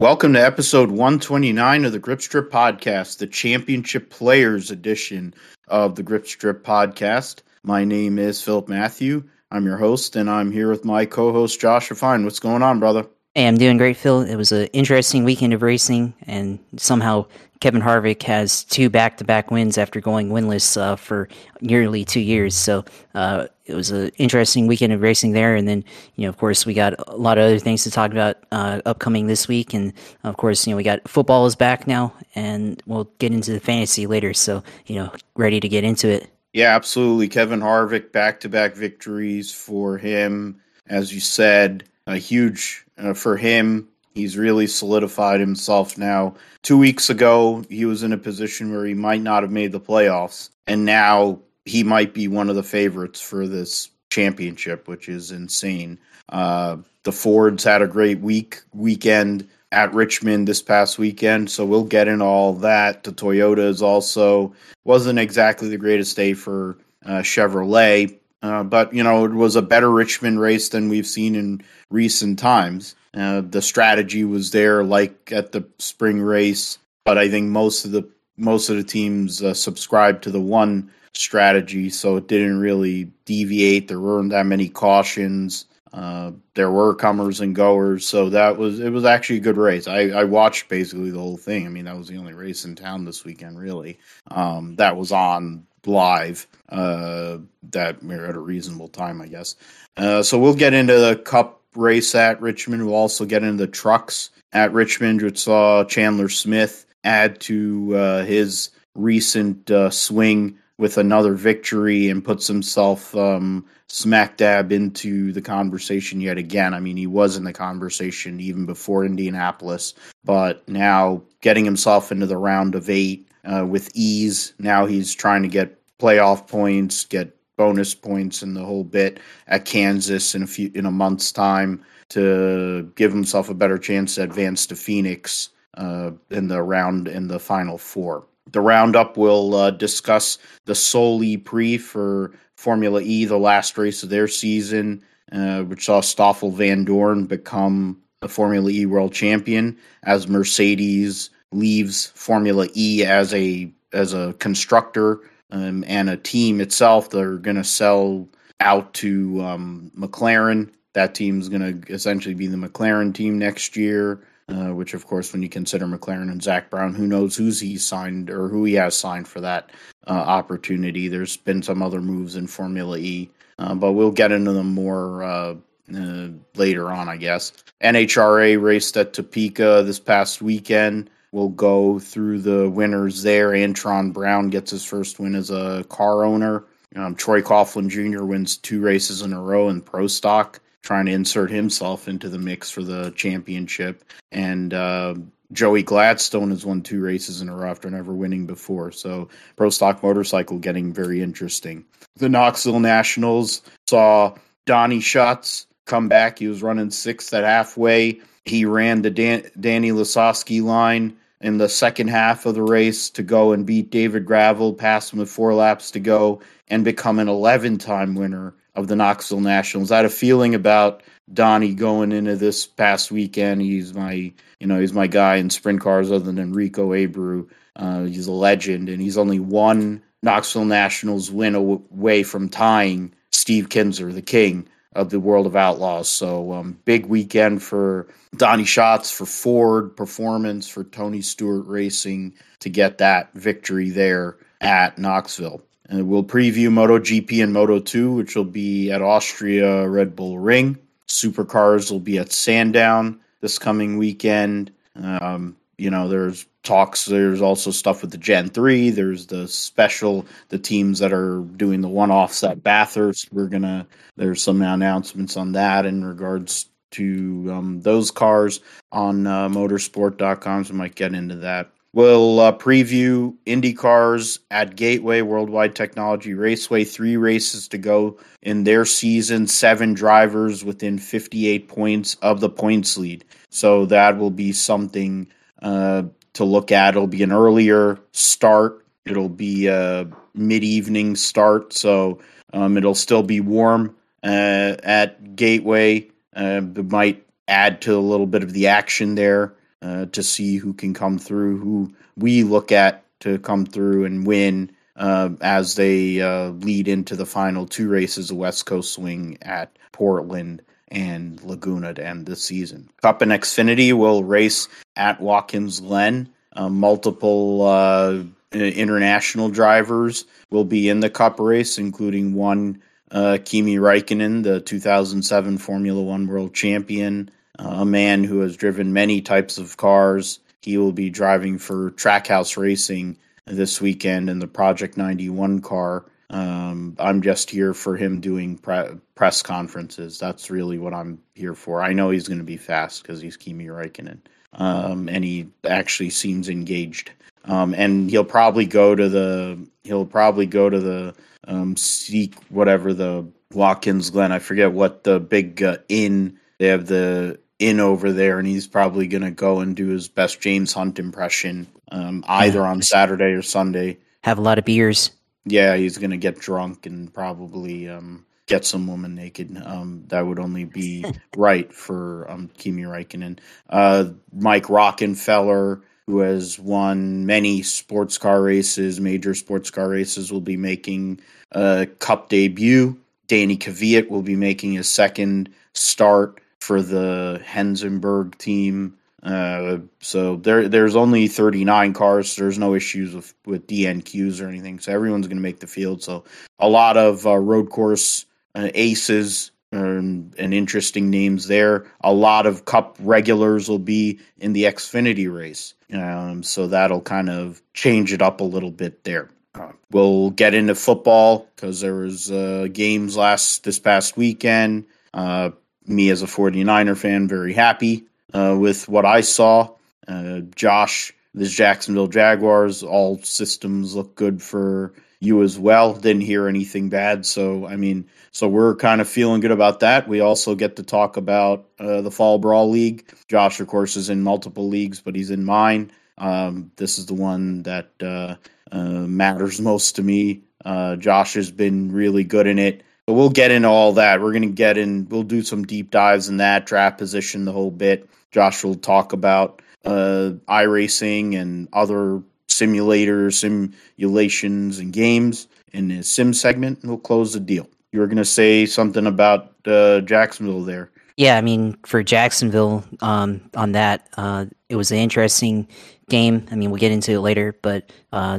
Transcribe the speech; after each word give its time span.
Welcome 0.00 0.32
to 0.32 0.42
episode 0.42 0.88
129 0.88 1.84
of 1.84 1.92
the 1.92 1.98
Grip 1.98 2.22
Strip 2.22 2.50
Podcast, 2.50 3.18
the 3.18 3.26
championship 3.26 4.08
players 4.08 4.70
edition 4.70 5.34
of 5.68 5.94
the 5.94 6.02
Grip 6.02 6.26
Strip 6.26 6.64
Podcast. 6.64 7.42
My 7.64 7.84
name 7.84 8.18
is 8.18 8.40
Philip 8.40 8.66
Matthew. 8.66 9.22
I'm 9.50 9.66
your 9.66 9.76
host, 9.76 10.16
and 10.16 10.30
I'm 10.30 10.50
here 10.52 10.70
with 10.70 10.86
my 10.86 11.04
co 11.04 11.34
host, 11.34 11.60
Josh 11.60 11.90
Fine. 11.90 12.24
What's 12.24 12.40
going 12.40 12.62
on, 12.62 12.80
brother? 12.80 13.06
Hey, 13.34 13.46
I'm 13.46 13.58
doing 13.58 13.76
great, 13.76 13.98
Phil. 13.98 14.22
It 14.22 14.36
was 14.36 14.52
an 14.52 14.68
interesting 14.68 15.22
weekend 15.22 15.52
of 15.52 15.60
racing, 15.60 16.14
and 16.22 16.58
somehow 16.78 17.26
Kevin 17.60 17.82
Harvick 17.82 18.22
has 18.22 18.64
two 18.64 18.88
back-to-back 18.88 19.50
wins 19.50 19.76
after 19.76 20.00
going 20.00 20.30
winless 20.30 20.80
uh, 20.80 20.96
for 20.96 21.28
nearly 21.60 22.06
two 22.06 22.20
years. 22.20 22.56
So 22.56 22.86
uh, 23.14 23.48
it 23.70 23.74
was 23.74 23.90
an 23.90 24.10
interesting 24.18 24.66
weekend 24.66 24.92
of 24.92 25.00
racing 25.00 25.32
there. 25.32 25.54
And 25.54 25.66
then, 25.68 25.84
you 26.16 26.24
know, 26.24 26.28
of 26.28 26.36
course, 26.36 26.66
we 26.66 26.74
got 26.74 26.94
a 27.08 27.16
lot 27.16 27.38
of 27.38 27.44
other 27.44 27.58
things 27.58 27.84
to 27.84 27.90
talk 27.90 28.10
about 28.10 28.36
uh, 28.52 28.80
upcoming 28.84 29.26
this 29.26 29.48
week. 29.48 29.72
And 29.72 29.92
of 30.24 30.36
course, 30.36 30.66
you 30.66 30.72
know, 30.72 30.76
we 30.76 30.82
got 30.82 31.08
football 31.08 31.46
is 31.46 31.56
back 31.56 31.86
now, 31.86 32.12
and 32.34 32.82
we'll 32.86 33.10
get 33.18 33.32
into 33.32 33.52
the 33.52 33.60
fantasy 33.60 34.06
later. 34.06 34.34
So 34.34 34.62
you 34.86 34.96
know, 34.96 35.12
ready 35.36 35.60
to 35.60 35.68
get 35.68 35.84
into 35.84 36.08
it. 36.08 36.28
Yeah, 36.52 36.74
absolutely. 36.74 37.28
Kevin 37.28 37.60
Harvick, 37.60 38.10
back-to-back 38.10 38.74
victories 38.74 39.52
for 39.52 39.98
him, 39.98 40.60
as 40.88 41.14
you 41.14 41.20
said, 41.20 41.84
a 42.08 42.16
huge 42.16 42.84
uh, 42.98 43.14
for 43.14 43.36
him 43.36 43.88
He's 44.14 44.36
really 44.36 44.66
solidified 44.66 45.40
himself 45.40 45.96
now. 45.96 46.34
Two 46.62 46.76
weeks 46.76 47.10
ago, 47.10 47.64
he 47.70 47.84
was 47.84 48.02
in 48.02 48.12
a 48.12 48.18
position 48.18 48.72
where 48.72 48.84
he 48.84 48.94
might 48.94 49.22
not 49.22 49.42
have 49.42 49.52
made 49.52 49.72
the 49.72 49.80
playoffs, 49.80 50.50
and 50.66 50.84
now 50.84 51.38
he 51.64 51.82
might 51.84 52.14
be 52.14 52.28
one 52.28 52.48
of 52.48 52.56
the 52.56 52.62
favorites 52.62 53.20
for 53.20 53.46
this 53.46 53.90
championship, 54.10 54.88
which 54.88 55.08
is 55.08 55.30
insane. 55.30 55.98
Uh, 56.28 56.78
the 57.04 57.12
Fords 57.12 57.64
had 57.64 57.82
a 57.82 57.86
great 57.86 58.20
week 58.20 58.62
weekend 58.74 59.48
at 59.72 59.94
Richmond 59.94 60.48
this 60.48 60.62
past 60.62 60.98
weekend, 60.98 61.50
so 61.50 61.64
we'll 61.64 61.84
get 61.84 62.08
in 62.08 62.20
all 62.20 62.54
that. 62.54 63.04
The 63.04 63.12
Toyotas 63.12 63.82
also 63.82 64.54
wasn't 64.84 65.18
exactly 65.18 65.68
the 65.68 65.76
greatest 65.76 66.16
day 66.16 66.34
for 66.34 66.76
uh, 67.06 67.20
Chevrolet, 67.20 68.18
uh, 68.42 68.64
but 68.64 68.92
you 68.92 69.02
know 69.02 69.24
it 69.24 69.32
was 69.32 69.56
a 69.56 69.62
better 69.62 69.90
Richmond 69.90 70.40
race 70.40 70.68
than 70.68 70.88
we've 70.88 71.06
seen 71.06 71.34
in 71.34 71.62
recent 71.90 72.38
times. 72.38 72.94
Uh, 73.14 73.42
the 73.48 73.62
strategy 73.62 74.24
was 74.24 74.50
there, 74.50 74.84
like 74.84 75.32
at 75.32 75.52
the 75.52 75.66
spring 75.78 76.20
race, 76.20 76.78
but 77.04 77.18
I 77.18 77.28
think 77.28 77.48
most 77.48 77.84
of 77.84 77.92
the 77.92 78.08
most 78.36 78.70
of 78.70 78.76
the 78.76 78.84
teams 78.84 79.42
uh, 79.42 79.54
subscribed 79.54 80.24
to 80.24 80.30
the 80.30 80.40
one 80.40 80.90
strategy, 81.14 81.90
so 81.90 82.16
it 82.16 82.28
didn't 82.28 82.60
really 82.60 83.04
deviate. 83.24 83.88
There 83.88 84.00
weren't 84.00 84.30
that 84.30 84.46
many 84.46 84.68
cautions. 84.68 85.66
Uh, 85.92 86.30
there 86.54 86.70
were 86.70 86.94
comers 86.94 87.40
and 87.40 87.54
goers, 87.54 88.06
so 88.06 88.30
that 88.30 88.56
was 88.56 88.78
it 88.78 88.90
was 88.90 89.04
actually 89.04 89.38
a 89.38 89.40
good 89.40 89.56
race. 89.56 89.88
I, 89.88 90.10
I 90.10 90.24
watched 90.24 90.68
basically 90.68 91.10
the 91.10 91.18
whole 91.18 91.36
thing. 91.36 91.66
I 91.66 91.68
mean, 91.68 91.86
that 91.86 91.96
was 91.96 92.06
the 92.06 92.16
only 92.16 92.32
race 92.32 92.64
in 92.64 92.76
town 92.76 93.04
this 93.04 93.24
weekend, 93.24 93.58
really. 93.58 93.98
Um, 94.28 94.76
that 94.76 94.96
was 94.96 95.10
on 95.10 95.66
live. 95.86 96.46
Uh, 96.68 97.38
that 97.70 98.00
we 98.02 98.08
we're 98.14 98.26
at 98.26 98.36
a 98.36 98.40
reasonable 98.40 98.88
time, 98.88 99.20
I 99.20 99.26
guess. 99.26 99.56
Uh, 99.96 100.22
so 100.22 100.38
we'll 100.38 100.54
get 100.54 100.74
into 100.74 100.96
the 100.96 101.16
Cup 101.16 101.60
race 101.74 102.14
at 102.14 102.40
Richmond. 102.40 102.86
We'll 102.86 102.94
also 102.94 103.24
get 103.24 103.42
into 103.42 103.64
the 103.64 103.70
trucks 103.70 104.30
at 104.52 104.72
Richmond, 104.72 105.22
which 105.22 105.38
saw 105.38 105.82
Chandler 105.84 106.28
Smith 106.28 106.86
add 107.02 107.40
to 107.40 107.96
uh, 107.96 108.24
his 108.24 108.70
recent 108.94 109.70
uh, 109.70 109.90
swing 109.90 110.58
with 110.80 110.96
another 110.96 111.34
victory 111.34 112.08
and 112.08 112.24
puts 112.24 112.46
himself 112.46 113.14
um, 113.14 113.66
smack 113.86 114.38
dab 114.38 114.72
into 114.72 115.30
the 115.30 115.42
conversation 115.42 116.22
yet 116.22 116.38
again. 116.38 116.72
I 116.72 116.80
mean, 116.80 116.96
he 116.96 117.06
was 117.06 117.36
in 117.36 117.44
the 117.44 117.52
conversation 117.52 118.40
even 118.40 118.64
before 118.64 119.04
Indianapolis, 119.04 119.92
but 120.24 120.66
now 120.66 121.22
getting 121.42 121.66
himself 121.66 122.10
into 122.10 122.24
the 122.24 122.38
round 122.38 122.74
of 122.74 122.88
eight 122.88 123.28
uh, 123.44 123.66
with 123.66 123.90
ease. 123.94 124.54
Now 124.58 124.86
he's 124.86 125.14
trying 125.14 125.42
to 125.42 125.48
get 125.48 125.76
playoff 125.98 126.48
points, 126.48 127.04
get 127.04 127.36
bonus 127.58 127.94
points 127.94 128.40
and 128.40 128.56
the 128.56 128.64
whole 128.64 128.84
bit 128.84 129.20
at 129.48 129.66
Kansas 129.66 130.34
in 130.34 130.44
a 130.44 130.46
few 130.46 130.70
in 130.74 130.86
a 130.86 130.90
month's 130.90 131.30
time 131.30 131.84
to 132.08 132.90
give 132.96 133.12
himself 133.12 133.50
a 133.50 133.54
better 133.54 133.76
chance 133.76 134.14
to 134.14 134.22
advance 134.22 134.66
to 134.66 134.74
Phoenix 134.74 135.50
uh, 135.74 136.10
in 136.30 136.48
the 136.48 136.62
round 136.62 137.06
in 137.06 137.28
the 137.28 137.38
final 137.38 137.76
four. 137.76 138.24
The 138.52 138.60
roundup 138.60 139.16
will 139.16 139.54
uh, 139.54 139.70
discuss 139.70 140.38
the 140.66 140.74
Seoul 140.74 141.22
Prix 141.38 141.78
for 141.78 142.32
Formula 142.56 143.00
E, 143.00 143.24
the 143.24 143.38
last 143.38 143.78
race 143.78 144.02
of 144.02 144.10
their 144.10 144.28
season, 144.28 145.02
uh, 145.32 145.62
which 145.62 145.84
saw 145.86 146.00
Stoffel 146.00 146.52
Vandoorne 146.52 147.26
become 147.26 148.00
the 148.20 148.28
Formula 148.28 148.70
E 148.70 148.86
world 148.86 149.12
champion 149.12 149.78
as 150.02 150.28
Mercedes 150.28 151.30
leaves 151.52 152.12
Formula 152.14 152.68
E 152.74 153.04
as 153.04 153.32
a 153.34 153.72
as 153.92 154.14
a 154.14 154.34
constructor 154.34 155.20
um, 155.50 155.84
and 155.86 156.08
a 156.08 156.16
team 156.16 156.60
itself 156.60 157.10
They're 157.10 157.36
going 157.36 157.56
to 157.56 157.64
sell 157.64 158.28
out 158.60 158.94
to 158.94 159.42
um, 159.42 159.90
McLaren. 159.98 160.70
That 160.92 161.14
team's 161.14 161.48
going 161.48 161.82
to 161.82 161.92
essentially 161.92 162.34
be 162.34 162.46
the 162.46 162.56
McLaren 162.56 163.14
team 163.14 163.38
next 163.38 163.76
year. 163.76 164.20
Uh, 164.50 164.74
which, 164.74 164.94
of 164.94 165.06
course, 165.06 165.32
when 165.32 165.42
you 165.42 165.48
consider 165.48 165.86
McLaren 165.86 166.30
and 166.30 166.42
Zak 166.42 166.70
Brown, 166.70 166.94
who 166.94 167.06
knows 167.06 167.36
who's 167.36 167.60
he 167.60 167.78
signed 167.78 168.30
or 168.30 168.48
who 168.48 168.64
he 168.64 168.74
has 168.74 168.96
signed 168.96 169.28
for 169.28 169.40
that 169.40 169.70
uh, 170.08 170.12
opportunity. 170.12 171.06
There's 171.06 171.36
been 171.36 171.62
some 171.62 171.82
other 171.82 172.00
moves 172.00 172.34
in 172.34 172.48
Formula 172.48 172.98
E, 172.98 173.30
uh, 173.58 173.74
but 173.74 173.92
we'll 173.92 174.10
get 174.10 174.32
into 174.32 174.52
them 174.52 174.74
more 174.74 175.22
uh, 175.22 175.54
uh, 175.94 176.28
later 176.56 176.90
on, 176.90 177.08
I 177.08 177.16
guess. 177.16 177.52
NHRA 177.82 178.60
raced 178.60 178.96
at 178.96 179.12
Topeka 179.12 179.82
this 179.84 180.00
past 180.00 180.42
weekend. 180.42 181.10
We'll 181.32 181.48
go 181.48 181.98
through 182.00 182.40
the 182.40 182.68
winners 182.68 183.22
there. 183.22 183.50
Antron 183.50 184.12
Brown 184.12 184.50
gets 184.50 184.72
his 184.72 184.84
first 184.84 185.20
win 185.20 185.34
as 185.34 185.50
a 185.50 185.84
car 185.88 186.24
owner. 186.24 186.64
Um, 186.96 187.14
Troy 187.14 187.40
Coughlin 187.40 187.88
Jr. 187.88 188.24
wins 188.24 188.56
two 188.56 188.80
races 188.80 189.22
in 189.22 189.32
a 189.32 189.40
row 189.40 189.68
in 189.68 189.80
pro 189.80 190.08
stock, 190.08 190.60
trying 190.82 191.06
to 191.06 191.12
insert 191.12 191.50
himself 191.50 192.08
into 192.08 192.28
the 192.28 192.38
mix 192.38 192.70
for 192.70 192.82
the 192.82 193.12
championship. 193.12 194.04
And 194.32 194.72
uh, 194.72 195.14
Joey 195.52 195.82
Gladstone 195.82 196.50
has 196.50 196.64
won 196.64 196.82
two 196.82 197.00
races 197.00 197.42
in 197.42 197.48
a 197.48 197.56
row 197.56 197.70
after 197.70 197.90
never 197.90 198.12
winning 198.12 198.46
before. 198.46 198.92
So 198.92 199.28
pro 199.56 199.70
stock 199.70 200.02
motorcycle 200.02 200.58
getting 200.58 200.92
very 200.92 201.22
interesting. 201.22 201.84
The 202.16 202.28
Knoxville 202.28 202.80
Nationals 202.80 203.62
saw 203.88 204.34
Donny 204.66 205.00
Schatz 205.00 205.66
come 205.86 206.08
back. 206.08 206.38
He 206.38 206.48
was 206.48 206.62
running 206.62 206.90
sixth 206.90 207.34
at 207.34 207.44
halfway. 207.44 208.20
He 208.44 208.64
ran 208.64 209.02
the 209.02 209.10
Dan- 209.10 209.50
Danny 209.58 209.90
Lasoski 209.90 210.62
line 210.62 211.16
in 211.40 211.58
the 211.58 211.68
second 211.68 212.08
half 212.08 212.46
of 212.46 212.54
the 212.54 212.62
race 212.62 213.10
to 213.10 213.22
go 213.22 213.52
and 213.52 213.66
beat 213.66 213.90
David 213.90 214.26
Gravel, 214.26 214.74
pass 214.74 215.12
him 215.12 215.18
with 215.18 215.30
four 215.30 215.54
laps 215.54 215.90
to 215.92 216.00
go, 216.00 216.40
and 216.68 216.84
become 216.84 217.18
an 217.18 217.28
11 217.28 217.78
time 217.78 218.14
winner 218.14 218.54
of 218.74 218.88
the 218.88 218.96
Knoxville 218.96 219.40
Nationals. 219.40 219.90
I 219.90 219.96
had 219.96 220.04
a 220.04 220.10
feeling 220.10 220.54
about 220.54 221.02
Donnie 221.32 221.74
going 221.74 222.12
into 222.12 222.36
this 222.36 222.66
past 222.66 223.10
weekend. 223.10 223.62
He's 223.62 223.94
my, 223.94 224.32
you 224.58 224.66
know, 224.66 224.80
he's 224.80 224.92
my 224.92 225.06
guy 225.06 225.36
in 225.36 225.50
sprint 225.50 225.80
cars 225.80 226.10
other 226.10 226.32
than 226.32 226.52
Rico 226.52 226.90
Abreu. 226.90 227.48
Uh, 227.76 228.04
he's 228.04 228.26
a 228.26 228.32
legend, 228.32 228.88
and 228.88 229.00
he's 229.00 229.16
only 229.16 229.38
one 229.38 230.02
Knoxville 230.22 230.64
Nationals 230.64 231.30
win 231.30 231.54
away 231.54 232.22
from 232.22 232.48
tying 232.48 233.12
Steve 233.32 233.68
Kinser, 233.68 234.12
the 234.12 234.22
king 234.22 234.68
of 234.94 235.10
the 235.10 235.20
World 235.20 235.46
of 235.46 235.56
Outlaws. 235.56 236.08
So 236.08 236.52
um, 236.52 236.78
big 236.84 237.06
weekend 237.06 237.62
for 237.62 238.08
Donny 238.36 238.64
Schatz, 238.64 239.10
for 239.10 239.24
Ford 239.24 239.96
Performance, 239.96 240.68
for 240.68 240.84
Tony 240.84 241.22
Stewart 241.22 241.66
Racing 241.66 242.34
to 242.58 242.68
get 242.68 242.98
that 242.98 243.32
victory 243.34 243.90
there 243.90 244.36
at 244.60 244.98
Knoxville. 244.98 245.62
And 245.90 246.08
we'll 246.08 246.24
preview 246.24 246.68
MotoGP 246.68 247.42
and 247.42 247.54
Moto2, 247.54 248.16
which 248.16 248.36
will 248.36 248.44
be 248.44 248.92
at 248.92 249.02
Austria 249.02 249.88
Red 249.88 250.14
Bull 250.14 250.38
Ring. 250.38 250.78
Supercars 251.08 251.90
will 251.90 252.00
be 252.00 252.16
at 252.16 252.30
Sandown 252.30 253.20
this 253.40 253.58
coming 253.58 253.98
weekend. 253.98 254.70
Um, 254.94 255.56
you 255.78 255.90
know, 255.90 256.08
there's 256.08 256.46
talks. 256.62 257.06
There's 257.06 257.42
also 257.42 257.72
stuff 257.72 258.02
with 258.02 258.12
the 258.12 258.18
Gen 258.18 258.50
3. 258.50 258.90
There's 258.90 259.26
the 259.26 259.48
special, 259.48 260.26
the 260.50 260.58
teams 260.58 261.00
that 261.00 261.12
are 261.12 261.40
doing 261.56 261.80
the 261.80 261.88
one 261.88 262.12
offs 262.12 262.44
at 262.44 262.62
Bathurst. 262.62 263.32
We're 263.32 263.48
going 263.48 263.62
to, 263.62 263.84
there's 264.16 264.42
some 264.42 264.62
announcements 264.62 265.36
on 265.36 265.52
that 265.52 265.86
in 265.86 266.04
regards 266.04 266.66
to 266.92 267.48
um, 267.52 267.80
those 267.80 268.10
cars 268.10 268.60
on 268.92 269.26
uh, 269.26 269.48
motorsport.com. 269.48 270.64
So 270.64 270.74
might 270.74 270.94
get 270.94 271.14
into 271.14 271.36
that. 271.36 271.70
We'll 271.92 272.38
uh, 272.38 272.56
preview 272.56 273.34
IndyCars 273.46 274.38
at 274.52 274.76
Gateway 274.76 275.22
Worldwide 275.22 275.74
Technology 275.74 276.34
Raceway. 276.34 276.84
Three 276.84 277.16
races 277.16 277.66
to 277.68 277.78
go 277.78 278.16
in 278.42 278.62
their 278.62 278.84
season. 278.84 279.48
Seven 279.48 279.94
drivers 279.94 280.64
within 280.64 280.98
58 280.98 281.66
points 281.66 282.14
of 282.22 282.38
the 282.38 282.48
points 282.48 282.96
lead. 282.96 283.24
So 283.48 283.86
that 283.86 284.18
will 284.18 284.30
be 284.30 284.52
something 284.52 285.26
uh, 285.62 286.04
to 286.34 286.44
look 286.44 286.70
at. 286.70 286.94
It'll 286.94 287.08
be 287.08 287.24
an 287.24 287.32
earlier 287.32 287.98
start. 288.12 288.86
It'll 289.04 289.28
be 289.28 289.66
a 289.66 290.08
mid 290.34 290.62
evening 290.62 291.16
start, 291.16 291.72
so 291.72 292.20
um, 292.52 292.76
it'll 292.76 292.94
still 292.94 293.24
be 293.24 293.40
warm 293.40 293.96
uh, 294.22 294.76
at 294.84 295.34
Gateway. 295.34 296.08
Uh, 296.36 296.60
it 296.76 296.90
might 296.90 297.26
add 297.48 297.80
to 297.82 297.96
a 297.96 297.98
little 297.98 298.26
bit 298.28 298.44
of 298.44 298.52
the 298.52 298.68
action 298.68 299.16
there. 299.16 299.54
Uh, 299.82 300.06
to 300.06 300.22
see 300.22 300.56
who 300.56 300.72
can 300.72 300.94
come 300.94 301.18
through, 301.18 301.58
who 301.58 301.92
we 302.16 302.42
look 302.42 302.72
at 302.72 303.04
to 303.20 303.38
come 303.38 303.66
through 303.66 304.04
and 304.04 304.26
win 304.26 304.70
uh, 304.96 305.30
as 305.40 305.76
they 305.76 306.20
uh, 306.20 306.50
lead 306.50 306.88
into 306.88 307.16
the 307.16 307.26
final 307.26 307.66
two 307.66 307.88
races 307.88 308.30
of 308.30 308.36
West 308.36 308.66
Coast 308.66 308.92
Swing 308.92 309.38
at 309.42 309.74
Portland 309.92 310.62
and 310.88 311.42
Laguna 311.42 311.94
to 311.94 312.06
end 312.06 312.26
the 312.26 312.36
season. 312.36 312.88
Cup 313.02 313.22
and 313.22 313.32
Xfinity 313.32 313.92
will 313.92 314.24
race 314.24 314.68
at 314.96 315.20
Watkins 315.20 315.80
Glen. 315.80 316.28
Uh, 316.52 316.68
multiple 316.68 317.62
uh, 317.62 318.22
international 318.52 319.48
drivers 319.48 320.24
will 320.50 320.64
be 320.64 320.88
in 320.88 321.00
the 321.00 321.10
Cup 321.10 321.38
race, 321.38 321.78
including 321.78 322.34
one 322.34 322.82
uh, 323.12 323.38
Kimi 323.44 323.76
Raikkonen, 323.76 324.42
the 324.42 324.60
2007 324.60 325.58
Formula 325.58 326.02
One 326.02 326.26
world 326.26 326.54
champion, 326.54 327.30
a 327.64 327.84
man 327.84 328.24
who 328.24 328.40
has 328.40 328.56
driven 328.56 328.92
many 328.92 329.20
types 329.20 329.58
of 329.58 329.76
cars. 329.76 330.40
He 330.62 330.78
will 330.78 330.92
be 330.92 331.10
driving 331.10 331.58
for 331.58 331.90
Trackhouse 331.92 332.56
Racing 332.56 333.18
this 333.46 333.80
weekend 333.80 334.30
in 334.30 334.38
the 334.38 334.46
Project 334.46 334.96
91 334.96 335.60
car. 335.60 336.04
Um, 336.30 336.96
I'm 336.98 337.22
just 337.22 337.50
here 337.50 337.74
for 337.74 337.96
him 337.96 338.20
doing 338.20 338.56
pre- 338.56 338.98
press 339.14 339.42
conferences. 339.42 340.18
That's 340.18 340.50
really 340.50 340.78
what 340.78 340.94
I'm 340.94 341.20
here 341.34 341.54
for. 341.54 341.82
I 341.82 341.92
know 341.92 342.10
he's 342.10 342.28
going 342.28 342.38
to 342.38 342.44
be 342.44 342.56
fast 342.56 343.02
because 343.02 343.20
he's 343.20 343.36
Kimi 343.36 343.66
Raikkonen, 343.66 344.18
um, 344.52 345.08
and 345.08 345.24
he 345.24 345.48
actually 345.64 346.10
seems 346.10 346.48
engaged. 346.48 347.10
Um, 347.46 347.74
and 347.74 348.08
he'll 348.10 348.24
probably 348.24 348.66
go 348.66 348.94
to 348.94 349.08
the 349.08 349.66
he'll 349.82 350.06
probably 350.06 350.46
go 350.46 350.70
to 350.70 350.78
the 350.78 351.14
um, 351.48 351.76
seek 351.76 352.36
whatever 352.44 352.94
the 352.94 353.26
Watkins 353.52 354.10
Glen. 354.10 354.30
I 354.30 354.38
forget 354.38 354.72
what 354.72 355.02
the 355.02 355.18
big 355.18 355.62
uh, 355.62 355.78
inn 355.88 356.38
they 356.60 356.66
have 356.66 356.86
the 356.86 357.40
inn 357.60 357.78
over 357.78 358.10
there, 358.10 358.38
and 358.38 358.48
he's 358.48 358.66
probably 358.66 359.06
going 359.06 359.22
to 359.22 359.30
go 359.30 359.60
and 359.60 359.76
do 359.76 359.88
his 359.88 360.08
best 360.08 360.40
James 360.40 360.72
Hunt 360.72 360.98
impression 360.98 361.68
um, 361.92 362.24
either 362.26 362.66
on 362.66 362.82
Saturday 362.82 363.32
or 363.32 363.42
Sunday. 363.42 363.98
Have 364.24 364.38
a 364.38 364.42
lot 364.42 364.58
of 364.58 364.64
beers. 364.64 365.12
Yeah, 365.44 365.76
he's 365.76 365.98
going 365.98 366.10
to 366.10 366.16
get 366.16 366.38
drunk 366.38 366.86
and 366.86 367.12
probably 367.12 367.88
um, 367.88 368.26
get 368.46 368.64
some 368.64 368.86
woman 368.86 369.14
naked. 369.14 369.56
Um, 369.64 370.04
that 370.08 370.26
would 370.26 370.38
only 370.38 370.64
be 370.64 371.04
right 371.36 371.72
for 371.72 372.30
um, 372.30 372.50
Kimi 372.58 372.82
Räikkönen. 372.82 373.38
Uh, 373.68 374.06
Mike 374.32 374.64
Rockenfeller, 374.64 375.82
who 376.06 376.18
has 376.20 376.58
won 376.58 377.26
many 377.26 377.62
sports 377.62 378.18
car 378.18 378.42
races, 378.42 379.00
major 379.00 379.34
sports 379.34 379.70
car 379.70 379.88
races, 379.88 380.32
will 380.32 380.40
be 380.40 380.56
making 380.56 381.20
a 381.52 381.86
cup 381.98 382.28
debut. 382.28 382.98
Danny 383.28 383.56
Kvyat 383.56 384.08
will 384.08 384.22
be 384.22 384.36
making 384.36 384.72
his 384.72 384.88
second 384.88 385.50
start 385.72 386.40
for 386.60 386.82
the 386.82 387.40
Hezeberg 387.44 388.36
team. 388.38 388.96
Uh, 389.22 389.78
so 390.00 390.36
there, 390.36 390.68
there's 390.68 390.96
only 390.96 391.28
39 391.28 391.92
cars. 391.92 392.32
So 392.32 392.42
there's 392.42 392.58
no 392.58 392.74
issues 392.74 393.14
with, 393.14 393.34
with 393.44 393.66
DNQs 393.66 394.42
or 394.42 394.48
anything. 394.48 394.78
So 394.78 394.92
everyone's 394.92 395.26
going 395.26 395.36
to 395.36 395.42
make 395.42 395.60
the 395.60 395.66
field. 395.66 396.02
So 396.02 396.24
a 396.58 396.68
lot 396.68 396.96
of 396.96 397.26
uh, 397.26 397.36
road 397.36 397.70
course 397.70 398.24
uh, 398.54 398.68
aces 398.74 399.50
and, 399.72 400.34
and, 400.38 400.52
interesting 400.52 401.10
names 401.10 401.46
there. 401.46 401.86
A 402.00 402.12
lot 402.12 402.46
of 402.46 402.64
Cup 402.64 402.96
regulars 402.98 403.68
will 403.68 403.78
be 403.78 404.18
in 404.38 404.52
the 404.52 404.64
Xfinity 404.64 405.32
race. 405.32 405.74
Um, 405.92 406.42
so 406.42 406.66
that'll 406.66 407.00
kind 407.00 407.30
of 407.30 407.62
change 407.72 408.12
it 408.12 408.20
up 408.20 408.40
a 408.40 408.44
little 408.44 408.72
bit 408.72 409.04
there. 409.04 409.28
Uh, 409.54 409.72
we'll 409.92 410.30
get 410.30 410.54
into 410.54 410.74
football 410.74 411.48
because 411.54 411.80
there 411.80 411.94
was 411.94 412.30
uh, 412.30 412.66
games 412.72 413.16
last 413.16 413.62
this 413.64 413.78
past 413.78 414.16
weekend. 414.16 414.86
Uh, 415.14 415.50
me 415.90 416.10
as 416.10 416.22
a 416.22 416.26
49er 416.26 416.96
fan, 416.96 417.28
very 417.28 417.52
happy 417.52 418.04
uh, 418.32 418.56
with 418.58 418.88
what 418.88 419.04
I 419.04 419.20
saw. 419.20 419.70
Uh, 420.06 420.40
Josh, 420.54 421.12
the 421.34 421.46
Jacksonville 421.46 422.08
Jaguars, 422.08 422.82
all 422.82 423.18
systems 423.22 423.94
look 423.94 424.14
good 424.14 424.42
for 424.42 424.92
you 425.20 425.42
as 425.42 425.58
well. 425.58 425.92
Didn't 425.92 426.22
hear 426.22 426.48
anything 426.48 426.88
bad, 426.88 427.26
so 427.26 427.66
I 427.66 427.76
mean, 427.76 428.08
so 428.32 428.48
we're 428.48 428.74
kind 428.76 429.00
of 429.00 429.08
feeling 429.08 429.40
good 429.40 429.50
about 429.50 429.80
that. 429.80 430.08
We 430.08 430.20
also 430.20 430.54
get 430.54 430.76
to 430.76 430.82
talk 430.82 431.16
about 431.16 431.66
uh, 431.78 432.00
the 432.00 432.10
Fall 432.10 432.38
Brawl 432.38 432.70
League. 432.70 433.12
Josh, 433.28 433.60
of 433.60 433.66
course, 433.66 433.96
is 433.96 434.08
in 434.08 434.22
multiple 434.22 434.68
leagues, 434.68 435.00
but 435.00 435.14
he's 435.14 435.30
in 435.30 435.44
mine. 435.44 435.92
Um, 436.18 436.70
this 436.76 436.98
is 436.98 437.06
the 437.06 437.14
one 437.14 437.62
that 437.64 437.90
uh, 438.02 438.36
uh, 438.72 438.78
matters 439.06 439.60
most 439.60 439.96
to 439.96 440.02
me. 440.02 440.42
Uh, 440.64 440.96
Josh 440.96 441.34
has 441.34 441.50
been 441.50 441.92
really 441.92 442.24
good 442.24 442.46
in 442.46 442.58
it. 442.58 442.82
But 443.10 443.14
we'll 443.14 443.30
get 443.30 443.50
into 443.50 443.66
all 443.66 443.94
that. 443.94 444.20
We're 444.20 444.30
going 444.30 444.42
to 444.42 444.48
get 444.50 444.78
in, 444.78 445.08
we'll 445.08 445.24
do 445.24 445.42
some 445.42 445.64
deep 445.64 445.90
dives 445.90 446.28
in 446.28 446.36
that 446.36 446.64
draft 446.64 446.96
position, 446.96 447.44
the 447.44 447.50
whole 447.50 447.72
bit. 447.72 448.08
Josh 448.30 448.62
will 448.62 448.76
talk 448.76 449.12
about 449.12 449.62
uh, 449.84 450.34
iRacing 450.46 451.36
and 451.36 451.66
other 451.72 452.22
simulators, 452.46 453.32
simulations, 453.34 454.78
and 454.78 454.92
games 454.92 455.48
in 455.72 455.90
his 455.90 456.08
sim 456.08 456.32
segment, 456.32 456.82
and 456.82 456.88
we'll 456.88 457.00
close 457.00 457.32
the 457.32 457.40
deal. 457.40 457.68
You 457.90 457.98
were 457.98 458.06
going 458.06 458.18
to 458.18 458.24
say 458.24 458.64
something 458.64 459.08
about 459.08 459.54
uh, 459.66 460.02
Jacksonville 460.02 460.62
there. 460.62 460.92
Yeah, 461.16 461.36
I 461.36 461.40
mean, 461.40 461.76
for 461.84 462.04
Jacksonville, 462.04 462.84
um, 463.00 463.40
on 463.56 463.72
that, 463.72 464.08
uh, 464.18 464.44
it 464.68 464.76
was 464.76 464.92
an 464.92 464.98
interesting 464.98 465.66
game. 466.08 466.46
I 466.52 466.54
mean, 466.54 466.70
we'll 466.70 466.78
get 466.78 466.92
into 466.92 467.10
it 467.10 467.20
later, 467.22 467.58
but 467.60 467.90
uh, 468.12 468.38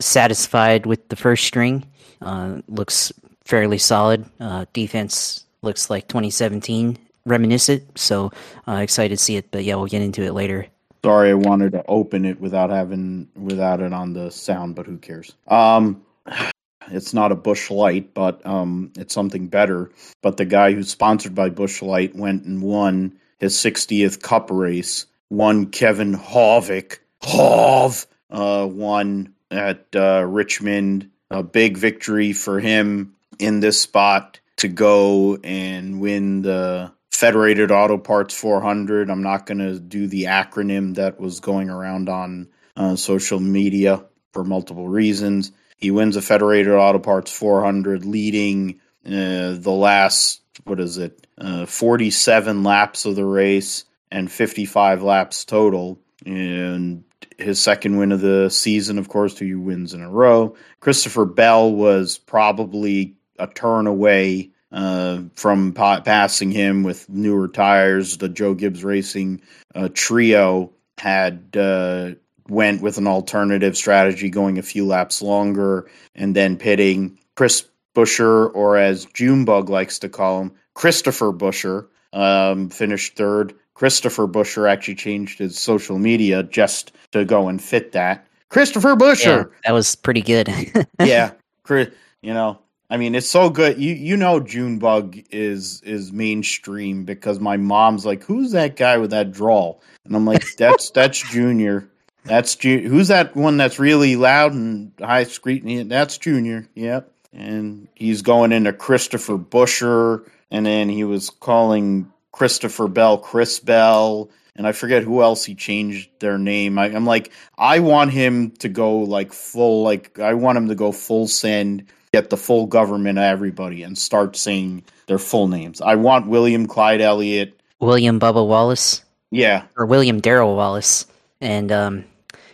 satisfied 0.00 0.86
with 0.86 1.06
the 1.10 1.16
first 1.16 1.44
string. 1.44 1.84
Uh, 2.22 2.62
looks 2.66 3.12
fairly 3.46 3.78
solid. 3.78 4.26
Uh, 4.38 4.66
defense 4.72 5.46
looks 5.62 5.88
like 5.88 6.08
2017 6.08 6.98
reminiscent. 7.24 7.98
So 7.98 8.32
uh, 8.68 8.72
excited 8.72 9.16
to 9.16 9.22
see 9.22 9.36
it. 9.36 9.50
But 9.50 9.64
yeah, 9.64 9.76
we'll 9.76 9.86
get 9.86 10.02
into 10.02 10.22
it 10.22 10.32
later. 10.32 10.66
Sorry, 11.04 11.30
I 11.30 11.34
wanted 11.34 11.72
to 11.72 11.84
open 11.86 12.24
it 12.24 12.40
without 12.40 12.70
having 12.70 13.28
without 13.36 13.80
it 13.80 13.92
on 13.92 14.12
the 14.12 14.30
sound, 14.30 14.74
but 14.74 14.86
who 14.86 14.98
cares? 14.98 15.34
Um, 15.46 16.02
it's 16.90 17.14
not 17.14 17.32
a 17.32 17.36
Busch 17.36 17.70
Light, 17.70 18.12
but 18.12 18.44
um, 18.44 18.92
it's 18.96 19.14
something 19.14 19.46
better. 19.46 19.90
But 20.22 20.36
the 20.36 20.44
guy 20.44 20.72
who's 20.72 20.90
sponsored 20.90 21.34
by 21.34 21.50
Busch 21.50 21.82
Light 21.82 22.16
went 22.16 22.44
and 22.44 22.62
won 22.62 23.18
his 23.38 23.54
60th 23.54 24.22
Cup 24.22 24.50
race. 24.50 25.06
Won 25.30 25.66
Kevin 25.66 26.14
Harvick. 26.14 26.98
Hov 27.22 28.06
uh, 28.30 28.66
won 28.70 29.34
at 29.50 29.84
uh, 29.94 30.24
Richmond. 30.26 31.10
A 31.30 31.42
big 31.42 31.76
victory 31.76 32.32
for 32.32 32.60
him 32.60 33.15
in 33.38 33.60
this 33.60 33.80
spot 33.80 34.40
to 34.56 34.68
go 34.68 35.36
and 35.44 36.00
win 36.00 36.42
the 36.42 36.92
Federated 37.10 37.70
Auto 37.70 37.98
Parts 37.98 38.34
400. 38.34 39.10
I'm 39.10 39.22
not 39.22 39.46
going 39.46 39.58
to 39.58 39.78
do 39.78 40.06
the 40.06 40.24
acronym 40.24 40.96
that 40.96 41.20
was 41.20 41.40
going 41.40 41.70
around 41.70 42.08
on 42.08 42.48
uh, 42.76 42.96
social 42.96 43.40
media 43.40 44.04
for 44.32 44.44
multiple 44.44 44.88
reasons. 44.88 45.52
He 45.78 45.90
wins 45.90 46.14
the 46.14 46.22
Federated 46.22 46.72
Auto 46.72 46.98
Parts 46.98 47.30
400, 47.30 48.04
leading 48.04 48.80
uh, 49.04 49.56
the 49.56 49.74
last, 49.76 50.42
what 50.64 50.80
is 50.80 50.98
it, 50.98 51.26
uh, 51.38 51.66
47 51.66 52.62
laps 52.62 53.04
of 53.04 53.16
the 53.16 53.24
race 53.24 53.84
and 54.10 54.30
55 54.30 55.02
laps 55.02 55.44
total. 55.44 55.98
And 56.24 57.04
his 57.38 57.60
second 57.60 57.98
win 57.98 58.12
of 58.12 58.20
the 58.20 58.48
season, 58.48 58.98
of 58.98 59.08
course, 59.08 59.34
two 59.34 59.60
wins 59.60 59.94
in 59.94 60.00
a 60.00 60.10
row. 60.10 60.56
Christopher 60.80 61.24
Bell 61.24 61.72
was 61.72 62.18
probably 62.18 63.15
a 63.38 63.46
turn 63.46 63.86
away 63.86 64.50
uh, 64.72 65.22
from 65.34 65.72
pa- 65.72 66.00
passing 66.00 66.50
him 66.50 66.82
with 66.82 67.08
newer 67.08 67.48
tires. 67.48 68.18
The 68.18 68.28
Joe 68.28 68.54
Gibbs 68.54 68.84
Racing 68.84 69.40
uh, 69.74 69.88
trio 69.92 70.72
had 70.98 71.56
uh, 71.56 72.10
went 72.48 72.82
with 72.82 72.98
an 72.98 73.06
alternative 73.06 73.76
strategy, 73.76 74.30
going 74.30 74.58
a 74.58 74.62
few 74.62 74.86
laps 74.86 75.22
longer 75.22 75.88
and 76.14 76.34
then 76.34 76.56
pitting 76.56 77.18
Chris 77.34 77.66
Buescher, 77.94 78.54
or 78.54 78.76
as 78.76 79.06
Junebug 79.06 79.68
likes 79.68 79.98
to 80.00 80.08
call 80.08 80.42
him, 80.42 80.52
Christopher 80.74 81.32
Buescher, 81.32 81.86
um, 82.12 82.68
finished 82.68 83.16
third. 83.16 83.54
Christopher 83.74 84.26
Buescher 84.26 84.70
actually 84.70 84.94
changed 84.94 85.38
his 85.38 85.58
social 85.58 85.98
media 85.98 86.42
just 86.42 86.92
to 87.12 87.24
go 87.24 87.48
and 87.48 87.62
fit 87.62 87.92
that. 87.92 88.26
Christopher 88.48 88.94
Buescher. 88.94 89.44
Yeah, 89.44 89.56
that 89.64 89.72
was 89.72 89.94
pretty 89.94 90.22
good. 90.22 90.48
yeah, 91.00 91.32
you 91.68 92.34
know, 92.34 92.58
I 92.88 92.96
mean, 92.96 93.14
it's 93.14 93.28
so 93.28 93.50
good. 93.50 93.78
You 93.78 93.94
you 93.94 94.16
know, 94.16 94.38
Junebug 94.40 95.18
is 95.30 95.82
is 95.82 96.12
mainstream 96.12 97.04
because 97.04 97.40
my 97.40 97.56
mom's 97.56 98.06
like, 98.06 98.22
"Who's 98.24 98.52
that 98.52 98.76
guy 98.76 98.98
with 98.98 99.10
that 99.10 99.32
drawl?" 99.32 99.82
And 100.04 100.14
I'm 100.14 100.24
like, 100.24 100.44
"That's 100.56 100.90
that's 100.94 101.18
Junior. 101.30 101.88
That's 102.24 102.54
Ju- 102.54 102.88
who's 102.88 103.08
that 103.08 103.36
one 103.36 103.56
that's 103.56 103.78
really 103.78 104.16
loud 104.16 104.52
and 104.52 104.92
high 105.00 105.24
screeching? 105.24 105.88
That's 105.88 106.18
Junior. 106.18 106.68
Yep." 106.74 107.10
And 107.32 107.88
he's 107.94 108.22
going 108.22 108.52
into 108.52 108.72
Christopher 108.72 109.36
Buescher, 109.36 110.28
and 110.50 110.64
then 110.64 110.88
he 110.88 111.04
was 111.04 111.28
calling 111.28 112.10
Christopher 112.30 112.86
Bell 112.86 113.18
Chris 113.18 113.58
Bell, 113.58 114.30
and 114.54 114.66
I 114.66 114.72
forget 114.72 115.02
who 115.02 115.22
else 115.22 115.44
he 115.44 115.54
changed 115.56 116.08
their 116.20 116.38
name. 116.38 116.78
I, 116.78 116.86
I'm 116.86 117.04
like, 117.04 117.32
I 117.58 117.80
want 117.80 118.12
him 118.12 118.52
to 118.58 118.68
go 118.68 118.98
like 118.98 119.32
full, 119.32 119.82
like 119.82 120.20
I 120.20 120.34
want 120.34 120.56
him 120.56 120.68
to 120.68 120.76
go 120.76 120.92
full 120.92 121.26
send 121.26 121.86
get 122.16 122.30
the 122.30 122.36
full 122.36 122.66
government 122.66 123.18
of 123.18 123.24
everybody 123.24 123.82
and 123.82 123.96
start 123.98 124.36
saying 124.36 124.82
their 125.06 125.18
full 125.18 125.48
names. 125.48 125.80
I 125.80 125.96
want 125.96 126.26
William 126.28 126.66
Clyde 126.66 127.00
Elliott. 127.00 127.60
William 127.78 128.18
Bubba 128.18 128.46
Wallace. 128.46 129.02
Yeah, 129.30 129.64
or 129.76 129.86
William 129.86 130.20
Darrell 130.20 130.56
Wallace, 130.56 131.04
and 131.40 131.70
um, 131.72 132.04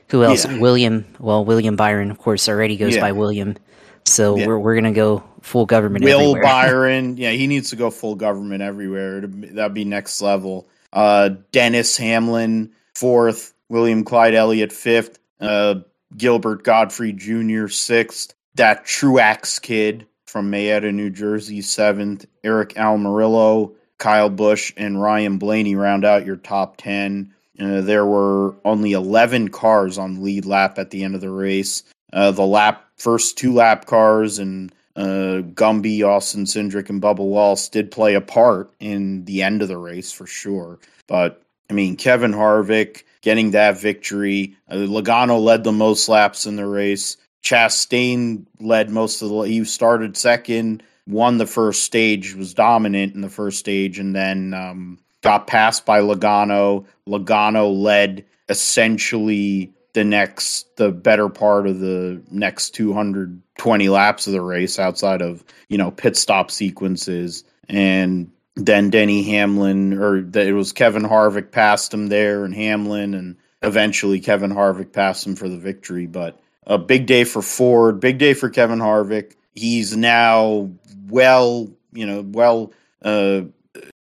who 0.09 0.25
else? 0.25 0.45
Yeah. 0.47 0.59
William. 0.59 1.05
Well, 1.21 1.45
William 1.45 1.77
Byron, 1.77 2.11
of 2.11 2.19
course, 2.19 2.49
already 2.49 2.77
goes 2.77 2.95
Yeah. 2.97 3.03
by 3.03 3.13
William. 3.13 3.57
So 4.05 4.37
Yeah. 4.37 4.47
we're 4.47 4.59
we're 4.59 4.75
gonna 4.75 4.91
go 4.93 5.23
full 5.43 5.67
government 5.67 6.05
Will 6.05 6.19
everywhere. 6.21 6.43
Byron. 6.43 7.17
Yeah, 7.19 7.31
he 7.33 7.47
needs 7.47 7.71
to 7.71 7.77
go 7.77 7.91
full 7.91 8.15
government 8.17 8.63
everywhere. 8.63 9.21
That'd 9.21 9.75
be 9.75 9.85
next 9.85 10.21
level. 10.23 10.67
Uh, 10.93 11.31
Dennis 11.53 11.97
Hamlin 11.99 12.73
fourth, 12.95 13.53
William 13.69 14.03
Clyde 14.03 14.35
Elliott 14.35 14.73
fifth, 14.73 15.19
uh, 15.41 15.77
Gilbert 16.17 16.65
Godfrey 16.65 17.13
Jr. 17.13 17.69
sixth. 17.69 18.35
That 18.55 18.85
Truex 18.85 19.61
kid 19.61 20.07
from 20.27 20.51
Mayetta, 20.51 20.93
New 20.93 21.11
Jersey 21.11 21.63
seventh. 21.63 22.27
Aric 22.45 22.75
Almirola, 22.75 23.73
Kyle 23.99 24.31
Busch, 24.31 24.73
and 24.77 25.01
Ryan 25.01 25.39
Blaney 25.39 25.77
round 25.77 26.05
out 26.05 26.27
your 26.27 26.37
top 26.37 26.77
ten. 26.77 27.33
Uh, 27.61 27.81
there 27.81 28.07
were 28.07 28.57
only 28.65 28.93
11 28.93 29.49
cars 29.49 29.99
on 29.99 30.23
lead 30.23 30.47
lap 30.47 30.79
at 30.79 30.91
the 30.91 31.05
end 31.05 31.15
of 31.15 31.21
the 31.21 31.31
race. 31.31 31.83
Uh, 32.13 32.31
the 32.31 32.47
lap 32.47 32.85
first 32.97 33.39
two 33.39 33.53
lap 33.53 33.87
cars 33.87 34.39
and 34.39 34.73
uh, 34.97 35.43
Gumby, 35.55 36.03
Austin 36.03 36.45
Cindric, 36.45 36.91
and 36.91 37.01
Bubba 37.01 37.19
Wallace 37.19 37.69
did 37.69 37.91
play 37.91 38.15
a 38.15 38.21
part 38.21 38.71
in 38.81 39.25
the 39.25 39.43
end 39.43 39.63
of 39.63 39.69
the 39.69 39.79
race 39.79 40.13
for 40.13 40.27
sure. 40.27 40.79
But 41.07 41.43
I 41.71 41.75
mean, 41.75 41.97
Kevin 41.97 42.33
Harvick 42.33 43.05
getting 43.23 43.53
that 43.53 43.81
victory. 43.81 44.57
Uh, 44.69 44.77
Logano 44.77 45.43
led 45.43 45.65
the 45.65 45.73
most 45.73 46.09
laps 46.09 46.47
in 46.47 46.57
the 46.57 46.67
race. 46.67 47.17
Chastain 47.43 48.47
led 48.61 48.91
most 48.91 49.23
of 49.23 49.29
the. 49.29 49.41
He 49.43 49.65
started 49.65 50.17
second, 50.17 50.83
won 51.07 51.39
the 51.39 51.47
first 51.47 51.85
stage, 51.85 52.35
was 52.35 52.55
dominant 52.55 53.15
in 53.15 53.21
the 53.21 53.29
first 53.29 53.59
stage, 53.59 53.99
and 53.99 54.15
then 54.15 54.55
um, 54.55 54.99
got 55.23 55.47
passed 55.47 55.85
by 55.85 56.01
Logano. 56.01 56.85
Logano 57.07 57.75
led 57.75 58.25
essentially 58.49 59.73
the 59.95 60.05
next, 60.05 60.77
the 60.77 60.91
better 60.91 61.29
part 61.29 61.67
of 61.67 61.81
the 61.81 62.23
next 62.31 62.71
220 62.71 63.89
laps 63.89 64.27
of 64.27 64.33
the 64.33 64.41
race 64.41 64.79
outside 64.79 65.21
of, 65.21 65.45
you 65.69 65.77
know, 65.79 65.91
pit 65.91 66.17
stop 66.17 66.51
sequences. 66.51 67.45
And 67.69 68.31
then 68.55 68.91
Denny 68.91 69.23
Hamlin, 69.25 69.95
or 69.95 70.23
that 70.23 70.47
it 70.47 70.53
was 70.53 70.73
Kevin 70.73 71.03
Harvick 71.03 71.51
passed 71.51 71.93
him 71.93 72.07
there 72.07 72.45
and 72.45 72.55
Hamlin, 72.55 73.15
and 73.15 73.37
eventually 73.63 74.21
Kevin 74.21 74.53
Harvick 74.53 74.93
passed 74.93 75.27
him 75.27 75.37
for 75.37 75.49
the 75.49 75.59
victory. 75.59 76.07
But 76.07 76.39
a 76.67 76.79
big 76.79 77.07
day 77.07 77.25
for 77.25 77.43
Ford, 77.43 78.01
big 78.01 78.19
day 78.19 78.35
for 78.35 78.51
Kevin 78.51 78.79
Harvick. 78.79 79.35
He's 79.55 79.97
now 79.97 80.71
well, 81.09 81.69
you 81.93 82.07
know, 82.07 82.23
well 82.23 82.73
uh, 83.03 83.43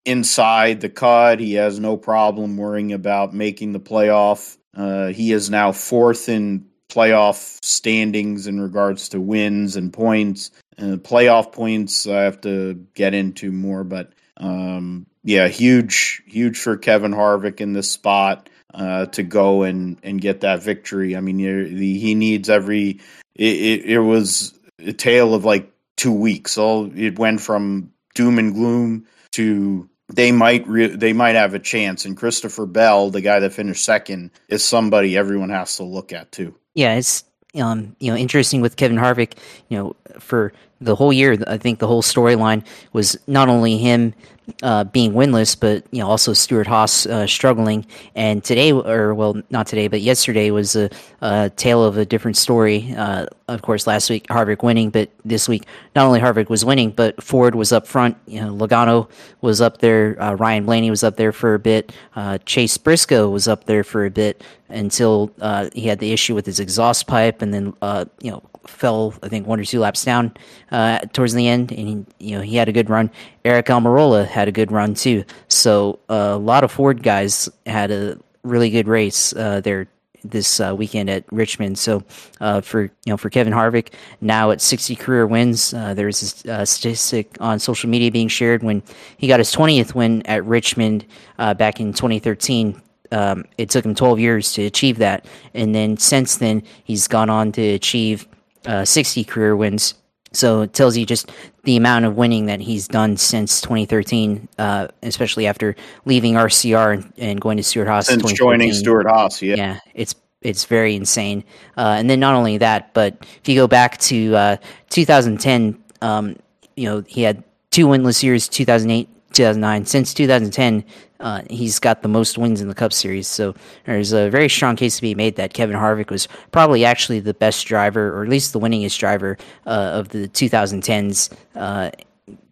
inside 0.04 0.81
the 0.81 0.88
cut. 0.88 1.40
He 1.40 1.54
has 1.54 1.78
no 1.78 1.97
problem 1.97 2.57
worrying 2.57 2.92
about 2.92 3.35
making 3.35 3.73
the 3.73 3.81
playoff. 3.81 4.57
Uh, 4.75 5.09
he 5.09 5.33
is 5.33 5.50
now 5.50 5.73
fourth 5.73 6.28
in 6.28 6.66
playoff 6.88 7.59
standings 7.62 8.47
in 8.47 8.61
regards 8.61 9.11
to 9.11 9.21
wins 9.21 9.76
and 9.76 9.92
points. 9.92 10.50
Uh, 10.78 10.97
playoff 10.97 11.52
points 11.52 12.07
I 12.07 12.23
have 12.23 12.40
to 12.42 12.75
get 12.95 13.14
into 13.14 13.52
more, 13.52 13.85
but 13.85 14.12
um, 14.38 15.07
yeah, 15.25 15.49
huge, 15.49 16.23
huge 16.26 16.59
for 16.59 16.76
Kevin 16.76 17.12
Harvick 17.12 17.61
in 17.61 17.73
this 17.73 17.90
spot 17.90 18.49
uh, 18.75 19.07
to 19.07 19.23
go 19.23 19.62
and 19.62 19.99
and 20.02 20.21
get 20.21 20.41
that 20.41 20.62
victory. 20.62 21.17
I 21.17 21.21
mean, 21.21 21.38
he 21.38 22.14
needs 22.14 22.49
every. 22.49 23.00
It, 23.35 23.55
it, 23.55 23.85
it 23.85 24.00
was 24.00 24.59
a 24.79 24.93
tale 24.93 25.35
of 25.35 25.45
like 25.45 25.73
two 25.97 26.12
weeks. 26.12 26.59
All 26.59 26.91
it 26.95 27.19
went 27.19 27.41
from 27.41 27.93
doom 28.14 28.38
and 28.38 28.55
gloom 28.55 29.07
to 29.33 29.88
they 30.09 30.33
might 30.33 30.67
re- 30.67 30.95
they 30.95 31.12
might 31.12 31.35
have 31.35 31.55
a 31.55 31.59
chance. 31.59 32.05
And 32.05 32.17
Christopher 32.17 32.67
Bell, 32.67 33.11
the 33.11 33.21
guy 33.21 33.41
that 33.41 33.52
finished 33.52 33.85
second, 33.85 34.31
is 34.49 34.64
somebody 34.64 35.17
everyone 35.17 35.50
has 35.50 35.76
to 35.76 35.85
look 35.85 36.12
at 36.12 36.33
too. 36.33 36.55
Yeah, 36.75 36.95
it's 36.95 37.25
um, 37.55 37.97
you 38.00 38.11
know 38.11 38.17
interesting 38.17 38.61
with 38.61 38.76
Kevin 38.76 38.99
Harvick. 38.99 39.35
You 39.69 39.79
know, 39.79 39.97
for 40.19 40.52
the 40.81 40.95
whole 40.95 41.12
year, 41.12 41.38
I 41.47 41.59
think 41.59 41.79
the 41.79 41.87
whole 41.87 42.02
storyline 42.02 42.64
was 42.93 43.19
not 43.26 43.49
only 43.49 43.79
him 43.79 44.14
uh, 44.63 44.85
being 44.85 45.13
winless, 45.13 45.59
but 45.59 45.85
you 45.91 46.01
know 46.01 46.09
also 46.09 46.33
Stewart-Haas 46.33 47.07
uh, 47.07 47.27
struggling. 47.27 47.87
And 48.15 48.43
today, 48.43 48.73
or 48.73 49.15
well, 49.15 49.41
not 49.51 49.67
today, 49.67 49.89
but 49.89 50.01
yesterday 50.01 50.51
was 50.51 50.77
a, 50.77 50.91
a 51.21 51.51
tale 51.57 51.85
of 51.85 51.97
a 51.97 52.05
different 52.05 52.37
story. 52.37 52.95
Uh, 52.97 53.27
of 53.49 53.63
course, 53.63 53.87
last 53.87 54.11
week 54.11 54.27
Harvick 54.29 54.63
winning, 54.63 54.91
but 54.91 55.11
this 55.25 55.49
week 55.49 55.67
not 55.95 56.07
only 56.07 56.21
Harvick 56.21 56.49
was 56.49 56.65
winning, 56.65 56.91
but 56.91 57.23
Ford 57.23 57.55
was 57.55 57.73
up 57.73 57.87
front. 57.87 58.17
You 58.27 58.41
know, 58.41 58.55
Logano 58.55 59.09
was 59.41 59.61
up 59.61 59.79
there. 59.79 60.21
Uh, 60.21 60.35
Ryan 60.35 60.65
Blaney 60.65 60.91
was 60.91 61.05
up 61.05 61.17
there 61.17 61.33
for 61.33 61.55
a 61.55 61.59
bit. 61.59 61.93
Uh, 62.17 62.39
Chase 62.47 62.77
Briscoe 62.77 63.29
was 63.29 63.47
up 63.49 63.65
there 63.65 63.85
for 63.85 64.05
a 64.05 64.11
bit 64.11 64.43
until 64.69 65.31
he 65.75 65.87
had 65.87 65.99
the 65.99 66.13
issue 66.13 66.35
with 66.35 66.47
his 66.47 66.59
exhaust 66.59 67.07
pipe, 67.07 67.43
and 67.43 67.53
then 67.53 67.75
you 68.21 68.31
know 68.31 68.43
fell 68.66 69.14
I 69.23 69.28
think 69.28 69.47
one 69.47 69.61
or 69.61 69.64
two 69.64 69.81
laps 69.81 70.04
down 70.04 70.35
uh, 70.71 71.00
towards 71.12 71.35
the 71.35 71.49
end, 71.49 71.73
and 71.73 72.07
he, 72.19 72.28
you 72.28 72.37
know 72.37 72.42
he 72.42 72.57
had 72.57 72.69
a 72.69 72.73
good 72.73 72.90
run. 72.90 73.11
Aric 73.45 73.64
Almirola 73.64 74.26
had 74.26 74.49
a 74.49 74.52
good 74.52 74.73
run 74.73 74.95
too. 74.95 75.25
So 75.49 75.99
uh, 76.09 76.33
a 76.33 76.38
lot 76.38 76.64
of 76.64 76.73
Ford 76.73 77.02
guys 77.02 77.49
had 77.66 77.90
a 77.90 78.19
really 78.42 78.71
good 78.71 78.88
race 78.88 79.35
uh, 79.35 79.61
there 79.61 79.88
this 80.25 80.61
uh, 80.61 80.75
weekend 80.76 81.11
at 81.11 81.25
Richmond. 81.33 81.78
So 81.78 82.04
uh, 82.40 82.61
for 82.61 82.83
you 82.83 82.90
know 83.07 83.16
for 83.16 83.31
Kevin 83.31 83.52
Harvick 83.52 83.92
now 84.21 84.50
at 84.50 84.61
60 84.61 84.95
career 84.97 85.26
wins, 85.26 85.75
uh, 85.75 85.95
there's 85.95 86.45
a 86.45 86.52
uh, 86.52 86.64
statistic 86.64 87.37
on 87.40 87.59
social 87.59 87.90
media 87.90 88.11
being 88.11 88.28
shared 88.28 88.62
when 88.62 88.83
he 89.16 89.26
got 89.26 89.40
his 89.40 89.52
20th 89.54 89.95
win 89.95 90.25
at 90.26 90.45
Richmond 90.45 91.04
uh, 91.38 91.54
back 91.54 91.81
in 91.81 91.92
2013 91.92 92.81
um, 93.12 93.45
it 93.59 93.71
took 93.71 93.85
him 93.85 93.95
12 93.95 94.19
years 94.19 94.52
to 94.54 94.64
achieve 94.64 94.99
that. 94.99 95.26
And 95.54 95.75
then 95.75 95.99
since 95.99 96.37
then, 96.37 96.62
he's 96.83 97.07
gone 97.07 97.31
on 97.31 97.52
to 97.52 97.62
achieve 97.62 98.26
uh, 98.66 98.85
60 98.85 99.25
career 99.25 99.57
wins. 99.57 99.95
So 100.33 100.62
it 100.62 100.73
tells 100.73 100.97
you 100.97 101.04
just 101.04 101.31
the 101.64 101.76
amount 101.76 102.07
of 102.07 102.16
winning 102.16 102.47
that 102.47 102.61
he's 102.61 102.88
done 102.88 103.16
since 103.16 103.61
2013, 103.61 104.49
uh, 104.59 104.88
especially 105.02 105.47
after 105.47 105.76
leaving 106.04 106.35
RCR 106.35 106.95
and, 106.95 107.12
and 107.19 107.40
going 107.40 107.59
to 107.59 107.62
Stewart-Haas. 107.62 108.07
Since 108.07 108.23
joining 108.33 108.71
2014. 108.71 108.75
Stewart-Haas, 108.75 109.42
yeah. 109.42 109.54
Yeah, 109.57 109.78
it's 109.95 110.14
it's 110.40 110.64
very 110.64 110.97
insane. 110.97 111.45
Uh, 111.76 111.95
and 111.99 112.11
then 112.11 112.19
not 112.19 112.35
only 112.35 112.59
that, 112.59 112.92
but 112.95 113.16
if 113.21 113.49
you 113.49 113.54
go 113.54 113.69
back 113.69 113.99
to 113.99 114.35
uh, 114.35 114.57
2010, 114.90 115.83
um, 116.00 116.37
you 116.76 116.88
know 116.88 117.04
he 117.07 117.23
had 117.23 117.45
two 117.71 117.87
winless 117.87 118.23
years, 118.23 118.49
2008, 118.49 119.09
2009. 119.33 119.85
Since 119.85 120.14
2010, 120.14 120.85
uh, 121.23 121.43
he's 121.49 121.79
got 121.79 122.02
the 122.02 122.09
most 122.09 122.37
wins 122.37 122.61
in 122.61 122.69
the 122.69 122.75
Cup 122.75 122.93
Series. 122.93 123.29
So 123.29 123.55
there's 123.87 124.12
a 124.12 124.29
very 124.29 124.49
strong 124.49 124.76
case 124.76 124.97
to 124.97 125.02
be 125.02 125.14
made 125.14 125.37
that 125.37 125.55
Kevin 125.55 125.76
Harvick 125.76 126.11
was 126.11 126.29
probably 126.50 126.85
actually 126.85 127.21
the 127.21 127.33
best 127.35 127.67
driver, 127.67 128.12
or 128.14 128.25
at 128.25 128.29
least 128.29 128.52
the 128.52 128.61
winningest 128.61 128.99
driver 128.99 129.38
uh, 129.67 129.71
of 129.95 130.09
the 130.11 130.29
2010s. 130.29 131.33
Uh, 131.55 131.91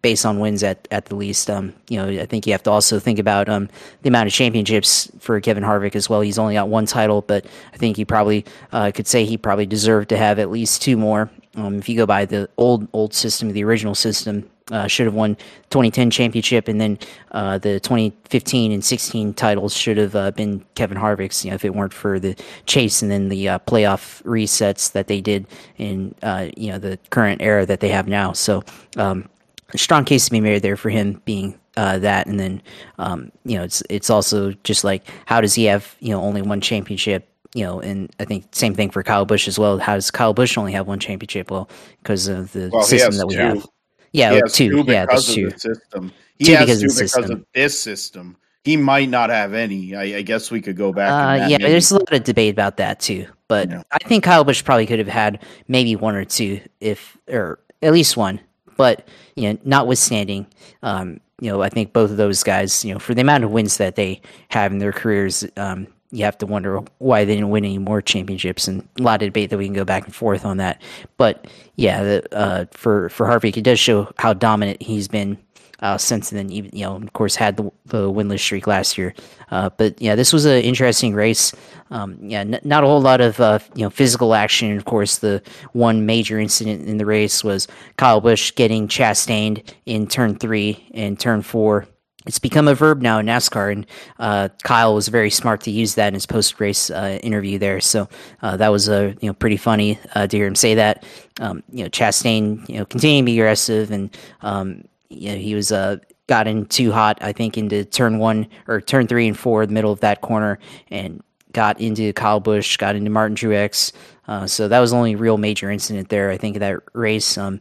based 0.01 0.25
on 0.25 0.39
wins 0.39 0.63
at, 0.63 0.87
at 0.91 1.05
the 1.05 1.15
least. 1.15 1.49
Um, 1.49 1.73
you 1.87 1.97
know, 1.97 2.21
I 2.21 2.25
think 2.25 2.45
you 2.45 2.51
have 2.53 2.63
to 2.63 2.71
also 2.71 2.99
think 2.99 3.19
about 3.19 3.47
um, 3.47 3.69
the 4.01 4.09
amount 4.09 4.27
of 4.27 4.33
championships 4.33 5.09
for 5.19 5.39
Kevin 5.39 5.63
Harvick 5.63 5.95
as 5.95 6.09
well. 6.09 6.21
He's 6.21 6.37
only 6.37 6.55
got 6.55 6.67
one 6.67 6.85
title, 6.85 7.21
but 7.21 7.45
I 7.73 7.77
think 7.77 7.97
he 7.97 8.05
probably 8.05 8.45
uh, 8.71 8.91
could 8.93 9.07
say 9.07 9.25
he 9.25 9.37
probably 9.37 9.65
deserved 9.65 10.09
to 10.09 10.17
have 10.17 10.39
at 10.39 10.51
least 10.51 10.81
two 10.81 10.97
more. 10.97 11.29
Um, 11.55 11.79
if 11.79 11.87
you 11.89 11.95
go 11.95 12.05
by 12.05 12.25
the 12.25 12.49
old 12.57 12.87
old 12.93 13.13
system, 13.13 13.51
the 13.51 13.63
original 13.63 13.95
system, 13.95 14.49
uh, 14.71 14.87
should 14.87 15.05
have 15.05 15.13
won 15.13 15.35
2010 15.69 16.09
championship, 16.09 16.67
and 16.67 16.81
then 16.81 16.97
uh, 17.31 17.57
the 17.57 17.79
2015 17.81 18.71
and 18.71 18.83
16 18.83 19.33
titles 19.33 19.75
should 19.75 19.97
have 19.97 20.15
uh, 20.15 20.31
been 20.31 20.65
Kevin 20.75 20.97
Harvick's. 20.97 21.43
You 21.45 21.51
know, 21.51 21.55
if 21.55 21.65
it 21.65 21.75
weren't 21.75 21.93
for 21.93 22.19
the 22.19 22.35
chase 22.65 23.01
and 23.01 23.11
then 23.11 23.29
the 23.29 23.49
uh, 23.49 23.59
playoff 23.59 24.23
resets 24.23 24.91
that 24.93 25.07
they 25.07 25.21
did 25.21 25.45
in 25.77 26.15
uh, 26.23 26.47
you 26.57 26.71
know 26.71 26.79
the 26.79 26.97
current 27.11 27.41
era 27.41 27.65
that 27.65 27.79
they 27.79 27.89
have 27.89 28.07
now. 28.07 28.33
So. 28.33 28.63
Um, 28.97 29.29
a 29.73 29.77
strong 29.77 30.03
case 30.03 30.25
to 30.25 30.31
be 30.31 30.41
made 30.41 30.61
there 30.63 30.75
for 30.75 30.89
him 30.89 31.21
being 31.23 31.57
uh, 31.77 31.97
that, 31.99 32.27
and 32.27 32.37
then 32.37 32.61
um, 32.97 33.31
you 33.45 33.57
know 33.57 33.63
it's 33.63 33.81
it's 33.89 34.09
also 34.09 34.51
just 34.65 34.83
like 34.83 35.07
how 35.25 35.39
does 35.39 35.53
he 35.53 35.63
have 35.65 35.95
you 36.01 36.09
know 36.09 36.21
only 36.21 36.41
one 36.41 36.59
championship? 36.59 37.27
You 37.53 37.63
know, 37.63 37.79
and 37.79 38.13
I 38.19 38.25
think 38.25 38.45
same 38.51 38.73
thing 38.75 38.89
for 38.89 39.01
Kyle 39.03 39.25
Busch 39.25 39.47
as 39.47 39.57
well. 39.57 39.77
How 39.79 39.95
does 39.95 40.11
Kyle 40.11 40.33
Busch 40.33 40.57
only 40.57 40.73
have 40.73 40.87
one 40.87 40.99
championship? 40.99 41.51
Well, 41.51 41.69
because 42.03 42.27
of 42.27 42.51
the 42.51 42.69
Well, 42.71 42.83
system 42.83 43.15
that 43.17 43.27
we 43.27 43.35
two. 43.35 43.39
have. 43.41 43.65
Yeah, 44.11 44.33
has 44.33 44.53
two. 44.53 44.69
two 44.83 44.91
Yeah, 44.91 45.05
because 45.05 45.25
that's 45.25 45.29
of 45.29 45.35
two. 45.35 45.49
the 45.49 45.59
system. 45.59 46.11
He 46.37 46.45
Two 46.45 46.55
has 46.55 46.65
because 46.65 46.79
two 46.81 46.87
of 46.87 46.95
the 46.95 46.99
because 47.01 47.11
system. 47.13 47.31
of 47.39 47.45
this 47.53 47.79
system. 47.79 48.37
He 48.63 48.77
might 48.77 49.09
not 49.09 49.29
have 49.31 49.53
any. 49.53 49.95
I, 49.95 50.17
I 50.17 50.21
guess 50.21 50.51
we 50.51 50.61
could 50.61 50.75
go 50.75 50.91
back. 50.93 51.09
Uh, 51.11 51.37
that 51.39 51.49
yeah, 51.49 51.57
maybe- 51.57 51.71
there's 51.71 51.91
a 51.91 51.95
lot 51.95 52.11
of 52.13 52.23
debate 52.23 52.53
about 52.53 52.77
that 52.77 52.99
too. 52.99 53.25
But 53.47 53.69
Yeah. 53.69 53.83
I 53.91 53.97
think 54.07 54.23
Kyle 54.23 54.43
Busch 54.43 54.63
probably 54.63 54.85
could 54.85 54.99
have 54.99 55.07
had 55.07 55.43
maybe 55.67 55.95
one 55.95 56.15
or 56.15 56.25
two, 56.25 56.59
if 56.79 57.17
or 57.27 57.59
at 57.81 57.91
least 57.93 58.17
one. 58.17 58.39
But 58.77 59.07
you 59.35 59.51
know, 59.53 59.59
notwithstanding, 59.63 60.45
um, 60.83 61.19
you 61.39 61.49
know, 61.51 61.61
I 61.61 61.69
think 61.69 61.91
both 61.93 62.11
of 62.11 62.17
those 62.17 62.43
guys, 62.43 62.85
you 62.85 62.93
know, 62.93 62.99
for 62.99 63.13
the 63.15 63.21
amount 63.21 63.43
of 63.43 63.51
wins 63.51 63.77
that 63.77 63.95
they 63.95 64.21
have 64.49 64.71
in 64.71 64.77
their 64.77 64.91
careers, 64.93 65.45
um, 65.57 65.87
you 66.11 66.25
have 66.25 66.37
to 66.39 66.45
wonder 66.45 66.79
why 66.97 67.25
they 67.25 67.35
didn't 67.35 67.49
win 67.49 67.65
any 67.65 67.77
more 67.77 68.01
championships, 68.01 68.67
and 68.67 68.87
a 68.99 69.01
lot 69.01 69.21
of 69.21 69.27
debate 69.27 69.49
that 69.49 69.57
we 69.57 69.65
can 69.65 69.73
go 69.73 69.85
back 69.85 70.05
and 70.05 70.13
forth 70.13 70.45
on 70.45 70.57
that. 70.57 70.81
But 71.17 71.47
yeah, 71.75 72.03
the, 72.03 72.37
uh, 72.37 72.65
for 72.71 73.09
for 73.09 73.25
Harvick, 73.25 73.57
it 73.57 73.63
does 73.63 73.79
show 73.79 74.11
how 74.17 74.33
dominant 74.33 74.81
he's 74.81 75.07
been 75.07 75.37
uh, 75.79 75.97
since 75.97 76.29
then. 76.29 76.51
Even 76.51 76.71
you 76.73 76.85
know, 76.85 76.97
of 76.97 77.13
course, 77.13 77.35
had 77.35 77.57
the, 77.57 77.71
the 77.85 78.11
winless 78.11 78.39
streak 78.39 78.67
last 78.67 78.97
year. 78.97 79.13
Uh, 79.51 79.69
but 79.69 79.99
yeah, 80.01 80.15
this 80.15 80.33
was 80.33 80.45
an 80.45 80.61
interesting 80.61 81.13
race. 81.13 81.53
Um, 81.91 82.17
yeah, 82.21 82.39
n- 82.41 82.59
not 82.63 82.83
a 82.83 82.87
whole 82.87 83.01
lot 83.01 83.21
of 83.21 83.39
uh, 83.39 83.59
you 83.75 83.83
know 83.83 83.89
physical 83.89 84.33
action. 84.33 84.75
Of 84.77 84.85
course, 84.85 85.19
the 85.19 85.41
one 85.73 86.05
major 86.05 86.39
incident 86.39 86.87
in 86.87 86.97
the 86.97 87.05
race 87.05 87.43
was 87.43 87.67
Kyle 87.97 88.21
Busch 88.21 88.53
getting 88.55 88.87
chastained 88.87 89.63
in 89.85 90.07
turn 90.07 90.35
three 90.35 90.85
and 90.93 91.19
turn 91.19 91.41
four 91.41 91.87
it's 92.25 92.39
become 92.39 92.67
a 92.67 92.75
verb 92.75 93.01
now 93.01 93.19
in 93.19 93.25
NASCAR, 93.25 93.71
and 93.71 93.85
uh, 94.19 94.49
Kyle 94.63 94.93
was 94.93 95.07
very 95.07 95.29
smart 95.29 95.61
to 95.61 95.71
use 95.71 95.95
that 95.95 96.09
in 96.09 96.13
his 96.13 96.25
post 96.25 96.59
race 96.59 96.89
uh, 96.91 97.19
interview 97.23 97.57
there. 97.57 97.81
So 97.81 98.07
uh, 98.41 98.57
that 98.57 98.69
was 98.69 98.87
a 98.87 99.15
you 99.21 99.29
know 99.29 99.33
pretty 99.33 99.57
funny 99.57 99.99
uh, 100.13 100.27
to 100.27 100.37
hear 100.37 100.47
him 100.47 100.55
say 100.55 100.75
that. 100.75 101.03
Um, 101.39 101.63
you 101.71 101.83
know, 101.83 101.89
Chastain, 101.89 102.67
you 102.69 102.77
know, 102.77 102.85
continuing 102.85 103.23
to 103.23 103.31
be 103.31 103.39
aggressive, 103.39 103.91
and 103.91 104.15
um, 104.41 104.83
you 105.09 105.31
know 105.31 105.37
he 105.37 105.55
was 105.55 105.71
uh, 105.71 105.97
got 106.27 106.47
in 106.47 106.65
too 106.65 106.91
hot, 106.91 107.17
I 107.21 107.33
think, 107.33 107.57
into 107.57 107.83
turn 107.85 108.19
one 108.19 108.47
or 108.67 108.81
turn 108.81 109.07
three 109.07 109.27
and 109.27 109.37
four, 109.37 109.65
the 109.65 109.73
middle 109.73 109.91
of 109.91 110.01
that 110.01 110.21
corner, 110.21 110.59
and 110.89 111.23
got 111.53 111.81
into 111.81 112.13
Kyle 112.13 112.39
Busch, 112.39 112.77
got 112.77 112.95
into 112.95 113.09
Martin 113.09 113.35
Truex. 113.35 113.91
Uh, 114.27 114.47
so 114.47 114.67
that 114.67 114.79
was 114.79 114.91
the 114.91 114.97
only 114.97 115.15
real 115.15 115.37
major 115.37 115.69
incident 115.69 116.09
there, 116.09 116.29
I 116.29 116.37
think, 116.37 116.59
that 116.59 116.79
race. 116.93 117.37
Um, 117.37 117.59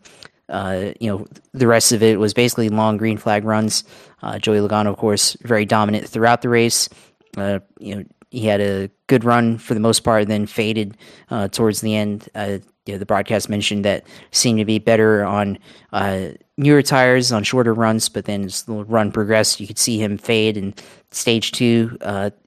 uh, 0.51 0.93
you 1.01 1.09
know, 1.09 1.27
the 1.53 1.67
rest 1.67 1.93
of 1.93 2.03
it 2.03 2.19
was 2.19 2.35
basically 2.35 2.69
long 2.69 2.97
green 2.97 3.17
flag 3.17 3.45
runs. 3.45 3.85
Uh, 4.23 4.39
Joey 4.39 4.59
Logano, 4.59 4.89
of 4.89 4.97
course, 4.97 5.37
very 5.43 5.65
dominant 5.65 6.09
throughout 6.09 6.43
the 6.43 6.49
race. 6.49 6.89
Uh, 7.37 7.61
you 7.79 7.95
know, 7.95 8.05
he 8.31 8.47
had 8.47 8.61
a 8.61 8.91
good 9.07 9.25
run 9.25 9.59
for 9.59 9.75
the 9.75 9.81
most 9.81 10.01
part, 10.01 10.29
then 10.29 10.47
faded 10.47 10.97
uh, 11.31 11.49
towards 11.49 11.81
the 11.81 11.97
end. 11.97 12.29
Uh, 12.35 12.59
you 12.87 12.95
know, 12.95 12.99
the 12.99 13.07
broadcast 13.07 13.49
mentioned 13.49 13.85
that 13.85 14.05
seemed 14.33 14.59
to 14.59 14.65
be 14.65 14.79
better 14.79 15.25
on 15.25 15.59
uh, 15.93 16.29
newer 16.57 16.83
tires 16.83 17.31
on 17.31 17.45
shorter 17.45 17.75
runs, 17.75 18.09
but 18.09 18.25
then 18.25 18.45
as 18.45 18.65
the 18.65 18.73
run 18.73 19.13
progressed, 19.13 19.61
you 19.61 19.67
could 19.67 19.79
see 19.79 20.03
him 20.03 20.19
fade. 20.19 20.57
And 20.57 20.81
stage 21.11 21.53
two, 21.53 21.97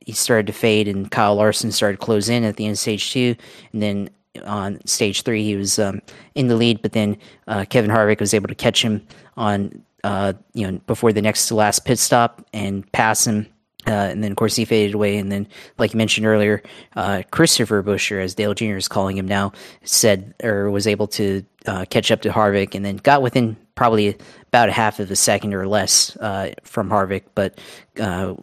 he 0.06 0.12
started 0.12 0.48
to 0.48 0.54
fade, 0.54 0.88
and 0.88 1.10
Kyle 1.10 1.36
Larson 1.36 1.72
started 1.72 2.00
to 2.00 2.06
close 2.06 2.30
in 2.30 2.44
at 2.44 2.58
the 2.58 2.66
end 2.66 2.74
of 2.74 2.80
stage 2.80 3.12
two, 3.12 3.36
and 3.72 3.82
then 3.82 4.10
on 4.46 4.86
stage 4.86 5.22
three. 5.24 5.44
He 5.44 5.56
was 5.56 5.80
um, 5.80 6.02
in 6.36 6.48
the 6.48 6.56
lead, 6.56 6.82
but 6.82 6.94
then 6.94 7.18
uh, 7.48 7.66
Kevin 7.70 7.92
Harvick 7.92 8.20
was 8.20 8.34
able 8.34 8.48
to 8.48 8.56
catch 8.56 8.84
him 8.84 9.06
on 9.38 9.84
uh, 10.04 10.34
you 10.54 10.70
know 10.70 10.80
before 10.88 11.14
the 11.14 11.22
next 11.22 11.48
to 11.48 11.56
last 11.56 11.86
pit 11.86 12.00
stop 12.00 12.46
and 12.54 12.90
pass 12.92 13.26
him. 13.26 13.48
Uh, 13.86 13.92
and 13.92 14.24
then, 14.24 14.32
of 14.32 14.38
course, 14.38 14.56
he 14.56 14.66
faded 14.66 14.96
away. 14.96 15.18
And 15.18 15.32
then, 15.32 15.48
like 15.78 15.94
you 15.94 15.98
mentioned 15.98 16.26
earlier, 16.26 16.64
uh, 16.96 17.24
Christopher 17.32 17.84
Buescher, 17.84 18.22
as 18.22 18.36
Dale 18.36 18.54
Jr. 18.54 18.76
is 18.76 18.88
calling 18.88 19.18
him 19.18 19.28
now, 19.28 19.52
said 19.84 20.34
or 20.44 20.72
was 20.72 20.88
able 20.88 21.08
to 21.08 21.46
uh, 21.66 21.86
catch 21.90 22.12
up 22.12 22.22
to 22.22 22.30
Harvick 22.30 22.76
and 22.76 22.86
then 22.86 22.98
got 22.98 23.22
within 23.22 23.58
probably 23.76 24.16
about 24.48 24.70
a 24.70 24.72
half 24.72 25.00
of 25.00 25.10
a 25.10 25.16
second 25.16 25.54
or 25.54 25.68
less 25.68 26.16
uh, 26.18 26.54
from 26.64 26.90
Harvick, 26.90 27.24
but 27.34 27.60
uh, 28.00 28.36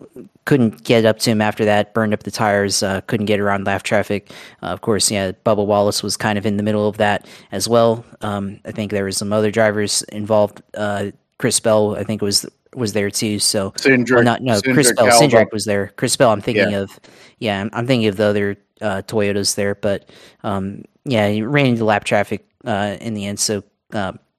couldn't 0.44 0.82
get 0.82 1.04
up 1.04 1.20
to 1.20 1.30
him 1.30 1.40
after 1.40 1.64
that. 1.64 1.94
Burned 1.94 2.12
up 2.12 2.24
the 2.24 2.32
tires, 2.32 2.80
couldn't 3.06 3.26
get 3.26 3.38
around 3.38 3.64
lap 3.64 3.84
traffic. 3.84 4.30
Of 4.60 4.80
course, 4.80 5.10
yeah, 5.10 5.32
Bubba 5.46 5.64
Wallace 5.64 6.02
was 6.02 6.16
kind 6.16 6.36
of 6.36 6.46
in 6.46 6.56
the 6.56 6.64
middle 6.64 6.88
of 6.88 6.96
that 6.96 7.26
as 7.52 7.68
well. 7.68 8.04
Um, 8.22 8.58
I 8.64 8.72
think 8.72 8.90
there 8.90 9.04
was 9.04 9.16
some 9.16 9.32
other 9.32 9.52
drivers 9.52 10.02
involved. 10.02 10.62
Chris 11.38 11.60
Bell, 11.60 11.96
I 11.96 12.04
think 12.04 12.22
was 12.22 12.44
was 12.74 12.92
there 12.92 13.10
too. 13.10 13.38
So 13.38 13.72
Cindric, 13.72 14.24
not 14.24 14.42
no 14.42 14.54
Cindric 14.60 14.74
Chris 14.74 14.92
Bell, 14.92 15.20
Cindric 15.20 15.52
was 15.52 15.64
there. 15.64 15.88
Chris 15.96 16.16
Bell, 16.16 16.30
I'm 16.30 16.40
thinking 16.40 16.70
yeah. 16.70 16.78
of 16.78 17.00
yeah, 17.38 17.60
I'm, 17.60 17.70
I'm, 17.72 17.86
thinking 17.86 18.08
of 18.08 18.16
the 18.16 18.24
other 18.24 18.56
uh, 18.80 19.02
Toyotas 19.06 19.54
there, 19.54 19.74
but 19.74 20.08
um, 20.42 20.84
yeah, 21.04 21.28
he 21.28 21.42
ran 21.42 21.66
into 21.66 21.84
lap 21.84 22.04
traffic 22.04 22.46
in 22.64 23.14
the 23.14 23.26
end, 23.26 23.40
so. 23.40 23.62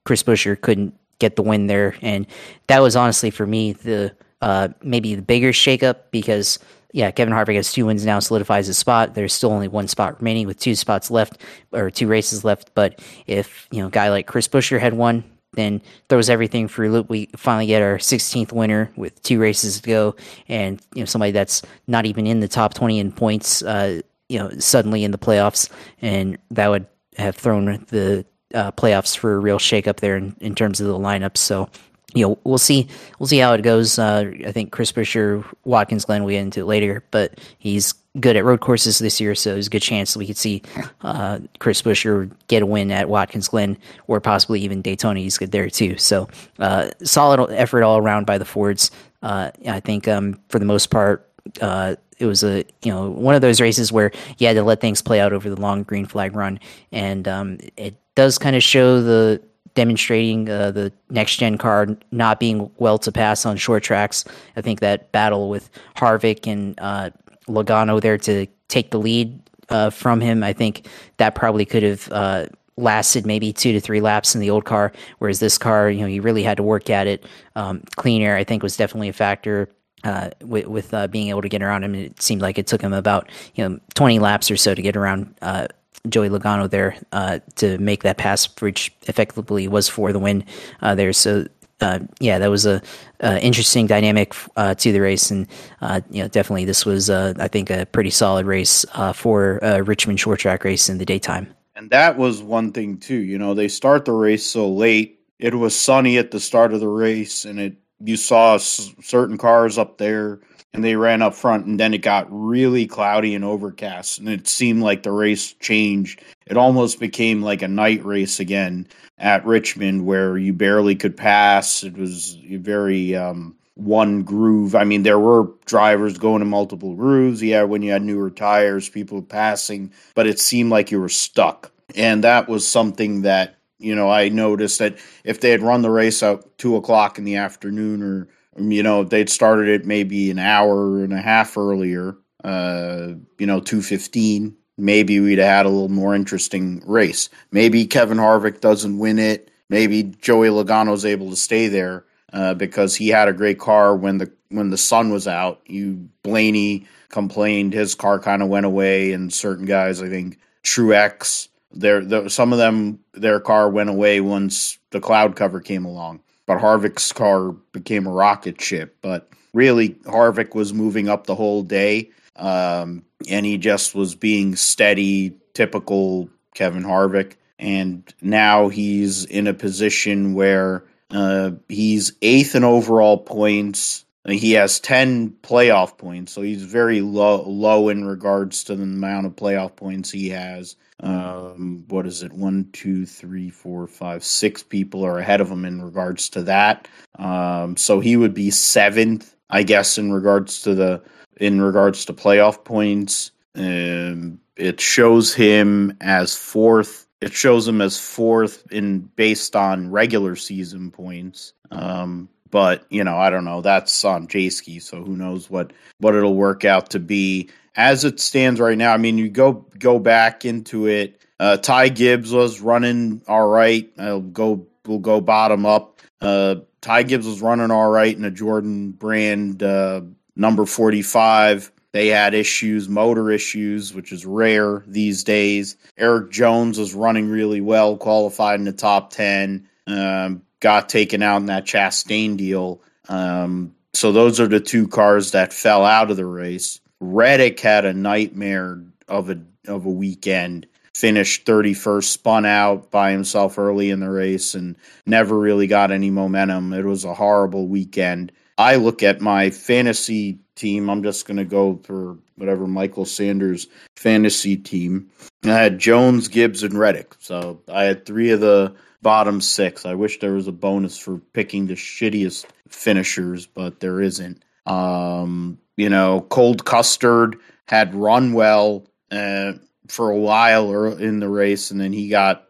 Chris 0.04 0.22
Buescher 0.22 0.60
couldn't 0.60 0.94
get 1.22 1.36
the 1.36 1.42
win 1.42 1.68
there. 1.68 1.94
And 2.02 2.26
that 2.66 2.80
was 2.80 2.96
honestly 2.96 3.30
for 3.30 3.46
me 3.46 3.72
the 3.72 4.14
uh, 4.42 4.68
maybe 4.82 5.14
the 5.14 5.22
bigger 5.22 5.52
shakeup 5.52 5.96
because 6.10 6.58
yeah, 6.92 7.10
Kevin 7.10 7.32
Harvick 7.32 7.54
has 7.54 7.72
two 7.72 7.86
wins 7.86 8.04
now, 8.04 8.18
solidifies 8.18 8.66
his 8.66 8.76
spot. 8.76 9.14
There's 9.14 9.32
still 9.32 9.50
only 9.50 9.68
one 9.68 9.88
spot 9.88 10.20
remaining 10.20 10.46
with 10.46 10.58
two 10.58 10.74
spots 10.74 11.10
left 11.10 11.38
or 11.70 11.90
two 11.90 12.06
races 12.06 12.44
left. 12.44 12.74
But 12.74 13.00
if 13.26 13.66
you 13.70 13.80
know, 13.80 13.86
a 13.86 13.90
guy 13.90 14.10
like 14.10 14.26
Chris 14.26 14.46
Buescher 14.48 14.78
had 14.78 14.92
won, 14.92 15.24
then 15.54 15.82
throws 16.08 16.30
everything 16.30 16.68
for 16.68 16.84
a 16.84 16.88
loop. 16.88 17.08
We 17.08 17.28
finally 17.36 17.66
get 17.66 17.82
our 17.82 17.98
16th 17.98 18.52
winner 18.52 18.90
with 18.96 19.22
two 19.22 19.40
races 19.40 19.80
to 19.80 19.88
go, 19.88 20.16
and 20.48 20.80
you 20.94 21.02
know 21.02 21.06
somebody 21.06 21.32
that's 21.32 21.62
not 21.86 22.06
even 22.06 22.26
in 22.26 22.40
the 22.40 22.48
top 22.48 22.74
20 22.74 22.98
in 22.98 23.12
points, 23.12 23.62
uh, 23.62 24.00
you 24.28 24.38
know, 24.38 24.50
suddenly 24.58 25.04
in 25.04 25.10
the 25.10 25.18
playoffs, 25.18 25.70
and 26.00 26.38
that 26.50 26.68
would 26.68 26.86
have 27.16 27.36
thrown 27.36 27.84
the 27.88 28.24
uh, 28.54 28.72
playoffs 28.72 29.16
for 29.16 29.34
a 29.34 29.38
real 29.38 29.58
shakeup 29.58 29.96
there 30.00 30.16
in, 30.16 30.34
in 30.40 30.54
terms 30.54 30.80
of 30.80 30.86
the 30.86 30.98
lineup. 30.98 31.36
So, 31.36 31.68
you 32.14 32.26
know, 32.26 32.38
we'll 32.44 32.58
see. 32.58 32.88
We'll 33.18 33.26
see 33.26 33.38
how 33.38 33.52
it 33.54 33.62
goes. 33.62 33.98
Uh, 33.98 34.32
I 34.46 34.52
think 34.52 34.72
Chris 34.72 34.92
Buescher, 34.92 35.44
Watkins 35.64 36.04
Glen, 36.04 36.24
we 36.24 36.32
get 36.32 36.42
into 36.42 36.60
it 36.60 36.66
later, 36.66 37.04
but 37.10 37.38
he's 37.58 37.94
good 38.20 38.36
at 38.36 38.44
road 38.44 38.60
courses 38.60 38.98
this 38.98 39.20
year, 39.20 39.34
so 39.34 39.52
there's 39.52 39.68
a 39.68 39.70
good 39.70 39.82
chance 39.82 40.16
we 40.16 40.26
could 40.26 40.36
see 40.36 40.62
uh, 41.00 41.38
Chris 41.58 41.80
Buescher 41.82 42.30
get 42.48 42.62
a 42.62 42.66
win 42.66 42.90
at 42.90 43.08
Watkins 43.08 43.48
Glen 43.48 43.78
or 44.06 44.20
possibly 44.20 44.60
even 44.60 44.82
Daytona. 44.82 45.20
He's 45.20 45.38
good 45.38 45.52
there 45.52 45.70
too. 45.70 45.96
So, 45.96 46.28
uh, 46.58 46.90
solid 47.02 47.50
effort 47.52 47.82
all 47.82 47.98
around 47.98 48.26
by 48.26 48.38
the 48.38 48.44
Fords. 48.44 48.90
Uh, 49.22 49.50
I 49.66 49.80
think 49.80 50.08
um, 50.08 50.38
for 50.48 50.58
the 50.58 50.64
most 50.64 50.88
part, 50.90 51.28
uh, 51.60 51.96
it 52.18 52.26
was 52.26 52.44
a 52.44 52.64
you 52.82 52.92
know 52.92 53.10
one 53.10 53.34
of 53.34 53.40
those 53.40 53.60
races 53.60 53.90
where 53.90 54.12
you 54.38 54.46
had 54.46 54.56
to 54.56 54.62
let 54.62 54.80
things 54.80 55.00
play 55.02 55.20
out 55.20 55.32
over 55.32 55.48
the 55.48 55.60
long 55.60 55.82
green 55.82 56.06
flag 56.06 56.36
run, 56.36 56.60
and 56.90 57.26
um, 57.26 57.58
it 57.76 57.94
does 58.14 58.38
kind 58.38 58.56
of 58.56 58.62
show 58.62 59.00
the 59.00 59.42
demonstrating 59.74 60.50
uh, 60.50 60.70
the 60.70 60.92
next 61.10 61.36
gen 61.36 61.56
car 61.56 61.86
not 62.10 62.38
being 62.38 62.70
well 62.76 62.98
to 62.98 63.10
pass 63.10 63.46
on 63.46 63.56
short 63.56 63.82
tracks. 63.82 64.24
I 64.56 64.60
think 64.60 64.80
that 64.80 65.12
battle 65.12 65.48
with 65.48 65.70
Harvick 65.96 66.46
and 66.46 66.78
uh, 66.78 67.10
Logano 67.48 68.00
there 68.00 68.18
to 68.18 68.46
take 68.68 68.90
the 68.90 68.98
lead 68.98 69.40
uh, 69.68 69.90
from 69.90 70.20
him, 70.20 70.42
I 70.42 70.52
think 70.52 70.86
that 71.16 71.34
probably 71.34 71.64
could 71.64 71.82
have 71.82 72.12
uh, 72.12 72.46
lasted 72.76 73.26
maybe 73.26 73.52
two 73.52 73.72
to 73.72 73.80
three 73.80 74.00
laps 74.00 74.34
in 74.34 74.40
the 74.40 74.50
old 74.50 74.64
car. 74.64 74.92
Whereas 75.18 75.40
this 75.40 75.58
car, 75.58 75.90
you 75.90 76.00
know, 76.00 76.06
you 76.06 76.22
really 76.22 76.42
had 76.42 76.56
to 76.58 76.62
work 76.62 76.90
at 76.90 77.06
it. 77.06 77.24
Um, 77.56 77.82
clean 77.96 78.22
air, 78.22 78.36
I 78.36 78.44
think, 78.44 78.62
was 78.62 78.76
definitely 78.76 79.08
a 79.08 79.12
factor. 79.12 79.68
Uh, 80.04 80.30
with, 80.40 80.66
with 80.66 80.92
uh, 80.92 81.06
being 81.06 81.28
able 81.28 81.42
to 81.42 81.48
get 81.48 81.62
around 81.62 81.84
him, 81.84 81.94
it 81.94 82.20
seemed 82.20 82.42
like 82.42 82.58
it 82.58 82.66
took 82.66 82.80
him 82.80 82.92
about 82.92 83.30
you 83.54 83.68
know 83.68 83.78
20 83.94 84.18
laps 84.18 84.50
or 84.50 84.56
so 84.56 84.74
to 84.74 84.82
get 84.82 84.96
around 84.96 85.32
uh, 85.42 85.68
Joey 86.08 86.28
Logano 86.28 86.68
there 86.68 86.96
uh, 87.12 87.38
to 87.56 87.78
make 87.78 88.02
that 88.02 88.18
pass, 88.18 88.48
which 88.60 88.92
effectively 89.02 89.68
was 89.68 89.88
for 89.88 90.12
the 90.12 90.18
win 90.18 90.44
uh, 90.80 90.96
there. 90.96 91.12
So 91.12 91.46
uh, 91.82 91.98
yeah, 92.20 92.38
that 92.38 92.48
was 92.48 92.66
a 92.66 92.80
uh, 93.20 93.38
interesting 93.42 93.86
dynamic 93.86 94.34
uh, 94.56 94.74
to 94.74 94.92
the 94.92 95.00
race, 95.00 95.30
and 95.30 95.46
uh, 95.80 96.00
you 96.10 96.22
know 96.22 96.28
definitely 96.28 96.64
this 96.64 96.86
was 96.86 97.10
I 97.10 97.48
think 97.48 97.70
a 97.70 97.86
pretty 97.86 98.10
solid 98.10 98.46
race 98.46 98.84
for 99.14 99.58
a 99.62 99.82
Richmond 99.82 100.20
short 100.20 100.40
track 100.40 100.64
race 100.64 100.88
in 100.88 100.98
the 100.98 101.04
daytime. 101.04 101.52
And 101.74 101.90
that 101.90 102.16
was 102.16 102.42
one 102.42 102.72
thing 102.72 102.98
too. 102.98 103.16
You 103.16 103.38
know, 103.38 103.54
they 103.54 103.68
start 103.68 104.04
the 104.04 104.12
race 104.12 104.46
so 104.46 104.70
late. 104.70 105.20
It 105.38 105.54
was 105.54 105.78
sunny 105.78 106.18
at 106.18 106.30
the 106.30 106.40
start 106.40 106.72
of 106.72 106.80
the 106.80 106.88
race, 106.88 107.44
and 107.44 107.58
it 107.58 107.76
you 108.04 108.16
saw 108.16 108.56
certain 108.56 109.38
cars 109.38 109.78
up 109.78 109.98
there 109.98 110.40
and 110.74 110.82
they 110.82 110.96
ran 110.96 111.20
up 111.20 111.34
front 111.34 111.66
and 111.66 111.78
then 111.78 111.92
it 111.92 111.98
got 111.98 112.26
really 112.30 112.86
cloudy 112.86 113.34
and 113.34 113.44
overcast 113.44 114.18
and 114.18 114.28
it 114.28 114.48
seemed 114.48 114.82
like 114.82 115.02
the 115.02 115.12
race 115.12 115.52
changed. 115.54 116.22
It 116.46 116.56
almost 116.56 116.98
became 116.98 117.42
like 117.42 117.62
a 117.62 117.68
night 117.68 118.04
race 118.04 118.40
again 118.40 118.86
at 119.18 119.44
richmond 119.44 120.06
where 120.06 120.38
you 120.38 120.52
barely 120.52 120.94
could 120.94 121.16
pass. 121.16 121.82
It 121.82 121.96
was 121.96 122.38
very 122.50 123.14
um, 123.14 123.54
one 123.74 124.22
groove. 124.22 124.74
I 124.74 124.84
mean 124.84 125.02
there 125.02 125.18
were 125.18 125.50
drivers 125.66 126.16
going 126.16 126.40
to 126.40 126.46
multiple 126.46 126.94
grooves 126.94 127.42
yeah 127.42 127.64
when 127.64 127.82
you 127.82 127.92
had 127.92 128.02
newer 128.02 128.30
tires 128.30 128.88
people 128.88 129.20
passing 129.20 129.92
but 130.14 130.26
it 130.26 130.38
seemed 130.38 130.70
like 130.70 130.90
you 130.90 131.00
were 131.00 131.08
stuck. 131.08 131.70
And 131.94 132.24
that 132.24 132.48
was 132.48 132.66
something 132.66 133.22
that 133.22 133.56
you 133.78 133.94
know 133.94 134.08
i 134.08 134.28
noticed 134.28 134.78
that 134.78 134.96
if 135.24 135.40
they 135.40 135.50
had 135.50 135.60
run 135.60 135.82
the 135.82 135.90
race 135.90 136.22
out 136.22 136.56
two 136.56 136.76
o'clock 136.76 137.18
in 137.18 137.24
the 137.24 137.34
afternoon 137.34 138.00
or 138.00 138.28
you 138.56 138.82
know, 138.82 139.02
if 139.02 139.08
they'd 139.08 139.30
started 139.30 139.68
it 139.68 139.86
maybe 139.86 140.30
an 140.30 140.38
hour 140.38 141.02
and 141.02 141.12
a 141.12 141.20
half 141.20 141.56
earlier, 141.56 142.16
uh, 142.44 143.12
you 143.38 143.46
know, 143.46 143.60
215, 143.60 144.56
maybe 144.76 145.20
we'd 145.20 145.38
have 145.38 145.48
had 145.48 145.66
a 145.66 145.70
little 145.70 145.88
more 145.88 146.14
interesting 146.14 146.82
race. 146.86 147.28
Maybe 147.50 147.86
Kevin 147.86 148.18
Harvick 148.18 148.60
doesn't 148.60 148.98
win 148.98 149.18
it. 149.18 149.50
Maybe 149.68 150.02
Joey 150.02 150.48
Logano's 150.48 151.04
able 151.04 151.30
to 151.30 151.36
stay 151.36 151.68
there 151.68 152.04
uh, 152.32 152.54
because 152.54 152.94
he 152.94 153.08
had 153.08 153.28
a 153.28 153.32
great 153.32 153.58
car 153.58 153.96
when 153.96 154.18
the 154.18 154.30
when 154.50 154.68
the 154.68 154.76
sun 154.76 155.10
was 155.10 155.26
out. 155.26 155.62
You 155.66 156.08
Blaney 156.22 156.86
complained 157.08 157.72
his 157.72 157.94
car 157.94 158.18
kind 158.18 158.42
of 158.42 158.48
went 158.48 158.66
away, 158.66 159.12
and 159.12 159.32
certain 159.32 159.64
guys, 159.64 160.02
I 160.02 160.08
think 160.08 160.38
Truex, 160.62 161.48
their 161.70 162.04
the, 162.04 162.28
some 162.28 162.52
of 162.52 162.58
them 162.58 162.98
their 163.14 163.40
car 163.40 163.70
went 163.70 163.88
away 163.88 164.20
once 164.20 164.78
the 164.90 165.00
cloud 165.00 165.36
cover 165.36 165.60
came 165.60 165.86
along 165.86 166.20
but 166.46 166.58
Harvick's 166.58 167.12
car 167.12 167.52
became 167.72 168.06
a 168.06 168.12
rocket 168.12 168.60
ship. 168.60 168.96
But 169.02 169.28
really, 169.54 169.90
Harvick 170.06 170.54
was 170.54 170.72
moving 170.74 171.08
up 171.08 171.26
the 171.26 171.34
whole 171.34 171.62
day, 171.62 172.10
um, 172.36 173.04
and 173.28 173.46
he 173.46 173.58
just 173.58 173.94
was 173.94 174.14
being 174.14 174.56
steady, 174.56 175.36
typical 175.54 176.28
Kevin 176.54 176.82
Harvick. 176.82 177.34
And 177.58 178.02
now 178.20 178.68
he's 178.68 179.24
in 179.26 179.46
a 179.46 179.54
position 179.54 180.34
where 180.34 180.84
Uh, 181.12 181.50
he's 181.68 182.14
eighth 182.22 182.54
in 182.54 182.64
overall 182.64 183.18
points. 183.18 184.06
He 184.26 184.52
has 184.52 184.80
10 184.80 185.36
playoff 185.42 185.98
points, 185.98 186.32
so 186.32 186.40
he's 186.40 186.62
very 186.62 187.02
low 187.02 187.42
low 187.46 187.90
in 187.90 188.06
regards 188.06 188.64
to 188.64 188.74
the 188.76 188.84
amount 188.84 189.26
of 189.26 189.36
playoff 189.36 189.76
points 189.76 190.10
he 190.10 190.30
has. 190.30 190.74
Um, 191.00 191.84
what 191.88 192.06
is 192.06 192.22
it? 192.22 192.32
One, 192.32 192.68
two, 192.72 193.06
three, 193.06 193.50
four, 193.50 193.86
five, 193.86 194.24
six 194.24 194.62
people 194.62 195.04
are 195.04 195.18
ahead 195.18 195.40
of 195.40 195.50
him 195.50 195.64
in 195.64 195.82
regards 195.82 196.28
to 196.30 196.42
that. 196.42 196.88
Um, 197.18 197.76
so 197.76 198.00
he 198.00 198.16
would 198.16 198.34
be 198.34 198.50
seventh, 198.50 199.34
I 199.50 199.62
guess, 199.62 199.98
in 199.98 200.12
regards 200.12 200.62
to 200.62 200.74
the 200.74 201.02
in 201.38 201.60
regards 201.60 202.04
to 202.04 202.12
playoff 202.12 202.62
points. 202.64 203.32
Um, 203.54 204.40
it 204.56 204.80
shows 204.80 205.34
him 205.34 205.96
as 206.00 206.36
fourth. 206.36 207.06
It 207.20 207.32
shows 207.32 207.66
him 207.66 207.80
as 207.80 207.98
fourth 207.98 208.64
in 208.70 209.00
based 209.16 209.56
on 209.56 209.90
regular 209.90 210.36
season 210.36 210.90
points. 210.90 211.52
Um, 211.70 212.28
but 212.50 212.84
you 212.90 213.02
know, 213.02 213.16
I 213.16 213.30
don't 213.30 213.44
know. 213.44 213.60
That's 213.60 214.04
on 214.04 214.28
Jayski, 214.28 214.80
so 214.80 215.02
who 215.02 215.16
knows 215.16 215.50
what 215.50 215.72
what 215.98 216.14
it'll 216.14 216.36
work 216.36 216.64
out 216.64 216.90
to 216.90 217.00
be. 217.00 217.48
As 217.74 218.04
it 218.04 218.20
stands 218.20 218.60
right 218.60 218.76
now, 218.76 218.92
I 218.92 218.98
mean, 218.98 219.18
you 219.18 219.30
go 219.30 219.66
go 219.78 219.98
back 219.98 220.44
into 220.44 220.86
it. 220.86 221.20
Uh, 221.40 221.56
Ty 221.56 221.88
Gibbs 221.88 222.32
was 222.32 222.60
running 222.60 223.22
all 223.26 223.46
right. 223.46 223.90
I'll 223.98 224.20
go. 224.20 224.66
We'll 224.86 224.98
go 224.98 225.20
bottom 225.20 225.64
up. 225.64 226.00
Uh, 226.20 226.56
Ty 226.80 227.04
Gibbs 227.04 227.26
was 227.26 227.40
running 227.40 227.70
all 227.70 227.90
right 227.90 228.16
in 228.16 228.24
a 228.24 228.30
Jordan 228.30 228.90
brand 228.90 229.62
uh, 229.62 230.02
number 230.36 230.66
forty 230.66 231.02
five. 231.02 231.72
They 231.92 232.08
had 232.08 232.32
issues, 232.32 232.88
motor 232.88 233.30
issues, 233.30 233.92
which 233.92 234.12
is 234.12 234.24
rare 234.24 234.82
these 234.86 235.24
days. 235.24 235.76
Erik 235.98 236.30
Jones 236.30 236.78
was 236.78 236.94
running 236.94 237.28
really 237.28 237.60
well, 237.60 237.98
qualified 237.98 238.58
in 238.58 238.64
the 238.64 238.72
top 238.72 239.10
10, 239.10 239.68
um, 239.86 240.42
got 240.60 240.88
taken 240.88 241.22
out 241.22 241.36
in 241.36 241.46
that 241.46 241.66
Chastain 241.66 242.38
deal. 242.38 242.80
Um, 243.10 243.74
so 243.92 244.10
those 244.10 244.40
are 244.40 244.46
the 244.46 244.58
two 244.58 244.88
cars 244.88 245.32
that 245.32 245.52
fell 245.52 245.84
out 245.84 246.10
of 246.10 246.16
the 246.16 246.24
race. 246.24 246.80
Reddick 247.02 247.58
had 247.58 247.84
a 247.84 247.92
nightmare 247.92 248.80
of 249.08 249.28
a 249.28 249.40
of 249.66 249.86
a 249.86 249.90
weekend. 249.90 250.66
Finished 250.94 251.46
31st, 251.46 252.04
spun 252.04 252.44
out 252.44 252.90
by 252.90 253.10
himself 253.10 253.58
early 253.58 253.90
in 253.90 254.00
the 254.00 254.10
race, 254.10 254.54
and 254.54 254.76
never 255.06 255.38
really 255.38 255.66
got 255.66 255.90
any 255.90 256.10
momentum. 256.10 256.72
It 256.72 256.84
was 256.84 257.04
a 257.04 257.14
horrible 257.14 257.66
weekend. 257.66 258.30
I 258.58 258.76
look 258.76 259.02
at 259.02 259.20
my 259.20 259.50
fantasy 259.50 260.38
team. 260.54 260.90
I'm 260.90 261.02
just 261.02 261.26
going 261.26 261.38
to 261.38 261.44
go 261.44 261.80
for 261.82 262.18
whatever 262.36 262.66
Michael 262.66 263.06
Sanders 263.06 263.66
fantasy 263.96 264.56
team. 264.56 265.10
I 265.44 265.48
had 265.48 265.78
Jones, 265.78 266.28
Gibbs, 266.28 266.62
and 266.62 266.74
Reddick. 266.74 267.14
So 267.18 267.62
I 267.68 267.84
had 267.84 268.04
three 268.04 268.30
of 268.30 268.40
the 268.40 268.74
bottom 269.00 269.40
six. 269.40 269.86
I 269.86 269.94
wish 269.94 270.20
there 270.20 270.34
was 270.34 270.46
a 270.46 270.52
bonus 270.52 270.98
for 270.98 271.18
picking 271.32 271.66
the 271.66 271.74
shittiest 271.74 272.44
finishers, 272.68 273.46
but 273.46 273.80
there 273.80 274.00
isn't. 274.00 274.44
Um, 274.66 275.58
you 275.76 275.88
know, 275.88 276.20
Cole 276.22 276.54
Custer 276.54 277.32
had 277.66 277.94
run 277.94 278.32
well 278.32 278.86
uh, 279.10 279.52
for 279.88 280.10
a 280.10 280.18
while 280.18 280.92
in 280.96 281.20
the 281.20 281.28
race, 281.28 281.70
and 281.70 281.80
then 281.80 281.92
he 281.92 282.08
got 282.08 282.48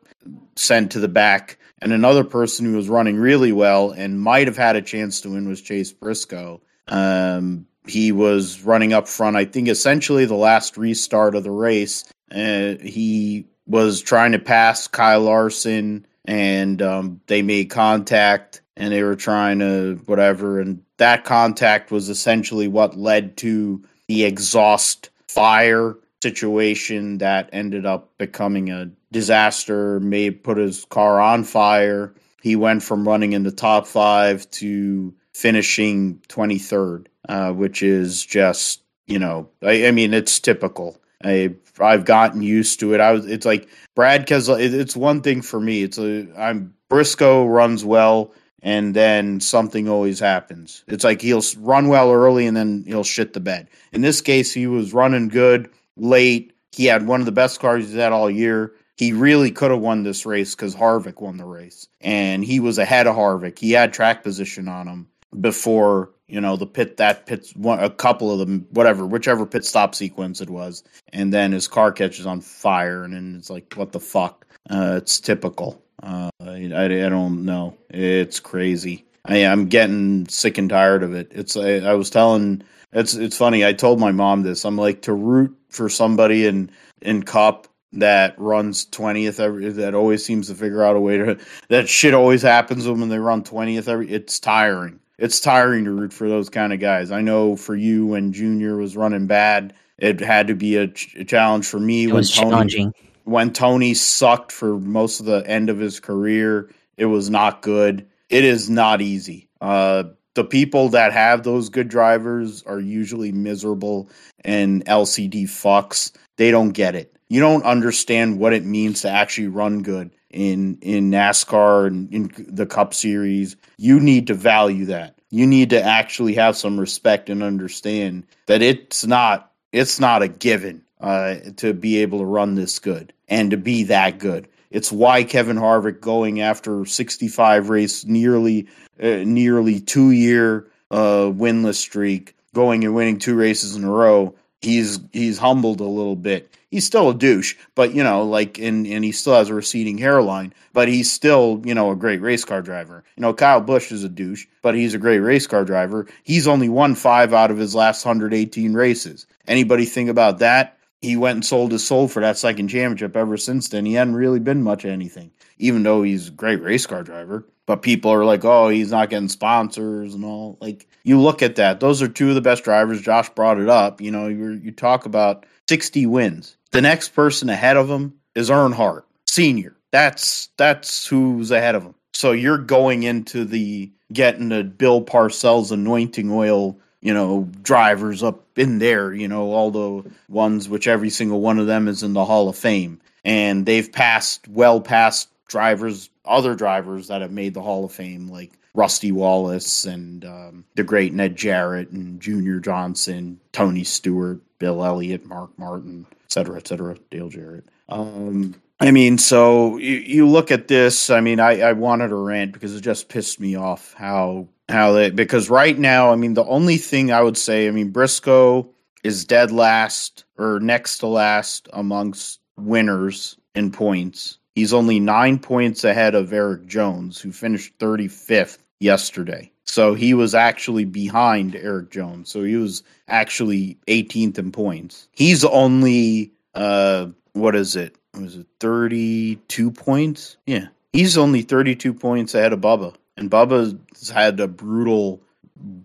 sent 0.57 0.93
to 0.93 1.01
the 1.01 1.09
back. 1.09 1.59
And 1.81 1.93
another 1.93 2.25
person 2.25 2.67
who 2.67 2.77
was 2.77 2.89
running 2.89 3.17
really 3.17 3.53
well 3.53 3.91
and 3.91 4.21
might 4.21 4.47
have 4.47 4.57
had 4.57 4.77
a 4.77 4.83
chance 4.83 5.21
to 5.23 5.31
win 5.31 5.49
was 5.49 5.61
Chase 5.61 5.93
Briscoe. 5.93 6.61
Um, 6.87 7.67
he 7.87 8.13
was 8.13 8.63
running 8.63 8.93
up 8.93 9.09
front. 9.09 9.37
I 9.37 9.45
think 9.45 9.69
essentially 9.69 10.25
the 10.25 10.35
last 10.35 10.77
restart 10.77 11.35
of 11.35 11.43
the 11.43 11.51
race. 11.51 12.05
Uh, 12.31 12.75
he 12.81 13.47
was 13.67 14.01
trying 14.01 14.33
to 14.33 14.39
pass 14.39 14.87
Kyle 14.87 15.23
Larson, 15.23 16.07
and 16.25 16.81
um, 16.81 17.21
they 17.27 17.43
made 17.43 17.71
contact, 17.71 18.61
and 18.77 18.93
they 18.93 19.03
were 19.03 19.17
trying 19.17 19.59
to 19.59 20.01
whatever, 20.07 20.61
and 20.61 20.83
that 21.03 21.25
contact 21.25 21.91
was 21.91 22.09
essentially 22.09 22.69
what 22.69 22.97
led 22.97 23.37
to 23.37 23.83
the 24.07 24.23
exhaust 24.25 25.11
fire 25.27 25.97
situation 26.23 27.19
that 27.19 27.51
ended 27.53 27.85
up 27.85 28.17
becoming 28.19 28.71
a 28.71 28.89
disaster. 29.11 29.99
May 29.99 30.31
put 30.31 30.59
his 30.59 30.85
car 30.85 31.21
on 31.21 31.43
fire. 31.43 32.15
He 32.41 32.55
went 32.55 32.85
from 32.85 33.07
running 33.07 33.33
in 33.33 33.43
the 33.43 33.51
top 33.51 33.89
five 33.89 34.49
to 34.53 35.13
finishing 35.35 36.21
23rd, 36.29 37.07
uh, 37.29 37.53
which 37.53 37.83
is 37.83 38.25
just, 38.25 38.83
you 39.09 39.19
know, 39.19 39.49
I, 39.61 39.89
I, 39.89 39.91
mean, 39.91 40.15
it's 40.15 40.39
typical. 40.39 40.97
I, 41.25 41.53
I've 41.81 42.05
gotten 42.05 42.43
used 42.43 42.79
to 42.79 42.95
it. 42.95 43.01
I 43.01 43.11
was, 43.11 43.27
it's 43.27 43.47
like 43.47 43.69
Brad 43.97 44.29
Keselowski. 44.29 44.73
It's 44.73 44.95
one 44.95 45.21
thing 45.21 45.43
for 45.43 45.59
me. 45.59 45.83
It's 45.83 45.99
a, 45.99 46.29
I'm 46.39 46.75
Briscoe 46.89 47.45
runs 47.45 47.85
well 47.85 48.33
and 48.63 48.95
then 48.95 49.41
something 49.41 49.89
always 49.89 50.21
happens. 50.21 50.85
It's 50.89 51.05
like 51.05 51.21
he'll 51.21 51.43
run 51.59 51.89
well 51.89 52.13
early 52.13 52.47
and 52.47 52.57
then 52.57 52.85
he'll 52.87 53.05
shit 53.05 53.33
the 53.33 53.41
bed. 53.41 53.69
In 53.93 54.03
this 54.03 54.21
case, 54.21 54.53
he 54.53 54.67
was 54.67 54.95
running 54.95 55.29
good 55.29 55.69
late. 55.97 56.53
He 56.73 56.87
had 56.87 57.07
one 57.07 57.21
of 57.21 57.27
the 57.27 57.33
best 57.33 57.61
cars 57.61 57.87
he's 57.87 57.97
had 57.97 58.13
all 58.13 58.31
year 58.31 58.73
he 58.97 59.13
really 59.13 59.51
could 59.51 59.71
have 59.71 59.81
won 59.81 60.03
this 60.03 60.27
race 60.27 60.55
because 60.55 60.75
Harvick 60.77 61.21
won 61.21 61.37
the 61.37 61.45
race, 61.45 61.89
and 62.01 62.45
he 62.45 62.61
was 62.61 62.79
ahead 62.79 63.07
of 63.07 63.17
Harvick. 63.17 63.59
He 63.59 63.73
had 63.73 63.93
track 63.93 64.23
position 64.23 64.69
on 64.69 64.87
him 64.87 65.09
before 65.41 66.11
you 66.29 66.41
know 66.41 66.57
the 66.57 66.67
pit 66.67 66.99
that 66.99 67.27
pits 67.27 67.55
a 67.65 67.91
couple 67.91 68.31
of 68.31 68.39
them 68.39 68.67
whatever 68.71 69.07
whichever 69.07 69.47
pit 69.47 69.65
stop 69.65 69.95
sequence 69.95 70.41
it 70.41 70.51
was, 70.51 70.85
and 71.13 71.33
then 71.33 71.53
his 71.53 71.69
car 71.69 71.91
catches 71.91 72.27
on 72.27 72.41
fire, 72.41 73.03
and 73.03 73.15
then 73.15 73.35
it's 73.37 73.51
like 73.51 73.73
what 73.75 73.93
the 73.93 74.01
fuck? 74.01 74.47
Uh, 74.71 74.95
it's 74.99 75.19
typical. 75.19 75.83
Uh, 76.03 76.31
I, 76.41 76.85
I 76.85 76.89
don't 76.89 77.45
know. 77.45 77.77
It's 77.91 78.41
crazy. 78.41 79.05
I, 79.25 79.39
am 79.39 79.69
getting 79.69 80.27
sick 80.29 80.59
and 80.59 80.69
tired 80.69 81.03
of 81.03 81.15
it. 81.15 81.29
It's 81.31 81.57
I, 81.57 81.77
I 81.77 81.95
was 81.95 82.11
telling 82.11 82.63
it's 82.93 83.15
it's 83.15 83.37
funny. 83.37 83.65
I 83.65 83.73
told 83.73 84.01
my 84.01 84.13
mom 84.13 84.43
this. 84.43 84.65
I'm 84.65 84.77
like 84.77 85.03
to 85.03 85.13
root 85.13 85.57
for 85.69 85.89
somebody 85.89 86.47
in 86.47 86.71
in 87.01 87.23
Cup 87.23 87.69
that 87.95 88.39
runs 88.39 88.87
20th 88.87 89.39
every 89.39 89.69
that 89.69 89.95
always 89.95 90.25
seems 90.25 90.49
to 90.49 90.55
figure 90.55 90.83
out 90.83 90.97
a 90.97 91.01
way 91.01 91.19
to 91.19 91.39
that 91.69 91.89
shit 91.89 92.15
always 92.15 92.43
happens 92.43 92.89
when 92.89 93.09
they 93.09 93.19
run 93.19 93.45
20th 93.45 93.87
every 93.87 94.11
it's 94.11 94.41
tiring 94.41 94.99
it's 95.19 95.41
tiring 95.41 95.85
to 95.85 95.91
root 95.91 96.13
for 96.13 96.27
those 96.29 96.49
kind 96.49 96.73
of 96.73 96.81
guys 96.81 97.11
i 97.11 97.21
know 97.21 97.55
for 97.55 97.77
you 97.77 98.07
when 98.07 98.33
junior 98.33 98.77
was 98.77 98.97
running 98.97 99.27
bad 99.27 99.75
it 99.99 100.21
had 100.21 100.47
to 100.47 100.55
be 100.55 100.77
a, 100.77 100.89
ch- 100.89 101.15
a 101.17 101.25
challenge 101.25 101.67
for 101.67 101.79
me 101.79 102.05
it 102.05 102.13
when 102.13 102.25
tony 102.25 102.51
challenging. 102.51 102.95
When 103.25 103.53
tony 103.53 103.95
sucked 103.95 104.53
for 104.53 104.79
most 104.79 105.21
of 105.21 105.27
the 105.27 105.47
end 105.47 105.71
of 105.71 105.79
his 105.79 106.01
career 106.01 106.71
it 106.97 107.07
was 107.07 107.31
not 107.31 107.63
good. 107.63 108.07
It 108.29 108.45
is 108.45 108.71
not 108.71 109.01
easy. 109.01 109.49
Uh 109.61 110.05
the 110.35 110.45
people 110.45 110.89
that 110.91 111.13
have 111.13 111.43
those 111.43 111.69
good 111.69 111.89
drivers 111.89 112.63
are 112.63 112.81
usually 112.81 113.33
miserable 113.33 114.09
and 114.45 114.85
lcd 114.87 115.45
fucks. 115.45 116.13
They 116.37 116.51
don't 116.51 116.71
get 116.71 116.95
it. 116.95 117.15
You 117.29 117.41
don't 117.41 117.65
understand 117.65 118.39
what 118.39 118.53
it 118.53 118.65
means 118.65 119.03
to 119.03 119.11
actually 119.11 119.49
run 119.49 119.83
good 119.83 120.11
in 120.31 120.79
in 120.81 121.11
NASCAR 121.11 121.87
and 121.87 122.13
in 122.13 122.31
the 122.49 122.67
Cup 122.67 122.95
Series. 122.95 123.57
You 123.79 124.01
need 124.01 124.29
to 124.29 124.35
value 124.35 124.87
that. 124.87 125.19
You 125.31 125.47
need 125.47 125.71
to 125.71 125.83
actually 125.83 126.35
have 126.35 126.57
some 126.57 126.79
respect 126.79 127.31
and 127.31 127.43
understand 127.43 128.27
that 128.47 128.63
it's 128.63 129.05
not 129.05 129.51
it's 129.73 129.99
not 129.99 130.23
a 130.23 130.29
given 130.29 130.82
uh, 131.03 131.37
to 131.57 131.75
be 131.75 131.99
able 131.99 132.21
to 132.21 132.25
run 132.25 132.55
this 132.55 132.79
good 132.79 133.13
and 133.29 133.51
to 133.51 133.57
be 133.57 133.85
that 133.85 134.19
good. 134.19 134.49
It's 134.71 134.91
why 134.91 135.25
Kevin 135.25 135.59
Harvick 135.59 136.01
going 136.01 136.41
after 136.41 136.87
65 136.87 137.69
race, 137.69 138.07
nearly 138.07 138.69
uh, 139.03 139.23
nearly 139.25 139.81
two 139.81 140.13
year 140.13 140.69
uh, 140.91 141.31
winless 141.31 141.75
streak, 141.75 142.35
going 142.55 142.85
and 142.85 142.95
winning 142.95 143.19
two 143.19 143.35
races 143.35 143.77
in 143.77 143.85
a 143.85 143.91
row. 143.91 144.35
He's 144.63 145.01
he's 145.13 145.39
humbled 145.39 145.81
a 145.81 145.85
little 145.85 146.17
bit 146.17 146.49
he's 146.73 146.87
still 146.87 147.11
a 147.11 147.15
douche, 147.15 147.55
but 147.77 147.95
you 147.95 148.03
know, 148.03 148.25
like, 148.25 148.59
and 148.59 148.85
and 148.85 149.05
he 149.05 149.13
still 149.13 149.35
has 149.35 149.49
a 149.49 149.55
receding 149.55 149.99
hairline, 149.99 150.53
but 150.73 150.89
he's 150.89 151.13
still, 151.13 151.63
you 151.65 151.75
know, 151.75 151.93
a 151.93 151.97
great 151.97 152.21
race 152.21 152.45
car 152.45 152.63
driver. 152.63 153.05
You 153.17 153.21
know, 153.21 153.33
Kyle 153.33 153.61
Busch 153.61 153.93
is 153.93 154.03
a 154.03 154.09
douche, 154.09 154.47
but 154.63 154.75
he's 154.75 154.95
a 154.95 154.99
great 154.99 155.21
race 155.21 155.47
car 155.47 155.65
driver. 155.65 156.09
He's 156.25 156.49
only 156.49 156.69
won 156.69 156.97
five 156.97 157.33
out 157.33 157.53
of 157.53 157.59
his 157.59 157.77
last 157.77 158.05
118 158.05 158.73
races. 158.73 159.27
Anybody 159.47 159.85
think 159.85 160.11
about 160.11 160.41
that? 160.41 160.79
He 161.03 161.17
went 161.17 161.37
and 161.37 161.45
sold 161.45 161.73
his 161.73 161.87
soul 161.87 162.09
for 162.09 162.21
that 162.21 162.39
second 162.39 162.69
championship. 162.69 163.17
Ever 163.17 163.37
since 163.37 163.69
then, 163.69 163.85
he 163.85 163.95
hadn't 163.95 164.15
really 164.15 164.39
been 164.39 164.63
much 164.63 164.85
of 164.85 164.91
anything, 164.91 165.33
even 165.59 165.83
though 165.83 166.03
he's 166.03 166.29
a 166.29 166.33
great 166.33 166.63
race 166.63 166.87
car 166.87 167.03
driver. 167.03 167.47
But 167.67 167.83
people 167.83 168.13
are 168.13 168.25
like, 168.25 168.45
oh, 168.45 168.69
he's 168.69 168.91
not 168.91 169.11
getting 169.11 169.29
sponsors 169.29 170.15
and 170.15 170.25
all. 170.25 170.59
Like, 170.61 170.87
you 171.05 171.21
look 171.21 171.43
at 171.43 171.57
that; 171.57 171.81
those 171.81 172.03
are 172.03 172.09
two 172.09 172.29
of 172.29 172.35
the 172.35 172.41
best 172.41 172.65
drivers. 172.65 173.03
Josh 173.03 173.29
brought 173.31 173.59
it 173.59 173.69
up. 173.69 174.01
You 174.01 174.11
know, 174.11 174.29
you 174.29 174.53
you 174.53 174.71
talk 174.71 175.07
about 175.07 175.45
60 175.69 176.07
wins. 176.07 176.57
The 176.71 176.81
next 176.81 177.11
person 177.11 177.49
ahead 177.51 177.77
of 177.77 177.89
him 177.89 178.15
is 178.35 178.51
Earnhardt 178.51 179.03
Senior. 179.27 179.77
That's 179.91 180.49
that's 180.57 181.07
who's 181.07 181.51
ahead 181.51 181.75
of 181.75 181.83
him. 181.83 181.95
So 182.15 182.33
you're 182.33 182.59
going 182.59 183.03
into 183.03 183.45
the 183.45 183.91
getting 184.13 184.49
the 184.51 184.65
Bill 184.65 185.03
Parcells 185.03 185.73
anointing 185.73 186.31
oil, 186.31 186.79
you 187.01 187.15
know, 187.15 187.49
drivers 187.63 188.23
up 188.23 188.42
in 188.57 188.79
there, 188.79 189.13
you 189.13 189.29
know, 189.29 189.53
all 189.53 189.71
the 189.71 190.11
ones 190.29 190.69
which 190.69 190.87
every 190.87 191.11
single 191.11 191.41
one 191.41 191.59
of 191.59 191.67
them 191.67 191.89
is 191.89 192.03
in 192.03 192.13
the 192.13 192.25
Hall 192.25 192.49
of 192.49 192.57
Fame. 192.57 193.01
And 193.25 193.65
they've 193.65 193.91
passed 193.91 194.49
well 194.49 194.81
past 194.81 195.29
drivers, 195.49 196.11
other 196.25 196.55
drivers 196.55 197.09
that 197.09 197.23
have 197.23 197.33
made 197.33 197.55
the 197.55 197.63
Hall 197.63 197.85
of 197.85 197.93
Fame, 197.93 198.29
like 198.29 198.53
Rusty 198.75 199.13
Wallace 199.13 199.85
and 199.85 200.25
um, 200.25 200.65
the 200.75 200.83
great 200.83 201.13
Ned 201.13 201.37
Jarrett 201.37 201.91
and 201.91 202.21
Junior 202.21 202.59
Johnson, 202.59 203.39
Tony 203.53 203.85
Stewart, 203.85 204.41
Bill 204.59 204.85
Elliott, 204.85 205.27
Mark 205.27 205.51
Martin, 205.59 206.07
et 206.11 206.33
cetera, 206.33 206.57
et 206.57 206.67
cetera, 206.67 206.97
Dale 207.11 207.29
Jarrett. 207.29 207.65
Um, 207.89 208.55
I 208.81 208.91
mean, 208.91 209.19
so 209.19 209.77
you, 209.77 209.97
you 209.97 210.29
look 210.29 210.51
at 210.51 210.69
this. 210.69 211.11
I 211.11 211.21
mean, 211.21 211.39
I, 211.39 211.61
I 211.61 211.73
wanted 211.73 212.09
to 212.09 212.17
rant 212.17 212.53
because 212.53 212.75
it 212.75 212.81
just 212.81 213.09
pissed 213.09 213.39
me 213.39 213.55
off 213.55 213.93
how 213.93 214.49
how 214.73 214.93
they 214.93 215.11
because 215.11 215.51
right 215.51 215.79
now, 215.79 216.11
I 216.11 216.17
mean, 216.17 216.35
the 216.35 216.45
only 216.45 216.79
thing 216.79 217.13
I 217.13 217.23
would 217.23 217.37
say, 217.37 217.69
I 217.69 217.71
mean, 217.71 217.91
Briscoe 217.91 218.69
is 219.05 219.25
dead 219.25 219.53
last 219.53 220.25
or 220.39 220.59
next 220.61 220.99
to 220.99 221.07
last 221.07 221.69
amongst 221.73 222.41
winners 222.57 223.37
in 223.55 223.71
points. 223.71 224.39
He's 224.55 224.73
only 224.73 225.01
nine 225.01 225.39
points 225.39 225.85
ahead 225.85 226.15
of 226.15 226.33
Erik 226.33 226.67
Jones, 226.67 227.21
who 227.21 227.33
finished 227.33 227.79
35th 227.79 228.59
yesterday. 228.81 229.51
So 229.65 229.95
he 229.95 230.13
was 230.13 230.35
actually 230.35 230.85
behind 230.85 231.55
Erik 231.55 231.91
Jones. 231.91 232.31
So 232.31 232.43
he 232.43 232.57
was 232.57 232.83
actually 233.09 233.79
18th 233.87 234.39
in 234.39 234.53
points. 234.53 235.09
He's 235.13 235.45
only 235.45 236.33
uh 236.55 237.09
what 237.35 237.55
is 237.55 237.77
it? 237.77 237.97
Was 238.19 238.37
it 238.37 238.47
32 238.61 239.71
points? 239.71 240.37
Yeah. 240.47 240.67
He's 240.93 241.17
only 241.17 241.43
32 241.43 241.95
points 241.95 242.35
ahead 242.35 242.53
of 242.53 242.61
Bubba. 242.61 242.95
And 243.17 243.31
Bubba's 243.31 244.11
had 244.11 244.41
a 244.41 244.49
brutal 244.49 245.23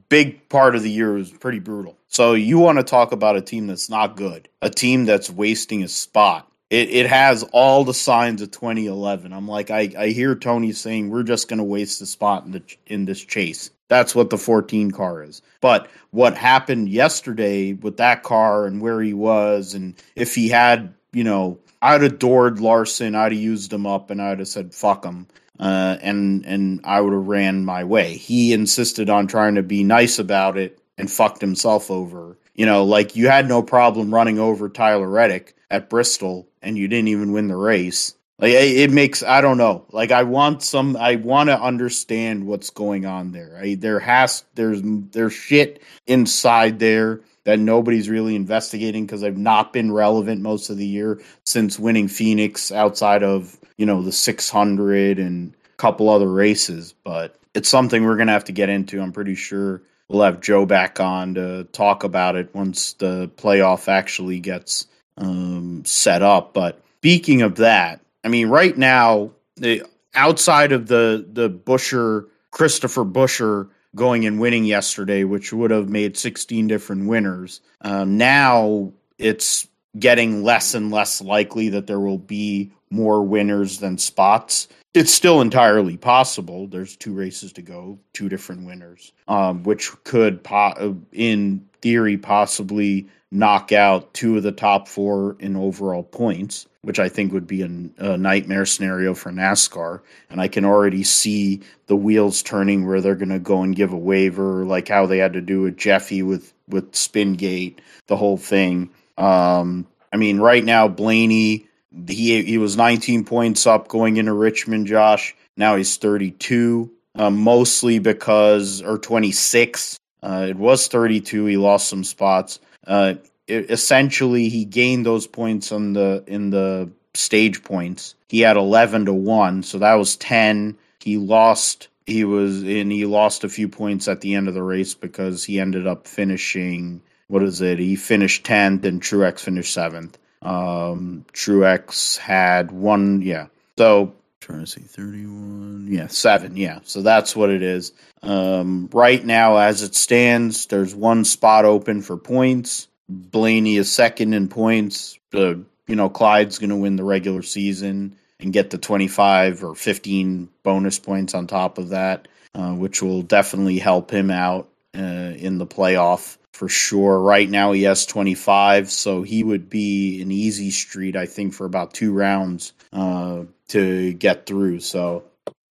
big 0.10 0.48
part 0.50 0.76
of 0.76 0.84
the 0.84 0.90
year 0.90 1.14
was 1.14 1.32
pretty 1.32 1.60
brutal. 1.60 1.98
So 2.08 2.34
you 2.34 2.58
want 2.58 2.78
to 2.78 2.84
talk 2.84 3.12
about 3.12 3.36
a 3.36 3.42
team 3.42 3.68
that's 3.68 3.90
not 3.90 4.16
good, 4.16 4.48
a 4.62 4.70
team 4.70 5.06
that's 5.06 5.30
wasting 5.30 5.84
a 5.84 5.88
spot. 5.88 6.50
It, 6.70 6.90
it 6.90 7.06
has 7.08 7.44
all 7.52 7.84
the 7.84 7.94
signs 7.94 8.42
of 8.42 8.52
2011. 8.52 9.32
I'm 9.32 9.48
like, 9.48 9.72
I, 9.72 9.92
I 9.98 10.08
hear 10.08 10.36
Tony 10.36 10.72
saying 10.74 11.10
we're 11.10 11.24
just 11.24 11.48
going 11.48 11.60
to 11.60 11.64
waste 11.64 12.00
the 12.00 12.06
spot 12.06 12.46
in 12.46 12.52
the 12.52 12.64
in 12.88 13.06
this 13.06 13.24
chase. 13.24 13.70
That's 13.88 14.14
what 14.14 14.30
the 14.30 14.38
14 14.38 14.92
car 14.92 15.24
is. 15.24 15.42
But 15.62 15.88
what 16.12 16.36
happened 16.36 16.90
yesterday 16.90 17.74
with 17.74 17.98
that 17.98 18.24
car 18.24 18.66
and 18.66 18.82
where 18.82 19.02
he 19.02 19.14
was, 19.14 19.74
and 19.74 19.96
if 20.16 20.36
he 20.36 20.50
had, 20.50 20.94
you 21.14 21.24
know, 21.24 21.58
I'd 21.82 22.02
have 22.02 22.14
adored 22.14 22.60
Larson, 22.60 23.16
I'd 23.16 23.32
have 23.32 23.42
used 23.42 23.72
him 23.72 23.86
up, 23.86 24.10
and 24.10 24.22
I'd 24.22 24.40
have 24.40 24.48
said 24.50 24.74
fuck 24.74 25.06
him 25.06 25.28
uh, 25.60 25.98
and 26.02 26.46
and 26.46 26.82
I 26.84 27.02
would 27.02 27.14
have 27.14 27.28
ran 27.28 27.66
my 27.66 27.84
way. 27.84 28.18
He 28.18 28.54
insisted 28.54 29.10
on 29.10 29.28
trying 29.28 29.56
to 29.56 29.64
be 29.64 29.84
nice 29.84 30.20
about 30.20 30.58
it 30.58 30.80
and 30.98 31.12
fucked 31.12 31.42
himself 31.42 31.90
over. 31.92 32.38
You 32.56 32.66
know, 32.66 32.84
like 32.84 33.16
you 33.16 33.28
had 33.28 33.48
no 33.48 33.62
problem 33.62 34.14
running 34.14 34.40
over 34.40 34.70
Tyler 34.70 35.08
Reddick 35.08 35.56
at 35.70 35.90
Bristol, 35.90 36.48
and 36.62 36.78
you 36.78 36.88
didn't 36.88 37.10
even 37.10 37.32
win 37.32 37.48
the 37.48 37.56
race. 37.56 38.16
Like 38.40 38.54
it 38.54 38.92
makes 38.92 39.24
I 39.24 39.42
don't 39.42 39.58
know. 39.58 39.86
Like 39.92 40.12
I 40.12 40.24
want 40.24 40.62
some. 40.62 40.96
I 40.96 41.16
want 41.16 41.50
to 41.50 41.60
understand 41.60 42.46
what's 42.46 42.70
going 42.70 43.06
on 43.06 43.32
there. 43.32 43.60
I, 43.60 43.76
there 43.76 44.00
has 44.00 44.44
there's 44.54 44.82
there's 44.84 45.34
shit 45.34 45.82
inside 46.06 46.78
there 46.78 47.22
that 47.46 47.58
nobody's 47.58 48.10
really 48.10 48.36
investigating 48.36 49.06
because 49.06 49.24
I've 49.24 49.38
not 49.38 49.74
been 49.74 49.92
relevant 49.92 50.42
most 50.42 50.70
of 50.70 50.78
the 50.78 50.86
year 50.86 51.22
since 51.46 51.80
winning 51.80 52.10
Phoenix 52.10 52.72
outside 52.72 53.24
of 53.24 53.58
you 53.78 53.86
know 53.86 54.02
the 54.02 54.12
600 54.12 55.20
and 55.20 55.54
a 55.54 55.78
couple 55.78 56.10
other 56.10 56.32
races. 56.32 56.94
But 57.04 57.36
it's 57.54 57.70
something 57.70 58.04
we're 58.04 58.18
gonna 58.18 58.32
have 58.32 58.46
to 58.46 58.52
get 58.52 58.70
into. 58.70 59.02
I'm 59.02 59.14
pretty 59.14 59.36
sure 59.36 59.82
we'll 60.08 60.24
have 60.24 60.42
Joe 60.42 60.66
back 60.66 61.00
on 61.00 61.36
to 61.36 61.66
talk 61.66 62.04
about 62.04 62.36
it 62.36 62.54
once 62.54 62.94
the 62.94 63.30
playoff 63.36 63.88
actually 63.88 64.40
gets 64.40 64.88
um, 65.18 65.84
set 65.86 66.22
up. 66.22 66.54
But 66.54 66.82
speaking 67.00 67.42
of 67.42 67.56
that, 67.58 68.02
I 68.24 68.30
mean, 68.30 68.50
right 68.50 68.78
now, 68.78 69.32
the 69.56 69.84
outside 70.14 70.72
of 70.72 70.88
the 70.88 71.26
the 71.32 71.50
Buescher 71.50 72.28
Christopher 72.52 73.06
Buescher 73.06 73.70
going 73.96 74.26
and 74.26 74.40
winning 74.40 74.66
yesterday, 74.66 75.24
which 75.24 75.52
would 75.52 75.72
have 75.72 75.90
made 75.90 76.18
16 76.18 76.68
different 76.68 77.08
winners. 77.08 77.62
Um, 77.82 78.18
now 78.18 78.94
it's 79.18 79.68
getting 79.98 80.44
less 80.44 80.74
and 80.76 80.92
less 80.92 81.22
likely 81.22 81.70
that 81.70 81.88
there 81.88 82.00
will 82.00 82.18
be 82.18 82.72
more 82.90 83.24
winners 83.24 83.80
than 83.80 83.98
spots. 83.98 84.68
It's 84.94 85.14
still 85.14 85.42
entirely 85.42 85.98
possible. 85.98 86.68
There's 86.68 86.96
two 86.96 87.14
races 87.14 87.54
to 87.54 87.62
go, 87.62 88.00
two 88.14 88.30
different 88.30 88.66
winners, 88.66 89.12
um, 89.28 89.64
which 89.64 89.92
could, 90.04 90.44
po- 90.44 90.98
in 91.12 91.68
theory, 91.82 92.18
possibly 92.18 93.08
knock 93.32 93.72
out 93.72 94.14
two 94.14 94.38
of 94.38 94.44
the 94.44 94.52
top 94.52 94.88
four 94.88 95.36
in 95.40 95.56
overall 95.56 96.04
points, 96.04 96.66
which 96.82 97.00
I 97.00 97.10
think 97.10 97.34
would 97.34 97.46
be 97.46 97.62
a, 97.62 97.70
a, 97.98 98.18
nightmare 98.18 98.66
scenario 98.66 99.14
for 99.14 99.32
NASCAR. 99.32 100.02
And 100.30 100.40
I 100.40 100.48
can 100.48 100.64
already 100.64 101.04
see 101.04 101.62
the 101.88 101.96
wheels 101.96 102.42
turning 102.42 102.88
where 102.88 103.02
they're 103.02 103.16
going 103.16 103.30
to 103.30 103.40
go 103.40 103.62
and 103.62 103.76
give 103.76 103.92
a 103.92 103.98
waiver, 103.98 104.66
like 104.66 104.88
how 104.88 105.06
they 105.06 105.18
had 105.18 105.34
to 105.34 105.42
do 105.42 105.62
with 105.62 105.78
Jeffy 105.78 106.24
with 106.24 106.54
with 106.70 106.96
Spingate, 106.96 107.80
the 108.08 108.18
whole 108.18 108.38
thing. 108.38 108.90
Um, 109.18 109.88
I 110.12 110.18
mean, 110.18 110.40
right 110.40 110.64
now 110.64 110.88
Blaney 110.88 111.67
he 112.08 112.44
he 112.44 112.58
was 112.58 112.78
19 112.78 113.26
points 113.26 113.66
up 113.66 113.88
going 113.88 114.18
into 114.18 114.34
Richmond. 114.34 114.88
Josh 114.88 115.36
now 115.58 115.76
he's 115.76 115.98
32, 115.98 116.92
uh, 117.16 117.32
mostly 117.32 118.00
because 118.00 118.82
or 118.82 119.00
26. 119.00 120.00
Uh, 120.22 120.46
it 120.50 120.56
was 120.56 120.88
32. 120.88 121.46
He 121.46 121.58
lost 121.58 121.90
some 121.90 122.04
spots. 122.04 122.60
Uh, 122.86 123.16
it, 123.48 123.72
essentially, 123.72 124.50
he 124.50 124.66
gained 124.66 125.06
those 125.06 125.28
points 125.28 125.72
on 125.72 125.94
the 125.94 126.24
in 126.28 126.52
the 126.52 126.90
stage 127.16 127.64
points. 127.64 128.14
He 128.30 128.42
had 128.42 128.58
11 128.58 129.06
to 129.06 129.14
one, 129.14 129.64
so 129.64 129.80
that 129.80 129.96
was 129.96 130.16
10. 130.18 130.78
He 131.02 131.18
lost. 131.18 131.88
He 132.06 132.24
was 132.24 132.62
and 132.62 132.92
he 132.92 133.06
lost 133.06 133.44
a 133.44 133.50
few 133.50 133.68
points 133.68 134.08
at 134.08 134.22
the 134.22 134.36
end 134.36 134.48
of 134.48 134.54
the 134.54 134.64
race 134.64 134.94
because 134.94 135.44
he 135.44 135.60
ended 135.60 135.88
up 135.88 136.08
finishing. 136.08 137.02
What 137.28 137.44
is 137.44 137.60
it? 137.60 137.80
He 137.80 137.98
finished 137.98 138.46
10th 138.46 138.86
and 138.86 139.02
Truex 139.02 139.42
finished 139.42 139.74
seventh. 139.74 140.18
Um, 140.42 141.26
Truex 141.34 142.18
had 142.18 142.72
one, 142.72 143.22
yeah. 143.22 143.48
So 143.78 144.14
trying 144.48 144.62
to 144.62 144.68
see 144.68 144.82
31 144.82 145.88
yeah 145.90 146.08
7 146.08 146.56
yeah. 146.56 146.80
So 146.84 147.02
that's 147.02 147.36
what 147.36 147.50
it 147.50 147.62
is. 147.62 147.92
Um, 148.24 148.90
right 148.94 149.24
now 149.24 149.58
as 149.58 149.84
it 149.84 149.94
stands 149.96 150.68
there's 150.68 150.96
one 150.96 151.26
spot 151.26 151.66
open 151.66 152.02
for 152.02 152.18
points. 152.18 152.88
Blaney 153.10 153.78
is 153.78 153.92
second 153.92 154.34
in 154.34 154.48
points. 154.48 155.20
You 155.34 155.66
know 155.88 156.10
clyde's 156.10 156.60
going 156.60 156.70
to 156.70 156.76
win 156.76 156.96
the 156.96 157.04
regular 157.04 157.42
season 157.42 158.18
and 158.40 158.54
get 158.54 158.70
the 158.70 158.78
25 158.78 159.64
or 159.64 159.76
15 159.76 160.50
bonus 160.64 161.00
points 161.00 161.34
on 161.34 161.48
top 161.48 161.78
of 161.78 161.90
that 161.90 162.28
uh, 162.56 162.74
which 162.74 163.02
will 163.02 163.22
definitely 163.22 163.80
help 163.80 164.12
him 164.12 164.32
out 164.32 164.70
uh, 164.98 165.34
in 165.38 165.58
the 165.58 165.68
playoff 165.68 166.38
for 166.54 166.70
sure. 166.70 167.20
Right 167.20 167.50
now 167.50 167.72
he 167.72 167.84
has 167.84 168.06
25, 168.06 168.92
so 168.92 169.22
he 169.22 169.44
would 169.44 169.70
be 169.70 170.22
an 170.22 170.32
easy 170.32 170.72
street, 170.72 171.16
I 171.16 171.26
think, 171.26 171.54
for 171.54 171.66
about 171.66 171.94
two 171.94 172.14
rounds 172.14 172.74
uh, 172.94 173.44
to 173.70 174.14
get 174.14 174.46
through. 174.46 174.80
So, 174.80 175.24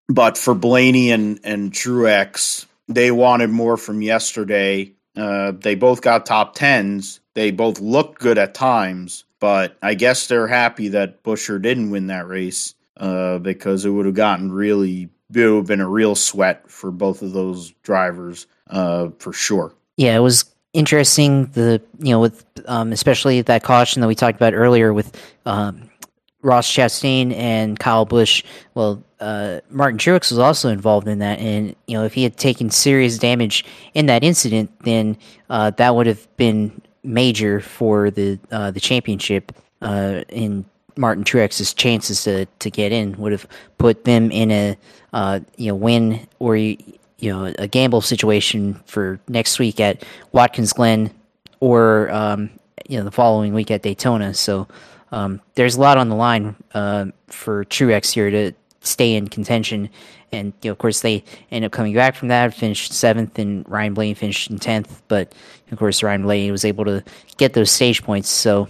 but 0.09 0.39
for 0.39 0.55
Blaney 0.55 1.11
and 1.11 1.41
and 1.45 1.73
Truex, 1.73 2.67
they 2.89 3.11
wanted 3.11 3.51
more 3.51 3.77
from 3.77 4.03
yesterday. 4.03 4.93
Uh, 5.17 5.53
they 5.53 5.75
both 5.75 6.03
got 6.03 6.27
top 6.27 6.55
tens. 6.55 7.21
They 7.35 7.51
both 7.51 7.81
looked 7.81 8.21
good 8.21 8.39
at 8.39 8.55
times, 8.55 9.25
but 9.41 9.77
I 9.83 9.95
guess 9.95 10.27
they're 10.27 10.47
happy 10.47 10.89
that 10.89 11.23
Buescher 11.23 11.61
didn't 11.61 11.91
win 11.91 12.07
that 12.09 12.29
race 12.29 12.75
uh, 12.97 13.39
because 13.39 13.85
it 13.85 13.91
would 13.91 14.07
have 14.07 14.15
gotten 14.15 14.53
really, 14.53 15.11
it 15.35 15.47
would 15.47 15.57
have 15.57 15.67
been 15.67 15.81
a 15.81 15.89
real 15.89 16.15
sweat 16.15 16.71
for 16.71 16.91
both 16.91 17.23
of 17.23 17.33
those 17.33 17.73
drivers 17.83 18.47
uh, 18.71 19.09
for 19.19 19.33
sure. 19.33 19.75
Yeah, 19.97 20.17
it 20.17 20.21
was 20.21 20.45
interesting. 20.77 21.47
The 21.47 21.83
you 21.99 22.11
know 22.11 22.21
with 22.21 22.45
um, 22.67 22.93
especially 22.93 23.41
that 23.43 23.65
caution 23.65 24.03
that 24.03 24.09
we 24.09 24.15
talked 24.15 24.37
about 24.37 24.55
earlier 24.55 24.93
with 24.93 25.21
um, 25.47 25.91
Ross 26.43 26.71
Chastain 26.71 27.35
and 27.35 27.79
Kyle 27.79 28.05
Busch. 28.05 28.45
Well, 28.75 29.03
uh, 29.19 29.61
Martin 29.71 29.99
Truex 29.99 30.31
was 30.31 30.39
also 30.39 30.69
involved 30.69 31.09
in 31.09 31.19
that, 31.21 31.39
and 31.41 31.75
you 31.87 31.97
know 31.97 32.05
if 32.05 32.15
he 32.15 32.23
had 32.23 32.37
taken 32.37 32.71
serious 32.71 33.19
damage 33.19 33.65
in 33.95 34.07
that 34.07 34.23
incident, 34.23 34.71
then 34.85 35.17
uh, 35.51 35.71
that 35.71 35.97
would 35.97 36.07
have 36.07 36.29
been 36.37 36.81
major 37.03 37.61
for 37.61 38.11
the 38.11 38.39
uh, 38.53 38.71
the 38.71 38.81
championship. 38.81 39.53
Uh, 39.83 40.25
in 40.31 40.65
Martin 40.97 41.23
Truex's 41.23 41.75
chances 41.75 42.25
to, 42.25 42.47
to 42.47 42.71
get 42.71 42.93
in 42.93 43.15
would 43.19 43.33
have 43.33 43.47
put 43.77 44.05
them 44.05 44.31
in 44.31 44.51
a 44.51 44.77
uh, 45.13 45.41
you 45.57 45.69
know 45.69 45.75
win 45.75 46.27
or 46.39 46.57
you 47.19 47.33
know 47.33 47.53
a 47.59 47.67
gamble 47.67 48.01
situation 48.01 48.75
for 48.87 49.19
next 49.29 49.59
week 49.59 49.81
at 49.81 50.05
Watkins 50.33 50.73
Glen 50.73 51.11
or 51.61 52.11
um, 52.11 52.51
you 52.89 52.99
know 52.99 53.05
the 53.05 53.11
following 53.11 53.55
week 53.55 53.71
at 53.71 53.83
Daytona. 53.83 54.35
So 54.35 54.69
um, 55.13 55.41
there's 55.55 55.77
a 55.77 55.81
lot 55.81 55.99
on 55.99 56.09
the 56.09 56.15
line 56.15 56.57
uh, 56.75 57.07
for 57.29 57.65
Truex 57.65 58.13
here 58.13 58.31
to 58.31 58.53
stay 58.81 59.15
in 59.15 59.29
contention. 59.29 59.89
And 60.33 60.53
you 60.63 60.69
know, 60.69 60.73
of 60.73 60.79
course, 60.79 61.01
they 61.01 61.25
end 61.51 61.65
up 61.65 61.73
coming 61.73 61.95
back 61.95 62.17
from 62.17 62.29
that, 62.29 62.53
finished 62.53 62.93
seventh, 62.93 63.39
and 63.39 63.69
Ryan 63.69 63.95
Blaney 63.95 64.15
finished 64.15 64.51
in 64.51 64.59
tenth. 64.59 65.03
But 65.09 65.35
of 65.71 65.79
course, 65.79 66.03
Ryan 66.03 66.23
Blaney 66.23 66.51
was 66.51 66.65
able 66.65 66.85
to 66.85 67.03
get 67.37 67.53
those 67.53 67.71
stage 67.71 68.03
points. 68.03 68.29
So 68.29 68.69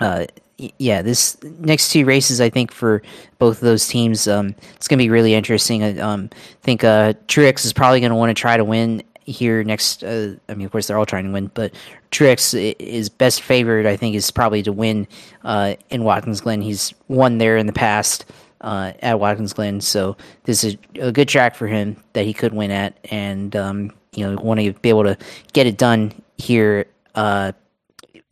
uh, 0.00 0.26
yeah, 0.58 1.02
this 1.02 1.36
next 1.42 1.90
two 1.90 2.04
races, 2.04 2.40
I 2.40 2.48
think 2.48 2.72
for 2.72 3.02
both 3.38 3.56
of 3.56 3.60
those 3.60 3.86
teams, 3.86 4.26
um, 4.26 4.54
it's 4.74 4.88
going 4.88 4.98
to 4.98 5.04
be 5.04 5.10
really 5.10 5.34
interesting. 5.34 5.82
I 5.82 5.98
um, 5.98 6.30
think 6.62 6.82
uh, 6.82 7.12
Truex 7.28 7.64
is 7.64 7.72
probably 7.72 8.00
going 8.00 8.10
to 8.10 8.16
want 8.16 8.30
to 8.30 8.40
try 8.40 8.56
to 8.56 8.64
win 8.64 9.02
here 9.26 9.62
next. 9.64 10.02
Uh, 10.02 10.34
I 10.48 10.54
mean, 10.54 10.64
of 10.64 10.72
course, 10.72 10.86
they're 10.86 10.96
all 10.96 11.06
trying 11.06 11.24
to 11.26 11.32
win, 11.32 11.50
but 11.52 11.74
Truex 12.10 12.74
is 12.78 13.08
best 13.08 13.42
favored. 13.42 13.84
I 13.84 13.96
think 13.96 14.14
is 14.14 14.30
probably 14.30 14.62
to 14.62 14.72
win 14.72 15.06
uh, 15.44 15.74
in 15.90 16.04
Watkins 16.04 16.40
Glen. 16.40 16.62
He's 16.62 16.94
won 17.08 17.38
there 17.38 17.58
in 17.58 17.66
the 17.66 17.72
past 17.72 18.24
uh, 18.62 18.92
at 19.00 19.20
Watkins 19.20 19.52
Glen, 19.52 19.82
so 19.82 20.16
this 20.44 20.64
is 20.64 20.76
a 20.94 21.12
good 21.12 21.28
track 21.28 21.54
for 21.54 21.66
him 21.66 21.96
that 22.14 22.24
he 22.24 22.32
could 22.32 22.54
win 22.54 22.70
at, 22.70 22.96
and 23.10 23.54
um, 23.54 23.92
you 24.14 24.26
know, 24.26 24.40
want 24.40 24.60
to 24.60 24.72
be 24.72 24.88
able 24.88 25.04
to 25.04 25.18
get 25.52 25.66
it 25.66 25.76
done 25.76 26.12
here 26.38 26.86
uh, 27.14 27.52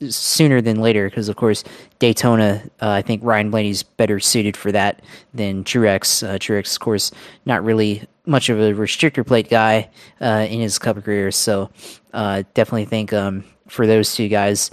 sooner 0.08 0.60
than 0.60 0.80
later 0.80 1.08
because, 1.08 1.28
of 1.28 1.36
course, 1.36 1.64
Daytona, 1.98 2.62
uh, 2.80 2.90
I 2.90 3.02
think 3.02 3.22
Ryan 3.24 3.50
Blaney's 3.50 3.82
better 3.82 4.20
suited 4.20 4.56
for 4.56 4.72
that 4.72 5.02
than 5.32 5.64
Truex. 5.64 6.26
Uh, 6.26 6.38
Truex, 6.38 6.74
of 6.74 6.80
course, 6.80 7.10
not 7.44 7.64
really 7.64 8.06
much 8.26 8.48
of 8.48 8.58
a 8.58 8.72
restrictor 8.72 9.26
plate 9.26 9.48
guy 9.48 9.90
uh, 10.20 10.46
in 10.48 10.60
his 10.60 10.78
Cup 10.78 11.02
career, 11.04 11.30
so 11.30 11.70
uh, 12.12 12.42
definitely 12.54 12.86
think 12.86 13.12
um, 13.12 13.44
for 13.68 13.86
those 13.86 14.14
two 14.14 14.28
guys, 14.28 14.70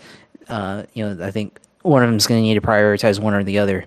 uh, 0.49 0.83
you 0.93 1.05
know, 1.05 1.25
I 1.25 1.31
think 1.31 1.59
one 1.81 2.03
of 2.03 2.09
them 2.09 2.17
is 2.17 2.27
going 2.27 2.39
to 2.39 2.43
need 2.43 2.55
to 2.55 2.61
prioritize 2.61 3.19
one 3.19 3.33
or 3.33 3.43
the 3.43 3.59
other. 3.59 3.85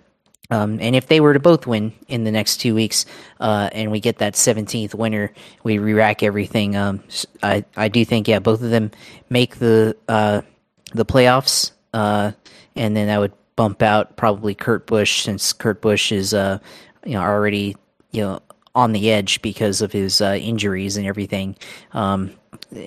Um, 0.50 0.78
and 0.80 0.94
if 0.94 1.06
they 1.06 1.20
were 1.20 1.32
to 1.32 1.40
both 1.40 1.66
win 1.66 1.92
in 2.06 2.24
the 2.24 2.30
next 2.30 2.58
two 2.58 2.74
weeks, 2.74 3.06
uh, 3.40 3.70
and 3.72 3.90
we 3.90 3.98
get 3.98 4.18
that 4.18 4.34
17th 4.34 4.94
winner, 4.94 5.32
we 5.62 5.78
re-rack 5.78 6.22
everything. 6.22 6.76
Um, 6.76 7.02
I 7.42 7.64
I 7.76 7.88
do 7.88 8.04
think 8.04 8.28
yeah, 8.28 8.40
both 8.40 8.62
of 8.62 8.68
them 8.68 8.90
make 9.30 9.56
the 9.58 9.96
uh, 10.06 10.42
the 10.94 11.04
playoffs, 11.04 11.72
uh, 11.92 12.32
and 12.76 12.96
then 12.96 13.08
I 13.08 13.18
would 13.18 13.32
bump 13.56 13.82
out 13.82 14.16
probably 14.16 14.54
Kurt 14.54 14.86
Busch 14.86 15.22
since 15.22 15.52
Kurt 15.52 15.80
Busch 15.80 16.12
is 16.12 16.34
uh, 16.34 16.58
you 17.04 17.12
know 17.12 17.20
already 17.22 17.76
you 18.10 18.22
know 18.22 18.40
on 18.74 18.92
the 18.92 19.10
edge 19.10 19.40
because 19.42 19.80
of 19.82 19.92
his 19.92 20.20
uh, 20.20 20.38
injuries 20.40 20.96
and 20.96 21.06
everything. 21.06 21.56
Um, 21.92 22.32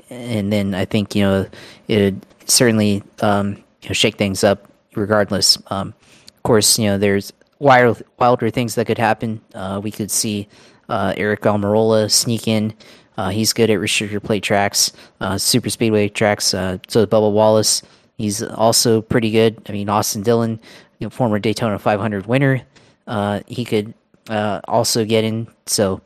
and 0.09 0.51
then 0.51 0.73
I 0.73 0.85
think 0.85 1.15
you 1.15 1.23
know 1.23 1.47
it 1.87 2.01
would 2.01 2.25
certainly 2.45 3.03
um, 3.21 3.63
you 3.81 3.89
know, 3.89 3.93
shake 3.93 4.17
things 4.17 4.43
up 4.43 4.67
regardless. 4.95 5.57
Um, 5.67 5.93
of 6.27 6.43
course, 6.43 6.79
you 6.79 6.85
know 6.87 6.97
there's 6.97 7.31
wild, 7.59 8.01
wilder 8.19 8.49
things 8.49 8.75
that 8.75 8.85
could 8.85 8.97
happen. 8.97 9.41
Uh, 9.53 9.79
we 9.83 9.91
could 9.91 10.11
see 10.11 10.47
uh, 10.89 11.13
Aric 11.13 11.39
Almirola 11.39 12.11
sneak 12.11 12.47
in. 12.47 12.73
Uh, 13.17 13.29
he's 13.29 13.53
good 13.53 13.69
at 13.69 13.79
restrictor 13.79 14.21
plate 14.21 14.43
tracks, 14.43 14.91
uh, 15.21 15.37
super 15.37 15.69
speedway 15.69 16.07
tracks. 16.07 16.53
Uh, 16.53 16.77
so 16.87 17.05
Bubba 17.05 17.31
Wallace, 17.31 17.81
he's 18.17 18.43
also 18.43 19.01
pretty 19.01 19.31
good. 19.31 19.61
I 19.67 19.71
mean, 19.71 19.89
Austin 19.89 20.21
Dillon, 20.21 20.59
you 20.99 21.05
know, 21.05 21.09
former 21.09 21.39
Daytona 21.39 21.79
500 21.79 22.25
winner, 22.27 22.61
uh, 23.07 23.41
he 23.47 23.65
could 23.65 23.93
also 24.29 25.05
get 25.05 25.23
in. 25.23 25.47
So 25.65 26.01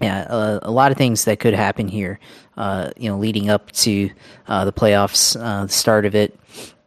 yeah, 0.00 0.22
uh, 0.22 0.58
a 0.62 0.70
lot 0.70 0.92
of 0.92 0.98
things 0.98 1.24
that 1.24 1.40
could 1.40 1.54
happen 1.54 1.88
here, 1.88 2.18
uh, 2.56 2.90
you 2.96 3.08
know, 3.08 3.18
leading 3.18 3.48
up 3.50 3.70
to 3.72 4.10
uh, 4.48 4.64
the 4.64 4.72
playoffs, 4.72 5.34
the 5.34 5.68
start 5.68 6.04
of 6.04 6.14
it. 6.14 6.38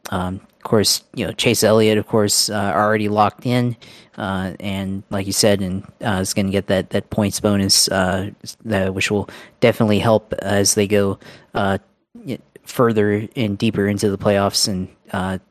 Um, 0.10 0.42
course, 0.68 1.04
you 1.16 1.26
know 1.26 1.32
Chase 1.32 1.64
Elliott, 1.64 1.98
of 1.98 2.08
course, 2.08 2.50
already 2.50 3.10
locked 3.10 3.46
in, 3.46 3.76
and 4.16 5.04
like 5.10 5.26
you 5.28 5.34
said, 5.34 5.62
and 5.62 5.86
is 6.02 6.34
going 6.34 6.48
to 6.48 6.52
get 6.52 6.68
that 6.68 6.92
that 6.92 7.10
points 7.10 7.40
bonus, 7.40 7.86
that, 7.86 8.94
which 8.94 9.10
will 9.10 9.30
definitely 9.60 10.00
help 10.00 10.34
as 10.40 10.76
they 10.76 10.88
go 10.88 11.20
further 12.66 13.28
and 13.36 13.58
deeper 13.58 13.88
into 13.88 14.10
the 14.10 14.18
playoffs, 14.18 14.68
and 14.68 14.88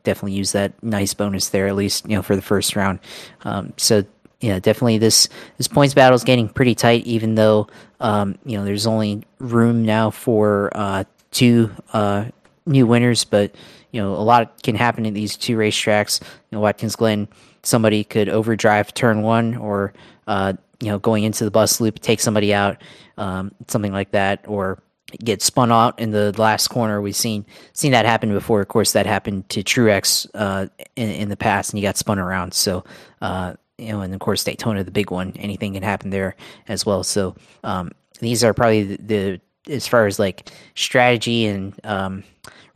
definitely 0.03 0.33
use 0.33 0.51
that 0.51 0.71
nice 0.83 1.13
bonus 1.13 1.49
there, 1.49 1.67
at 1.67 1.75
least 1.75 2.07
you 2.07 2.15
know 2.15 2.21
for 2.21 2.35
the 2.35 2.41
first 2.41 2.75
round. 2.75 2.99
Um, 3.41 3.73
so 3.77 4.03
yeah, 4.39 4.59
definitely 4.59 4.99
this 4.99 5.29
this 5.57 5.67
points 5.67 5.93
battle 5.93 6.15
is 6.15 6.23
getting 6.23 6.47
pretty 6.47 6.75
tight. 6.75 7.05
Even 7.05 7.35
though 7.35 7.67
um, 7.99 8.37
you 8.45 8.57
know 8.57 8.63
there's 8.63 8.85
only 8.87 9.23
room 9.39 9.83
now 9.83 10.11
for 10.11 10.69
uh, 10.75 11.03
two 11.31 11.71
uh, 11.93 12.25
new 12.65 12.85
winners, 12.85 13.23
but 13.23 13.55
you 13.97 14.03
know 14.03 14.13
a 14.13 14.21
lot 14.21 14.61
can 14.61 14.75
happen 14.75 15.07
in 15.07 15.15
these 15.15 15.35
two 15.35 15.57
racetracks. 15.57 16.21
You 16.21 16.27
know, 16.51 16.59
Watkins 16.59 16.95
Glen, 16.95 17.27
somebody 17.63 18.03
could 18.03 18.29
overdrive 18.29 18.93
turn 18.93 19.23
one, 19.23 19.55
or 19.55 19.91
uh, 20.27 20.53
you 20.79 20.89
know 20.89 20.99
going 20.99 21.23
into 21.23 21.43
the 21.43 21.49
bus 21.49 21.81
loop, 21.81 21.97
take 21.97 22.19
somebody 22.19 22.53
out, 22.53 22.79
um, 23.17 23.51
something 23.67 23.91
like 23.91 24.11
that, 24.11 24.45
or 24.47 24.83
get 25.23 25.41
spun 25.41 25.71
out 25.71 25.99
in 25.99 26.11
the 26.11 26.31
last 26.39 26.67
corner. 26.67 27.01
We've 27.01 27.15
seen 27.15 27.43
seen 27.73 27.91
that 27.93 28.05
happen 28.05 28.31
before. 28.31 28.61
Of 28.61 28.67
course, 28.67 28.91
that 28.91 29.07
happened 29.07 29.49
to 29.49 29.63
Truex 29.63 30.29
uh, 30.35 30.67
in, 30.95 31.09
in 31.09 31.29
the 31.29 31.37
past, 31.37 31.71
and 31.71 31.79
he 31.79 31.81
got 31.81 31.97
spun 31.97 32.19
around. 32.19 32.53
So 32.53 32.83
uh, 33.23 33.55
you 33.79 33.93
know, 33.93 34.01
and 34.01 34.13
of 34.13 34.19
course 34.19 34.43
Daytona, 34.43 34.83
the 34.83 34.91
big 34.91 35.09
one. 35.09 35.33
Anything 35.37 35.73
can 35.73 35.81
happen 35.81 36.11
there 36.11 36.35
as 36.67 36.85
well. 36.85 37.03
So 37.03 37.35
um, 37.63 37.93
these 38.19 38.43
are 38.43 38.53
probably 38.53 38.95
the, 38.95 39.41
the, 39.65 39.73
as 39.73 39.87
far 39.87 40.05
as 40.05 40.19
like 40.19 40.51
strategy 40.75 41.47
and 41.47 41.73
um, 41.83 42.23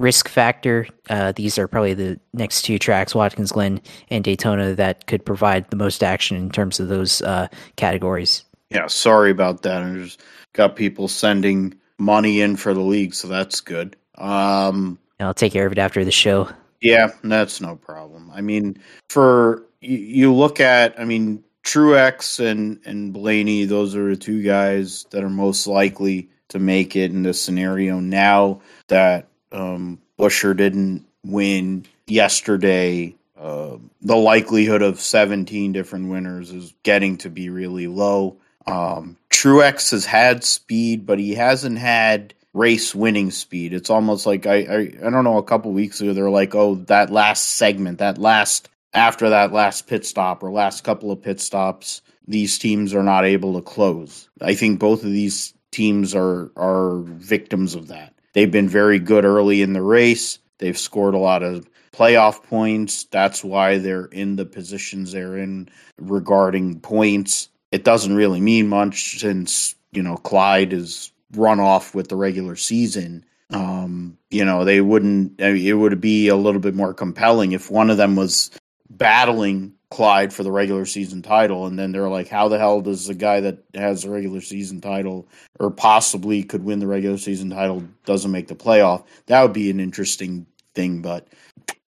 risk 0.01 0.27
factor. 0.27 0.87
Uh, 1.09 1.31
these 1.31 1.57
are 1.57 1.67
probably 1.67 1.93
the 1.93 2.19
next 2.33 2.63
two 2.63 2.79
tracks, 2.79 3.15
Watkins 3.15 3.51
Glen 3.51 3.81
and 4.09 4.23
Daytona, 4.23 4.75
that 4.75 5.07
could 5.07 5.25
provide 5.25 5.69
the 5.69 5.75
most 5.75 6.03
action 6.03 6.37
in 6.37 6.49
terms 6.49 6.79
of 6.79 6.87
those 6.87 7.21
uh, 7.21 7.47
categories. 7.75 8.43
Yeah, 8.69 8.87
sorry 8.87 9.31
about 9.31 9.61
that. 9.63 9.83
I 9.83 9.93
just 9.95 10.21
got 10.53 10.75
people 10.75 11.07
sending 11.07 11.75
money 11.97 12.41
in 12.41 12.55
for 12.55 12.73
the 12.73 12.81
league, 12.81 13.13
so 13.13 13.27
that's 13.27 13.61
good. 13.61 13.95
Um, 14.17 14.97
I'll 15.19 15.33
take 15.33 15.53
care 15.53 15.65
of 15.65 15.71
it 15.71 15.77
after 15.77 16.03
the 16.03 16.11
show. 16.11 16.49
Yeah, 16.81 17.11
that's 17.23 17.61
no 17.61 17.75
problem. 17.75 18.31
I 18.33 18.41
mean, 18.41 18.77
for 19.09 19.65
you, 19.81 19.97
you 19.97 20.33
look 20.33 20.59
at, 20.59 20.99
I 20.99 21.05
mean, 21.05 21.43
Truex 21.63 22.39
and 22.39 22.79
and 22.85 23.13
Blaney, 23.13 23.65
those 23.65 23.95
are 23.95 24.09
the 24.09 24.17
two 24.17 24.41
guys 24.41 25.05
that 25.11 25.23
are 25.23 25.29
most 25.29 25.67
likely 25.67 26.29
to 26.49 26.59
make 26.59 26.95
it 26.95 27.11
in 27.11 27.23
this 27.23 27.41
scenario. 27.41 27.99
Now 27.99 28.61
that 28.87 29.27
um, 29.51 29.99
Buescher 30.19 30.55
didn't 30.55 31.05
win 31.23 31.85
yesterday, 32.07 33.15
uh, 33.37 33.77
the 34.01 34.15
likelihood 34.15 34.81
of 34.81 34.99
17 34.99 35.71
different 35.71 36.09
winners 36.09 36.51
is 36.51 36.73
getting 36.83 37.17
to 37.17 37.29
be 37.29 37.49
really 37.49 37.87
low. 37.87 38.37
Um, 38.67 39.17
Truex 39.29 39.91
has 39.91 40.05
had 40.05 40.43
speed, 40.43 41.05
but 41.05 41.19
he 41.19 41.33
hasn't 41.33 41.79
had 41.79 42.33
race 42.53 42.93
winning 42.93 43.31
speed. 43.31 43.73
It's 43.73 43.89
almost 43.89 44.25
like 44.25 44.45
I, 44.45 44.63
I 44.63 44.77
I 45.05 45.09
don't 45.09 45.23
know. 45.23 45.37
A 45.37 45.43
couple 45.43 45.71
weeks 45.71 46.01
ago, 46.01 46.13
they're 46.13 46.29
like, 46.29 46.53
oh, 46.53 46.75
that 46.85 47.09
last 47.09 47.43
segment, 47.45 47.99
that 47.99 48.17
last 48.17 48.69
after 48.93 49.29
that 49.29 49.51
last 49.51 49.87
pit 49.87 50.05
stop 50.05 50.43
or 50.43 50.51
last 50.51 50.83
couple 50.83 51.11
of 51.11 51.21
pit 51.21 51.39
stops, 51.39 52.01
these 52.27 52.59
teams 52.59 52.93
are 52.93 53.03
not 53.03 53.25
able 53.25 53.55
to 53.55 53.61
close. 53.61 54.29
I 54.41 54.53
think 54.53 54.79
both 54.79 55.03
of 55.03 55.11
these 55.11 55.53
teams 55.71 56.13
are 56.13 56.51
are 56.55 56.99
victims 56.99 57.75
of 57.75 57.87
that. 57.87 58.13
They've 58.33 58.51
been 58.51 58.69
very 58.69 58.99
good 58.99 59.25
early 59.25 59.61
in 59.61 59.73
the 59.73 59.81
race. 59.81 60.39
They've 60.59 60.77
scored 60.77 61.13
a 61.13 61.19
lot 61.19 61.43
of 61.43 61.67
playoff 61.91 62.43
points. 62.43 63.05
That's 63.05 63.43
why 63.43 63.77
they're 63.77 64.05
in 64.05 64.35
the 64.35 64.45
positions 64.45 65.11
they're 65.11 65.37
in 65.37 65.69
regarding 65.97 66.79
points. 66.79 67.49
It 67.71 67.83
doesn't 67.83 68.15
really 68.15 68.41
mean 68.41 68.67
much 68.67 69.19
since, 69.19 69.75
you 69.91 70.03
know, 70.03 70.17
Clyde 70.17 70.73
is 70.73 71.11
run 71.35 71.59
off 71.59 71.95
with 71.95 72.09
the 72.09 72.15
regular 72.15 72.55
season. 72.55 73.25
Um, 73.51 74.17
you 74.29 74.45
know, 74.45 74.63
they 74.63 74.81
wouldn't, 74.81 75.41
I 75.41 75.53
mean, 75.53 75.67
it 75.67 75.73
would 75.73 75.99
be 75.99 76.29
a 76.29 76.35
little 76.35 76.61
bit 76.61 76.75
more 76.75 76.93
compelling 76.93 77.51
if 77.51 77.69
one 77.69 77.89
of 77.89 77.97
them 77.97 78.15
was 78.15 78.51
battling 78.89 79.73
Clyde 79.91 80.33
for 80.33 80.43
the 80.43 80.51
regular 80.51 80.85
season 80.85 81.21
title, 81.21 81.67
and 81.67 81.77
then 81.77 81.91
they're 81.91 82.09
like, 82.09 82.27
how 82.27 82.47
the 82.47 82.57
hell 82.57 82.81
does 82.81 83.07
the 83.07 83.13
guy 83.13 83.41
that 83.41 83.59
has 83.75 84.03
the 84.03 84.09
regular 84.09 84.41
season 84.41 84.81
title 84.81 85.27
or 85.59 85.69
possibly 85.69 86.43
could 86.43 86.63
win 86.63 86.79
the 86.79 86.87
regular 86.87 87.17
season 87.17 87.51
title 87.51 87.83
doesn't 88.05 88.31
make 88.31 88.47
the 88.47 88.55
playoff? 88.55 89.05
That 89.27 89.41
would 89.43 89.53
be 89.53 89.69
an 89.69 89.79
interesting 89.79 90.47
thing, 90.73 91.01
but 91.01 91.27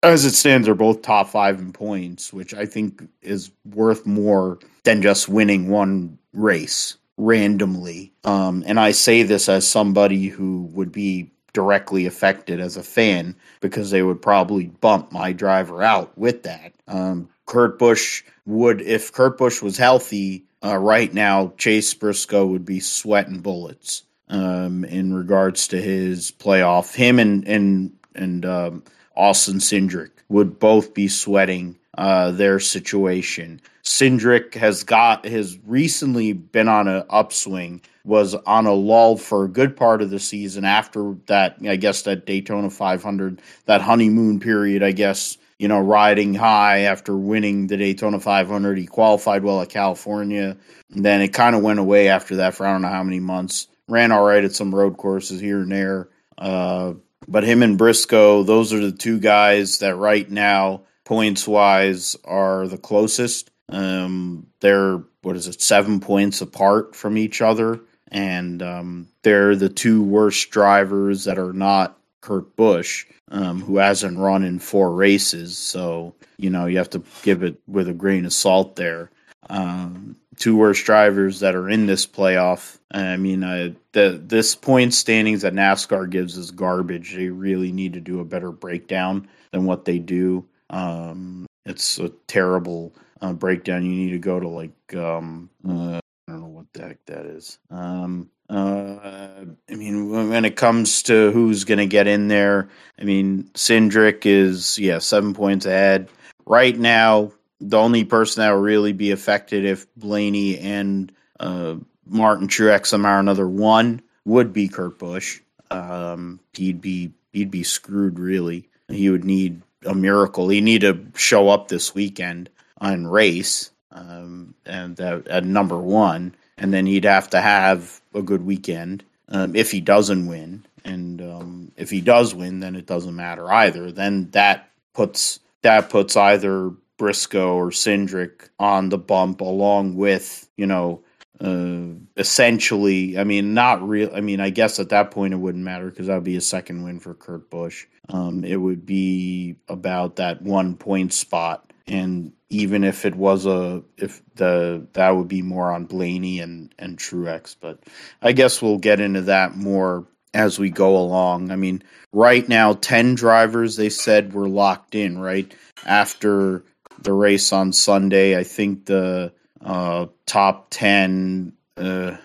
as 0.02 0.26
it 0.26 0.34
stands, 0.34 0.66
they're 0.66 0.76
both 0.76 1.02
top 1.02 1.30
five 1.30 1.60
in 1.60 1.72
points, 1.72 2.34
which 2.34 2.54
I 2.54 2.66
think 2.66 3.08
is 3.22 3.52
worth 3.64 4.06
more 4.06 4.60
than 4.84 5.02
just 5.02 5.30
winning 5.30 5.70
one 5.70 6.18
race 6.34 6.98
randomly. 7.18 8.12
Um, 8.24 8.64
and 8.66 8.80
I 8.80 8.92
say 8.92 9.24
this 9.24 9.48
as 9.48 9.68
somebody 9.68 10.28
who 10.28 10.70
would 10.74 10.92
be 10.92 11.32
directly 11.54 12.06
affected 12.06 12.60
as 12.60 12.78
a 12.78 12.84
fan 12.84 13.36
because 13.62 13.92
they 13.92 14.02
would 14.02 14.22
probably 14.22 14.66
bump 14.68 15.12
my 15.12 15.32
driver 15.32 15.82
out 15.82 16.18
with 16.18 16.44
that. 16.44 16.74
Um, 16.88 17.30
Kurt 17.46 17.80
Busch 17.80 18.24
would, 18.46 18.82
if 18.82 19.14
Kurt 19.14 19.38
Busch 19.38 19.62
was 19.62 19.78
healthy 19.78 20.46
uh, 20.64 20.78
right 20.78 21.14
now, 21.14 21.54
Chase 21.58 21.94
Briscoe 21.94 22.46
would 22.46 22.66
be 22.66 22.80
sweating 22.80 23.40
bullets 23.40 24.04
um, 24.30 24.84
in 24.86 25.14
regards 25.14 25.68
to 25.70 25.82
his 25.82 26.32
playoff. 26.32 26.96
Him 26.96 27.20
and 27.20 27.48
and 27.48 27.94
and 28.16 28.46
um, 28.46 28.84
Austin 29.16 29.58
Cindric 29.58 30.12
would 30.30 30.60
both 30.60 30.94
be 30.94 31.08
sweating 31.08 31.78
uh, 31.98 32.32
their 32.32 32.60
situation. 32.60 33.62
Cindric 33.84 34.56
has 34.56 34.84
got 34.84 35.26
has 35.26 35.58
recently 35.66 36.34
been 36.34 36.68
on 36.68 36.88
an 36.88 37.04
upswing, 37.10 37.82
was 38.06 38.34
on 38.34 38.66
a 38.66 38.74
lull 38.74 39.18
for 39.18 39.46
a 39.46 39.50
good 39.50 39.76
part 39.76 40.02
of 40.02 40.10
the 40.10 40.20
season 40.20 40.66
after 40.66 41.16
that. 41.28 41.58
I 41.68 41.76
guess 41.76 42.04
that 42.04 42.26
Daytona 42.26 42.70
500, 42.70 43.42
that 43.66 43.82
honeymoon 43.82 44.40
period. 44.40 44.84
I 44.84 44.92
guess 44.92 45.38
you 45.64 45.70
know, 45.70 45.80
riding 45.80 46.34
high 46.34 46.80
after 46.80 47.16
winning 47.16 47.68
the 47.68 47.78
Daytona 47.78 48.20
500. 48.20 48.78
He 48.78 48.86
qualified 48.86 49.46
well 49.46 49.62
at 49.62 49.70
California. 49.70 50.58
And 50.92 51.06
then 51.06 51.22
it 51.22 51.30
kind 51.30 51.56
of 51.56 51.62
went 51.62 51.80
away 51.80 52.10
after 52.10 52.36
that 52.38 52.54
for 52.54 52.66
I 52.66 52.74
don't 52.74 52.82
know 52.82 52.90
how 52.90 53.04
many 53.04 53.22
months. 53.22 53.70
Ran 53.88 54.12
all 54.12 54.26
right 54.26 54.44
at 54.44 54.52
some 54.52 54.76
road 54.76 54.98
courses 54.98 55.40
here 55.40 55.62
and 55.62 55.72
there. 55.72 56.10
Uh, 56.38 56.96
but 57.30 57.46
him 57.46 57.64
and 57.64 57.78
Briscoe, 57.78 58.44
those 58.44 58.74
are 58.74 58.80
the 58.80 58.92
two 58.92 59.20
guys 59.20 59.80
that 59.80 59.96
right 59.96 60.30
now, 60.30 60.82
points 61.04 61.48
wise, 61.48 62.16
are 62.26 62.68
the 62.68 62.78
closest. 62.78 63.52
Um, 63.70 64.48
they're, 64.60 65.02
what 65.22 65.36
is 65.36 65.48
it, 65.48 65.62
seven 65.62 66.00
points 66.00 66.42
apart 66.42 66.96
from 66.96 67.18
each 67.18 67.42
other. 67.42 67.80
And 68.10 68.62
um, 68.62 69.08
they're 69.24 69.56
the 69.56 69.70
two 69.70 70.04
worst 70.04 70.52
drivers 70.52 71.24
that 71.26 71.40
are 71.40 71.54
not 71.54 71.98
Kurt 72.22 72.56
Busch, 72.56 73.06
um, 73.30 73.62
who 73.62 73.78
hasn't 73.78 74.18
run 74.18 74.44
in 74.44 74.60
four 74.60 74.94
races. 74.94 75.58
So, 75.58 76.14
you 76.38 76.50
know, 76.50 76.68
you 76.68 76.78
have 76.78 76.92
to 76.92 77.04
give 77.24 77.44
it 77.44 77.60
with 77.68 77.90
a 77.90 77.94
grain 77.94 78.26
of 78.26 78.34
salt 78.34 78.76
there. 78.76 79.10
Um, 79.50 80.16
two 80.38 80.56
worst 80.56 80.86
drivers 80.86 81.40
that 81.42 81.56
are 81.56 81.70
in 81.70 81.86
this 81.86 82.06
playoff. 82.08 82.78
I 82.92 83.18
mean, 83.18 83.44
uh, 83.44 83.74
the 83.92 84.22
this 84.24 84.56
point 84.56 84.94
standings 84.94 85.42
that 85.42 85.54
NASCAR 85.54 86.10
gives 86.10 86.38
is 86.38 86.52
garbage. 86.52 87.16
They 87.16 87.30
really 87.30 87.72
need 87.72 87.94
to 87.94 88.00
do 88.00 88.20
a 88.20 88.26
better 88.26 88.52
breakdown 88.52 89.28
than 89.52 89.66
what 89.66 89.86
they 89.86 90.00
do. 90.00 90.46
Um, 90.74 91.46
it's 91.66 92.00
a 92.00 92.10
terrible 92.28 92.94
uh, 93.22 93.34
breakdown. 93.34 93.86
You 93.86 93.92
need 93.92 94.12
to 94.12 94.20
go 94.20 94.40
to 94.40 94.48
like 94.48 94.96
um, 94.96 95.50
uh, 95.68 96.00
I 96.28 96.32
don't 96.32 96.42
know 96.42 96.48
what 96.48 96.66
the 96.74 96.82
heck 96.82 97.06
that 97.06 97.26
is. 97.26 97.60
Um, 97.70 98.30
uh, 98.50 99.46
I 99.70 99.76
mean, 99.76 100.10
when 100.10 100.46
it 100.46 100.56
comes 100.56 101.04
to 101.04 101.32
who's 101.32 101.64
going 101.64 101.78
to 101.78 101.86
get 101.86 102.08
in 102.08 102.28
there, 102.28 102.70
I 103.00 103.04
mean, 103.04 103.50
Cindric 103.54 104.26
is 104.26 104.80
yeah 104.80 105.00
seven 105.00 105.34
points 105.34 105.66
ahead 105.66 106.10
right 106.46 106.78
now. 106.78 107.32
The 107.62 107.78
only 107.78 108.04
person 108.04 108.42
that 108.42 108.52
will 108.52 108.60
really 108.60 108.94
be 108.94 109.12
affected 109.12 109.64
if 109.64 109.86
Blaney 109.96 110.58
and 110.58 111.12
uh, 111.40 111.76
Martin 112.06 112.48
Truex 112.48 112.88
somehow 112.88 113.20
another 113.20 113.48
one 113.48 114.02
would 114.26 114.52
be 114.52 114.68
Kurt 114.68 114.98
Busch. 114.98 115.40
Um, 115.72 116.40
he'd 116.54 116.82
be 116.82 117.12
he'd 117.32 117.52
be 117.52 117.64
screwed 117.64 118.18
really. 118.18 118.70
He 118.90 119.10
would 119.10 119.24
need 119.24 119.62
a 119.86 119.94
miracle. 119.94 120.50
He 120.50 120.62
need 120.62 120.82
to 120.82 121.06
show 121.16 121.50
up 121.50 121.68
this 121.68 121.94
weekend 121.94 122.50
on 122.80 123.08
race 123.08 123.72
um, 123.92 124.54
and 124.66 125.00
at 125.00 125.46
number 125.46 125.78
one, 125.78 126.36
and 126.58 126.74
then 126.74 126.86
he'd 126.86 127.06
have 127.06 127.30
to 127.32 127.42
have 127.42 128.02
a 128.14 128.22
good 128.22 128.46
weekend 128.46 129.04
um, 129.30 129.56
if 129.56 129.72
he 129.72 129.82
doesn't 129.82 130.28
win. 130.28 130.66
And 130.86 131.22
um, 131.22 131.72
if 131.78 131.90
he 131.90 132.02
does 132.02 132.36
win, 132.36 132.60
then 132.60 132.76
it 132.76 132.86
doesn't 132.86 133.16
matter 133.16 133.52
either. 133.52 133.92
Then 133.92 134.30
that 134.32 134.70
puts 134.94 135.40
that 135.62 135.90
puts 135.90 136.18
either 136.18 136.72
Briscoe 136.98 137.56
or 137.56 137.70
Cindric 137.70 138.50
on 138.60 138.90
the 138.90 138.98
bump, 138.98 139.42
along 139.42 139.96
with 139.96 140.50
you 140.58 140.66
know 140.66 141.02
uh, 141.44 141.88
essentially, 142.16 143.18
I 143.18 143.26
mean, 143.26 143.54
not 143.54 143.86
real. 143.86 144.10
I 144.16 144.22
mean, 144.22 144.40
I 144.40 144.50
guess 144.50 144.80
at 144.80 144.90
that 144.90 145.12
point 145.12 145.34
it 145.34 145.38
wouldn't 145.38 145.64
matter 145.64 145.90
because 145.90 146.08
that 146.08 146.16
would 146.16 146.24
be 146.24 146.38
a 146.38 146.42
second 146.42 146.84
win 146.84 147.02
for 147.02 147.14
Kurt 147.14 147.50
Busch. 147.50 147.86
Um, 148.08 148.46
it 148.46 148.56
would 148.56 148.86
be 148.86 149.58
about 149.68 150.16
that 150.16 150.42
one 150.42 150.78
point 150.78 151.12
spot, 151.12 151.70
and 151.86 152.32
even 152.50 152.86
if 152.86 153.06
it 153.06 153.16
was 153.16 153.46
a, 153.46 153.84
if 153.98 154.22
the 154.36 154.88
that 154.94 155.10
would 155.10 155.28
be 155.28 155.42
more 155.42 155.74
on 155.74 155.86
Blaney 155.86 156.40
and 156.40 156.74
and 156.80 156.98
Truex. 156.98 157.58
But 157.60 157.80
I 158.22 158.32
guess 158.32 158.62
we'll 158.62 158.78
get 158.78 159.02
into 159.02 159.22
that 159.24 159.58
more 159.58 160.08
as 160.34 160.58
we 160.60 160.70
go 160.70 160.96
along. 160.96 161.52
I 161.52 161.58
mean, 161.58 161.84
right 162.14 162.48
now, 162.48 162.72
ten 162.72 163.16
drivers 163.16 163.76
they 163.76 163.90
said 163.90 164.34
were 164.34 164.48
locked 164.48 164.96
in. 164.96 165.20
Right 165.20 165.54
after 165.86 166.64
the 167.02 167.12
race 167.12 167.52
on 167.52 167.74
Sunday, 167.74 168.38
I 168.38 168.44
think 168.44 168.86
the 168.86 169.34
uh, 169.64 170.08
top 170.26 170.68
10 170.72 171.54
uh, 171.78 172.18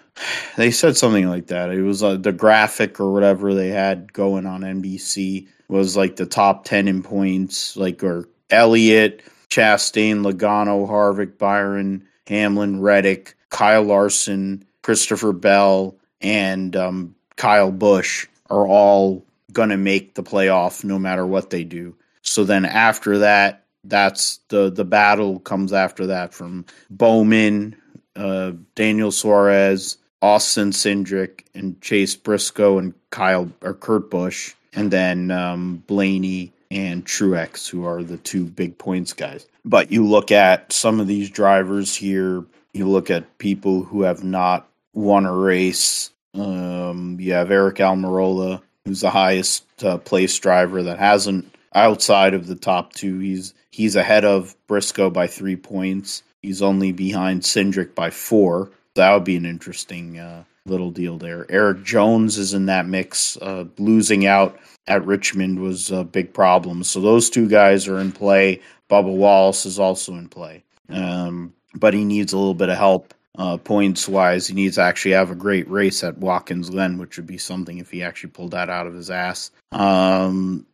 they 0.57 0.71
said 0.73 0.97
something 0.97 1.29
like 1.29 1.47
that. 1.47 1.71
It 1.71 1.83
was 1.83 2.03
uh, 2.03 2.17
the 2.17 2.33
graphic 2.33 2.99
or 3.01 3.13
whatever 3.13 3.55
they 3.55 3.69
had 3.69 4.13
going 4.13 4.47
on 4.47 4.63
nbc 4.63 5.47
was 5.69 5.97
like 5.97 6.17
the 6.17 6.27
top 6.27 6.65
10 6.65 6.89
in 6.89 7.03
points 7.03 7.77
like 7.77 8.03
or 8.03 8.29
elliott 8.51 9.23
chastain 9.51 10.25
logano 10.25 10.89
harvick 10.89 11.37
byron 11.39 12.07
hamlin 12.27 12.81
reddick 12.81 13.37
kyle 13.51 13.83
larson 13.83 14.65
christopher 14.83 15.33
bell 15.33 15.95
and 16.23 16.75
um, 16.75 17.15
kyle 17.37 17.71
busch 17.71 18.27
are 18.51 18.67
all 18.67 19.25
going 19.53 19.69
to 19.71 19.77
make 19.77 20.15
the 20.15 20.23
playoff 20.23 20.85
no 20.85 20.99
matter 20.99 21.27
what 21.27 21.51
they 21.51 21.65
do. 21.65 21.97
So 22.23 22.45
then 22.45 22.65
after 22.65 23.19
that 23.19 23.65
that's 23.89 24.41
the 24.49 24.71
the 24.71 24.85
battle 24.85 25.41
comes 25.41 25.73
after 25.73 26.07
that 26.07 26.35
from 26.35 26.65
Bowman, 26.91 27.77
uh, 28.17 28.53
Daniel 28.75 29.13
Suarez, 29.13 29.99
Austin 30.23 30.71
Cindric, 30.71 31.45
and 31.55 31.81
Chase 31.81 32.17
Briscoe 32.17 32.79
and 32.79 32.95
Kyle 33.11 33.51
or 33.63 33.75
Kurt 33.75 34.11
Busch, 34.11 34.55
and 34.73 34.91
then 34.91 35.31
um, 35.31 35.83
Blaney 35.87 36.53
and 36.71 37.05
Truex, 37.05 37.69
who 37.69 37.87
are 37.87 38.03
the 38.03 38.19
two 38.19 38.45
big 38.45 38.77
points 38.79 39.13
guys. 39.13 39.47
But 39.65 39.91
you 39.91 40.07
look 40.07 40.31
at 40.31 40.73
some 40.73 41.01
of 41.01 41.07
these 41.07 41.31
drivers 41.31 41.95
here. 41.95 42.45
You 42.73 42.89
look 42.89 43.11
at 43.11 43.39
people 43.39 43.83
who 43.83 44.03
have 44.03 44.23
not 44.23 44.69
won 44.93 45.27
a 45.27 45.35
race. 45.35 46.11
Um, 46.35 47.17
you 47.21 47.33
have 47.33 47.49
Aric 47.49 47.77
Almirola, 47.77 48.63
who's 48.85 49.01
the 49.01 49.11
highest 49.11 49.65
uh, 49.83 49.99
place 49.99 50.39
driver 50.39 50.83
that 50.85 50.99
hasn't 50.99 51.55
outside 51.75 52.35
of 52.35 52.47
the 52.47 52.55
top 52.55 52.93
two. 52.93 53.19
He's 53.19 53.55
he's 53.79 53.95
ahead 53.95 54.25
of 54.25 54.57
Briscoe 54.67 55.09
by 55.09 55.29
three 55.29 55.55
points. 55.55 56.25
He's 56.43 56.63
only 56.63 56.91
behind 56.91 57.43
Cindric 57.43 57.95
by 57.95 58.11
four. 58.11 58.73
That 58.97 59.13
would 59.15 59.23
be 59.23 59.37
an 59.37 59.47
interesting 59.47 60.19
uh, 60.19 60.43
little 60.67 60.91
deal 60.91 61.17
there. 61.17 61.47
Erik 61.49 61.85
Jones 61.85 62.39
is 62.39 62.55
in 62.55 62.67
that 62.67 62.87
mix. 62.87 63.37
Uh, 63.37 63.67
losing 63.79 64.27
out 64.27 64.59
at 64.89 65.07
Richmond 65.07 65.61
was 65.61 65.93
a 65.93 66.03
big 66.03 66.35
problem. 66.35 66.83
So 66.83 67.01
those 67.01 67.31
two 67.31 67.49
guys 67.49 67.87
are 67.87 68.01
in 68.01 68.11
play. 68.11 68.61
Bubba 68.91 69.15
Wallace 69.15 69.65
is 69.65 69.79
also 69.79 70.15
in 70.15 70.29
play. 70.29 70.65
Um, 70.89 71.55
but 71.73 71.95
he 71.95 72.05
needs 72.05 72.33
a 72.33 72.39
little 72.39 72.55
bit 72.55 72.71
of 72.71 72.79
help 72.79 73.15
uh, 73.39 73.59
points 73.59 74.09
wise. 74.09 74.49
He 74.49 74.55
needs 74.55 74.75
to 74.75 74.83
actually 74.83 75.13
have 75.13 75.31
a 75.31 75.37
great 75.37 75.71
race 75.71 76.03
at 76.03 76.19
Watkins 76.19 76.71
Glen, 76.71 76.99
which 76.99 77.17
would 77.17 77.29
be 77.29 77.39
something 77.39 77.79
if 77.79 77.93
he 77.93 78.03
actually 78.03 78.31
pulled 78.31 78.51
that 78.51 78.71
out 78.71 78.89
of 78.89 78.95
his 78.95 79.09
ass. 79.09 79.53
Um, 79.71 80.67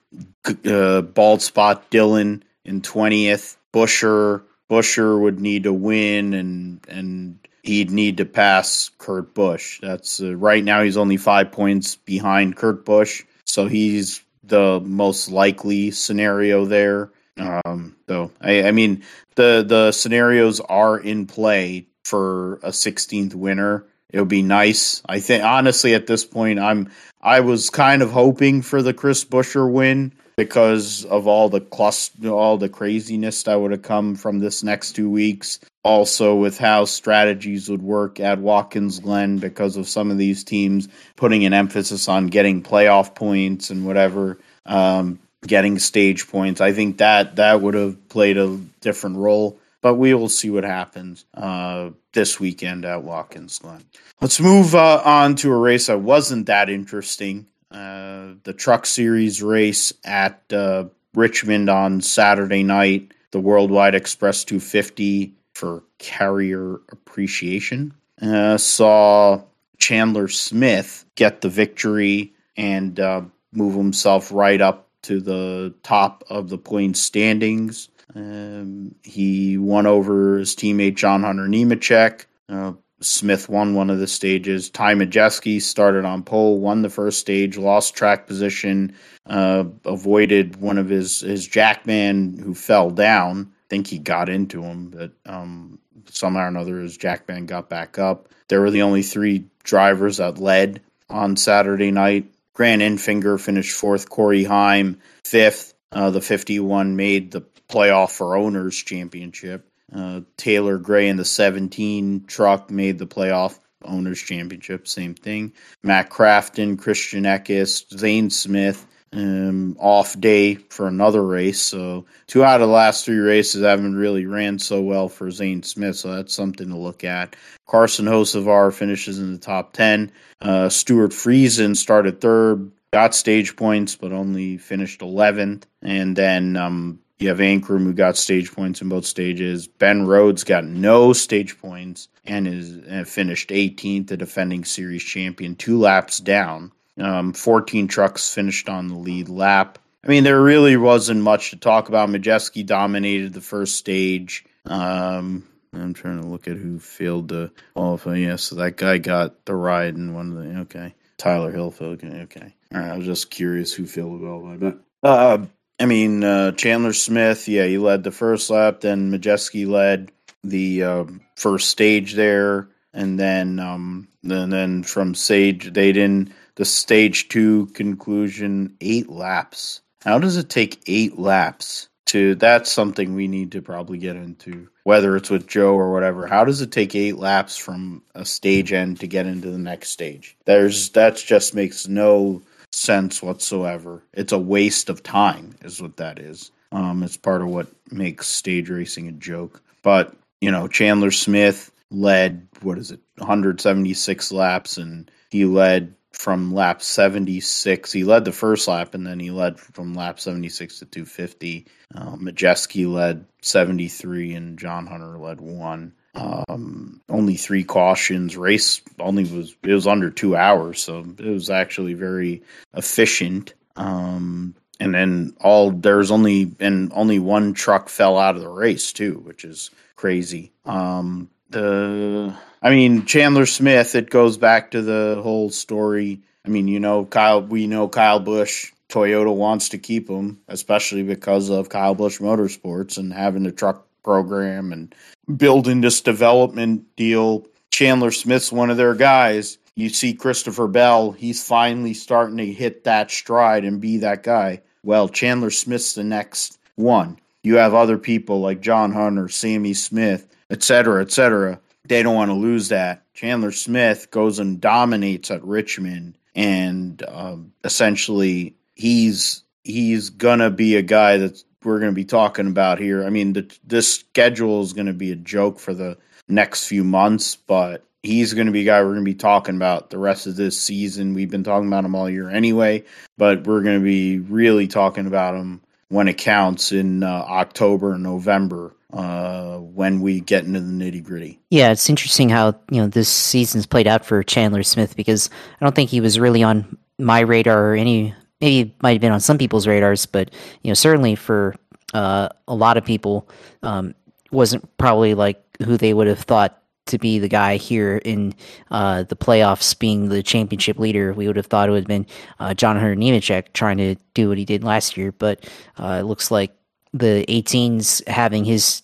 uh, 0.64 1.02
bald 1.02 1.42
spot 1.42 1.90
Dillon 1.90 2.42
in 2.64 2.80
twentieth. 2.82 3.56
Buescher 3.72 4.42
Buescher 4.70 5.20
would 5.20 5.40
need 5.40 5.64
to 5.64 5.72
win, 5.72 6.34
and 6.34 6.80
and 6.88 7.38
he'd 7.62 7.90
need 7.90 8.18
to 8.18 8.24
pass 8.24 8.90
Kurt 8.98 9.34
Busch. 9.34 9.80
That's 9.80 10.20
uh, 10.20 10.36
right 10.36 10.62
now 10.62 10.82
he's 10.82 10.96
only 10.96 11.16
five 11.16 11.50
points 11.52 11.96
behind 11.96 12.56
Kurt 12.56 12.84
Busch, 12.84 13.24
so 13.44 13.66
he's 13.66 14.22
the 14.42 14.80
most 14.80 15.30
likely 15.30 15.90
scenario 15.90 16.64
there. 16.66 17.10
Um, 17.36 17.96
though 18.06 18.30
I, 18.40 18.64
I 18.64 18.70
mean 18.70 19.02
the 19.34 19.64
the 19.66 19.90
scenarios 19.92 20.60
are 20.60 20.98
in 20.98 21.26
play 21.26 21.86
for 22.04 22.54
a 22.62 22.70
16th 22.70 23.34
winner. 23.34 23.86
It 24.10 24.20
would 24.20 24.28
be 24.28 24.42
nice. 24.42 25.02
I 25.08 25.18
think 25.18 25.42
honestly 25.42 25.94
at 25.94 26.06
this 26.06 26.24
point 26.24 26.60
I'm 26.60 26.90
I 27.20 27.40
was 27.40 27.70
kind 27.70 28.02
of 28.02 28.12
hoping 28.12 28.62
for 28.62 28.82
the 28.82 28.94
Chris 28.94 29.24
Buescher 29.24 29.68
win 29.68 30.12
because 30.36 31.04
of 31.04 31.26
all 31.26 31.48
the 31.48 31.60
cluster, 31.60 32.30
all 32.30 32.58
the 32.58 32.68
craziness 32.68 33.42
that 33.44 33.60
would 33.60 33.70
have 33.70 33.82
come 33.82 34.14
from 34.14 34.38
this 34.38 34.62
next 34.62 34.92
two 34.92 35.08
weeks. 35.08 35.60
Also, 35.82 36.34
with 36.34 36.58
how 36.58 36.86
strategies 36.86 37.68
would 37.68 37.82
work 37.82 38.18
at 38.18 38.38
Watkins 38.38 39.00
Glen 39.00 39.38
because 39.38 39.76
of 39.76 39.88
some 39.88 40.10
of 40.10 40.18
these 40.18 40.42
teams 40.42 40.88
putting 41.16 41.44
an 41.44 41.52
emphasis 41.52 42.08
on 42.08 42.28
getting 42.28 42.62
playoff 42.62 43.14
points 43.14 43.70
and 43.70 43.86
whatever, 43.86 44.38
um, 44.64 45.18
getting 45.46 45.78
stage 45.78 46.26
points. 46.28 46.60
I 46.60 46.72
think 46.72 46.98
that 46.98 47.36
that 47.36 47.60
would 47.60 47.74
have 47.74 48.08
played 48.08 48.38
a 48.38 48.58
different 48.80 49.16
role. 49.16 49.58
But 49.82 49.96
we 49.96 50.14
will 50.14 50.30
see 50.30 50.48
what 50.48 50.64
happens 50.64 51.26
uh, 51.34 51.90
this 52.14 52.40
weekend 52.40 52.86
at 52.86 53.02
Watkins 53.02 53.58
Glen. 53.58 53.84
Let's 54.18 54.40
move 54.40 54.74
uh, 54.74 55.02
on 55.04 55.34
to 55.36 55.52
a 55.52 55.58
race 55.58 55.88
that 55.88 56.00
wasn't 56.00 56.46
that 56.46 56.70
interesting. 56.70 57.44
Uh, 57.74 58.34
the 58.44 58.52
Truck 58.52 58.86
Series 58.86 59.42
race 59.42 59.92
at 60.04 60.40
uh, 60.52 60.84
Richmond 61.12 61.68
on 61.68 62.00
Saturday 62.00 62.62
night, 62.62 63.12
the 63.32 63.40
Worldwide 63.40 63.96
Express 63.96 64.44
250 64.44 65.34
for 65.54 65.82
carrier 65.98 66.80
appreciation. 66.92 67.92
Uh, 68.22 68.58
saw 68.58 69.42
Chandler 69.78 70.28
Smith 70.28 71.04
get 71.16 71.40
the 71.40 71.48
victory 71.48 72.32
and 72.56 73.00
uh, 73.00 73.22
move 73.52 73.74
himself 73.74 74.30
right 74.30 74.60
up 74.60 74.88
to 75.02 75.20
the 75.20 75.74
top 75.82 76.22
of 76.30 76.48
the 76.48 76.58
point 76.58 76.96
standings. 76.96 77.88
Um, 78.14 78.94
he 79.02 79.58
won 79.58 79.86
over 79.86 80.38
his 80.38 80.54
teammate 80.54 80.94
John 80.94 81.24
Hunter 81.24 81.48
Nemechek. 81.48 82.26
Uh, 82.48 82.72
Smith 83.04 83.48
won 83.48 83.74
one 83.74 83.90
of 83.90 83.98
the 83.98 84.06
stages. 84.06 84.70
Ty 84.70 84.94
Majeski 84.94 85.60
started 85.60 86.04
on 86.04 86.22
pole, 86.22 86.58
won 86.58 86.82
the 86.82 86.90
first 86.90 87.20
stage, 87.20 87.56
lost 87.56 87.94
track 87.94 88.26
position, 88.26 88.94
uh, 89.26 89.64
avoided 89.84 90.56
one 90.56 90.78
of 90.78 90.88
his 90.88 91.20
his 91.20 91.46
jackman 91.46 92.38
who 92.38 92.54
fell 92.54 92.90
down. 92.90 93.52
I 93.52 93.66
think 93.68 93.86
he 93.86 93.98
got 93.98 94.28
into 94.28 94.62
him, 94.62 94.90
but 94.90 95.12
um, 95.26 95.78
somehow 96.10 96.44
or 96.44 96.48
another 96.48 96.80
his 96.80 96.96
jackman 96.96 97.46
got 97.46 97.68
back 97.68 97.98
up. 97.98 98.28
There 98.48 98.60
were 98.60 98.70
the 98.70 98.82
only 98.82 99.02
three 99.02 99.46
drivers 99.62 100.18
that 100.18 100.38
led 100.38 100.82
on 101.08 101.36
Saturday 101.36 101.90
night. 101.90 102.30
Grant 102.52 102.82
Enfinger 102.82 103.40
finished 103.40 103.72
fourth, 103.72 104.08
Corey 104.08 104.44
Heim 104.44 105.00
fifth. 105.24 105.74
Uh, 105.90 106.10
the 106.10 106.20
51 106.20 106.96
made 106.96 107.30
the 107.30 107.42
playoff 107.68 108.10
for 108.10 108.36
owners 108.36 108.76
championship. 108.76 109.68
Uh, 109.94 110.20
Taylor 110.36 110.78
Gray 110.78 111.08
in 111.08 111.16
the 111.16 111.24
17 111.24 112.24
truck 112.26 112.70
made 112.70 112.98
the 112.98 113.06
playoff 113.06 113.58
owners 113.84 114.20
championship. 114.20 114.88
Same 114.88 115.14
thing. 115.14 115.52
Matt 115.82 116.10
Crafton, 116.10 116.78
Christian 116.78 117.24
Eckes, 117.24 117.84
Zane 117.96 118.30
Smith. 118.30 118.86
Um, 119.12 119.76
off 119.78 120.18
day 120.18 120.56
for 120.56 120.88
another 120.88 121.22
race. 121.22 121.60
So 121.60 122.04
two 122.26 122.42
out 122.42 122.60
of 122.60 122.66
the 122.66 122.74
last 122.74 123.04
three 123.04 123.18
races 123.18 123.62
haven't 123.62 123.94
really 123.94 124.26
ran 124.26 124.58
so 124.58 124.80
well 124.80 125.08
for 125.08 125.30
Zane 125.30 125.62
Smith. 125.62 125.94
So 125.94 126.16
that's 126.16 126.34
something 126.34 126.68
to 126.68 126.76
look 126.76 127.04
at. 127.04 127.36
Carson 127.68 128.06
Hocevar 128.06 128.72
finishes 128.74 129.20
in 129.20 129.32
the 129.32 129.38
top 129.38 129.72
ten. 129.72 130.10
Uh, 130.40 130.68
Stewart 130.68 131.12
Friesen 131.12 131.76
started 131.76 132.20
third, 132.20 132.72
got 132.92 133.14
stage 133.14 133.54
points, 133.54 133.94
but 133.94 134.10
only 134.10 134.56
finished 134.56 135.00
eleventh. 135.00 135.64
And 135.80 136.16
then 136.16 136.56
um, 136.56 136.98
you 137.18 137.28
have 137.28 137.38
Ankrum 137.38 137.84
who 137.84 137.92
got 137.92 138.16
stage 138.16 138.52
points 138.52 138.80
in 138.82 138.88
both 138.88 139.06
stages. 139.06 139.66
Ben 139.66 140.06
Rhodes 140.06 140.44
got 140.44 140.64
no 140.64 141.12
stage 141.12 141.58
points 141.58 142.08
and 142.24 142.46
is 142.48 142.76
and 142.86 143.08
finished 143.08 143.50
18th, 143.50 144.08
the 144.08 144.16
defending 144.16 144.64
series 144.64 145.02
champion, 145.02 145.56
two 145.56 145.78
laps 145.78 146.18
down. 146.18 146.72
Um, 146.98 147.32
14 147.32 147.88
trucks 147.88 148.32
finished 148.32 148.68
on 148.68 148.88
the 148.88 148.94
lead 148.96 149.28
lap. 149.28 149.78
I 150.04 150.08
mean, 150.08 150.24
there 150.24 150.40
really 150.40 150.76
wasn't 150.76 151.22
much 151.22 151.50
to 151.50 151.56
talk 151.56 151.88
about. 151.88 152.08
Majeski 152.08 152.64
dominated 152.64 153.32
the 153.32 153.40
first 153.40 153.76
stage. 153.76 154.44
Um, 154.66 155.48
I'm 155.72 155.94
trying 155.94 156.20
to 156.20 156.26
look 156.26 156.46
at 156.46 156.56
who 156.56 156.78
failed 156.78 157.30
to 157.30 157.50
qualify. 157.74 158.16
Yeah, 158.16 158.36
so 158.36 158.56
that 158.56 158.76
guy 158.76 158.98
got 158.98 159.44
the 159.44 159.54
ride 159.54 159.94
in 159.94 160.14
one 160.14 160.36
of 160.36 160.44
the. 160.44 160.60
Okay. 160.60 160.94
Tyler 161.16 161.52
Hill 161.52 161.70
failed. 161.70 162.04
Okay. 162.04 162.54
All 162.72 162.80
right. 162.80 162.90
I 162.90 162.96
was 162.96 163.06
just 163.06 163.30
curious 163.30 163.72
who 163.72 163.86
failed 163.86 164.20
to 164.20 164.26
qualify. 164.26 164.56
But, 164.56 164.78
uh, 165.02 165.46
I 165.80 165.86
mean, 165.86 166.22
uh, 166.22 166.52
Chandler 166.52 166.92
Smith, 166.92 167.48
yeah, 167.48 167.66
he 167.66 167.78
led 167.78 168.04
the 168.04 168.12
first 168.12 168.48
lap. 168.50 168.80
Then 168.80 169.10
Majeski 169.10 169.66
led 169.66 170.12
the 170.42 170.82
uh, 170.82 171.04
first 171.36 171.68
stage 171.68 172.14
there. 172.14 172.68
And 172.92 173.18
then, 173.18 173.58
um, 173.58 174.08
and 174.22 174.52
then 174.52 174.84
from 174.84 175.14
Sage, 175.16 175.72
they 175.72 175.90
didn't 175.90 176.32
the 176.54 176.64
stage 176.64 177.28
two 177.28 177.66
conclusion, 177.74 178.76
eight 178.80 179.08
laps. 179.08 179.80
How 180.04 180.18
does 180.18 180.36
it 180.36 180.48
take 180.48 180.82
eight 180.86 181.18
laps 181.18 181.88
to? 182.06 182.36
That's 182.36 182.70
something 182.70 183.14
we 183.14 183.26
need 183.26 183.52
to 183.52 183.62
probably 183.62 183.98
get 183.98 184.14
into, 184.14 184.68
whether 184.84 185.16
it's 185.16 185.30
with 185.30 185.48
Joe 185.48 185.74
or 185.74 185.92
whatever. 185.92 186.26
How 186.28 186.44
does 186.44 186.60
it 186.60 186.70
take 186.70 186.94
eight 186.94 187.16
laps 187.16 187.56
from 187.56 188.02
a 188.14 188.24
stage 188.24 188.72
end 188.72 189.00
to 189.00 189.08
get 189.08 189.26
into 189.26 189.50
the 189.50 189.58
next 189.58 189.90
stage? 189.90 190.36
There's 190.44 190.90
that 190.90 191.16
just 191.16 191.54
makes 191.54 191.88
no 191.88 192.42
sense 192.74 193.22
whatsoever. 193.22 194.02
It's 194.12 194.32
a 194.32 194.38
waste 194.38 194.88
of 194.88 195.02
time, 195.02 195.54
is 195.62 195.80
what 195.80 195.96
that 195.98 196.18
is. 196.18 196.50
Um, 196.72 197.02
it's 197.02 197.16
part 197.16 197.42
of 197.42 197.48
what 197.48 197.68
makes 197.90 198.26
stage 198.26 198.68
racing 198.68 199.08
a 199.08 199.12
joke. 199.12 199.62
But 199.82 200.14
you 200.40 200.50
know, 200.50 200.68
Chandler 200.68 201.10
Smith 201.10 201.70
led 201.90 202.48
what 202.62 202.78
is 202.78 202.90
it, 202.90 203.00
176 203.18 204.32
laps, 204.32 204.76
and 204.78 205.10
he 205.30 205.44
led 205.44 205.94
from 206.12 206.54
lap 206.54 206.82
76. 206.82 207.92
He 207.92 208.04
led 208.04 208.24
the 208.24 208.32
first 208.32 208.68
lap, 208.68 208.94
and 208.94 209.06
then 209.06 209.20
he 209.20 209.30
led 209.30 209.58
from 209.58 209.94
lap 209.94 210.20
76 210.20 210.78
to 210.80 210.86
250. 210.86 211.66
Uh, 211.94 212.16
Majeski 212.16 212.90
led 212.92 213.26
73, 213.42 214.34
and 214.34 214.58
John 214.58 214.86
Hunter 214.86 215.18
led 215.18 215.40
one. 215.40 215.92
Um, 216.14 217.00
only 217.08 217.36
three 217.36 217.64
cautions. 217.64 218.36
Race 218.36 218.80
only 218.98 219.24
was 219.24 219.56
it 219.62 219.72
was 219.72 219.86
under 219.86 220.10
two 220.10 220.36
hours, 220.36 220.80
so 220.82 221.04
it 221.18 221.26
was 221.26 221.50
actually 221.50 221.94
very 221.94 222.42
efficient. 222.74 223.54
Um, 223.76 224.54
and 224.80 224.94
then 224.94 225.34
all 225.40 225.70
there's 225.70 226.10
only 226.10 226.52
and 226.60 226.92
only 226.94 227.18
one 227.18 227.52
truck 227.54 227.88
fell 227.88 228.18
out 228.18 228.36
of 228.36 228.42
the 228.42 228.48
race 228.48 228.92
too, 228.92 229.20
which 229.24 229.44
is 229.44 229.70
crazy. 229.96 230.52
Um, 230.64 231.30
the 231.50 232.34
I 232.62 232.70
mean, 232.70 233.04
Chandler 233.04 233.46
Smith, 233.46 233.94
it 233.94 234.08
goes 234.08 234.38
back 234.38 234.70
to 234.70 234.82
the 234.82 235.20
whole 235.22 235.50
story. 235.50 236.22
I 236.46 236.48
mean, 236.48 236.66
you 236.66 236.80
know, 236.80 237.04
Kyle, 237.04 237.42
we 237.42 237.66
know 237.66 237.88
Kyle 237.88 238.20
Busch, 238.20 238.72
Toyota 238.88 239.34
wants 239.34 239.70
to 239.70 239.78
keep 239.78 240.08
him, 240.08 240.40
especially 240.48 241.02
because 241.02 241.50
of 241.50 241.68
Kyle 241.68 241.94
Busch 241.94 242.20
Motorsports 242.20 242.96
and 242.96 243.12
having 243.12 243.42
the 243.42 243.52
truck 243.52 243.86
program 244.02 244.72
and 244.72 244.94
building 245.36 245.80
this 245.80 246.00
development 246.00 246.96
deal. 246.96 247.46
Chandler 247.70 248.10
Smith's 248.10 248.52
one 248.52 248.70
of 248.70 248.76
their 248.76 248.94
guys. 248.94 249.58
You 249.76 249.88
see 249.88 250.14
Christopher 250.14 250.68
Bell, 250.68 251.12
he's 251.12 251.46
finally 251.46 251.94
starting 251.94 252.36
to 252.36 252.46
hit 252.46 252.84
that 252.84 253.10
stride 253.10 253.64
and 253.64 253.80
be 253.80 253.98
that 253.98 254.22
guy. 254.22 254.62
Well, 254.84 255.08
Chandler 255.08 255.50
Smith's 255.50 255.94
the 255.94 256.04
next 256.04 256.58
one. 256.76 257.18
You 257.42 257.56
have 257.56 257.74
other 257.74 257.98
people 257.98 258.40
like 258.40 258.60
John 258.60 258.92
Hunter, 258.92 259.28
Sammy 259.28 259.74
Smith, 259.74 260.28
etc., 260.50 261.02
etc 261.02 261.60
they 261.86 262.02
don't 262.02 262.14
want 262.14 262.30
to 262.30 262.34
lose 262.34 262.68
that. 262.68 263.02
Chandler 263.14 263.52
Smith 263.52 264.10
goes 264.10 264.38
and 264.38 264.60
dominates 264.60 265.30
at 265.30 265.44
Richmond, 265.44 266.16
and 266.34 267.02
um, 267.06 267.52
essentially 267.62 268.56
he's 268.74 269.42
he's 269.62 270.10
gonna 270.10 270.50
be 270.50 270.76
a 270.76 270.82
guy 270.82 271.18
that 271.18 271.42
we're 271.64 271.80
gonna 271.80 271.92
be 271.92 272.04
talking 272.04 272.46
about 272.46 272.78
here. 272.78 273.04
I 273.04 273.10
mean, 273.10 273.32
the, 273.32 273.58
this 273.66 273.94
schedule 273.94 274.62
is 274.62 274.72
gonna 274.72 274.92
be 274.92 275.12
a 275.12 275.16
joke 275.16 275.58
for 275.58 275.74
the 275.74 275.96
next 276.28 276.66
few 276.66 276.84
months, 276.84 277.36
but 277.36 277.84
he's 278.04 278.34
going 278.34 278.46
to 278.46 278.52
be 278.52 278.60
a 278.60 278.64
guy 278.64 278.80
we're 278.80 278.92
going 278.92 279.04
to 279.04 279.10
be 279.10 279.14
talking 279.14 279.56
about 279.56 279.90
the 279.90 279.98
rest 279.98 280.26
of 280.26 280.36
this 280.36 280.60
season. 280.60 281.14
We've 281.14 281.30
been 281.30 281.42
talking 281.42 281.66
about 281.66 281.84
him 281.84 281.94
all 281.94 282.08
year 282.08 282.30
anyway, 282.30 282.84
but 283.16 283.46
we're 283.46 283.62
going 283.62 283.78
to 283.78 283.84
be 283.84 284.18
really 284.18 284.68
talking 284.68 285.06
about 285.06 285.34
him 285.34 285.62
when 285.88 286.06
it 286.06 286.18
counts 286.18 286.70
in 286.70 287.02
uh, 287.02 287.08
October 287.08 287.94
and 287.94 288.02
November 288.02 288.74
uh, 288.92 289.58
when 289.58 290.00
we 290.00 290.20
get 290.20 290.44
into 290.44 290.60
the 290.60 290.72
nitty 290.72 291.02
gritty. 291.02 291.40
Yeah, 291.50 291.72
it's 291.72 291.88
interesting 291.90 292.28
how 292.28 292.54
you 292.70 292.80
know 292.80 292.86
this 292.86 293.08
season's 293.08 293.66
played 293.66 293.86
out 293.86 294.04
for 294.04 294.22
Chandler 294.22 294.62
Smith 294.62 294.96
because 294.96 295.30
I 295.60 295.64
don't 295.64 295.74
think 295.74 295.90
he 295.90 296.00
was 296.00 296.18
really 296.18 296.42
on 296.42 296.78
my 296.98 297.20
radar 297.20 297.70
or 297.70 297.74
any. 297.74 298.14
Maybe 298.40 298.70
it 298.70 298.82
might 298.82 298.92
have 298.92 299.00
been 299.00 299.12
on 299.12 299.20
some 299.20 299.38
people's 299.38 299.66
radars, 299.66 300.06
but 300.06 300.30
you 300.62 300.70
know 300.70 300.74
certainly 300.74 301.14
for 301.14 301.54
uh, 301.94 302.28
a 302.48 302.54
lot 302.54 302.76
of 302.76 302.84
people, 302.84 303.28
um, 303.62 303.94
wasn't 304.30 304.76
probably 304.78 305.14
like 305.14 305.42
who 305.64 305.76
they 305.76 305.94
would 305.94 306.08
have 306.08 306.20
thought 306.20 306.60
to 306.86 306.98
be 306.98 307.18
the 307.18 307.28
guy 307.28 307.56
here 307.56 307.96
in 308.04 308.34
uh, 308.70 309.04
the 309.04 309.16
playoffs, 309.16 309.78
being 309.78 310.08
the 310.08 310.22
championship 310.22 310.78
leader. 310.78 311.12
We 311.14 311.26
would 311.26 311.36
have 311.36 311.46
thought 311.46 311.68
it 311.68 311.72
would 311.72 311.84
have 311.84 311.88
been 311.88 312.06
uh, 312.40 312.52
John 312.52 312.76
Hunter 312.76 312.96
Nemechek 312.96 313.52
trying 313.54 313.78
to 313.78 313.94
do 314.12 314.28
what 314.28 314.36
he 314.36 314.44
did 314.44 314.64
last 314.64 314.96
year, 314.96 315.12
but 315.12 315.48
uh, 315.78 315.98
it 316.00 316.04
looks 316.04 316.30
like 316.30 316.52
the 316.92 317.24
18s 317.28 318.06
having 318.06 318.44
his 318.44 318.82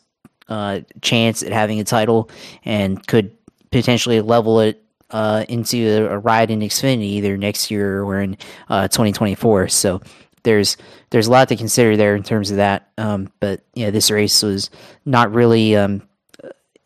uh, 0.48 0.80
chance 1.02 1.42
at 1.42 1.52
having 1.52 1.78
a 1.78 1.84
title 1.84 2.30
and 2.64 3.06
could 3.06 3.36
potentially 3.70 4.20
level 4.20 4.60
it 4.60 4.82
uh, 5.10 5.44
into 5.48 6.08
a, 6.10 6.18
ride 6.18 6.50
in 6.50 6.60
Xfinity 6.60 7.02
either 7.02 7.36
next 7.36 7.70
year 7.70 8.02
or 8.02 8.20
in 8.20 8.36
uh, 8.68 8.88
2024. 8.88 9.68
So 9.68 10.00
there's 10.42 10.76
there's 11.10 11.26
a 11.26 11.30
lot 11.30 11.48
to 11.48 11.56
consider 11.56 11.96
there 11.96 12.16
in 12.16 12.22
terms 12.22 12.50
of 12.50 12.58
that. 12.58 12.90
Um, 12.96 13.32
but 13.40 13.62
yeah, 13.74 13.90
this 13.90 14.10
race 14.10 14.42
was 14.42 14.70
not 15.04 15.32
really 15.32 15.76
um, 15.76 16.02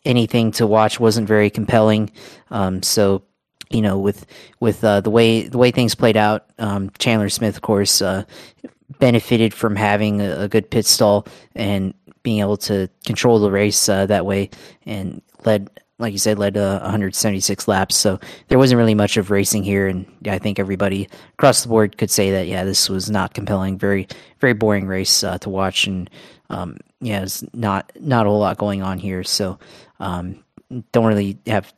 anything 0.03 0.51
to 0.53 0.67
watch. 0.67 0.99
wasn't 0.99 1.27
very 1.27 1.49
compelling. 1.49 2.11
Um, 2.49 2.83
so 2.83 3.23
you 3.69 3.81
know, 3.81 3.97
with 3.97 4.25
with 4.59 4.83
uh, 4.83 5.01
the 5.01 5.09
way 5.09 5.47
the 5.47 5.57
way 5.57 5.71
things 5.71 5.95
played 5.95 6.17
out, 6.17 6.45
um, 6.59 6.91
Chandler 6.99 7.29
Smith, 7.29 7.55
of 7.55 7.61
course, 7.61 8.01
uh, 8.01 8.23
benefited 8.99 9.53
from 9.53 9.75
having 9.75 10.21
a, 10.21 10.41
a, 10.41 10.47
good 10.47 10.69
pit 10.69 10.85
stall 10.85 11.27
and 11.55 11.93
being 12.23 12.39
able 12.39 12.57
to 12.57 12.87
control 13.05 13.39
the 13.39 13.51
race 13.51 13.89
uh, 13.89 14.05
that 14.05 14.25
way, 14.25 14.49
and 14.85 15.21
led, 15.45 15.69
like 15.97 16.11
you 16.11 16.19
said, 16.19 16.37
led 16.37 16.57
uh, 16.57 16.79
176 16.79 17.67
laps. 17.67 17.95
So 17.95 18.19
there 18.47 18.57
wasn't 18.57 18.79
really 18.79 18.95
much 18.95 19.17
of 19.17 19.31
racing 19.31 19.63
here, 19.63 19.87
and 19.87 20.05
I 20.27 20.37
think 20.37 20.59
everybody 20.59 21.07
across 21.33 21.63
the 21.63 21.69
board 21.69 21.97
could 21.97 22.11
say 22.11 22.31
that 22.31 22.47
yeah, 22.47 22.63
this 22.63 22.89
was 22.89 23.09
not 23.09 23.33
compelling, 23.33 23.77
very 23.77 24.07
very 24.39 24.53
boring 24.53 24.87
race 24.87 25.23
uh, 25.23 25.37
to 25.39 25.49
watch, 25.49 25.87
and 25.87 26.09
um, 26.49 26.77
yeah, 26.99 27.21
it's 27.21 27.43
not 27.53 27.91
not 27.99 28.25
a 28.25 28.29
whole 28.29 28.39
lot 28.39 28.57
going 28.57 28.81
on 28.81 28.99
here. 28.99 29.23
So 29.23 29.57
um, 29.99 30.43
don't 30.91 31.05
really 31.05 31.37
have 31.47 31.73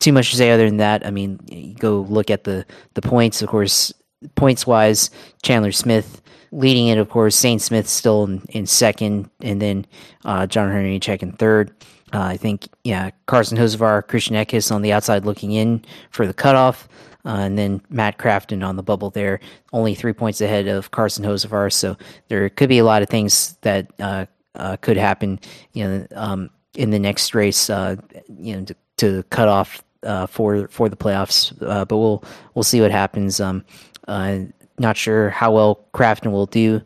too 0.00 0.12
much 0.12 0.30
to 0.30 0.36
say 0.36 0.50
other 0.50 0.66
than 0.66 0.78
that. 0.78 1.06
I 1.06 1.10
mean, 1.10 1.76
go 1.78 2.00
look 2.00 2.30
at 2.30 2.44
the 2.44 2.66
the 2.94 3.02
points. 3.02 3.40
Of 3.40 3.48
course, 3.48 3.92
points 4.34 4.66
wise, 4.66 5.10
Chandler 5.42 5.72
Smith 5.72 6.22
leading 6.52 6.88
it, 6.88 6.98
of 6.98 7.08
course. 7.08 7.36
Zane 7.36 7.58
Smith 7.58 7.88
still 7.88 8.24
in, 8.24 8.42
in 8.50 8.66
second, 8.66 9.28
and 9.40 9.60
then 9.60 9.86
uh, 10.24 10.46
John 10.46 10.70
Hunter 10.70 10.84
Nemechek 10.86 11.22
in 11.22 11.32
third. 11.32 11.70
Uh, 12.12 12.20
I 12.20 12.36
think, 12.36 12.68
yeah, 12.84 13.10
Carson 13.26 13.56
Hocevar, 13.56 14.06
Christian 14.06 14.36
Eckes 14.36 14.70
on 14.70 14.82
the 14.82 14.92
outside 14.92 15.24
looking 15.24 15.52
in 15.52 15.82
for 16.10 16.26
the 16.26 16.34
cutoff. 16.34 16.88
Uh, 17.24 17.36
and 17.38 17.56
then 17.56 17.80
Matt 17.88 18.18
Crafton 18.18 18.66
on 18.66 18.76
the 18.76 18.82
bubble 18.82 19.08
there, 19.08 19.40
only 19.72 19.94
three 19.94 20.12
points 20.12 20.40
ahead 20.40 20.66
of 20.66 20.90
Carson 20.90 21.24
Hocevar. 21.24 21.72
So 21.72 21.96
there 22.28 22.48
could 22.50 22.68
be 22.68 22.78
a 22.78 22.84
lot 22.84 23.00
of 23.00 23.08
things 23.08 23.56
that 23.62 23.90
uh, 24.00 24.26
uh, 24.56 24.76
could 24.78 24.96
happen, 24.96 25.38
you 25.72 25.86
know, 25.86 26.06
um, 26.16 26.50
in 26.74 26.90
the 26.90 26.98
next 26.98 27.34
race, 27.34 27.70
uh, 27.70 27.96
you 28.38 28.56
know, 28.56 28.64
to, 28.64 28.76
to 28.96 29.22
cut 29.30 29.48
off 29.48 29.82
for 30.28 30.66
for 30.66 30.88
the 30.88 30.96
playoffs. 30.96 31.56
But 31.60 31.96
we'll 31.96 32.24
we'll 32.54 32.64
see 32.64 32.80
what 32.80 32.90
happens. 32.90 33.40
Um, 33.40 33.64
not 34.08 34.96
sure 34.96 35.30
how 35.30 35.52
well 35.52 35.84
Crafton 35.94 36.32
will 36.32 36.46
do 36.46 36.82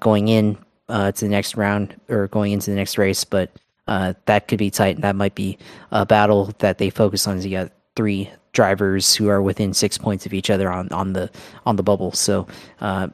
going 0.00 0.28
in 0.28 0.56
to 0.88 1.12
the 1.16 1.28
next 1.28 1.56
round 1.56 1.94
or 2.08 2.28
going 2.28 2.52
into 2.52 2.70
the 2.70 2.76
next 2.76 2.98
race, 2.98 3.24
but 3.24 3.50
that 3.86 4.48
could 4.48 4.58
be 4.58 4.70
tight. 4.70 4.96
And 4.96 5.04
that 5.04 5.16
might 5.16 5.34
be 5.34 5.58
a 5.90 6.06
battle 6.06 6.52
that 6.58 6.78
they 6.78 6.90
focus 6.90 7.26
on. 7.26 7.38
As 7.38 7.46
you 7.46 7.52
got 7.52 7.72
three 7.96 8.30
drivers 8.52 9.14
who 9.14 9.28
are 9.28 9.42
within 9.42 9.72
six 9.72 9.98
points 9.98 10.26
of 10.26 10.34
each 10.34 10.50
other 10.50 10.70
on, 10.70 10.88
on 10.90 11.12
the 11.12 11.30
on 11.66 11.76
the 11.76 11.82
bubble. 11.82 12.12
So 12.12 12.46
uh, 12.80 13.08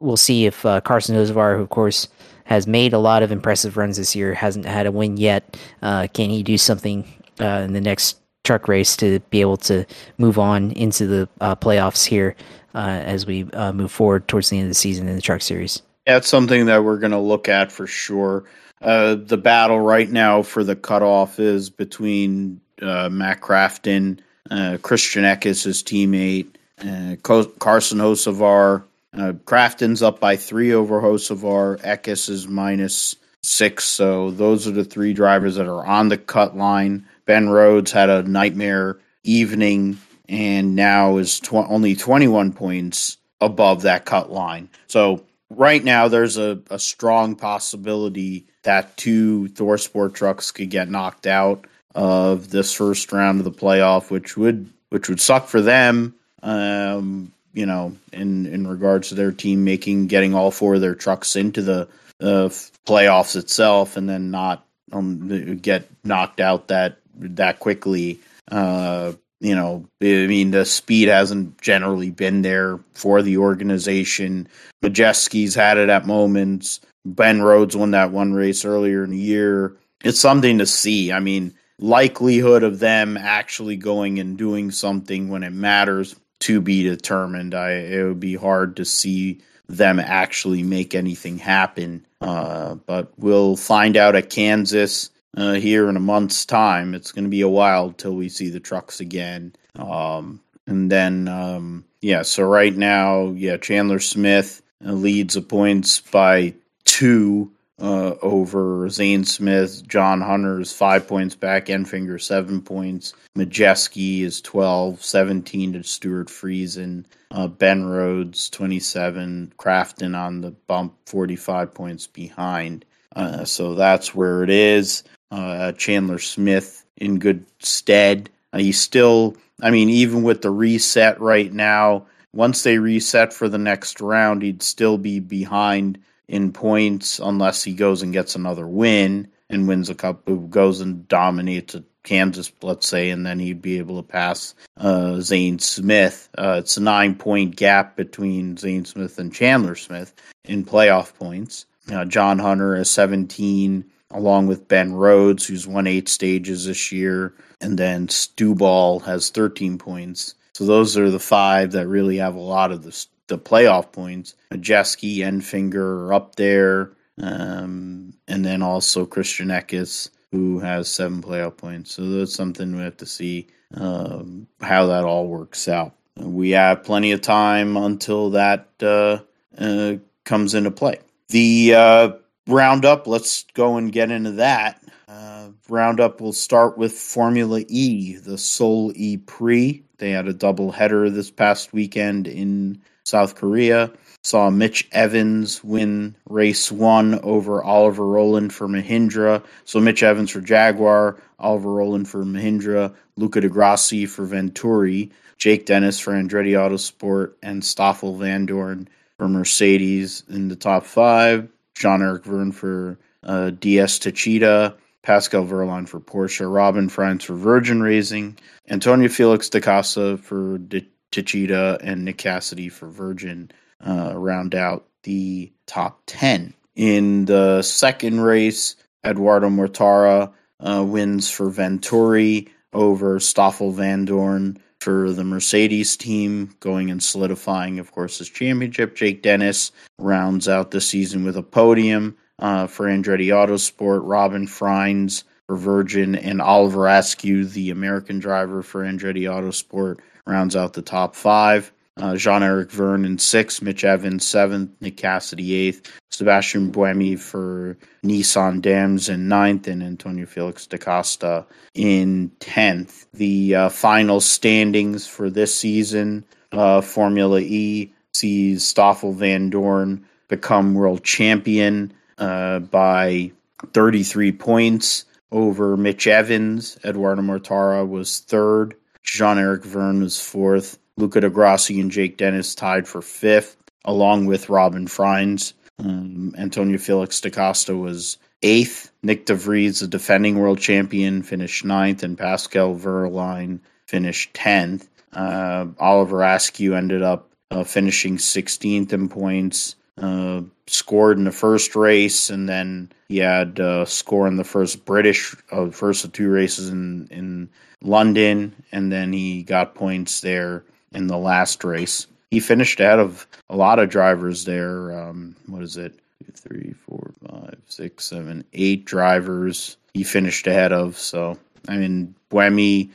we'll 0.00 0.16
see 0.16 0.46
if 0.46 0.64
uh, 0.64 0.80
Carson 0.80 1.16
Hocevar, 1.16 1.56
who 1.56 1.62
of 1.62 1.70
course 1.70 2.08
has 2.44 2.66
made 2.66 2.92
a 2.94 2.98
lot 2.98 3.22
of 3.22 3.30
impressive 3.30 3.76
runs 3.76 3.98
this 3.98 4.16
year, 4.16 4.34
hasn't 4.34 4.64
had 4.64 4.86
a 4.86 4.92
win 4.92 5.16
yet. 5.16 5.58
Uh, 5.82 6.08
can 6.12 6.30
he 6.30 6.42
do 6.42 6.56
something 6.56 7.06
uh, 7.40 7.62
in 7.64 7.74
the 7.74 7.80
next 7.80 8.18
truck 8.44 8.68
race 8.68 8.96
to 8.96 9.20
be 9.30 9.42
able 9.42 9.58
to 9.58 9.84
move 10.16 10.38
on 10.38 10.70
into 10.72 11.06
the 11.06 11.28
uh, 11.40 11.54
playoffs 11.54 12.06
here 12.06 12.34
uh, 12.78 13.02
as 13.04 13.26
we 13.26 13.44
move 13.74 13.90
forward 13.90 14.28
towards 14.28 14.50
the 14.50 14.56
end 14.56 14.64
of 14.66 14.70
the 14.70 14.74
season 14.74 15.08
in 15.08 15.16
the 15.16 15.22
truck 15.22 15.42
series? 15.42 15.82
That's 16.06 16.28
something 16.28 16.66
that 16.66 16.84
we're 16.84 16.98
going 16.98 17.12
to 17.12 17.18
look 17.18 17.48
at 17.48 17.70
for 17.72 17.86
sure. 17.86 18.44
the 18.80 19.40
battle 19.42 19.80
right 19.80 20.08
now 20.08 20.42
for 20.42 20.64
the 20.64 20.76
cutoff 20.76 21.38
is 21.38 21.68
between 21.68 22.60
Matt 22.80 23.40
Crafton 23.40 24.20
uh, 24.50 24.78
Christian 24.82 25.24
Eckes, 25.24 25.64
his 25.64 25.82
teammate, 25.82 26.46
uh, 26.78 27.16
Carson 27.22 27.98
Hocevar. 27.98 28.84
Uh, 29.12 29.32
Crafton's 29.44 30.02
up 30.02 30.20
by 30.20 30.36
three 30.36 30.72
over 30.72 31.00
Hocevar. 31.00 31.80
Eckes 31.82 32.28
is 32.28 32.46
minus 32.46 33.16
six. 33.42 33.84
So 33.84 34.30
those 34.30 34.66
are 34.66 34.72
the 34.72 34.84
three 34.84 35.12
drivers 35.12 35.56
that 35.56 35.66
are 35.66 35.84
on 35.84 36.08
the 36.08 36.18
cut 36.18 36.56
line. 36.56 37.06
Ben 37.24 37.48
Rhodes 37.48 37.92
had 37.92 38.10
a 38.10 38.22
nightmare 38.22 38.98
evening 39.24 39.98
and 40.28 40.76
now 40.76 41.16
is 41.16 41.40
tw- 41.40 41.54
only 41.54 41.96
21 41.96 42.52
points 42.52 43.16
above 43.40 43.82
that 43.82 44.04
cut 44.04 44.30
line. 44.30 44.68
So 44.86 45.24
right 45.50 45.82
now 45.82 46.08
there's 46.08 46.36
a, 46.36 46.60
a 46.70 46.78
strong 46.78 47.36
possibility 47.36 48.46
that 48.62 48.96
two 48.96 49.48
ThorSport 49.52 50.14
trucks 50.14 50.50
could 50.50 50.70
get 50.70 50.90
knocked 50.90 51.26
out 51.26 51.64
of 51.94 52.50
this 52.50 52.72
first 52.72 53.12
round 53.12 53.40
of 53.40 53.44
the 53.44 53.50
playoff, 53.50 54.10
which 54.10 54.36
would 54.36 54.70
which 54.90 55.08
would 55.08 55.20
suck 55.20 55.48
for 55.48 55.60
them. 55.60 56.14
Um, 56.42 57.32
you 57.52 57.66
know, 57.66 57.96
in 58.12 58.46
in 58.46 58.66
regards 58.66 59.08
to 59.08 59.14
their 59.14 59.32
team 59.32 59.64
making 59.64 60.06
getting 60.06 60.34
all 60.34 60.50
four 60.50 60.74
of 60.74 60.80
their 60.80 60.94
trucks 60.94 61.34
into 61.34 61.62
the 61.62 61.88
uh, 62.20 62.48
playoffs 62.86 63.36
itself, 63.36 63.96
and 63.96 64.08
then 64.08 64.30
not 64.30 64.64
um, 64.92 65.56
get 65.58 65.88
knocked 66.04 66.40
out 66.40 66.68
that 66.68 66.98
that 67.14 67.58
quickly. 67.58 68.20
Uh, 68.50 69.12
you 69.40 69.54
know, 69.54 69.86
I 70.02 70.26
mean, 70.26 70.50
the 70.50 70.64
speed 70.64 71.08
hasn't 71.08 71.60
generally 71.60 72.10
been 72.10 72.42
there 72.42 72.80
for 72.94 73.22
the 73.22 73.38
organization. 73.38 74.48
Majeski's 74.82 75.54
had 75.54 75.78
it 75.78 75.88
at 75.88 76.06
moments. 76.06 76.80
Ben 77.04 77.40
Rhodes 77.40 77.76
won 77.76 77.92
that 77.92 78.10
one 78.10 78.32
race 78.34 78.64
earlier 78.64 79.04
in 79.04 79.10
the 79.10 79.18
year. 79.18 79.76
It's 80.02 80.20
something 80.20 80.58
to 80.58 80.66
see. 80.66 81.12
I 81.12 81.20
mean, 81.20 81.54
likelihood 81.78 82.62
of 82.62 82.80
them 82.80 83.16
actually 83.16 83.76
going 83.76 84.18
and 84.18 84.36
doing 84.36 84.70
something 84.70 85.28
when 85.28 85.42
it 85.42 85.52
matters 85.52 86.16
to 86.40 86.60
be 86.60 86.82
determined. 86.82 87.54
I 87.54 87.72
it 87.72 88.04
would 88.04 88.20
be 88.20 88.34
hard 88.34 88.76
to 88.76 88.84
see 88.84 89.40
them 89.68 90.00
actually 90.00 90.62
make 90.62 90.94
anything 90.94 91.38
happen. 91.38 92.06
Uh, 92.20 92.74
but 92.74 93.12
we'll 93.18 93.56
find 93.56 93.96
out 93.96 94.16
at 94.16 94.30
Kansas 94.30 95.10
uh, 95.36 95.54
here 95.54 95.88
in 95.88 95.96
a 95.96 96.00
month's 96.00 96.46
time. 96.46 96.94
It's 96.94 97.12
going 97.12 97.24
to 97.24 97.30
be 97.30 97.42
a 97.42 97.48
while 97.48 97.92
till 97.92 98.14
we 98.14 98.28
see 98.28 98.50
the 98.50 98.60
trucks 98.60 99.00
again. 99.00 99.54
Um, 99.76 100.40
and 100.66 100.90
then, 100.90 101.28
um, 101.28 101.84
yeah, 102.00 102.22
so 102.22 102.44
right 102.44 102.74
now, 102.74 103.28
yeah, 103.30 103.56
Chandler 103.56 104.00
Smith 104.00 104.62
uh, 104.84 104.92
leads 104.92 105.34
the 105.34 105.42
points 105.42 106.00
by 106.00 106.54
two 106.84 107.52
uh, 107.80 108.14
over 108.22 108.88
Zane 108.88 109.24
Smith. 109.24 109.86
John 109.86 110.20
Hunter 110.20 110.60
is 110.60 110.72
five 110.72 111.06
points 111.06 111.34
back. 111.34 111.66
Enfinger, 111.66 112.20
seven 112.20 112.60
points. 112.60 113.14
Majeski 113.36 114.22
is 114.22 114.40
12, 114.40 115.02
17 115.02 115.74
to 115.74 115.82
Stewart 115.84 116.28
Friesen. 116.28 117.04
Uh, 117.30 117.46
ben 117.46 117.84
Rhodes, 117.84 118.50
27. 118.50 119.52
Crafton 119.58 120.16
on 120.16 120.40
the 120.40 120.50
bump, 120.50 120.94
45 121.06 121.74
points 121.74 122.06
behind. 122.06 122.84
Uh, 123.14 123.44
so 123.44 123.74
that's 123.74 124.14
where 124.14 124.42
it 124.42 124.50
is. 124.50 125.04
Uh, 125.30 125.72
Chandler 125.72 126.18
Smith 126.18 126.84
in 126.96 127.18
good 127.18 127.44
stead. 127.60 128.30
Uh, 128.52 128.58
he's 128.58 128.80
still, 128.80 129.36
I 129.60 129.70
mean, 129.70 129.88
even 129.88 130.22
with 130.22 130.42
the 130.42 130.50
reset 130.50 131.20
right 131.20 131.52
now, 131.52 132.06
once 132.32 132.62
they 132.62 132.78
reset 132.78 133.32
for 133.32 133.48
the 133.48 133.58
next 133.58 134.00
round, 134.00 134.42
he'd 134.42 134.62
still 134.62 134.98
be 134.98 135.20
behind 135.20 135.98
in 136.28 136.52
points 136.52 137.18
unless 137.18 137.64
he 137.64 137.72
goes 137.72 138.02
and 138.02 138.12
gets 138.12 138.34
another 138.34 138.66
win 138.66 139.28
and 139.50 139.66
wins 139.66 139.88
a 139.88 139.94
cup, 139.94 140.28
goes 140.50 140.80
and 140.80 141.08
dominates 141.08 141.74
a 141.74 141.82
Kansas, 142.08 142.50
let's 142.62 142.88
say, 142.88 143.10
and 143.10 143.26
then 143.26 143.38
he'd 143.38 143.60
be 143.60 143.76
able 143.76 144.02
to 144.02 144.08
pass 144.08 144.54
uh, 144.78 145.20
Zane 145.20 145.58
Smith. 145.58 146.30
Uh, 146.38 146.56
it's 146.58 146.78
a 146.78 146.82
nine 146.82 147.14
point 147.14 147.54
gap 147.54 147.96
between 147.96 148.56
Zane 148.56 148.86
Smith 148.86 149.18
and 149.18 149.32
Chandler 149.32 149.74
Smith 149.74 150.14
in 150.44 150.64
playoff 150.64 151.14
points. 151.14 151.66
Uh, 151.92 152.06
John 152.06 152.38
Hunter 152.38 152.76
has 152.76 152.88
17, 152.88 153.84
along 154.10 154.46
with 154.46 154.68
Ben 154.68 154.94
Rhodes, 154.94 155.46
who's 155.46 155.66
won 155.66 155.86
eight 155.86 156.08
stages 156.08 156.66
this 156.66 156.92
year, 156.92 157.34
and 157.60 157.78
then 157.78 158.08
Stu 158.08 158.54
Ball 158.54 159.00
has 159.00 159.30
13 159.30 159.78
points. 159.78 160.34
So 160.54 160.64
those 160.64 160.96
are 160.96 161.10
the 161.10 161.20
five 161.20 161.72
that 161.72 161.86
really 161.86 162.16
have 162.16 162.34
a 162.34 162.40
lot 162.40 162.72
of 162.72 162.82
the 162.82 163.06
the 163.28 163.38
playoff 163.38 163.92
points. 163.92 164.34
Majeski, 164.50 165.18
Enfinger 165.18 165.76
are 165.76 166.14
up 166.14 166.36
there. 166.36 166.92
Um, 167.20 168.14
and 168.26 168.44
then 168.44 168.62
also 168.62 169.06
Christian 169.06 169.48
Eckes, 169.48 170.10
who 170.32 170.60
has 170.60 170.88
seven 170.88 171.22
playoff 171.22 171.56
points. 171.56 171.92
So 171.94 172.08
that's 172.10 172.34
something 172.34 172.76
we 172.76 172.82
have 172.82 172.96
to 172.98 173.06
see 173.06 173.48
um, 173.74 174.46
how 174.60 174.86
that 174.86 175.04
all 175.04 175.26
works 175.26 175.68
out. 175.68 175.94
We 176.16 176.50
have 176.50 176.84
plenty 176.84 177.12
of 177.12 177.20
time 177.20 177.76
until 177.76 178.30
that 178.30 178.68
uh, 178.82 179.20
uh, 179.56 179.96
comes 180.24 180.54
into 180.54 180.70
play. 180.70 180.98
The 181.28 181.74
uh, 181.74 182.12
roundup, 182.48 183.06
let's 183.06 183.44
go 183.54 183.76
and 183.76 183.92
get 183.92 184.10
into 184.10 184.32
that. 184.32 184.82
Uh, 185.06 185.48
roundup 185.68 186.20
will 186.20 186.32
start 186.32 186.76
with 186.76 186.92
Formula 186.92 187.62
E, 187.68 188.16
the 188.16 188.38
Seoul 188.38 188.92
E 188.94 189.16
Prix. 189.18 189.82
They 189.98 190.10
had 190.10 190.28
a 190.28 190.32
double 190.32 190.72
header 190.72 191.10
this 191.10 191.30
past 191.30 191.72
weekend 191.72 192.26
in 192.26 192.80
South 193.04 193.34
Korea. 193.34 193.90
Saw 194.22 194.50
Mitch 194.50 194.88
Evans 194.92 195.62
win 195.64 196.14
race 196.28 196.70
one 196.70 197.18
over 197.20 197.62
Oliver 197.62 198.06
Rowland 198.06 198.52
for 198.52 198.68
Mahindra. 198.68 199.42
So 199.64 199.80
Mitch 199.80 200.02
Evans 200.02 200.30
for 200.30 200.40
Jaguar, 200.40 201.18
Oliver 201.38 201.72
Rowland 201.72 202.08
for 202.08 202.24
Mahindra, 202.24 202.94
Luca 203.16 203.40
di 203.40 203.48
Grassi 203.48 204.06
for 204.06 204.26
Venturi, 204.26 205.10
Jake 205.38 205.66
Dennis 205.66 205.98
for 205.98 206.12
Andretti 206.12 206.52
Autosport, 206.52 207.34
and 207.42 207.64
Stoffel 207.64 208.16
Vandoorne 208.16 208.88
for 209.16 209.28
Mercedes 209.28 210.24
in 210.28 210.48
the 210.48 210.56
top 210.56 210.84
five. 210.84 211.48
Jean 211.78 212.02
Eric 212.02 212.24
Vergne 212.24 212.52
for 212.52 212.98
uh, 213.22 213.50
DS 213.50 213.98
Techeetah. 213.98 214.74
Pascal 215.00 215.46
Wehrlein 215.46 215.88
for 215.88 216.00
Porsche, 216.00 216.52
Robin 216.52 216.90
Frijns 216.90 217.22
for 217.22 217.34
Virgin 217.34 217.80
Racing, 217.80 218.36
Antonio 218.68 219.08
Felix 219.08 219.48
da 219.48 219.60
Costa 219.60 220.18
for 220.18 220.58
De- 220.58 220.86
Techeetah 221.12 221.78
and 221.82 222.04
Nick 222.04 222.18
Cassidy 222.18 222.68
for 222.68 222.88
Virgin 222.88 223.50
uh, 223.86 224.12
round 224.14 224.54
out 224.54 224.86
the 225.04 225.50
top 225.66 226.02
10. 226.06 226.52
In 226.76 227.24
the 227.24 227.62
second 227.62 228.20
race, 228.20 228.76
Eduardo 229.04 229.48
Mortara 229.48 230.32
uh, 230.60 230.84
wins 230.86 231.30
for 231.30 231.48
Venturi 231.48 232.48
over 232.72 233.18
Stoffel 233.18 233.72
Vandoorne 233.72 234.58
for 234.80 235.12
the 235.12 235.24
Mercedes 235.24 235.96
team, 235.96 236.54
going 236.60 236.90
and 236.90 237.02
solidifying, 237.02 237.78
of 237.78 237.92
course, 237.92 238.18
his 238.18 238.28
championship. 238.28 238.94
Jake 238.94 239.22
Dennis 239.22 239.72
rounds 239.98 240.48
out 240.48 240.70
the 240.70 240.80
season 240.80 241.24
with 241.24 241.36
a 241.36 241.42
podium 241.42 242.16
uh, 242.38 242.66
for 242.66 242.86
Andretti 242.86 243.26
Autosport. 243.26 244.00
Robin 244.04 244.46
Frijns 244.46 245.24
for 245.46 245.56
Virgin 245.56 246.14
and 246.14 246.40
Oliver 246.40 246.86
Askew, 246.86 247.44
the 247.44 247.70
American 247.70 248.18
driver 248.18 248.62
for 248.62 248.84
Andretti 248.84 249.22
Autosport, 249.22 249.98
rounds 250.26 250.54
out 250.54 250.74
the 250.74 250.82
top 250.82 251.16
five. 251.16 251.72
Uh, 251.98 252.16
Jean 252.16 252.42
Eric 252.42 252.70
Vergne 252.70 253.04
in 253.04 253.18
sixth, 253.18 253.62
Mitch 253.62 253.84
Evans 253.84 254.26
seventh, 254.26 254.70
Nick 254.80 254.96
Cassidy 254.96 255.54
eighth, 255.54 255.90
Sebastian 256.10 256.72
Buemi 256.72 257.18
for 257.18 257.76
Nissan 258.04 258.60
Dams 258.60 259.08
in 259.08 259.28
ninth, 259.28 259.66
and 259.68 259.82
Antonio 259.82 260.26
Felix 260.26 260.66
da 260.66 260.78
Costa 260.78 261.46
in 261.74 262.30
tenth. 262.40 263.06
The 263.12 263.54
uh, 263.54 263.68
final 263.68 264.20
standings 264.20 265.06
for 265.06 265.30
this 265.30 265.54
season, 265.54 266.24
uh, 266.52 266.80
Formula 266.80 267.40
E 267.40 267.92
sees 268.14 268.64
Stoffel 268.64 269.14
Vandoorne 269.14 270.02
become 270.28 270.74
world 270.74 271.04
champion 271.04 271.92
uh, 272.18 272.58
by 272.60 273.32
33 273.72 274.32
points 274.32 275.04
over 275.32 275.76
Mitch 275.76 276.06
Evans. 276.06 276.78
Eduardo 276.84 277.22
Mortara 277.22 277.86
was 277.88 278.20
third. 278.20 278.74
Jean 279.02 279.38
Eric 279.38 279.64
Vergne 279.64 280.02
was 280.02 280.20
fourth. 280.20 280.78
Luca 280.98 281.20
di 281.20 281.28
Grassi 281.28 281.80
and 281.80 281.92
Jake 281.92 282.16
Dennis 282.16 282.56
tied 282.56 282.88
for 282.88 283.00
fifth, 283.00 283.56
along 283.84 284.26
with 284.26 284.48
Robin 284.48 284.86
Frijns. 284.86 285.52
Um, 285.78 286.34
Antonio 286.36 286.76
Felix 286.76 287.20
da 287.20 287.30
Costa 287.30 287.76
was 287.76 288.18
eighth. 288.42 288.90
Nick 289.04 289.26
de 289.26 289.34
Vries, 289.34 289.78
the 289.78 289.86
defending 289.86 290.38
world 290.38 290.58
champion, 290.58 291.22
finished 291.22 291.64
ninth, 291.64 292.02
and 292.02 292.18
Pascal 292.18 292.74
Wehrlein 292.74 293.60
finished 293.86 294.34
tenth. 294.34 294.88
Uh, 295.12 295.66
Oliver 295.78 296.22
Askew 296.22 296.74
ended 296.74 297.02
up 297.02 297.30
uh, 297.52 297.62
finishing 297.62 298.16
16th 298.16 298.92
in 298.92 299.08
points. 299.08 299.76
Uh, 299.96 300.42
scored 300.66 301.16
in 301.16 301.24
the 301.24 301.32
first 301.32 301.74
race, 301.74 302.28
and 302.28 302.48
then 302.48 302.90
he 303.08 303.18
had 303.18 303.58
uh, 303.58 303.84
score 303.84 304.26
in 304.26 304.36
the 304.36 304.44
first 304.44 304.84
British, 304.84 305.34
uh, 305.50 305.70
first 305.70 306.04
of 306.04 306.12
two 306.12 306.28
races 306.28 306.68
in 306.68 307.08
in 307.10 307.48
London, 307.82 308.54
and 308.70 308.92
then 308.92 309.12
he 309.12 309.42
got 309.42 309.74
points 309.74 310.20
there 310.20 310.64
in 310.92 311.06
the 311.06 311.18
last 311.18 311.64
race. 311.64 312.06
He 312.30 312.40
finished 312.40 312.80
ahead 312.80 312.98
of 312.98 313.26
a 313.48 313.56
lot 313.56 313.78
of 313.78 313.88
drivers 313.88 314.44
there. 314.44 314.98
Um, 314.98 315.34
what 315.46 315.62
is 315.62 315.76
it? 315.76 315.98
Three, 316.34 316.74
four, 316.86 317.10
five, 317.26 317.56
six, 317.66 318.06
seven, 318.06 318.44
eight 318.52 318.84
drivers 318.84 319.76
he 319.94 320.04
finished 320.04 320.46
ahead 320.46 320.72
of. 320.72 320.96
So 320.96 321.38
I 321.68 321.76
mean, 321.76 322.14
Buemi, 322.30 322.90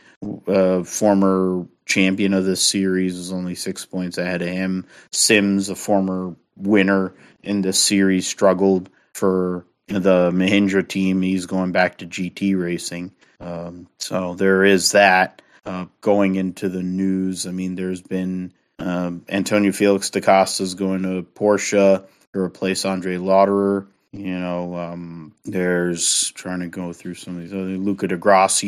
uh, 0.48 0.84
former 0.84 1.66
champion 1.86 2.34
of 2.34 2.46
this 2.46 2.62
series, 2.62 3.16
is 3.16 3.32
only 3.32 3.56
six 3.56 3.86
points 3.86 4.18
ahead 4.18 4.42
of 4.42 4.48
him. 4.48 4.86
Sims, 5.12 5.70
a 5.70 5.76
former 5.76 6.36
winner 6.56 7.14
in 7.44 7.62
this 7.62 7.80
series, 7.80 8.28
struggled 8.28 8.90
for 9.14 9.66
the 9.88 10.32
Mahindra 10.32 10.88
team. 10.88 11.22
He's 11.22 11.46
going 11.46 11.72
back 11.72 11.98
to 11.98 12.08
GT 12.08 12.60
racing. 12.60 13.12
Um, 13.40 13.88
so 14.00 14.36
there 14.36 14.64
is 14.64 14.94
that. 14.94 15.42
Uh, 15.66 15.86
going 16.02 16.36
into 16.36 16.68
the 16.68 16.84
news, 16.84 17.48
I 17.48 17.52
mean, 17.52 17.76
there's 17.76 18.02
been 18.02 18.54
um, 18.80 19.26
Antonio 19.30 19.72
Felix 19.72 20.10
da 20.10 20.20
Costa's 20.20 20.74
going 20.74 21.04
to 21.04 21.24
Porsche 21.36 22.04
to 22.34 22.40
replace 22.40 22.86
Andre 22.86 23.16
Lotterer. 23.16 23.88
You 24.12 24.40
know, 24.40 24.76
um, 24.76 25.34
there's 25.46 26.32
trying 26.32 26.60
to 26.60 26.68
go 26.68 26.94
through 26.94 27.16
some 27.16 27.36
of 27.36 27.42
these 27.42 27.54
other. 27.54 27.78
Luca 27.78 28.08
di 28.08 28.16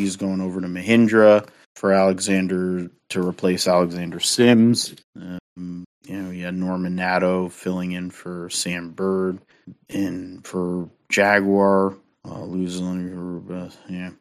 is 0.01 0.15
going 0.15 0.41
over 0.41 0.59
to 0.61 0.67
Mahindra 0.67 1.47
for 1.75 1.91
Alexander 1.91 2.89
to 3.09 3.27
replace 3.27 3.67
Alexander 3.67 4.19
Sims. 4.19 4.95
Um, 5.15 5.85
you 6.07 6.21
know, 6.21 6.31
you 6.31 6.45
had 6.45 6.55
Norman 6.55 6.95
Nato 6.95 7.49
filling 7.49 7.91
in 7.91 8.09
for 8.09 8.49
Sam 8.49 8.91
Bird 8.91 9.39
and 9.89 10.45
for 10.45 10.89
Jaguar, 11.09 11.95
uh, 12.25 12.43
losing, 12.43 13.45
uh, 13.51 13.69
yeah. 13.89 14.11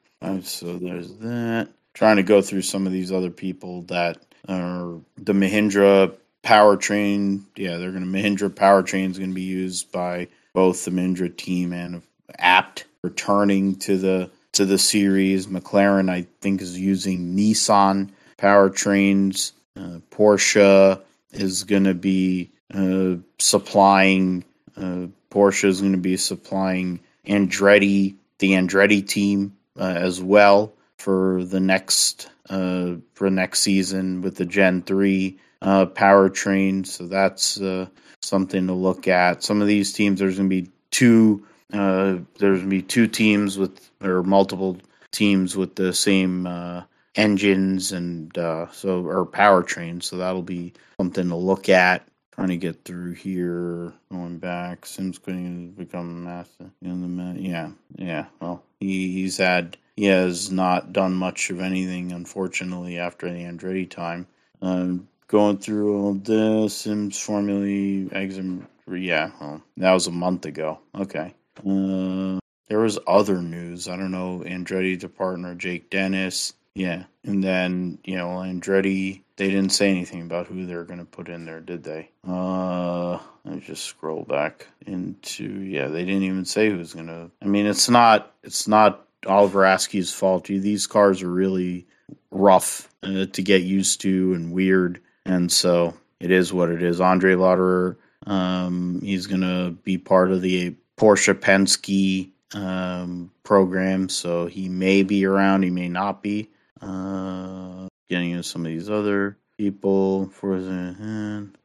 So 0.43 0.79
there's 0.79 1.14
that. 1.18 1.68
Trying 1.95 2.17
to 2.17 2.23
go 2.23 2.43
through 2.43 2.63
some 2.63 2.87
of 2.87 2.93
these 2.93 3.13
other 3.13 3.31
people 3.31 3.83
that 3.83 4.19
are 4.49 5.01
the 5.17 5.33
Mahindra 5.33 6.15
powertrain. 6.43 7.45
Yeah, 7.57 7.79
they're 7.79 7.93
going 7.93 8.03
to 8.03 8.19
Mahindra 8.19 8.51
powertrain 8.51 9.11
is 9.11 9.19
going 9.19 9.31
to 9.31 9.35
be 9.35 9.43
used 9.43 9.91
by 9.91 10.29
both 10.53 10.85
the 10.85 10.91
Mahindra 10.91 11.35
team 11.35 11.73
and 11.73 12.03
Apt 12.39 12.87
returning 13.03 13.77
to 13.77 13.97
the 13.99 14.31
to 14.53 14.65
the 14.65 14.79
series. 14.79 15.47
McLaren, 15.47 16.11
I 16.11 16.27
think, 16.41 16.63
is 16.63 16.79
using 16.79 17.37
Nissan 17.37 18.11
powertrains. 18.39 19.53
Uh, 19.77 19.99
Porsche 20.11 21.01
is 21.33 21.65
going 21.65 21.85
to 21.85 21.95
be 21.95 22.51
uh, 22.73 23.17
supplying. 23.39 24.45
Uh, 24.77 25.09
Porsche 25.31 25.65
is 25.65 25.81
going 25.81 25.93
to 25.93 25.99
be 25.99 26.17
supplying 26.17 27.01
Andretti, 27.27 28.15
the 28.39 28.53
Andretti 28.53 29.07
team, 29.07 29.57
uh, 29.79 29.83
as 29.83 30.21
well 30.21 30.73
for 30.99 31.45
the 31.45 31.61
next 31.61 32.31
uh, 32.49 32.95
for 33.15 33.31
next 33.31 33.61
season 33.61 34.23
with 34.23 34.37
the 34.37 34.45
Gen 34.45 34.83
three 34.83 35.39
uh, 35.63 35.87
powertrain. 35.87 36.87
So 36.87 37.07
that's 37.07 37.61
uh, 37.61 37.87
something 38.23 38.67
to 38.67 38.73
look 38.75 39.09
at. 39.09 39.43
Some 39.43 39.61
of 39.61 39.67
these 39.67 39.93
teams, 39.93 40.21
there's 40.21 40.37
going 40.37 40.51
to 40.51 40.63
be 40.63 40.71
two. 40.91 41.47
Uh, 41.73 42.19
there's 42.39 42.61
going 42.61 42.71
to 42.71 42.77
be 42.77 42.83
two 42.83 43.07
teams 43.07 43.59
with 43.59 43.91
or 44.03 44.23
multiple 44.23 44.79
teams 45.11 45.57
with 45.57 45.75
the 45.75 45.93
same 45.93 46.47
uh, 46.47 46.83
engines 47.15 47.93
and 47.93 48.37
uh, 48.39 48.71
so 48.71 49.05
or 49.07 49.27
powertrains. 49.27 50.05
So 50.05 50.19
that'll 50.19 50.43
be 50.43 50.75
something 50.99 51.29
to 51.29 51.37
look 51.37 51.69
at. 51.69 52.07
Trying 52.33 52.49
to 52.49 52.57
get 52.57 52.85
through 52.85 53.13
here, 53.13 53.93
going 54.11 54.39
back. 54.39 54.87
Sims 54.87 55.19
Queen 55.19 55.67
has 55.67 55.87
become 55.87 56.25
master 56.25 56.69
in 56.83 57.17
the 57.17 57.41
yeah, 57.41 57.71
yeah. 57.95 58.25
Well, 58.41 58.65
he, 58.81 59.13
he's 59.13 59.37
had 59.37 59.77
he 59.97 60.07
has 60.07 60.51
not 60.51 60.93
done 60.93 61.15
much 61.15 61.51
of 61.51 61.61
anything, 61.61 62.13
unfortunately, 62.13 62.99
after 62.99 63.31
the 63.31 63.45
Andretti 63.45 63.89
time. 63.89 64.27
Um, 64.61 65.09
going 65.29 65.59
through 65.59 65.97
all 65.97 66.15
this 66.15 66.77
Sims 66.77 67.19
Formula 67.19 67.61
Exim, 67.61 68.67
yeah, 68.91 69.31
well, 69.41 69.63
that 69.77 69.93
was 69.93 70.07
a 70.07 70.13
month 70.13 70.47
ago. 70.47 70.81
Okay. 70.95 71.35
Uh, 71.59 72.39
there 72.69 72.81
was 72.81 72.99
other 73.07 73.41
news. 73.41 73.89
I 73.89 73.97
don't 73.97 74.11
know. 74.11 74.43
Andretti 74.45 74.99
to 75.01 75.09
partner 75.09 75.55
Jake 75.55 75.91
Dennis. 75.91 76.55
Yeah, 76.75 77.05
and 77.23 77.43
then 77.43 77.99
you 78.05 78.17
know 78.17 78.29
Andretti. 78.29 79.21
They 79.37 79.49
didn't 79.49 79.71
say 79.71 79.91
anything 79.91 80.23
about 80.23 80.47
who 80.47 80.67
they're 80.67 80.85
going 80.85 81.01
to 81.01 81.05
put 81.05 81.29
in 81.29 81.45
there, 81.45 81.61
did 81.61 81.83
they? 81.83 82.11
Uh, 82.27 83.19
let 83.45 83.55
me 83.55 83.61
just 83.61 83.85
scroll 83.85 84.25
back 84.25 84.67
into. 84.87 85.45
Yeah, 85.45 85.89
they 85.89 86.05
didn't 86.05 86.25
even 86.25 86.45
say 86.45 86.71
who's 86.71 86.95
going 86.95 87.07
to. 87.07 87.31
I 87.41 87.47
mean, 87.47 87.67
it's 87.67 87.89
not. 87.89 88.35
It's 88.43 88.67
not 88.67 89.07
Oliver 89.27 89.61
Askew's 89.61 90.12
fault. 90.12 90.47
These 90.47 90.87
cars 90.87 91.22
are 91.22 91.31
really 91.31 91.87
rough 92.31 92.89
uh, 93.03 93.27
to 93.27 93.43
get 93.43 93.62
used 93.62 94.01
to 94.03 94.35
and 94.35 94.53
weird, 94.53 95.01
and 95.25 95.51
so 95.51 95.95
it 96.20 96.31
is 96.31 96.53
what 96.53 96.70
it 96.70 96.83
is. 96.83 97.01
Andre 97.01 97.35
Lotterer, 97.35 97.97
um, 98.27 99.01
he's 99.03 99.27
going 99.27 99.43
to 99.43 99.70
be 99.83 99.99
part 99.99 100.31
of 100.31 100.43
the 100.43 100.75
Porsche 100.97 101.35
Penske 101.35 102.31
um, 102.55 103.31
program, 103.43 104.09
so 104.09 104.47
he 104.47 104.68
may 104.68 105.03
be 105.03 105.27
around, 105.27 105.62
he 105.62 105.70
may 105.70 105.89
not 105.89 106.22
be. 106.22 106.51
Uh, 106.81 107.89
getting 108.09 108.31
into 108.31 108.43
some 108.43 108.66
of 108.66 108.70
these 108.70 108.91
other 108.91 109.39
people 109.57 110.29
for 110.29 110.61
the 110.61 110.95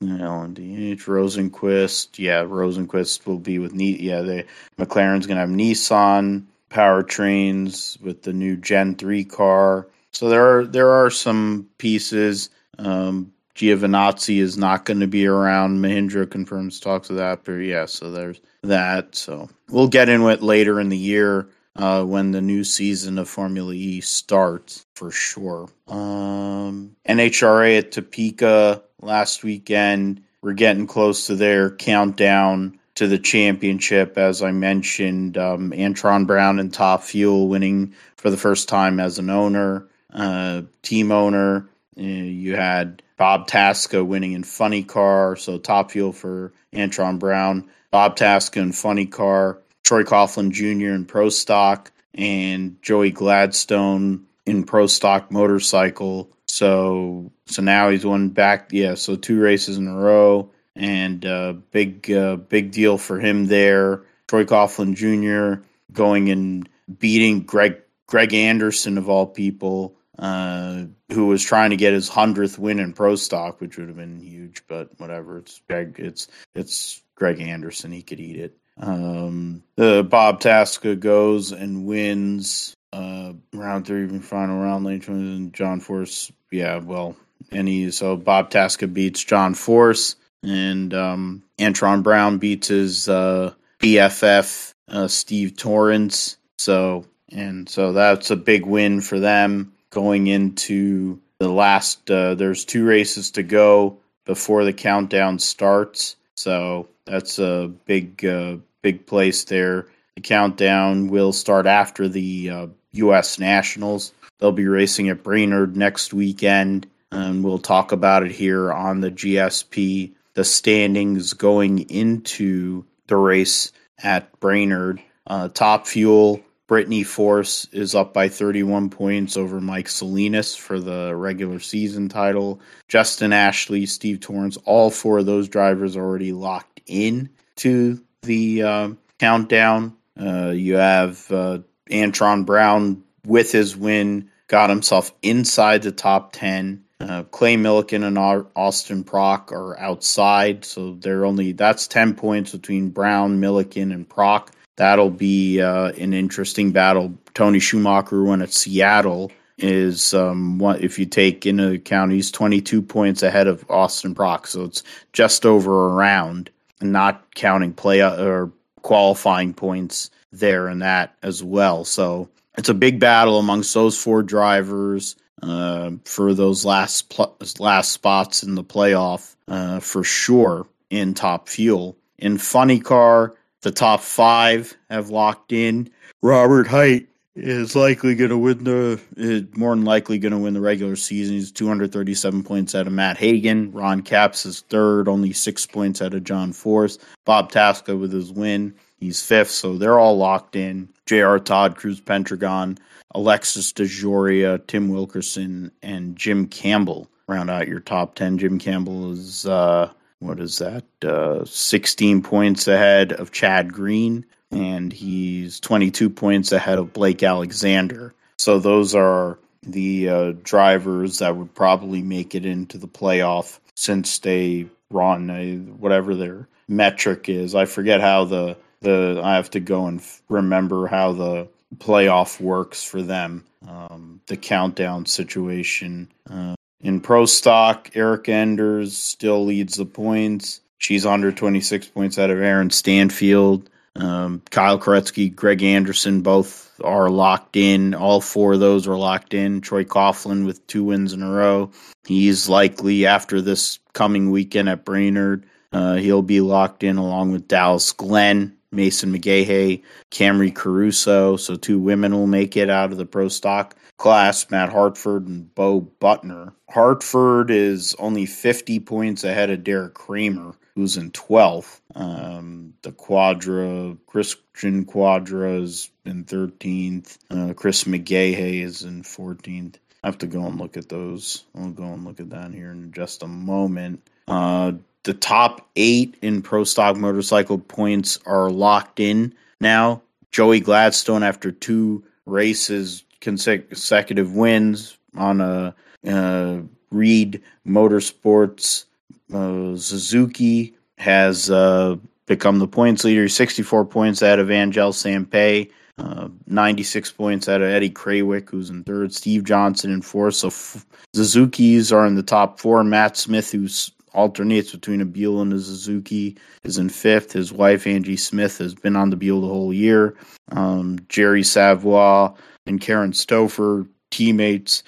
LMDh 0.01 0.97
Rosenqvist. 0.97 2.19
Yeah, 2.19 2.43
Rosenqvist 2.43 3.25
will 3.25 3.39
be 3.39 3.59
with 3.59 3.73
Ne- 3.73 3.99
yeah, 3.99 4.21
the 4.21 4.45
McLaren's 4.77 5.27
gonna 5.27 5.41
have 5.41 5.49
Nissan 5.49 6.45
powertrains 6.69 7.99
with 8.01 8.23
the 8.23 8.33
new 8.33 8.55
Gen 8.55 8.95
three 8.95 9.23
car. 9.23 9.87
So 10.11 10.29
there 10.29 10.59
are 10.59 10.65
there 10.65 10.89
are 10.89 11.09
some 11.09 11.69
pieces. 11.77 12.49
Um, 12.77 13.33
Giovinazzi 13.55 14.39
is 14.39 14.57
not 14.57 14.85
going 14.85 15.01
to 15.01 15.07
be 15.07 15.27
around. 15.27 15.79
Mahindra 15.79 16.29
confirms 16.29 16.79
talks 16.79 17.09
of 17.09 17.17
that, 17.17 17.43
but 17.43 17.53
yeah, 17.53 17.85
so 17.85 18.09
there's 18.09 18.39
that. 18.63 19.15
So 19.15 19.49
we'll 19.69 19.89
get 19.89 20.07
into 20.07 20.29
it 20.29 20.41
later 20.41 20.79
in 20.79 20.87
the 20.87 20.97
year 20.97 21.49
uh, 21.75 22.03
when 22.03 22.31
the 22.31 22.41
new 22.41 22.63
season 22.63 23.17
of 23.17 23.27
Formula 23.27 23.73
E 23.73 23.99
starts 23.99 24.85
for 24.95 25.11
sure. 25.11 25.67
Um, 25.89 26.95
NHRA 27.07 27.79
at 27.79 27.91
Topeka 27.91 28.81
last 29.01 29.43
weekend. 29.43 30.23
We're 30.41 30.53
getting 30.53 30.87
close 30.87 31.27
to 31.27 31.35
their 31.35 31.69
countdown 31.69 32.78
to 32.99 33.07
the 33.07 33.17
championship. 33.17 34.17
As 34.17 34.41
I 34.41 34.51
mentioned, 34.51 35.37
um, 35.37 35.71
Antron 35.71 36.27
Brown 36.27 36.59
and 36.59 36.73
Top 36.73 37.01
Fuel 37.03 37.47
winning 37.47 37.93
for 38.17 38.29
the 38.29 38.35
first 38.35 38.67
time 38.67 38.99
as 38.99 39.19
an 39.19 39.29
owner, 39.29 39.87
uh, 40.13 40.63
team 40.81 41.13
owner. 41.13 41.69
Uh, 41.97 42.01
you 42.03 42.57
had 42.57 43.01
Bob 43.15 43.47
Tasca 43.47 44.05
winning 44.05 44.33
in 44.33 44.43
Funny 44.43 44.83
Car, 44.83 45.37
so 45.37 45.57
Top 45.57 45.91
Fuel 45.91 46.11
for 46.11 46.51
Antron 46.73 47.19
Brown. 47.19 47.69
Bob 47.89 48.17
Tasca 48.17 48.57
in 48.57 48.73
Funny 48.73 49.05
Car. 49.05 49.59
Troy 49.85 50.03
Coughlin 50.03 50.51
Jr. 50.51 50.93
in 50.93 51.05
Pro 51.05 51.29
Stock 51.29 51.93
and 52.13 52.81
Joey 52.81 53.11
Gladstone 53.11 54.25
in 54.45 54.65
Pro 54.65 54.87
Stock 54.87 55.31
Motorcycle. 55.31 56.29
So 56.47 57.31
so 57.45 57.61
now 57.61 57.91
he's 57.91 58.05
won 58.05 58.27
back. 58.27 58.73
Yeah, 58.73 58.95
so 58.95 59.15
two 59.15 59.39
races 59.39 59.77
in 59.77 59.87
a 59.87 59.95
row, 59.95 60.51
and 60.79 61.25
uh, 61.25 61.53
big 61.71 62.09
uh, 62.11 62.37
big 62.37 62.71
deal 62.71 62.97
for 62.97 63.19
him 63.19 63.45
there. 63.47 64.03
Troy 64.27 64.45
Coughlin 64.45 64.95
Jr. 64.95 65.63
going 65.91 66.29
and 66.29 66.69
beating 66.97 67.41
Greg 67.41 67.77
Greg 68.07 68.33
Anderson 68.33 68.97
of 68.97 69.09
all 69.09 69.27
people 69.27 69.95
uh, 70.17 70.85
who 71.11 71.27
was 71.27 71.43
trying 71.43 71.69
to 71.71 71.77
get 71.77 71.93
his 71.93 72.09
hundredth 72.09 72.57
win 72.57 72.79
in 72.79 72.93
pro 72.93 73.15
stock, 73.15 73.61
which 73.61 73.77
would 73.77 73.87
have 73.87 73.97
been 73.97 74.19
huge. 74.19 74.63
But 74.67 74.89
whatever, 74.99 75.37
it's 75.37 75.61
Greg. 75.67 75.95
It's 75.97 76.27
it's 76.55 77.01
Greg 77.15 77.39
Anderson. 77.39 77.91
He 77.91 78.01
could 78.01 78.19
eat 78.19 78.37
it. 78.37 78.57
Um, 78.77 79.63
the 79.75 80.07
Bob 80.09 80.39
Tasca 80.39 80.97
goes 80.97 81.51
and 81.51 81.85
wins 81.85 82.73
uh, 82.93 83.33
round 83.53 83.85
three, 83.85 84.07
final 84.19 84.59
round. 84.59 84.85
Lane 84.85 85.51
John 85.51 85.79
Force. 85.79 86.31
Yeah, 86.51 86.77
well, 86.77 87.15
any 87.51 87.91
so 87.91 88.15
Bob 88.15 88.49
Tasca 88.49 88.91
beats 88.91 89.23
John 89.23 89.53
Force, 89.53 90.15
and 90.43 90.93
um, 90.93 91.43
Antron 91.57 92.03
Brown 92.03 92.37
beats 92.37 92.67
his 92.67 93.09
uh, 93.09 93.53
BFF 93.79 94.73
uh, 94.87 95.07
Steve 95.07 95.57
Torrence. 95.57 96.37
So 96.57 97.05
and 97.31 97.69
so 97.69 97.93
that's 97.93 98.31
a 98.31 98.35
big 98.35 98.65
win 98.65 99.01
for 99.01 99.19
them 99.19 99.73
going 99.89 100.27
into 100.27 101.19
the 101.39 101.49
last. 101.49 102.09
Uh, 102.09 102.35
there's 102.35 102.65
two 102.65 102.85
races 102.85 103.31
to 103.31 103.43
go 103.43 103.97
before 104.25 104.63
the 104.63 104.73
countdown 104.73 105.39
starts, 105.39 106.15
so 106.35 106.87
that's 107.05 107.39
a 107.39 107.71
big 107.85 108.25
uh, 108.25 108.57
big 108.81 109.05
place 109.05 109.43
there. 109.45 109.87
The 110.15 110.21
countdown 110.21 111.07
will 111.07 111.31
start 111.31 111.65
after 111.65 112.07
the 112.09 112.67
U.S. 112.91 113.39
Uh, 113.39 113.43
Nationals. 113.43 114.13
They'll 114.39 114.51
be 114.51 114.67
racing 114.67 115.09
at 115.09 115.23
Brainerd 115.23 115.75
next 115.77 116.13
weekend, 116.13 116.87
and 117.11 117.43
we'll 117.43 117.59
talk 117.59 117.91
about 117.91 118.23
it 118.23 118.31
here 118.31 118.71
on 118.71 119.01
the 119.01 119.11
GSP. 119.11 120.13
The 120.33 120.43
standings 120.43 121.33
going 121.33 121.79
into 121.89 122.85
the 123.07 123.17
race 123.17 123.71
at 124.01 124.39
Brainerd. 124.39 125.01
Uh, 125.27 125.49
top 125.49 125.87
fuel 125.87 126.41
Brittany 126.69 127.03
Force 127.03 127.67
is 127.71 127.95
up 127.95 128.13
by 128.13 128.29
31 128.29 128.91
points 128.91 129.35
over 129.35 129.59
Mike 129.59 129.89
Salinas 129.89 130.55
for 130.55 130.79
the 130.79 131.15
regular 131.15 131.59
season 131.59 132.09
title. 132.09 132.61
Justin 132.87 133.33
Ashley, 133.33 133.87
Steve 133.87 134.19
Torrence, 134.19 134.55
all 134.65 134.91
four 134.91 135.17
of 135.17 135.25
those 135.25 135.49
drivers 135.49 135.97
already 135.97 136.31
locked 136.31 136.79
in 136.85 137.29
to 137.55 137.99
the 138.21 138.61
uh, 138.61 138.89
countdown. 139.17 139.97
Uh, 140.19 140.49
you 140.49 140.75
have 140.75 141.31
uh, 141.31 141.59
Antron 141.89 142.45
Brown 142.45 143.03
with 143.25 143.51
his 143.51 143.75
win, 143.75 144.29
got 144.47 144.69
himself 144.69 145.11
inside 145.23 145.81
the 145.81 145.91
top 145.91 146.33
10. 146.33 146.83
Uh, 146.99 147.23
Clay 147.23 147.55
Millican 147.55 148.05
and 148.05 148.17
Austin 148.55 149.03
Prock 149.03 149.51
are 149.51 149.79
outside, 149.79 150.65
so 150.65 150.95
they're 150.95 151.25
only 151.25 151.53
that's 151.53 151.87
10 151.87 152.13
points 152.15 152.51
between 152.51 152.89
Brown, 152.89 153.39
Millican, 153.39 153.93
and 153.93 154.07
Prock 154.07 154.51
that'll 154.79 155.09
be 155.09 155.61
uh, 155.61 155.91
an 155.91 156.13
interesting 156.13 156.71
battle. 156.71 157.13
Tony 157.33 157.59
Schumacher 157.59 158.23
won 158.23 158.41
at 158.41 158.53
Seattle 158.53 159.31
is 159.57 160.13
um, 160.13 160.57
one, 160.57 160.81
if 160.81 160.97
you 160.97 161.05
take 161.05 161.45
into 161.45 161.73
account 161.73 162.13
he's 162.13 162.31
22 162.31 162.81
points 162.81 163.21
ahead 163.21 163.47
of 163.47 163.69
Austin 163.69 164.15
Prock, 164.15 164.47
so 164.47 164.63
it's 164.63 164.83
just 165.11 165.45
over 165.45 165.89
a 165.89 165.93
round, 165.93 166.49
not 166.81 167.35
counting 167.35 167.73
play 167.73 168.01
uh, 168.01 168.23
or 168.23 168.51
qualifying 168.81 169.53
points 169.53 170.09
there 170.31 170.67
and 170.67 170.81
that 170.81 171.13
as 171.21 171.43
well. 171.43 171.83
So 171.83 172.29
it's 172.57 172.69
a 172.69 172.73
big 172.73 173.01
battle 173.01 173.37
amongst 173.37 173.73
those 173.73 174.01
four 174.01 174.23
drivers 174.23 175.17
uh, 175.41 175.91
for 176.05 176.33
those 176.33 176.65
last 176.65 177.09
pl- 177.09 177.35
last 177.59 177.91
spots 177.91 178.43
in 178.43 178.55
the 178.55 178.63
playoff 178.63 179.35
uh, 179.47 179.79
for 179.79 180.03
sure 180.03 180.67
in 180.89 181.13
top 181.13 181.47
fuel. 181.47 181.97
In 182.17 182.37
funny 182.37 182.79
car, 182.79 183.35
the 183.61 183.71
top 183.71 184.01
five 184.01 184.75
have 184.89 185.09
locked 185.09 185.51
in. 185.51 185.89
Robert 186.21 186.67
Hight 186.67 187.07
is 187.35 187.75
likely 187.75 188.15
going 188.15 188.29
to 188.29 188.37
win 188.37 188.63
the 188.63 188.99
is 189.15 189.43
more 189.55 189.75
than 189.75 189.85
likely 189.85 190.17
going 190.17 190.31
to 190.31 190.37
win 190.37 190.53
the 190.53 190.61
regular 190.61 190.95
season. 190.95 191.35
He's 191.35 191.51
237 191.51 192.43
points 192.43 192.75
out 192.75 192.87
of 192.87 192.93
Matt 192.93 193.17
Hagan. 193.17 193.71
Ron 193.71 194.01
Capps 194.01 194.45
is 194.45 194.61
third, 194.61 195.07
only 195.07 195.31
six 195.31 195.65
points 195.65 196.01
out 196.01 196.13
of 196.13 196.23
John 196.23 196.51
Force. 196.53 196.97
Bob 197.25 197.51
Tasca 197.51 197.97
with 197.97 198.11
his 198.11 198.31
win, 198.31 198.73
he's 198.99 199.21
fifth. 199.21 199.51
So 199.51 199.77
they're 199.77 199.99
all 199.99 200.17
locked 200.17 200.55
in. 200.55 200.89
J.R. 201.05 201.39
Todd, 201.39 201.75
Cruz 201.75 201.99
Pendragon, 201.99 202.77
Alexis 203.15 203.73
DeJoria, 203.73 204.65
Tim 204.67 204.89
Wilkerson, 204.89 205.71
and 205.81 206.15
Jim 206.15 206.47
Campbell 206.47 207.09
round 207.27 207.49
out 207.49 207.67
your 207.67 207.79
top 207.79 208.15
ten. 208.15 208.37
Jim 208.37 208.59
Campbell 208.59 209.11
is 209.11 209.45
uh, 209.45 209.91
what 210.19 210.39
is 210.39 210.57
that? 210.57 210.83
Uh, 211.01 211.45
16 211.45 212.21
points 212.21 212.67
ahead 212.67 213.13
of 213.13 213.31
Chad 213.31 213.73
Green, 213.73 214.25
and 214.51 214.91
he's 214.91 215.59
22 215.59 216.09
points 216.09 216.51
ahead 216.51 216.77
of 216.77 216.93
Blake 216.93 217.23
Alexander. 217.23 218.13
So 218.37 218.59
those 218.59 218.95
are 218.95 219.39
the 219.63 220.09
uh, 220.09 220.33
drivers 220.43 221.19
that 221.19 221.35
would 221.35 221.53
probably 221.53 222.01
make 222.01 222.35
it 222.35 222.45
into 222.45 222.77
the 222.77 222.87
playoff 222.87 223.59
since 223.75 224.19
they 224.19 224.67
run 224.89 225.29
a, 225.29 225.55
whatever 225.55 226.15
their 226.15 226.47
metric 226.67 227.29
is. 227.29 227.55
I 227.55 227.65
forget 227.65 228.01
how 228.01 228.25
the 228.25 228.57
the 228.81 229.21
I 229.23 229.35
have 229.35 229.49
to 229.51 229.59
go 229.59 229.87
and 229.87 229.99
f- 229.99 230.21
remember 230.29 230.87
how 230.87 231.13
the 231.13 231.47
playoff 231.77 232.39
works 232.39 232.83
for 232.83 233.01
them. 233.01 233.45
Um, 233.67 234.21
the 234.27 234.37
countdown 234.37 235.05
situation. 235.05 236.09
Uh, 236.29 236.55
in 236.81 237.01
pro 237.01 237.25
stock, 237.25 237.91
Eric 237.93 238.29
Enders 238.29 238.97
still 238.97 239.45
leads 239.45 239.75
the 239.75 239.85
points. 239.85 240.61
She's 240.77 241.05
under 241.05 241.31
26 241.31 241.87
points 241.89 242.17
out 242.17 242.29
of 242.29 242.39
Aaron 242.39 242.69
Stanfield. 242.69 243.69
Um, 243.97 244.41
Kyle 244.49 244.79
Koretsky, 244.79 245.35
Greg 245.35 245.61
Anderson, 245.61 246.21
both 246.21 246.79
are 246.83 247.09
locked 247.09 247.57
in. 247.57 247.93
All 247.93 248.21
four 248.21 248.53
of 248.53 248.61
those 248.61 248.87
are 248.87 248.95
locked 248.95 249.33
in. 249.33 249.59
Troy 249.59 249.83
Coughlin 249.83 250.45
with 250.45 250.65
two 250.67 250.85
wins 250.85 251.11
in 251.11 251.21
a 251.21 251.29
row. 251.29 251.69
He's 252.05 252.47
likely 252.47 253.05
after 253.05 253.41
this 253.41 253.79
coming 253.93 254.31
weekend 254.31 254.69
at 254.69 254.85
Brainerd. 254.85 255.45
Uh, 255.73 255.95
he'll 255.95 256.21
be 256.21 256.39
locked 256.39 256.83
in 256.83 256.97
along 256.97 257.31
with 257.33 257.47
Dallas 257.47 257.91
Glenn, 257.91 258.55
Mason 258.71 259.13
McGaha, 259.13 259.81
Camrie 260.11 260.53
Caruso. 260.53 261.37
So 261.37 261.55
two 261.55 261.79
women 261.79 262.13
will 262.13 262.27
make 262.27 262.55
it 262.55 262.69
out 262.69 262.91
of 262.91 262.97
the 262.97 263.05
pro 263.05 263.27
stock 263.27 263.75
class, 263.97 264.49
Matt 264.49 264.69
Hartford 264.69 265.27
and 265.27 265.53
Bo 265.55 265.81
Butner. 266.01 266.53
Hartford 266.69 267.51
is 267.51 267.95
only 267.99 268.25
50 268.25 268.79
points 268.81 269.23
ahead 269.23 269.49
of 269.49 269.63
Derek 269.63 269.93
Kramer, 269.93 270.53
who's 270.75 270.97
in 270.97 271.11
12th. 271.11 271.81
Um, 271.95 272.73
the 272.83 272.91
Cuadra, 272.91 273.97
Cristian 274.07 274.85
Cuadra 274.85 275.61
is 275.61 275.89
in 276.05 276.25
13th. 276.25 277.17
Uh, 277.29 277.53
Chris 277.53 277.83
McGaha 277.85 278.63
is 278.63 278.83
in 278.83 279.03
14th. 279.03 279.75
I 280.03 280.07
have 280.07 280.17
to 280.19 280.27
go 280.27 280.45
and 280.45 280.57
look 280.57 280.77
at 280.77 280.87
those. 280.87 281.43
I'll 281.55 281.71
go 281.71 281.83
and 281.83 282.05
look 282.05 282.19
at 282.21 282.29
that 282.29 282.53
here 282.53 282.71
in 282.71 282.93
just 282.93 283.21
a 283.21 283.27
moment. 283.27 284.07
Uh, 284.29 284.73
the 285.03 285.13
top 285.13 285.67
eight 285.75 286.15
in 286.21 286.41
pro 286.41 286.63
stock 286.63 286.97
motorcycle 286.97 287.57
points 287.57 288.19
are 288.25 288.49
locked 288.49 288.99
in 288.99 289.33
now. 289.61 290.01
Joey 290.31 290.59
Gladstone, 290.59 291.23
after 291.23 291.51
two 291.51 292.03
races, 292.25 293.03
consecutive 293.19 294.33
wins 294.33 294.97
on 295.15 295.41
a 295.41 295.73
uh, 296.07 296.59
Reed 296.91 297.41
Motorsports. 297.67 298.85
Uh, 299.33 299.75
Suzuki 299.77 300.75
has 300.97 301.49
uh, 301.49 301.95
become 302.25 302.59
the 302.59 302.67
points 302.67 303.03
leader, 303.03 303.27
64 303.27 303.85
points 303.85 304.21
out 304.21 304.39
of 304.39 304.51
Angelle 304.51 304.91
Sampey, 304.91 305.71
uh, 305.97 306.29
96 306.47 307.11
points 307.11 307.49
out 307.49 307.61
of 307.61 307.69
Eddie 307.69 307.89
Krawiec, 307.89 308.49
who's 308.49 308.69
in 308.69 308.83
third, 308.83 309.13
Steve 309.13 309.43
Johnson 309.43 309.91
in 309.91 310.01
fourth. 310.01 310.35
So 310.35 310.47
f- 310.47 310.85
Suzuki's 311.13 311.91
are 311.91 312.05
in 312.05 312.15
the 312.15 312.23
top 312.23 312.59
four. 312.59 312.83
Matt 312.83 313.17
Smith, 313.17 313.51
who's 313.51 313.91
alternates 314.13 314.71
between 314.71 315.01
a 315.01 315.05
Buell 315.05 315.41
and 315.41 315.53
a 315.53 315.59
Suzuki, 315.59 316.37
is 316.63 316.77
in 316.77 316.89
fifth. 316.89 317.33
His 317.33 317.51
wife, 317.51 317.87
Angie 317.87 318.17
Smith, 318.17 318.57
has 318.57 318.75
been 318.75 318.95
on 318.95 319.09
the 319.09 319.15
Buell 319.15 319.41
the 319.41 319.47
whole 319.47 319.73
year. 319.73 320.15
Um, 320.51 320.99
Jerry 321.09 321.43
Savoie 321.43 322.33
and 322.65 322.81
Karen 322.81 323.11
Stoffer, 323.11 323.87
teammates 324.11 324.83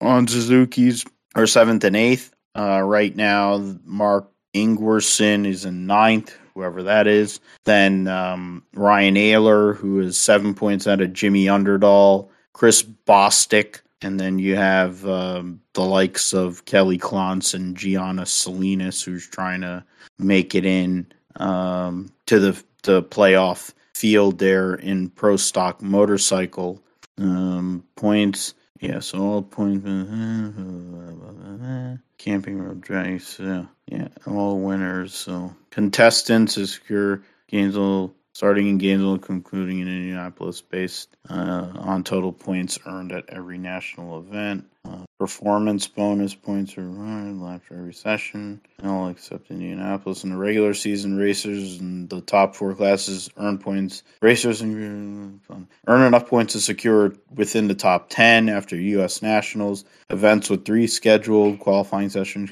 on 0.00 0.26
Suzuki's, 0.26 1.04
are 1.34 1.46
seventh 1.46 1.84
and 1.84 1.96
eighth. 1.96 2.32
Uh, 2.56 2.80
right 2.80 3.14
now, 3.16 3.58
Marc 3.84 4.30
Ingwersen 4.54 5.46
is 5.46 5.64
in 5.64 5.86
ninth, 5.86 6.36
whoever 6.54 6.82
that 6.84 7.06
is. 7.06 7.40
Then 7.64 8.06
um, 8.08 8.62
Ryan 8.74 9.14
Oehler, 9.14 9.76
who 9.76 10.00
is 10.00 10.18
seven 10.18 10.54
points 10.54 10.86
out 10.86 11.00
of 11.00 11.12
Jimmy 11.12 11.46
Underdahl. 11.46 12.28
Chris 12.52 12.82
Bostick, 12.82 13.80
and 14.02 14.18
then 14.18 14.38
you 14.38 14.56
have 14.56 15.06
um, 15.06 15.60
the 15.74 15.82
likes 15.82 16.32
of 16.32 16.64
Kelly 16.64 16.98
Klontz 16.98 17.54
and 17.54 17.76
Jianna 17.76 18.26
Salinas, 18.26 19.02
who's 19.02 19.26
trying 19.26 19.60
to 19.62 19.84
make 20.18 20.54
it 20.54 20.64
in 20.64 21.06
um, 21.36 22.10
to 22.26 22.38
the 22.38 22.62
the 22.82 23.02
playoff 23.02 23.72
field 23.94 24.38
there 24.38 24.74
in 24.74 25.10
pro 25.10 25.36
stock 25.36 25.82
motorcycle. 25.82 26.82
Um, 27.18 27.84
points, 27.96 28.54
yeah, 28.80 29.00
so 29.00 29.18
all 29.20 29.42
points. 29.42 29.84
Camping 32.18 32.62
road 32.62 32.88
race, 32.88 33.38
yeah, 33.40 33.64
yeah, 33.86 34.08
all 34.26 34.60
winners. 34.60 35.14
So 35.14 35.54
contestants 35.70 36.56
is 36.56 36.78
your 36.88 37.22
Gainesville 37.48 38.14
starting 38.34 38.68
in 38.68 38.78
Gainesville, 38.78 39.18
concluding 39.18 39.80
in 39.80 39.88
Indianapolis, 39.88 40.60
based 40.60 41.16
uh, 41.28 41.68
on 41.74 42.04
total 42.04 42.32
points 42.32 42.78
earned 42.86 43.12
at 43.12 43.24
every 43.28 43.58
national 43.58 44.18
event. 44.18 44.64
Uh, 44.84 45.04
performance 45.18 45.86
bonus 45.86 46.34
points 46.34 46.76
are 46.76 46.80
earned 46.80 47.42
after 47.44 47.74
every 47.74 47.94
session. 47.94 48.60
All 48.82 49.08
except 49.08 49.50
Indianapolis 49.50 50.24
in 50.24 50.30
the 50.30 50.36
regular 50.36 50.74
season, 50.74 51.16
racers 51.16 51.78
in 51.78 52.08
the 52.08 52.20
top 52.20 52.56
four 52.56 52.74
classes 52.74 53.30
earn 53.36 53.58
points. 53.58 54.02
Racers 54.20 54.62
earn 54.62 55.40
enough 55.86 56.26
points 56.26 56.54
to 56.54 56.60
secure 56.60 57.14
within 57.34 57.68
the 57.68 57.74
top 57.74 58.10
ten 58.10 58.48
after 58.48 58.76
U.S. 58.76 59.22
nationals. 59.22 59.84
Events 60.10 60.50
with 60.50 60.64
three 60.64 60.88
scheduled 60.88 61.60
qualifying 61.60 62.08
sessions 62.08 62.50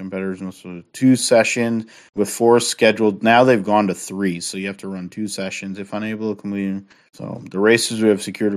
competitors 0.00 0.40
must 0.40 0.62
do 0.62 0.82
two 0.94 1.14
sessions 1.14 1.84
with 2.14 2.30
four 2.30 2.58
scheduled. 2.58 3.22
Now 3.22 3.44
they've 3.44 3.62
gone 3.62 3.86
to 3.88 3.94
three, 3.94 4.40
so 4.40 4.56
you 4.56 4.66
have 4.68 4.78
to 4.78 4.88
run 4.88 5.10
two 5.10 5.28
sessions 5.28 5.78
if 5.78 5.92
unable 5.92 6.34
to 6.34 6.40
complete. 6.40 6.82
So 7.12 7.42
the 7.50 7.58
races 7.58 8.00
we 8.00 8.08
have 8.08 8.22
secured 8.22 8.54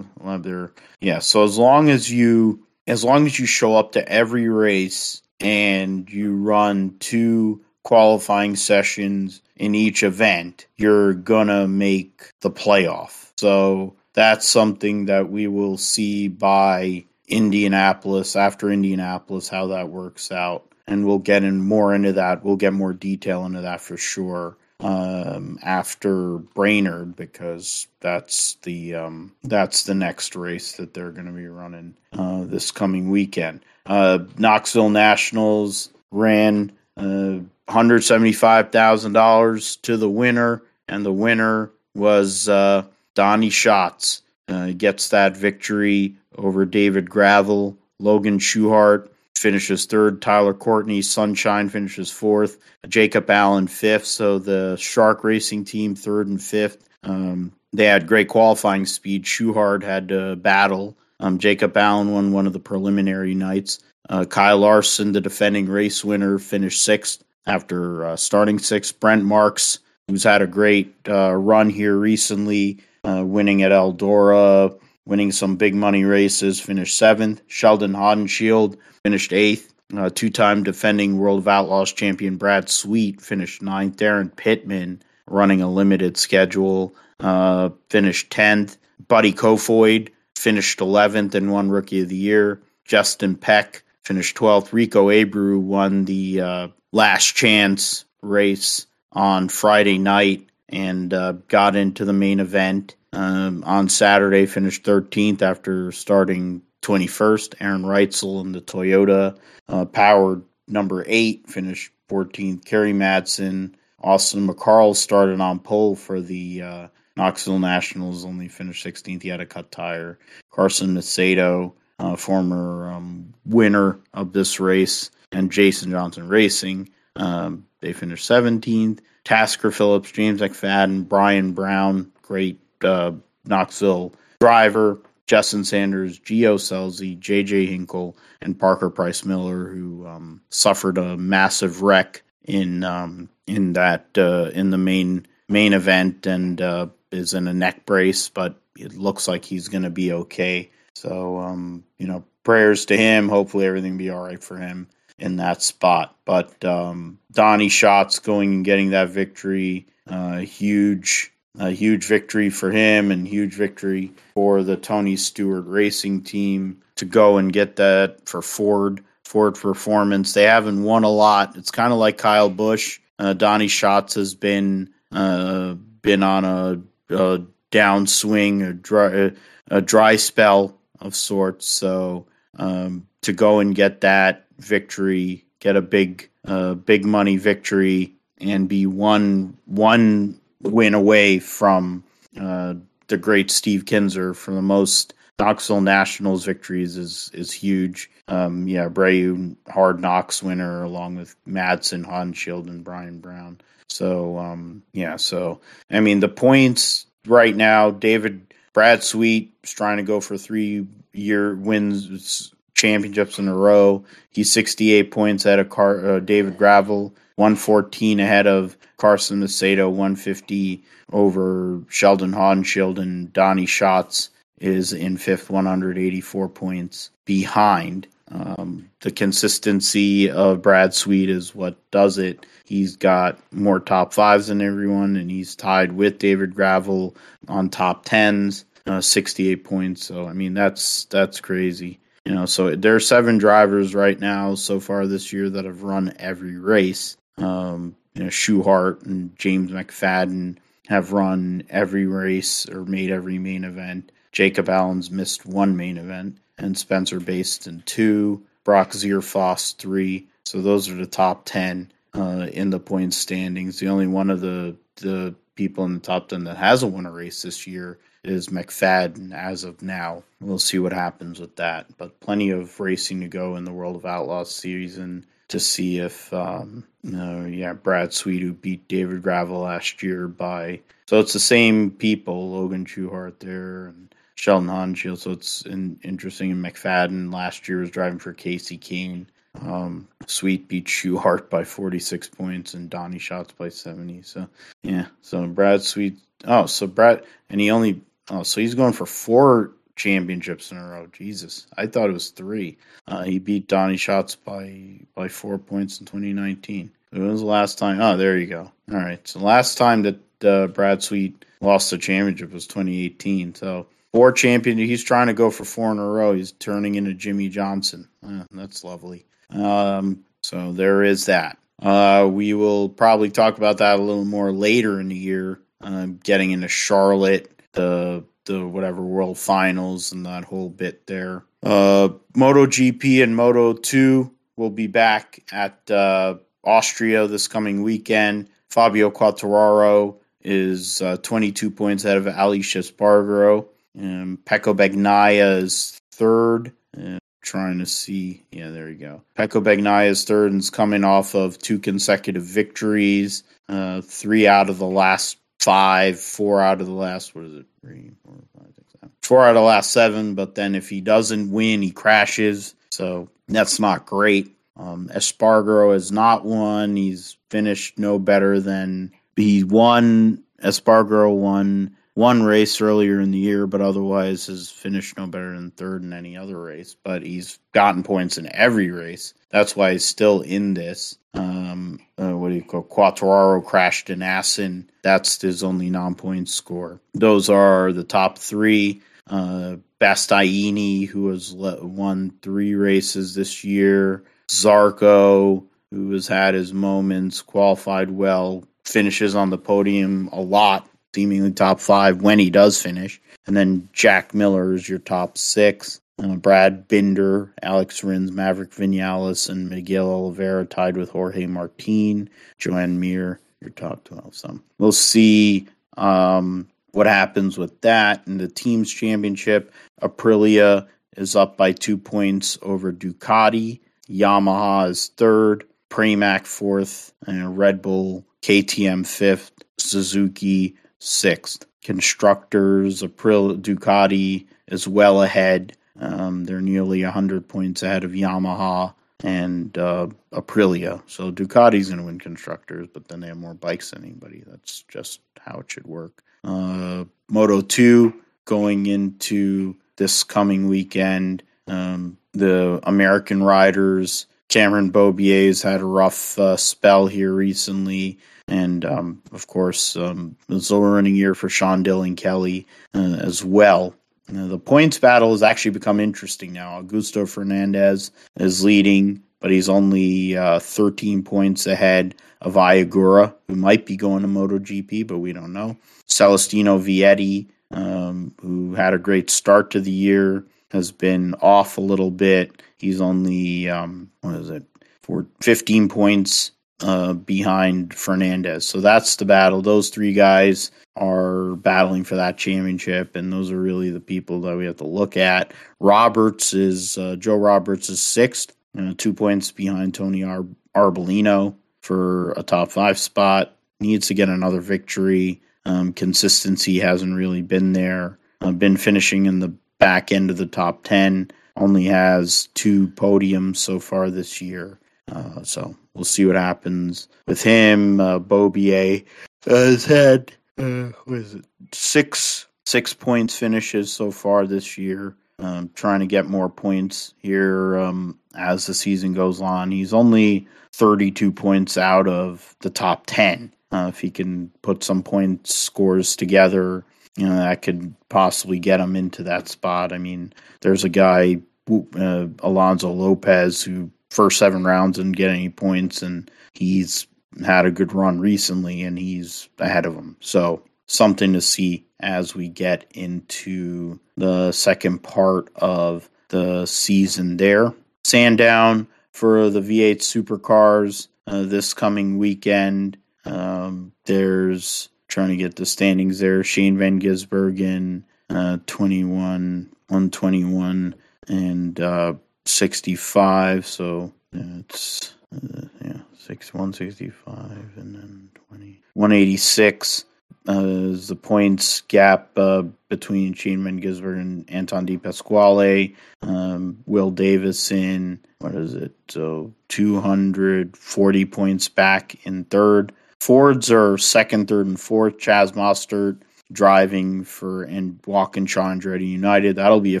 have 0.24 0.42
their 0.42 0.72
yeah. 1.02 1.18
So 1.18 1.44
as 1.44 1.58
long 1.58 1.90
as 1.90 2.10
you 2.10 2.66
as 2.86 3.04
long 3.04 3.26
as 3.26 3.38
you 3.38 3.46
show 3.46 3.76
up 3.76 3.92
to 3.92 4.08
every 4.08 4.48
race 4.48 5.22
and 5.40 6.10
you 6.10 6.36
run 6.36 6.96
two 7.00 7.62
qualifying 7.82 8.56
sessions 8.56 9.42
in 9.56 9.74
each 9.74 10.02
event, 10.02 10.66
you're 10.76 11.14
gonna 11.14 11.68
make 11.68 12.32
the 12.40 12.50
playoff. 12.50 13.32
So 13.36 13.94
that's 14.14 14.46
something 14.46 15.06
that 15.06 15.30
we 15.30 15.46
will 15.46 15.76
see 15.76 16.28
by 16.28 17.04
Indianapolis 17.28 18.36
after 18.36 18.70
Indianapolis 18.70 19.48
how 19.48 19.68
that 19.68 19.88
works 19.88 20.30
out 20.30 20.66
and 20.86 21.06
we'll 21.06 21.18
get 21.18 21.44
in 21.44 21.62
more 21.62 21.94
into 21.94 22.12
that. 22.12 22.44
We'll 22.44 22.56
get 22.56 22.72
more 22.72 22.92
detail 22.92 23.46
into 23.46 23.62
that 23.62 23.80
for 23.80 23.96
sure 23.96 24.56
um, 24.84 25.58
after 25.62 26.36
Brainerd 26.36 27.16
because 27.16 27.88
that's 28.00 28.56
the 28.62 28.94
um, 28.94 29.32
that's 29.42 29.84
the 29.84 29.94
next 29.94 30.36
race 30.36 30.72
that 30.72 30.92
they're 30.92 31.10
going 31.10 31.26
to 31.26 31.32
be 31.32 31.46
running 31.46 31.96
uh, 32.12 32.44
this 32.44 32.70
coming 32.70 33.10
weekend. 33.10 33.64
Uh, 33.86 34.18
Knoxville 34.36 34.90
Nationals 34.90 35.88
ran 36.10 36.70
uh, 36.98 37.38
hundred 37.66 38.04
seventy 38.04 38.34
five 38.34 38.72
thousand 38.72 39.14
dollars 39.14 39.76
to 39.76 39.96
the 39.96 40.10
winner, 40.10 40.62
and 40.86 41.04
the 41.04 41.12
winner 41.12 41.70
was 41.94 42.46
uh, 42.48 42.84
Donny 43.14 43.50
Schatz. 43.50 44.20
Uh, 44.46 44.72
gets 44.76 45.08
that 45.08 45.34
victory 45.34 46.14
over 46.36 46.66
David 46.66 47.08
Gravel, 47.08 47.78
Logan 47.98 48.38
Schuchart, 48.38 49.08
finishes 49.36 49.86
third. 49.86 50.22
Tyler 50.22 50.54
Courtney 50.54 51.02
Sunshine 51.02 51.68
finishes 51.68 52.10
fourth. 52.10 52.58
Jacob 52.88 53.28
Allen 53.30 53.66
fifth. 53.66 54.06
So 54.06 54.38
the 54.38 54.76
Shark 54.76 55.24
Racing 55.24 55.64
team 55.64 55.94
third 55.94 56.28
and 56.28 56.42
fifth. 56.42 56.88
Um, 57.02 57.52
they 57.72 57.86
had 57.86 58.06
great 58.06 58.28
qualifying 58.28 58.86
speed. 58.86 59.24
Schuchart 59.24 59.82
had 59.82 60.08
to 60.08 60.36
battle. 60.36 60.96
Um, 61.20 61.38
Jacob 61.38 61.76
Allen 61.76 62.12
won 62.12 62.32
one 62.32 62.46
of 62.46 62.52
the 62.52 62.60
preliminary 62.60 63.34
nights. 63.34 63.80
Uh, 64.08 64.24
Kyle 64.24 64.58
Larson, 64.58 65.12
the 65.12 65.20
defending 65.20 65.66
race 65.66 66.04
winner, 66.04 66.38
finished 66.38 66.82
sixth 66.82 67.24
after 67.46 68.04
uh, 68.04 68.16
starting 68.16 68.58
sixth. 68.58 68.98
Brent 69.00 69.24
Marks, 69.24 69.78
who's 70.08 70.24
had 70.24 70.42
a 70.42 70.46
great 70.46 70.94
uh, 71.08 71.32
run 71.32 71.70
here 71.70 71.96
recently, 71.96 72.80
uh, 73.04 73.24
winning 73.24 73.62
at 73.62 73.72
Eldora, 73.72 74.78
winning 75.06 75.32
some 75.32 75.56
big 75.56 75.74
money 75.74 76.04
races, 76.04 76.60
finished 76.60 76.96
seventh. 76.96 77.42
Sheldon 77.46 77.92
Haudenschild 77.92 78.76
finished 79.02 79.32
eighth. 79.32 79.72
Uh, 79.94 80.10
two 80.10 80.30
time 80.30 80.62
defending 80.62 81.18
World 81.18 81.40
of 81.40 81.48
Outlaws 81.48 81.92
champion 81.92 82.36
Brad 82.36 82.68
Sweet 82.68 83.20
finished 83.20 83.62
ninth. 83.62 83.96
Daryn 83.96 84.34
Pittman, 84.34 85.02
running 85.26 85.60
a 85.60 85.70
limited 85.70 86.16
schedule, 86.16 86.94
uh, 87.20 87.70
finished 87.90 88.30
10th. 88.30 88.76
Buddy 89.06 89.32
Kofoid 89.32 90.08
finished 90.36 90.78
11th 90.80 91.34
and 91.34 91.52
won 91.52 91.70
Rookie 91.70 92.00
of 92.00 92.08
the 92.08 92.16
Year. 92.16 92.62
Justin 92.84 93.36
Peck 93.36 93.82
finished 94.02 94.36
12th. 94.36 94.72
Rico 94.72 95.08
Abreu 95.08 95.60
won 95.60 96.04
the 96.04 96.40
uh, 96.40 96.68
last 96.92 97.34
chance 97.34 98.04
race 98.22 98.86
on 99.12 99.48
Friday 99.48 99.98
night 99.98 100.48
and 100.68 101.12
uh, 101.12 101.32
got 101.48 101.76
into 101.76 102.04
the 102.04 102.12
main 102.12 102.40
event. 102.40 102.96
Um, 103.14 103.62
on 103.64 103.88
Saturday, 103.88 104.46
finished 104.46 104.84
13th 104.84 105.42
after 105.42 105.92
starting 105.92 106.62
21st. 106.82 107.54
Aaron 107.60 107.82
Reutzel 107.82 108.40
in 108.44 108.52
the 108.52 108.60
Toyota 108.60 109.38
uh, 109.68 109.84
powered 109.84 110.42
number 110.66 111.04
eight, 111.06 111.48
finished 111.48 111.92
14th. 112.08 112.64
Kerry 112.64 112.92
Madsen, 112.92 113.74
Austin 114.00 114.46
McCarl 114.46 114.94
started 114.94 115.40
on 115.40 115.58
pole 115.60 115.94
for 115.94 116.20
the 116.20 116.62
uh, 116.62 116.88
Knoxville 117.16 117.58
Nationals, 117.58 118.24
only 118.24 118.48
finished 118.48 118.84
16th. 118.84 119.22
He 119.22 119.28
had 119.28 119.40
a 119.40 119.46
cut 119.46 119.70
tire. 119.70 120.18
Carson 120.50 120.94
Macedo, 120.94 121.72
uh, 121.98 122.16
former 122.16 122.90
um, 122.92 123.32
winner 123.46 124.00
of 124.12 124.32
this 124.32 124.60
race, 124.60 125.10
and 125.32 125.52
Jason 125.52 125.90
Johnson 125.90 126.28
Racing, 126.28 126.90
um, 127.16 127.66
they 127.80 127.92
finished 127.92 128.28
17th. 128.28 129.00
Tasker 129.24 129.70
Phillips, 129.70 130.12
James 130.12 130.40
McFadden, 130.40 131.08
Brian 131.08 131.52
Brown, 131.52 132.12
great 132.20 132.60
uh, 132.84 133.12
Knoxville 133.44 134.14
driver, 134.40 134.98
Justin 135.26 135.64
Sanders, 135.64 136.18
Gio 136.20 136.56
Scelzi, 136.56 137.18
J.J. 137.18 137.66
Hinkle, 137.66 138.16
and 138.40 138.58
Parker 138.58 138.90
Price 138.90 139.24
Miller, 139.24 139.68
who 139.68 140.06
um, 140.06 140.42
suffered 140.50 140.98
a 140.98 141.16
massive 141.16 141.82
wreck 141.82 142.22
in 142.44 142.84
um, 142.84 143.28
in 143.46 143.72
that 143.74 144.06
uh, 144.16 144.50
in 144.54 144.70
the 144.70 144.78
main 144.78 145.26
main 145.48 145.72
event 145.72 146.26
and 146.26 146.60
uh, 146.60 146.86
is 147.10 147.34
in 147.34 147.48
a 147.48 147.54
neck 147.54 147.86
brace, 147.86 148.28
but 148.28 148.60
it 148.78 148.94
looks 148.94 149.28
like 149.28 149.44
he's 149.44 149.68
going 149.68 149.84
to 149.84 149.90
be 149.90 150.12
okay. 150.12 150.70
So 150.94 151.38
um, 151.38 151.84
you 151.98 152.06
know, 152.06 152.24
prayers 152.42 152.86
to 152.86 152.96
him. 152.96 153.28
Hopefully, 153.28 153.66
everything 153.66 153.96
be 153.96 154.10
all 154.10 154.22
right 154.22 154.42
for 154.42 154.58
him 154.58 154.88
in 155.18 155.36
that 155.36 155.62
spot. 155.62 156.16
But 156.24 156.64
um, 156.64 157.18
Donny 157.32 157.68
Schatz 157.68 158.18
going 158.18 158.52
and 158.52 158.64
getting 158.64 158.90
that 158.90 159.08
victory, 159.08 159.86
uh, 160.06 160.38
huge 160.38 161.32
a 161.58 161.70
huge 161.70 162.06
victory 162.06 162.50
for 162.50 162.70
him 162.70 163.10
and 163.10 163.26
huge 163.26 163.54
victory 163.54 164.12
for 164.34 164.62
the 164.62 164.76
Tony 164.76 165.16
Stewart 165.16 165.66
Racing 165.66 166.22
team 166.22 166.82
to 166.96 167.04
go 167.04 167.38
and 167.38 167.52
get 167.52 167.76
that 167.76 168.28
for 168.28 168.42
Ford. 168.42 169.04
Ford 169.24 169.54
Performance. 169.56 170.32
They 170.32 170.44
haven't 170.44 170.84
won 170.84 171.02
a 171.02 171.08
lot. 171.08 171.56
It's 171.56 171.70
kind 171.70 171.92
of 171.92 171.98
like 171.98 172.18
Kyle 172.18 172.50
Busch. 172.50 173.00
Uh, 173.18 173.32
Donny 173.32 173.68
Schatz 173.68 174.14
has 174.14 174.34
been 174.34 174.90
uh, 175.10 175.74
been 175.74 176.22
on 176.22 176.44
a, 176.44 176.80
a 177.10 177.42
downswing, 177.72 178.68
a 178.68 178.72
dry, 178.72 179.32
a 179.68 179.80
dry 179.80 180.16
spell 180.16 180.78
of 181.00 181.16
sorts. 181.16 181.66
So 181.66 182.26
um, 182.56 183.08
to 183.22 183.32
go 183.32 183.58
and 183.60 183.74
get 183.74 184.02
that 184.02 184.46
victory, 184.58 185.44
get 185.58 185.74
a 185.74 185.82
big 185.82 186.30
uh, 186.46 186.74
big 186.74 187.04
money 187.04 187.36
victory, 187.36 188.14
and 188.40 188.68
be 188.68 188.86
one 188.86 189.56
one 189.64 190.40
win 190.64 190.94
away 190.94 191.38
from 191.38 192.04
uh, 192.40 192.74
the 193.08 193.16
great 193.16 193.50
Steve 193.50 193.84
Kinser 193.84 194.34
for 194.34 194.52
the 194.52 194.62
most 194.62 195.14
Knoxville 195.38 195.80
Nationals 195.80 196.44
victories 196.44 196.96
is 196.96 197.30
is 197.34 197.52
huge. 197.52 198.10
Um, 198.28 198.66
yeah, 198.68 198.88
Abreu 198.88 199.56
hard 199.68 200.00
knocks 200.00 200.42
winner 200.42 200.82
along 200.82 201.16
with 201.16 201.36
Madsen, 201.46 202.04
Haudenschild, 202.04 202.68
and 202.68 202.84
Brian 202.84 203.18
Brown. 203.18 203.58
So 203.88 204.38
um, 204.38 204.82
yeah, 204.92 205.16
so 205.16 205.60
I 205.90 206.00
mean 206.00 206.20
the 206.20 206.28
points 206.28 207.06
right 207.26 207.54
now, 207.54 207.90
David 207.90 208.54
Brad 208.72 209.02
Sweet 209.02 209.54
is 209.62 209.72
trying 209.72 209.98
to 209.98 210.02
go 210.02 210.20
for 210.20 210.38
three 210.38 210.86
year 211.12 211.54
wins 211.54 212.52
championships 212.74 213.38
in 213.38 213.48
a 213.48 213.54
row. 213.54 214.04
He's 214.30 214.52
68 214.52 215.10
points 215.10 215.46
ahead 215.46 215.60
of 215.60 215.70
Car- 215.70 216.16
uh, 216.16 216.20
David 216.20 216.58
Gravel, 216.58 217.14
114 217.36 218.20
ahead 218.20 218.46
of 218.46 218.76
Carson 218.96 219.40
Macedo, 219.40 219.88
150 219.90 220.82
over 221.12 221.80
Sheldon 221.88 222.32
Haudenschild, 222.32 222.98
and 222.98 223.32
Donny 223.32 223.66
Schatz 223.66 224.30
is 224.60 224.92
in 224.92 225.16
fifth, 225.16 225.50
184 225.50 226.48
points 226.48 227.10
behind. 227.24 228.06
Um, 228.30 228.90
the 229.00 229.10
consistency 229.10 230.30
of 230.30 230.62
Brad 230.62 230.94
Sweet 230.94 231.28
is 231.28 231.54
what 231.54 231.76
does 231.90 232.18
it. 232.18 232.46
He's 232.64 232.96
got 232.96 233.38
more 233.52 233.80
top 233.80 234.14
fives 234.14 234.46
than 234.46 234.62
everyone, 234.62 235.16
and 235.16 235.30
he's 235.30 235.54
tied 235.54 235.92
with 235.92 236.18
David 236.18 236.54
Gravel 236.54 237.14
on 237.48 237.68
top 237.68 238.04
tens, 238.04 238.64
uh, 238.86 239.00
68 239.00 239.64
points. 239.64 240.06
So 240.06 240.26
I 240.26 240.32
mean 240.32 240.54
that's 240.54 241.04
that's 241.06 241.40
crazy. 241.40 242.00
You 242.24 242.34
know, 242.34 242.46
so 242.46 242.74
there 242.74 242.94
are 242.94 243.00
seven 243.00 243.36
drivers 243.36 243.94
right 243.94 244.18
now 244.18 244.54
so 244.54 244.80
far 244.80 245.06
this 245.06 245.30
year 245.30 245.50
that 245.50 245.66
have 245.66 245.82
run 245.82 246.14
every 246.18 246.56
race. 246.56 247.18
Um, 247.38 247.96
you 248.14 248.22
know, 248.22 248.28
Schuchart 248.28 249.04
and 249.04 249.36
James 249.38 249.70
McFadden 249.70 250.56
have 250.88 251.12
run 251.12 251.64
every 251.70 252.06
race 252.06 252.68
or 252.68 252.84
made 252.84 253.10
every 253.10 253.38
main 253.38 253.64
event. 253.64 254.12
Jacob 254.32 254.68
Allen's 254.68 255.10
missed 255.10 255.46
one 255.46 255.76
main 255.76 255.96
event, 255.96 256.38
and 256.58 256.76
Spencer 256.76 257.20
Bayston 257.20 257.84
two. 257.84 258.42
Brock 258.64 258.92
Zearfoss 258.92 259.76
three. 259.76 260.26
So 260.44 260.62
those 260.62 260.88
are 260.88 260.94
the 260.94 261.06
top 261.06 261.44
ten 261.44 261.92
uh, 262.14 262.48
in 262.52 262.70
the 262.70 262.80
points 262.80 263.16
standings. 263.16 263.78
The 263.78 263.88
only 263.88 264.06
one 264.06 264.30
of 264.30 264.40
the 264.40 264.76
the 264.96 265.34
people 265.54 265.84
in 265.84 265.94
the 265.94 266.00
top 266.00 266.28
10 266.28 266.44
that 266.44 266.56
hasn't 266.56 266.92
won 266.92 267.06
a 267.06 267.10
race 267.10 267.42
this 267.42 267.66
year 267.66 267.98
is 268.22 268.48
McFadden 268.48 269.32
as 269.34 269.64
of 269.64 269.82
now. 269.82 270.22
We'll 270.40 270.58
see 270.58 270.78
what 270.78 270.92
happens 270.92 271.38
with 271.38 271.56
that. 271.56 271.96
But 271.98 272.20
plenty 272.20 272.50
of 272.50 272.80
racing 272.80 273.20
to 273.20 273.28
go 273.28 273.56
in 273.56 273.64
the 273.64 273.72
World 273.72 273.96
of 273.96 274.06
Outlaws 274.06 274.54
season 274.54 275.26
to 275.48 275.60
see 275.60 275.98
if, 275.98 276.32
um, 276.32 276.84
uh, 277.12 277.44
yeah, 277.44 277.72
Brad 277.72 278.12
Sweet, 278.12 278.42
who 278.42 278.52
beat 278.52 278.88
David 278.88 279.22
Gravel 279.22 279.60
last 279.60 280.02
year 280.02 280.28
by. 280.28 280.80
So 281.06 281.20
it's 281.20 281.32
the 281.32 281.40
same 281.40 281.90
people, 281.90 282.50
Logan 282.50 282.86
Schuchart 282.86 283.38
there 283.40 283.86
and 283.86 284.14
Sheldon 284.36 284.68
Haudenschild. 284.68 285.18
So 285.18 285.32
it's 285.32 285.62
in, 285.62 285.98
interesting. 286.02 286.50
And 286.50 286.64
McFadden 286.64 287.32
last 287.32 287.68
year 287.68 287.80
was 287.80 287.90
driving 287.90 288.18
for 288.18 288.32
Casey 288.32 288.78
Kahne. 288.78 289.26
Um, 289.60 290.08
Sweet 290.26 290.66
beat 290.68 290.86
Schuchart 290.86 291.50
by 291.50 291.64
46 291.64 292.28
points 292.30 292.74
and 292.74 292.90
Donny 292.90 293.18
Schatz 293.18 293.52
by 293.52 293.68
70. 293.68 294.22
So, 294.22 294.48
yeah. 294.82 295.06
So 295.20 295.46
Brad 295.46 295.82
Sweet. 295.82 296.18
Oh, 296.46 296.66
so 296.66 296.86
Brad, 296.86 297.22
and 297.50 297.60
he 297.60 297.70
only, 297.70 298.00
oh, 298.30 298.42
so 298.42 298.60
he's 298.60 298.74
going 298.74 298.92
for 298.92 299.06
four 299.06 299.72
championships 299.96 300.70
in 300.70 300.78
a 300.78 300.88
row. 300.88 301.06
Jesus. 301.12 301.66
I 301.76 301.86
thought 301.86 302.10
it 302.10 302.14
was 302.14 302.30
three. 302.30 302.78
Uh, 303.06 303.22
he 303.22 303.38
beat 303.38 303.68
Donny 303.68 303.96
Schatz 303.96 304.34
by, 304.34 305.00
by 305.14 305.28
four 305.28 305.58
points 305.58 306.00
in 306.00 306.06
2019. 306.06 306.90
When 307.10 307.30
was 307.30 307.40
the 307.40 307.46
last 307.46 307.78
time? 307.78 308.00
Oh, 308.00 308.16
there 308.16 308.36
you 308.36 308.46
go. 308.46 308.72
All 308.90 308.98
right. 308.98 309.26
So 309.26 309.38
last 309.38 309.78
time 309.78 310.02
that 310.02 310.44
uh, 310.44 310.66
Brad 310.68 311.02
Sweet 311.02 311.44
lost 311.60 311.90
the 311.90 311.98
championship 311.98 312.52
was 312.52 312.66
2018. 312.66 313.54
So 313.54 313.86
four 314.12 314.32
champion. 314.32 314.78
He's 314.78 315.04
trying 315.04 315.28
to 315.28 315.34
go 315.34 315.50
for 315.50 315.64
four 315.64 315.92
in 315.92 315.98
a 315.98 316.06
row. 316.06 316.34
He's 316.34 316.52
turning 316.52 316.96
into 316.96 317.14
Jimmie 317.14 317.48
Johnson. 317.48 318.08
That's 318.50 318.84
lovely. 318.84 319.26
Um, 319.50 320.24
so 320.42 320.72
there 320.72 321.02
is 321.02 321.26
that. 321.26 321.58
Uh, 321.80 322.28
we 322.30 322.54
will 322.54 322.88
probably 322.88 323.30
talk 323.30 323.58
about 323.58 323.78
that 323.78 323.98
a 323.98 324.02
little 324.02 324.24
more 324.24 324.52
later 324.52 325.00
in 325.00 325.08
the 325.08 325.16
year, 325.16 325.60
uh, 325.80 326.06
getting 326.22 326.50
into 326.50 326.68
Charlotte, 326.68 327.50
the 327.72 328.24
the 328.44 328.66
whatever 328.66 329.02
World 329.02 329.38
Finals, 329.38 330.12
and 330.12 330.26
that 330.26 330.44
whole 330.44 330.70
bit 330.70 331.06
there. 331.06 331.44
Uh, 331.62 332.10
MotoGP 332.34 333.22
and 333.22 333.36
Moto 333.36 333.72
Two 333.72 334.32
will 334.56 334.70
be 334.70 334.86
back 334.86 335.42
at 335.52 335.90
uh, 335.90 336.36
Austria 336.62 337.26
this 337.26 337.48
coming 337.48 337.82
weekend. 337.82 338.48
Fabio 338.68 339.10
Quartararo 339.10 340.16
is 340.42 341.00
uh, 341.00 341.16
22 341.18 341.70
points 341.70 342.04
ahead 342.04 342.18
of 342.18 342.24
Aleix 342.24 342.76
Espargaro. 342.76 343.66
And 343.96 344.44
Pecco 344.44 344.74
Bagnaia 344.74 345.62
is 345.62 345.98
third. 346.12 346.72
Uh, 346.96 347.18
trying 347.42 347.78
to 347.78 347.86
see. 347.86 348.44
Yeah, 348.50 348.70
there 348.70 348.88
you 348.88 348.96
go. 348.96 349.22
Pecco 349.36 349.62
Bagnaia 349.62 350.08
is 350.08 350.24
third 350.24 350.50
and 350.50 350.60
is 350.60 350.70
coming 350.70 351.04
off 351.04 351.34
of 351.34 351.58
two 351.58 351.78
consecutive 351.78 352.42
victories. 352.42 353.44
Uh, 353.68 354.00
three 354.00 354.46
out 354.46 354.68
of 354.68 354.78
the 354.78 354.86
last 354.86 355.38
five, 355.64 356.20
four 356.20 356.60
out 356.60 356.82
of 356.82 356.86
the 356.86 356.92
last, 356.92 357.34
what 357.34 357.44
is 357.44 357.54
it? 357.54 357.66
Three, 357.80 358.10
four, 358.22 358.34
five, 358.54 358.66
six, 358.76 358.92
seven. 358.92 359.10
Four 359.22 359.44
out 359.44 359.50
of 359.50 359.54
the 359.54 359.60
last 359.62 359.92
seven, 359.92 360.34
but 360.34 360.54
then 360.54 360.74
if 360.74 360.90
he 360.90 361.00
doesn't 361.00 361.50
win, 361.50 361.80
he 361.80 361.90
crashes. 361.90 362.74
So 362.90 363.30
that's 363.48 363.80
not 363.80 364.04
great. 364.04 364.54
Um, 364.76 365.08
Espargaro 365.08 365.94
has 365.94 366.12
not 366.12 366.44
won. 366.44 366.96
He's 366.96 367.38
finished 367.48 367.98
no 367.98 368.18
better 368.18 368.60
than 368.60 369.12
he 369.36 369.64
won. 369.64 370.44
Espargaro 370.62 371.34
won 371.34 371.96
one 372.14 372.44
race 372.44 372.80
earlier 372.80 373.20
in 373.20 373.32
the 373.32 373.38
year, 373.38 373.66
but 373.66 373.80
otherwise 373.80 374.46
has 374.46 374.70
finished 374.70 375.16
no 375.16 375.26
better 375.26 375.54
than 375.54 375.72
third 375.72 376.02
in 376.02 376.12
any 376.12 376.36
other 376.36 376.60
race. 376.60 376.96
But 377.02 377.22
he's 377.22 377.58
gotten 377.72 378.02
points 378.02 378.38
in 378.38 378.48
every 378.54 378.90
race. 378.90 379.34
That's 379.50 379.76
why 379.76 379.92
he's 379.92 380.04
still 380.04 380.40
in 380.40 380.74
this. 380.74 381.18
Um, 381.34 382.00
uh, 382.16 382.36
what 382.36 382.50
do 382.50 382.54
you 382.54 382.62
call 382.62 382.84
Quartararo 382.84 383.64
crashed 383.64 384.10
in 384.10 384.22
Assen. 384.22 384.90
That's 385.02 385.40
his 385.42 385.64
only 385.64 385.90
non-point 385.90 386.48
score. 386.48 387.00
Those 387.12 387.50
are 387.50 387.92
the 387.92 388.04
top 388.04 388.38
three. 388.38 389.02
Uh, 389.26 389.76
who 390.00 391.28
has 391.28 391.54
won 391.54 392.34
three 392.42 392.74
races 392.74 393.34
this 393.34 393.64
year. 393.64 394.22
Zarco, 394.48 395.64
who 395.90 396.12
has 396.12 396.28
had 396.28 396.52
his 396.52 396.74
moments, 396.74 397.40
qualified 397.40 398.10
well, 398.10 398.64
finishes 398.84 399.34
on 399.34 399.48
the 399.48 399.56
podium 399.56 400.28
a 400.30 400.40
lot 400.40 400.88
seemingly 401.14 401.52
top 401.52 401.80
five 401.80 402.22
when 402.22 402.38
he 402.38 402.50
does 402.50 402.80
finish. 402.80 403.20
And 403.46 403.56
then 403.56 403.88
Jack 403.92 404.34
Miller 404.34 404.74
is 404.74 404.88
your 404.88 404.98
top 404.98 405.38
six. 405.38 406.00
Uh, 406.22 406.36
Brad 406.36 406.86
Binder, 406.86 407.52
Alex 407.62 408.04
Rins, 408.04 408.30
Maverick 408.30 408.70
Vinales, 408.70 409.48
and 409.48 409.68
Miguel 409.68 410.08
Oliveira 410.08 410.64
tied 410.64 410.96
with 410.96 411.10
Jorge 411.10 411.46
Martin. 411.46 412.30
Joan 412.58 413.00
Mir, 413.00 413.40
your 413.60 413.70
top 413.70 414.04
12. 414.04 414.34
So 414.34 414.60
we'll 414.78 414.92
see 414.92 415.66
um, 415.96 416.68
what 416.92 417.06
happens 417.06 417.58
with 417.58 417.80
that. 417.80 418.26
In 418.26 418.38
the 418.38 418.48
team's 418.48 418.92
championship, 418.92 419.72
Aprilia 420.00 420.86
is 421.16 421.34
up 421.34 421.56
by 421.56 421.72
two 421.72 421.96
points 421.96 422.58
over 422.62 422.92
Ducati. 422.92 423.80
Yamaha 424.08 424.90
is 424.90 425.08
third. 425.16 425.64
Pramac 425.90 426.46
fourth. 426.46 427.12
And 427.26 427.58
Red 427.58 427.82
Bull, 427.82 428.24
KTM 428.42 429.06
fifth. 429.06 429.52
Suzuki 429.78 430.76
sixth. 431.04 431.66
Constructors, 431.82 433.02
April 433.02 433.54
Ducati 433.56 434.46
is 434.68 434.88
well 434.88 435.22
ahead. 435.22 435.76
Um, 436.00 436.44
they're 436.44 436.60
nearly 436.60 437.04
100 437.04 437.46
points 437.46 437.82
ahead 437.82 438.04
of 438.04 438.12
Yamaha 438.12 438.94
and 439.22 439.76
uh, 439.78 440.08
Aprilia. 440.32 441.02
So 441.06 441.30
Ducati's 441.30 441.88
going 441.88 441.98
to 441.98 442.04
win 442.04 442.18
constructors, 442.18 442.88
but 442.92 443.08
then 443.08 443.20
they 443.20 443.28
have 443.28 443.36
more 443.36 443.54
bikes 443.54 443.90
than 443.90 444.04
anybody. 444.04 444.42
That's 444.46 444.82
just 444.88 445.20
how 445.40 445.60
it 445.60 445.70
should 445.70 445.86
work. 445.86 446.22
Uh, 446.42 447.04
Moto 447.28 447.60
2 447.60 448.12
going 448.44 448.86
into 448.86 449.76
this 449.96 450.24
coming 450.24 450.68
weekend. 450.68 451.42
Um, 451.66 452.18
the 452.32 452.80
American 452.82 453.42
riders, 453.42 454.26
Cameron 454.54 454.92
Beaubier 454.92 455.48
has 455.48 455.62
had 455.62 455.80
a 455.80 455.84
rough 455.84 456.38
uh, 456.38 456.56
spell 456.56 457.06
here 457.06 457.32
recently 457.32 458.18
and 458.48 458.84
um, 458.84 459.22
of 459.32 459.46
course, 459.46 459.96
um, 459.96 460.36
it's 460.48 460.70
a 460.70 460.78
running 460.78 461.16
year 461.16 461.34
for 461.34 461.48
Sean 461.48 461.82
Dylan 461.82 462.16
Kelly 462.16 462.66
uh, 462.94 463.16
as 463.20 463.44
well. 463.44 463.94
Uh, 464.28 464.46
the 464.46 464.58
points 464.58 464.98
battle 464.98 465.32
has 465.32 465.42
actually 465.42 465.70
become 465.70 466.00
interesting 466.00 466.52
now. 466.52 466.80
Augusto 466.80 467.28
Fernandez 467.28 468.10
is 468.36 468.64
leading, 468.64 469.22
but 469.40 469.50
he's 469.50 469.68
only 469.68 470.36
uh, 470.36 470.58
13 470.60 471.22
points 471.22 471.66
ahead 471.66 472.14
of 472.40 472.56
Ai 472.56 472.84
Ogura, 472.84 473.34
who 473.48 473.56
might 473.56 473.86
be 473.86 473.96
going 473.96 474.22
to 474.22 474.28
MotoGP, 474.28 475.06
but 475.06 475.18
we 475.18 475.32
don't 475.32 475.52
know. 475.52 475.76
Celestino 476.06 476.78
Vietti, 476.78 477.48
um, 477.70 478.34
who 478.40 478.74
had 478.74 478.94
a 478.94 478.98
great 478.98 479.30
start 479.30 479.70
to 479.70 479.80
the 479.80 479.90
year, 479.90 480.44
has 480.74 480.92
been 480.92 481.34
off 481.40 481.78
a 481.78 481.80
little 481.80 482.10
bit. 482.10 482.62
He's 482.76 483.00
only, 483.00 483.70
um, 483.70 484.10
what 484.20 484.34
is 484.34 484.50
it, 484.50 484.64
for 485.02 485.26
15 485.40 485.88
points 485.88 486.50
uh, 486.80 487.14
behind 487.14 487.94
Fernandez. 487.94 488.66
So 488.66 488.80
that's 488.80 489.16
the 489.16 489.24
battle. 489.24 489.62
Those 489.62 489.88
three 489.88 490.12
guys 490.12 490.70
are 490.96 491.56
battling 491.56 492.04
for 492.04 492.16
that 492.16 492.36
championship, 492.36 493.16
and 493.16 493.32
those 493.32 493.50
are 493.50 493.60
really 493.60 493.90
the 493.90 494.00
people 494.00 494.42
that 494.42 494.56
we 494.56 494.66
have 494.66 494.76
to 494.76 494.86
look 494.86 495.16
at. 495.16 495.52
Roberts 495.80 496.52
is 496.52 496.98
uh, 496.98 497.16
Joe 497.16 497.36
Roberts 497.36 497.88
is 497.88 498.02
sixth, 498.02 498.54
uh, 498.78 498.94
two 498.96 499.12
points 499.12 499.50
behind 499.50 499.94
Tony 499.94 500.22
Ar- 500.22 500.46
Arbolino 500.76 501.54
for 501.80 502.32
a 502.32 502.42
top 502.42 502.70
five 502.70 502.98
spot. 502.98 503.56
Needs 503.80 504.08
to 504.08 504.14
get 504.14 504.28
another 504.28 504.60
victory. 504.60 505.42
Um, 505.66 505.92
consistency 505.92 506.78
hasn't 506.78 507.16
really 507.16 507.42
been 507.42 507.72
there. 507.72 508.18
Uh, 508.40 508.52
been 508.52 508.76
finishing 508.76 509.26
in 509.26 509.40
the 509.40 509.54
back 509.78 510.12
into 510.12 510.34
the 510.34 510.46
top 510.46 510.84
ten. 510.84 511.30
Only 511.56 511.84
has 511.84 512.48
two 512.54 512.88
podiums 512.88 513.56
so 513.58 513.78
far 513.78 514.10
this 514.10 514.40
year. 514.40 514.78
Uh, 515.10 515.42
so 515.42 515.76
we'll 515.94 516.04
see 516.04 516.26
what 516.26 516.36
happens 516.36 517.08
with 517.26 517.42
him. 517.42 518.00
Uh, 518.00 518.18
Beaubier 518.18 519.04
has 519.46 519.84
had 519.84 520.32
uh, 520.58 520.90
what 521.04 521.18
is 521.18 521.34
it 521.34 521.44
six 521.72 522.46
six 522.66 522.92
points 522.92 523.36
finishes 523.36 523.92
so 523.92 524.10
far 524.10 524.46
this 524.46 524.78
year. 524.78 525.16
Um, 525.40 525.70
trying 525.74 526.00
to 526.00 526.06
get 526.06 526.26
more 526.26 526.48
points 526.48 527.12
here 527.18 527.76
um, 527.76 528.18
as 528.36 528.66
the 528.66 528.74
season 528.74 529.14
goes 529.14 529.40
on. 529.40 529.72
He's 529.72 529.92
only 529.92 530.46
32 530.74 531.32
points 531.32 531.76
out 531.76 532.06
of 532.06 532.54
the 532.60 532.70
top 532.70 533.04
10. 533.06 533.52
Uh, 533.72 533.86
if 533.88 533.98
he 533.98 534.10
can 534.10 534.52
put 534.62 534.84
some 534.84 535.02
point 535.02 535.48
scores 535.48 536.14
together, 536.14 536.84
you 537.16 537.26
know 537.26 537.36
that 537.36 537.62
could 537.62 537.94
possibly 538.08 538.58
get 538.58 538.80
him 538.80 538.96
into 538.96 539.22
that 539.24 539.48
spot. 539.48 539.92
I 539.92 539.98
mean, 539.98 540.32
there's 540.60 540.84
a 540.84 540.88
guy, 540.88 541.40
uh, 541.70 542.26
Alonso 542.40 542.90
Lopez, 542.90 543.62
who 543.62 543.90
first 544.10 544.38
seven 544.38 544.64
rounds 544.64 544.98
and 544.98 545.16
get 545.16 545.30
any 545.30 545.48
points, 545.48 546.02
and 546.02 546.30
he's 546.52 547.06
had 547.44 547.66
a 547.66 547.70
good 547.70 547.92
run 547.92 548.20
recently, 548.20 548.82
and 548.82 548.98
he's 548.98 549.48
ahead 549.58 549.86
of 549.86 549.94
him. 549.94 550.16
So 550.20 550.62
something 550.86 551.32
to 551.32 551.40
see 551.40 551.86
as 552.00 552.34
we 552.34 552.48
get 552.48 552.86
into 552.92 553.98
the 554.16 554.52
second 554.52 554.98
part 555.02 555.50
of 555.56 556.08
the 556.28 556.66
season 556.66 557.36
there. 557.36 557.72
Sandown 558.04 558.86
for 559.12 559.48
the 559.50 559.60
V8 559.60 559.98
supercars 559.98 561.08
uh, 561.26 561.42
this 561.42 561.72
coming 561.72 562.18
weekend. 562.18 562.98
Um, 563.24 563.92
there's 564.04 564.90
trying 565.08 565.30
to 565.30 565.36
get 565.36 565.56
the 565.56 565.66
standings 565.66 566.18
there. 566.18 566.44
Shane 566.44 566.78
Van 566.78 567.00
Gisbergen, 567.00 568.04
uh, 568.30 568.58
21, 568.66 569.70
121, 569.88 570.94
and 571.28 571.80
uh, 571.80 572.14
65. 572.44 573.66
So 573.66 574.12
it's 574.32 575.14
uh, 575.34 575.66
yeah, 575.84 576.00
six, 576.16 576.52
165, 576.52 577.76
and 577.76 577.94
then 577.94 578.30
20, 578.48 578.80
186 578.94 580.04
uh, 580.46 580.52
is 580.52 581.08
the 581.08 581.16
points 581.16 581.80
gap 581.82 582.30
uh, 582.36 582.62
between 582.88 583.34
Shane 583.34 583.64
Van 583.64 583.80
Gisbergen 583.80 584.20
and 584.20 584.50
Anton 584.50 584.84
De 584.84 584.96
Pasquale. 584.98 585.94
Um, 586.22 586.78
Will 586.86 587.10
Davison, 587.10 588.20
what 588.40 588.54
is 588.54 588.74
it? 588.74 588.92
So 589.08 589.54
240 589.68 591.24
points 591.26 591.68
back 591.68 592.16
in 592.26 592.44
third. 592.44 592.92
Fords 593.24 593.70
are 593.70 593.96
second, 593.96 594.48
third, 594.48 594.66
and 594.66 594.78
fourth. 594.78 595.16
Chaz 595.16 595.52
Mostert 595.52 596.20
driving 596.52 597.24
for 597.24 597.62
and 597.62 597.98
Walkinshaw 598.06 598.66
Andretti 598.66 599.08
United. 599.08 599.56
That'll 599.56 599.80
be 599.80 599.96
a 599.96 600.00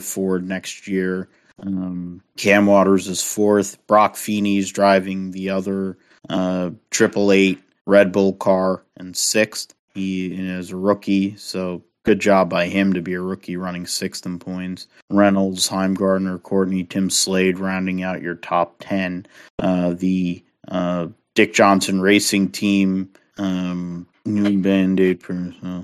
Ford 0.00 0.46
next 0.46 0.86
year. 0.86 1.30
Um, 1.58 2.20
Cam 2.36 2.66
Waters 2.66 3.08
is 3.08 3.22
fourth. 3.22 3.78
Broc 3.86 4.16
Feeney's 4.16 4.70
driving 4.70 5.30
the 5.30 5.48
other 5.48 5.96
uh, 6.28 6.72
triple 6.90 7.32
eight 7.32 7.62
Red 7.86 8.12
Bull 8.12 8.34
car 8.34 8.84
and 8.98 9.16
sixth. 9.16 9.72
He 9.94 10.26
is 10.26 10.70
a 10.70 10.76
rookie, 10.76 11.34
so 11.36 11.82
good 12.02 12.20
job 12.20 12.50
by 12.50 12.66
him 12.66 12.92
to 12.92 13.00
be 13.00 13.14
a 13.14 13.22
rookie 13.22 13.56
running 13.56 13.86
sixth 13.86 14.26
in 14.26 14.38
points. 14.38 14.86
Reynolds, 15.08 15.66
Heimgartner, 15.66 16.42
Courtney, 16.42 16.84
Tim 16.84 17.08
Slade 17.08 17.58
rounding 17.58 18.02
out 18.02 18.20
your 18.20 18.34
top 18.34 18.76
10. 18.80 19.24
Uh, 19.60 19.94
the 19.94 20.44
uh, 20.68 21.06
Dick 21.34 21.52
Johnson 21.52 22.00
Racing 22.00 22.50
Team, 22.50 23.10
um, 23.38 24.06
new 24.24 24.60
band 24.62 25.00
aid 25.00 25.22
uh, 25.28 25.82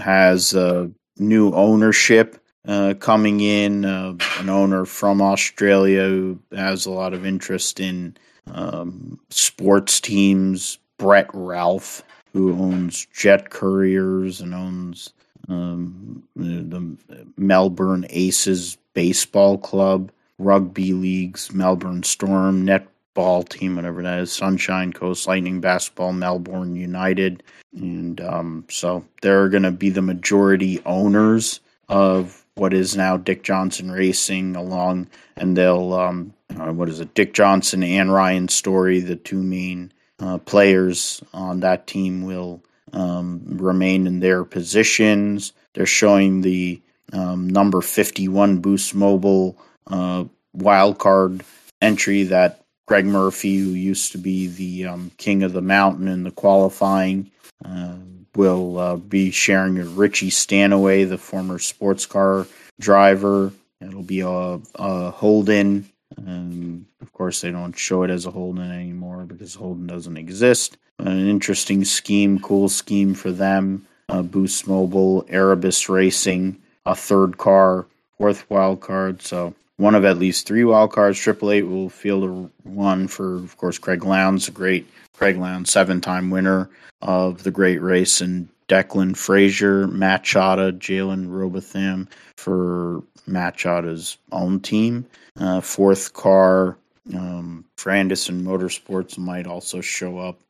has 0.00 0.54
uh, 0.54 0.88
new 1.18 1.52
ownership 1.52 2.38
uh, 2.66 2.94
coming 2.98 3.40
in. 3.40 3.84
Uh, 3.84 4.14
an 4.38 4.48
owner 4.48 4.84
from 4.84 5.20
Australia 5.20 6.04
who 6.04 6.38
has 6.52 6.86
a 6.86 6.90
lot 6.90 7.14
of 7.14 7.26
interest 7.26 7.80
in 7.80 8.16
um, 8.52 9.18
sports 9.30 10.00
teams. 10.00 10.78
Brett 10.98 11.28
Ralph, 11.34 12.02
who 12.32 12.52
owns 12.52 13.06
Jet 13.12 13.50
Couriers 13.50 14.40
and 14.40 14.54
owns 14.54 15.12
um, 15.48 16.22
the 16.34 16.96
Melbourne 17.36 18.06
Aces 18.08 18.78
Baseball 18.94 19.58
Club, 19.58 20.10
rugby 20.38 20.94
leagues, 20.94 21.52
Melbourne 21.52 22.02
Storm, 22.02 22.64
net 22.64 22.88
ball 23.16 23.42
team, 23.42 23.74
whatever 23.74 24.02
that 24.02 24.20
is, 24.20 24.30
Sunshine 24.30 24.92
Coast 24.92 25.26
Lightning 25.26 25.60
Basketball, 25.60 26.12
Melbourne 26.12 26.76
United. 26.76 27.42
And 27.72 28.20
um, 28.20 28.64
so 28.68 29.04
they're 29.22 29.48
going 29.48 29.64
to 29.64 29.72
be 29.72 29.90
the 29.90 30.02
majority 30.02 30.80
owners 30.84 31.60
of 31.88 32.44
what 32.54 32.72
is 32.72 32.96
now 32.96 33.16
Dick 33.16 33.42
Johnson 33.42 33.90
Racing 33.90 34.54
along, 34.54 35.08
and 35.36 35.56
they'll, 35.56 35.92
um, 35.94 36.34
uh, 36.58 36.72
what 36.72 36.88
is 36.88 37.00
it, 37.00 37.14
Dick 37.14 37.34
Johnson 37.34 37.82
and 37.82 38.12
Ryan 38.12 38.48
Story, 38.48 39.00
the 39.00 39.16
two 39.16 39.42
main 39.42 39.92
uh, 40.20 40.38
players 40.38 41.22
on 41.32 41.60
that 41.60 41.86
team, 41.86 42.22
will 42.22 42.62
um, 42.92 43.42
remain 43.46 44.06
in 44.06 44.20
their 44.20 44.44
positions. 44.44 45.52
They're 45.74 45.86
showing 45.86 46.42
the 46.42 46.80
um, 47.12 47.48
number 47.48 47.80
51 47.80 48.58
Boost 48.58 48.94
Mobile 48.94 49.58
uh, 49.86 50.24
wild 50.52 50.98
card 50.98 51.42
entry 51.80 52.24
that 52.24 52.65
Greg 52.86 53.04
Murphy, 53.04 53.56
who 53.56 53.70
used 53.70 54.12
to 54.12 54.18
be 54.18 54.46
the 54.46 54.86
um, 54.86 55.10
king 55.18 55.42
of 55.42 55.52
the 55.52 55.60
mountain 55.60 56.08
in 56.08 56.22
the 56.22 56.30
qualifying, 56.30 57.30
uh, 57.64 57.96
will 58.36 58.78
uh, 58.78 58.96
be 58.96 59.30
sharing 59.30 59.74
with 59.74 59.96
Richie 59.96 60.30
Stanaway, 60.30 61.04
the 61.04 61.18
former 61.18 61.58
sports 61.58 62.06
car 62.06 62.46
driver. 62.78 63.52
It'll 63.80 64.02
be 64.02 64.20
a, 64.20 64.60
a 64.76 65.10
Holden. 65.10 65.90
And 66.16 66.86
of 67.02 67.12
course, 67.12 67.40
they 67.40 67.50
don't 67.50 67.76
show 67.76 68.02
it 68.04 68.10
as 68.10 68.26
a 68.26 68.30
Holden 68.30 68.70
anymore 68.70 69.24
because 69.24 69.54
Holden 69.54 69.86
doesn't 69.86 70.16
exist. 70.16 70.76
An 70.98 71.28
interesting 71.28 71.84
scheme, 71.84 72.38
cool 72.38 72.68
scheme 72.68 73.14
for 73.14 73.32
them. 73.32 73.86
Uh, 74.08 74.22
Boost 74.22 74.68
Mobile, 74.68 75.26
Erebus 75.28 75.88
Racing, 75.88 76.62
a 76.86 76.94
third 76.94 77.36
car, 77.38 77.86
fourth 78.16 78.48
wild 78.48 78.80
card. 78.80 79.20
So 79.20 79.54
one 79.76 79.94
of 79.94 80.04
at 80.04 80.18
least 80.18 80.46
three 80.46 80.64
wild 80.64 80.92
cards. 80.92 81.18
Triple 81.18 81.50
Eight 81.50 81.62
will 81.62 81.88
field 81.88 82.50
one 82.64 83.08
for, 83.08 83.36
of 83.36 83.56
course, 83.56 83.78
Craig 83.78 84.04
Lowndes, 84.04 84.48
a 84.48 84.52
great 84.52 84.88
Craig 85.12 85.36
Lowndes, 85.36 85.70
seven-time 85.70 86.30
winner 86.30 86.70
of 87.02 87.42
the 87.42 87.50
great 87.50 87.80
race, 87.80 88.20
and 88.20 88.48
Declan 88.68 89.16
Fraser, 89.16 89.86
Matt 89.86 90.24
Chahda, 90.24 90.76
Jaylyn 90.78 91.28
Robotham 91.28 92.08
for 92.36 93.02
Matt 93.26 93.56
Chahda's 93.56 94.18
own 94.32 94.60
team. 94.60 95.06
Uh, 95.38 95.60
fourth 95.60 96.12
car, 96.12 96.76
um, 97.14 97.64
Anderson 97.86 98.42
Motorsports 98.42 99.16
might 99.16 99.46
also 99.46 99.80
show 99.80 100.18
up 100.18 100.40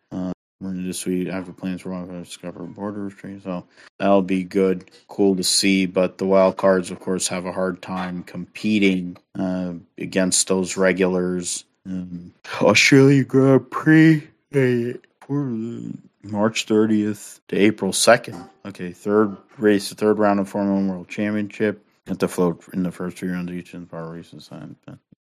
this 0.61 1.07
week. 1.07 1.29
Have 1.29 1.55
plans 1.57 1.83
for 1.83 1.91
one 1.91 2.23
discover 2.23 2.65
border 2.65 3.05
restraints, 3.05 3.45
so 3.45 3.67
that'll 3.99 4.23
be 4.23 4.45
good, 4.45 4.91
cool 5.09 5.37
to 5.37 5.45
see. 5.45 5.87
But 5.87 6.19
the 6.19 6.27
wild 6.27 6.57
cards, 6.57 6.91
of 6.91 7.01
course, 7.01 7.29
have 7.29 7.47
a 7.47 7.53
hard 7.53 7.83
time 7.83 8.23
competing 8.23 9.17
uh, 9.39 9.75
against 9.99 10.49
those 10.49 10.77
regulars. 10.77 11.65
Um, 11.85 12.33
Australia 12.61 13.25
Grand 13.25 13.71
Prix 13.71 14.27
March 16.23 16.67
30th 16.67 17.41
to 17.49 17.57
April 17.57 17.93
2nd. 17.93 18.49
Okay, 18.65 18.93
third 18.93 19.37
race, 19.59 19.91
the 19.91 19.95
third 19.95 20.19
round 20.19 20.41
of 20.41 20.49
Formula 20.49 20.75
One 20.77 20.89
World 20.89 21.09
Championship. 21.09 21.83
At 22.09 22.21
the 22.21 22.29
float 22.29 22.65
in 22.73 22.85
the 22.85 22.93
first 22.93 23.19
three 23.19 23.31
rounds 23.31 23.51
each 23.51 23.75
in 23.75 23.81
the 23.81 23.87
power 23.89 24.13
races. 24.13 24.49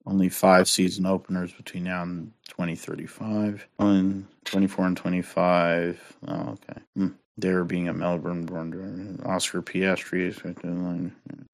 Only 0.06 0.30
five 0.30 0.68
season 0.68 1.06
openers 1.06 1.54
between 1.54 1.86
now 1.86 2.04
and 2.04 2.32
2035. 2.50 3.68
And 3.80 4.28
24 4.46 4.88
and 4.88 4.98
25. 4.98 6.18
Oh, 6.28 6.34
okay. 6.34 6.82
Hmm. 6.96 7.08
There 7.38 7.64
being 7.64 7.88
a 7.88 7.94
Melbourne 7.94 8.46
born 8.46 9.20
Oscar 9.26 9.62
Piastri. 9.62 10.36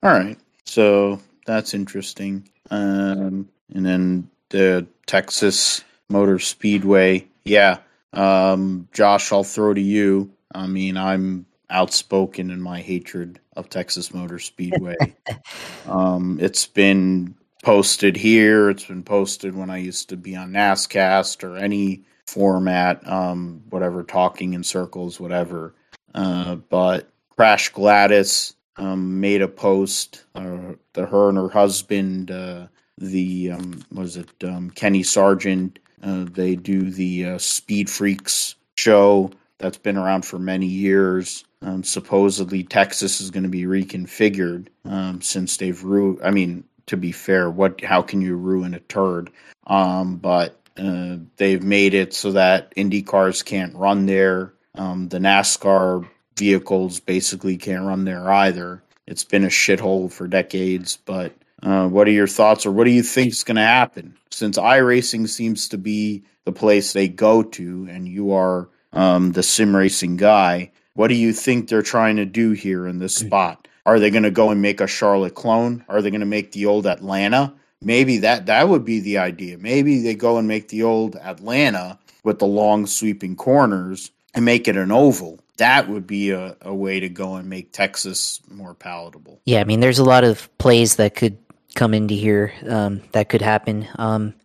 All 0.03 0.11
right. 0.11 0.37
So 0.65 1.19
that's 1.45 1.73
interesting. 1.73 2.49
Um, 2.71 3.47
and 3.73 3.85
then 3.85 4.29
the 4.49 4.87
Texas 5.05 5.83
Motor 6.09 6.39
Speedway. 6.39 7.27
Yeah. 7.43 7.77
Um, 8.13 8.87
Josh, 8.93 9.31
I'll 9.31 9.43
throw 9.43 9.73
to 9.73 9.81
you. 9.81 10.31
I 10.53 10.67
mean, 10.67 10.97
I'm 10.97 11.45
outspoken 11.69 12.49
in 12.49 12.61
my 12.61 12.81
hatred 12.81 13.39
of 13.55 13.69
Texas 13.69 14.13
Motor 14.13 14.39
Speedway. 14.39 14.97
um, 15.87 16.39
it's 16.41 16.65
been 16.65 17.35
posted 17.63 18.15
here. 18.15 18.69
It's 18.69 18.85
been 18.85 19.03
posted 19.03 19.55
when 19.55 19.69
I 19.69 19.77
used 19.77 20.09
to 20.09 20.17
be 20.17 20.35
on 20.35 20.51
NASCAST 20.51 21.43
or 21.43 21.57
any 21.57 22.03
format, 22.27 23.05
um, 23.07 23.63
whatever, 23.69 24.03
talking 24.03 24.53
in 24.53 24.63
circles, 24.63 25.19
whatever. 25.19 25.73
Uh, 26.13 26.55
but 26.55 27.09
Crash 27.35 27.69
Gladys 27.69 28.53
um, 28.77 29.19
made 29.19 29.41
a 29.41 29.47
post. 29.47 30.25
Uh, 30.35 30.73
the 30.93 31.05
her 31.05 31.29
and 31.29 31.37
her 31.37 31.49
husband, 31.49 32.31
uh, 32.31 32.67
the 32.97 33.51
um, 33.51 33.83
was 33.91 34.17
it 34.17 34.29
um, 34.43 34.69
Kenny 34.71 35.03
Sargent? 35.03 35.79
Uh, 36.01 36.25
they 36.25 36.55
do 36.55 36.89
the 36.89 37.25
uh, 37.25 37.37
Speed 37.37 37.89
Freaks 37.89 38.55
show 38.75 39.31
that's 39.57 39.77
been 39.77 39.97
around 39.97 40.25
for 40.25 40.39
many 40.39 40.65
years. 40.65 41.43
Um, 41.61 41.83
supposedly, 41.83 42.63
Texas 42.63 43.19
is 43.19 43.31
going 43.31 43.43
to 43.43 43.49
be 43.49 43.63
reconfigured 43.63 44.67
um, 44.85 45.21
since 45.21 45.57
they've 45.57 45.83
ru- 45.83 46.19
I 46.23 46.31
mean, 46.31 46.63
to 46.89 46.97
be 46.97 47.11
fair, 47.11 47.49
what 47.49 47.81
how 47.83 48.01
can 48.01 48.21
you 48.21 48.35
ruin 48.35 48.73
a 48.73 48.79
turd? 48.81 49.29
Um, 49.67 50.17
but 50.17 50.59
uh, 50.77 51.17
they've 51.37 51.63
made 51.63 51.93
it 51.93 52.13
so 52.13 52.31
that 52.33 52.73
Indy 52.75 53.03
cars 53.03 53.43
can't 53.43 53.75
run 53.75 54.05
there. 54.05 54.53
Um, 54.75 55.09
the 55.09 55.19
NASCAR 55.19 56.07
vehicles 56.37 56.99
basically 56.99 57.57
can't 57.57 57.85
run 57.85 58.05
there 58.05 58.31
either. 58.31 58.81
It's 59.05 59.23
been 59.23 59.43
a 59.43 59.49
shithole 59.49 60.11
for 60.11 60.27
decades. 60.27 60.97
But 60.97 61.33
uh, 61.61 61.87
what 61.87 62.07
are 62.07 62.11
your 62.11 62.27
thoughts, 62.27 62.65
or 62.65 62.71
what 62.71 62.85
do 62.85 62.91
you 62.91 63.03
think 63.03 63.31
is 63.31 63.43
going 63.43 63.57
to 63.57 63.61
happen? 63.61 64.17
Since 64.31 64.57
iRacing 64.57 65.27
seems 65.27 65.69
to 65.69 65.77
be 65.77 66.23
the 66.45 66.51
place 66.51 66.93
they 66.93 67.07
go 67.07 67.43
to, 67.43 67.87
and 67.89 68.07
you 68.07 68.33
are 68.33 68.69
um, 68.93 69.33
the 69.33 69.43
sim 69.43 69.75
racing 69.75 70.17
guy, 70.17 70.71
what 70.93 71.09
do 71.09 71.15
you 71.15 71.33
think 71.33 71.67
they're 71.67 71.81
trying 71.81 72.15
to 72.15 72.25
do 72.25 72.51
here 72.51 72.87
in 72.87 72.97
this 72.97 73.15
spot? 73.15 73.67
Are 73.89 73.99
they 73.99 74.11
going 74.11 74.21
to 74.21 74.29
go 74.29 74.51
and 74.51 74.61
make 74.61 74.81
a 74.81 74.85
Charlotte 74.85 75.33
clone? 75.33 75.83
Are 75.89 76.03
they 76.03 76.11
going 76.11 76.19
to 76.19 76.27
make 76.27 76.51
the 76.51 76.67
old 76.67 76.85
Atlanta? 76.85 77.51
Maybe 77.81 78.19
that 78.19 78.45
that 78.45 78.69
would 78.69 78.85
be 78.85 78.99
the 78.99 79.17
idea. 79.17 79.57
Maybe 79.57 80.03
they 80.03 80.13
go 80.13 80.37
and 80.37 80.47
make 80.47 80.67
the 80.67 80.83
old 80.83 81.15
Atlanta 81.15 81.97
with 82.23 82.37
the 82.37 82.45
long 82.45 82.85
sweeping 82.85 83.35
corners 83.35 84.11
and 84.35 84.45
make 84.45 84.67
it 84.67 84.77
an 84.77 84.91
oval. 84.91 85.39
That 85.57 85.89
would 85.89 86.05
be 86.05 86.29
a, 86.29 86.55
a 86.61 86.71
way 86.71 86.99
to 86.99 87.09
go 87.09 87.33
and 87.33 87.49
make 87.49 87.71
Texas 87.71 88.39
more 88.47 88.75
palatable. 88.75 89.41
Yeah, 89.45 89.61
I 89.61 89.63
mean, 89.63 89.79
there's 89.79 89.97
a 89.97 90.03
lot 90.03 90.23
of 90.23 90.55
plays 90.59 90.97
that 90.97 91.15
could 91.15 91.39
come 91.73 91.95
into 91.95 92.13
here 92.13 92.53
um, 92.67 93.01
that 93.13 93.29
could 93.29 93.41
happen. 93.41 93.87
Um, 93.95 94.35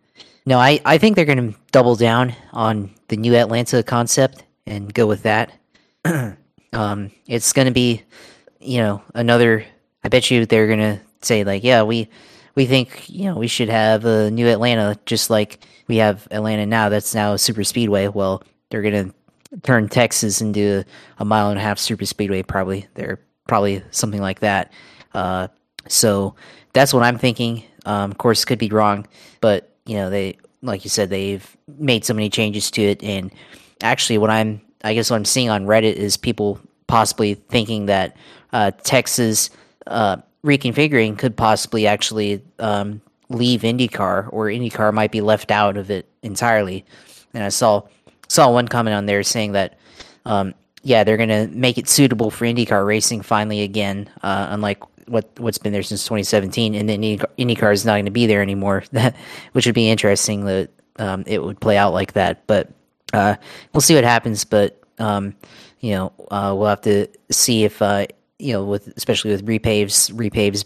no, 0.47 0.57
I, 0.57 0.79
I 0.85 0.97
think 0.97 1.15
they're 1.15 1.25
going 1.25 1.53
to 1.53 1.59
double 1.71 1.95
down 1.95 2.33
on 2.51 2.89
the 3.09 3.17
new 3.17 3.35
Atlanta 3.35 3.83
concept 3.83 4.43
and 4.65 4.91
go 4.91 5.05
with 5.05 5.21
that. 5.21 5.51
um, 6.73 7.11
it's 7.27 7.53
going 7.53 7.67
to 7.67 7.73
be, 7.73 8.01
you 8.65 8.79
know, 8.79 9.01
another. 9.13 9.65
I 10.03 10.09
bet 10.09 10.29
you 10.29 10.45
they're 10.45 10.67
to 10.75 10.99
say 11.21 11.43
like, 11.43 11.63
yeah, 11.63 11.83
we 11.83 12.09
we 12.55 12.65
think 12.65 13.09
you 13.09 13.25
know 13.25 13.35
we 13.35 13.47
should 13.47 13.69
have 13.69 14.05
a 14.05 14.31
new 14.31 14.47
Atlanta 14.47 14.97
just 15.05 15.29
like 15.29 15.59
we 15.87 15.97
have 15.97 16.27
Atlanta 16.31 16.65
now. 16.65 16.89
That's 16.89 17.13
now 17.15 17.33
a 17.33 17.37
super 17.37 17.63
speedway. 17.63 18.07
Well, 18.07 18.43
they're 18.69 18.81
to 18.81 19.13
turn 19.63 19.89
Texas 19.89 20.41
into 20.41 20.83
a 21.19 21.25
mile 21.25 21.49
and 21.49 21.59
a 21.59 21.61
half 21.61 21.79
super 21.79 22.05
speedway. 22.05 22.43
Probably 22.43 22.87
they're 22.95 23.19
probably 23.47 23.83
something 23.91 24.21
like 24.21 24.39
that. 24.39 24.71
Uh, 25.13 25.47
so 25.87 26.35
that's 26.73 26.93
what 26.93 27.03
I'm 27.03 27.17
thinking. 27.17 27.63
Um, 27.85 28.11
of 28.11 28.17
course, 28.17 28.45
could 28.45 28.59
be 28.59 28.69
wrong, 28.69 29.07
but 29.41 29.75
you 29.85 29.95
know 29.95 30.09
they 30.09 30.37
like 30.61 30.83
you 30.83 30.89
said 30.89 31.09
they've 31.09 31.55
made 31.67 32.05
so 32.05 32.13
many 32.13 32.29
changes 32.29 32.71
to 32.71 32.81
it, 32.81 33.03
and 33.03 33.31
actually, 33.81 34.17
what 34.17 34.29
I'm 34.29 34.61
I 34.83 34.93
guess 34.93 35.09
what 35.09 35.17
I'm 35.17 35.25
seeing 35.25 35.49
on 35.49 35.65
Reddit 35.65 35.93
is 35.93 36.17
people 36.17 36.59
possibly 36.87 37.35
thinking 37.35 37.87
that 37.87 38.15
uh, 38.53 38.71
Texas 38.83 39.49
uh, 39.87 40.17
reconfiguring 40.43 41.17
could 41.17 41.35
possibly 41.35 41.87
actually 41.87 42.41
um, 42.59 43.01
leave 43.29 43.61
IndyCar, 43.61 44.29
or 44.31 44.45
IndyCar 44.45 44.93
might 44.93 45.11
be 45.11 45.21
left 45.21 45.51
out 45.51 45.77
of 45.77 45.89
it 45.89 46.07
entirely. 46.21 46.85
And 47.33 47.43
I 47.43 47.49
saw 47.49 47.83
saw 48.27 48.51
one 48.51 48.67
comment 48.67 48.95
on 48.95 49.05
there 49.05 49.23
saying 49.23 49.51
that, 49.51 49.77
um, 50.25 50.53
yeah, 50.81 51.03
they're 51.03 51.17
going 51.17 51.29
to 51.29 51.47
make 51.47 51.77
it 51.77 51.87
suitable 51.87 52.31
for 52.31 52.45
IndyCar 52.45 52.85
racing 52.85 53.21
finally 53.21 53.61
again, 53.61 54.09
uh, 54.23 54.47
unlike 54.49 54.81
what 55.07 55.29
what's 55.37 55.57
been 55.57 55.73
there 55.73 55.83
since 55.83 56.03
2017, 56.03 56.75
and 56.75 56.89
then 56.89 57.01
IndyCar 57.01 57.73
is 57.73 57.85
not 57.85 57.93
going 57.93 58.05
to 58.05 58.11
be 58.11 58.27
there 58.27 58.41
anymore. 58.41 58.83
Which 59.53 59.65
would 59.65 59.75
be 59.75 59.89
interesting 59.89 60.45
that 60.45 60.69
um, 60.97 61.23
it 61.27 61.43
would 61.43 61.59
play 61.59 61.77
out 61.77 61.93
like 61.93 62.13
that, 62.13 62.45
but 62.47 62.69
uh, 63.13 63.35
we'll 63.73 63.81
see 63.81 63.95
what 63.95 64.03
happens. 64.03 64.45
But 64.45 64.79
um, 64.99 65.35
you 65.85 65.91
know, 65.91 66.13
uh, 66.31 66.51
we'll 66.57 66.69
have 66.69 66.81
to 66.81 67.07
see 67.29 67.63
if 67.63 67.79
uh, 67.79 68.07
you 68.39 68.53
know, 68.53 68.65
with 68.65 68.87
especially 68.97 69.29
with 69.29 69.45
repaves, 69.45 70.11
repaves 70.11 70.65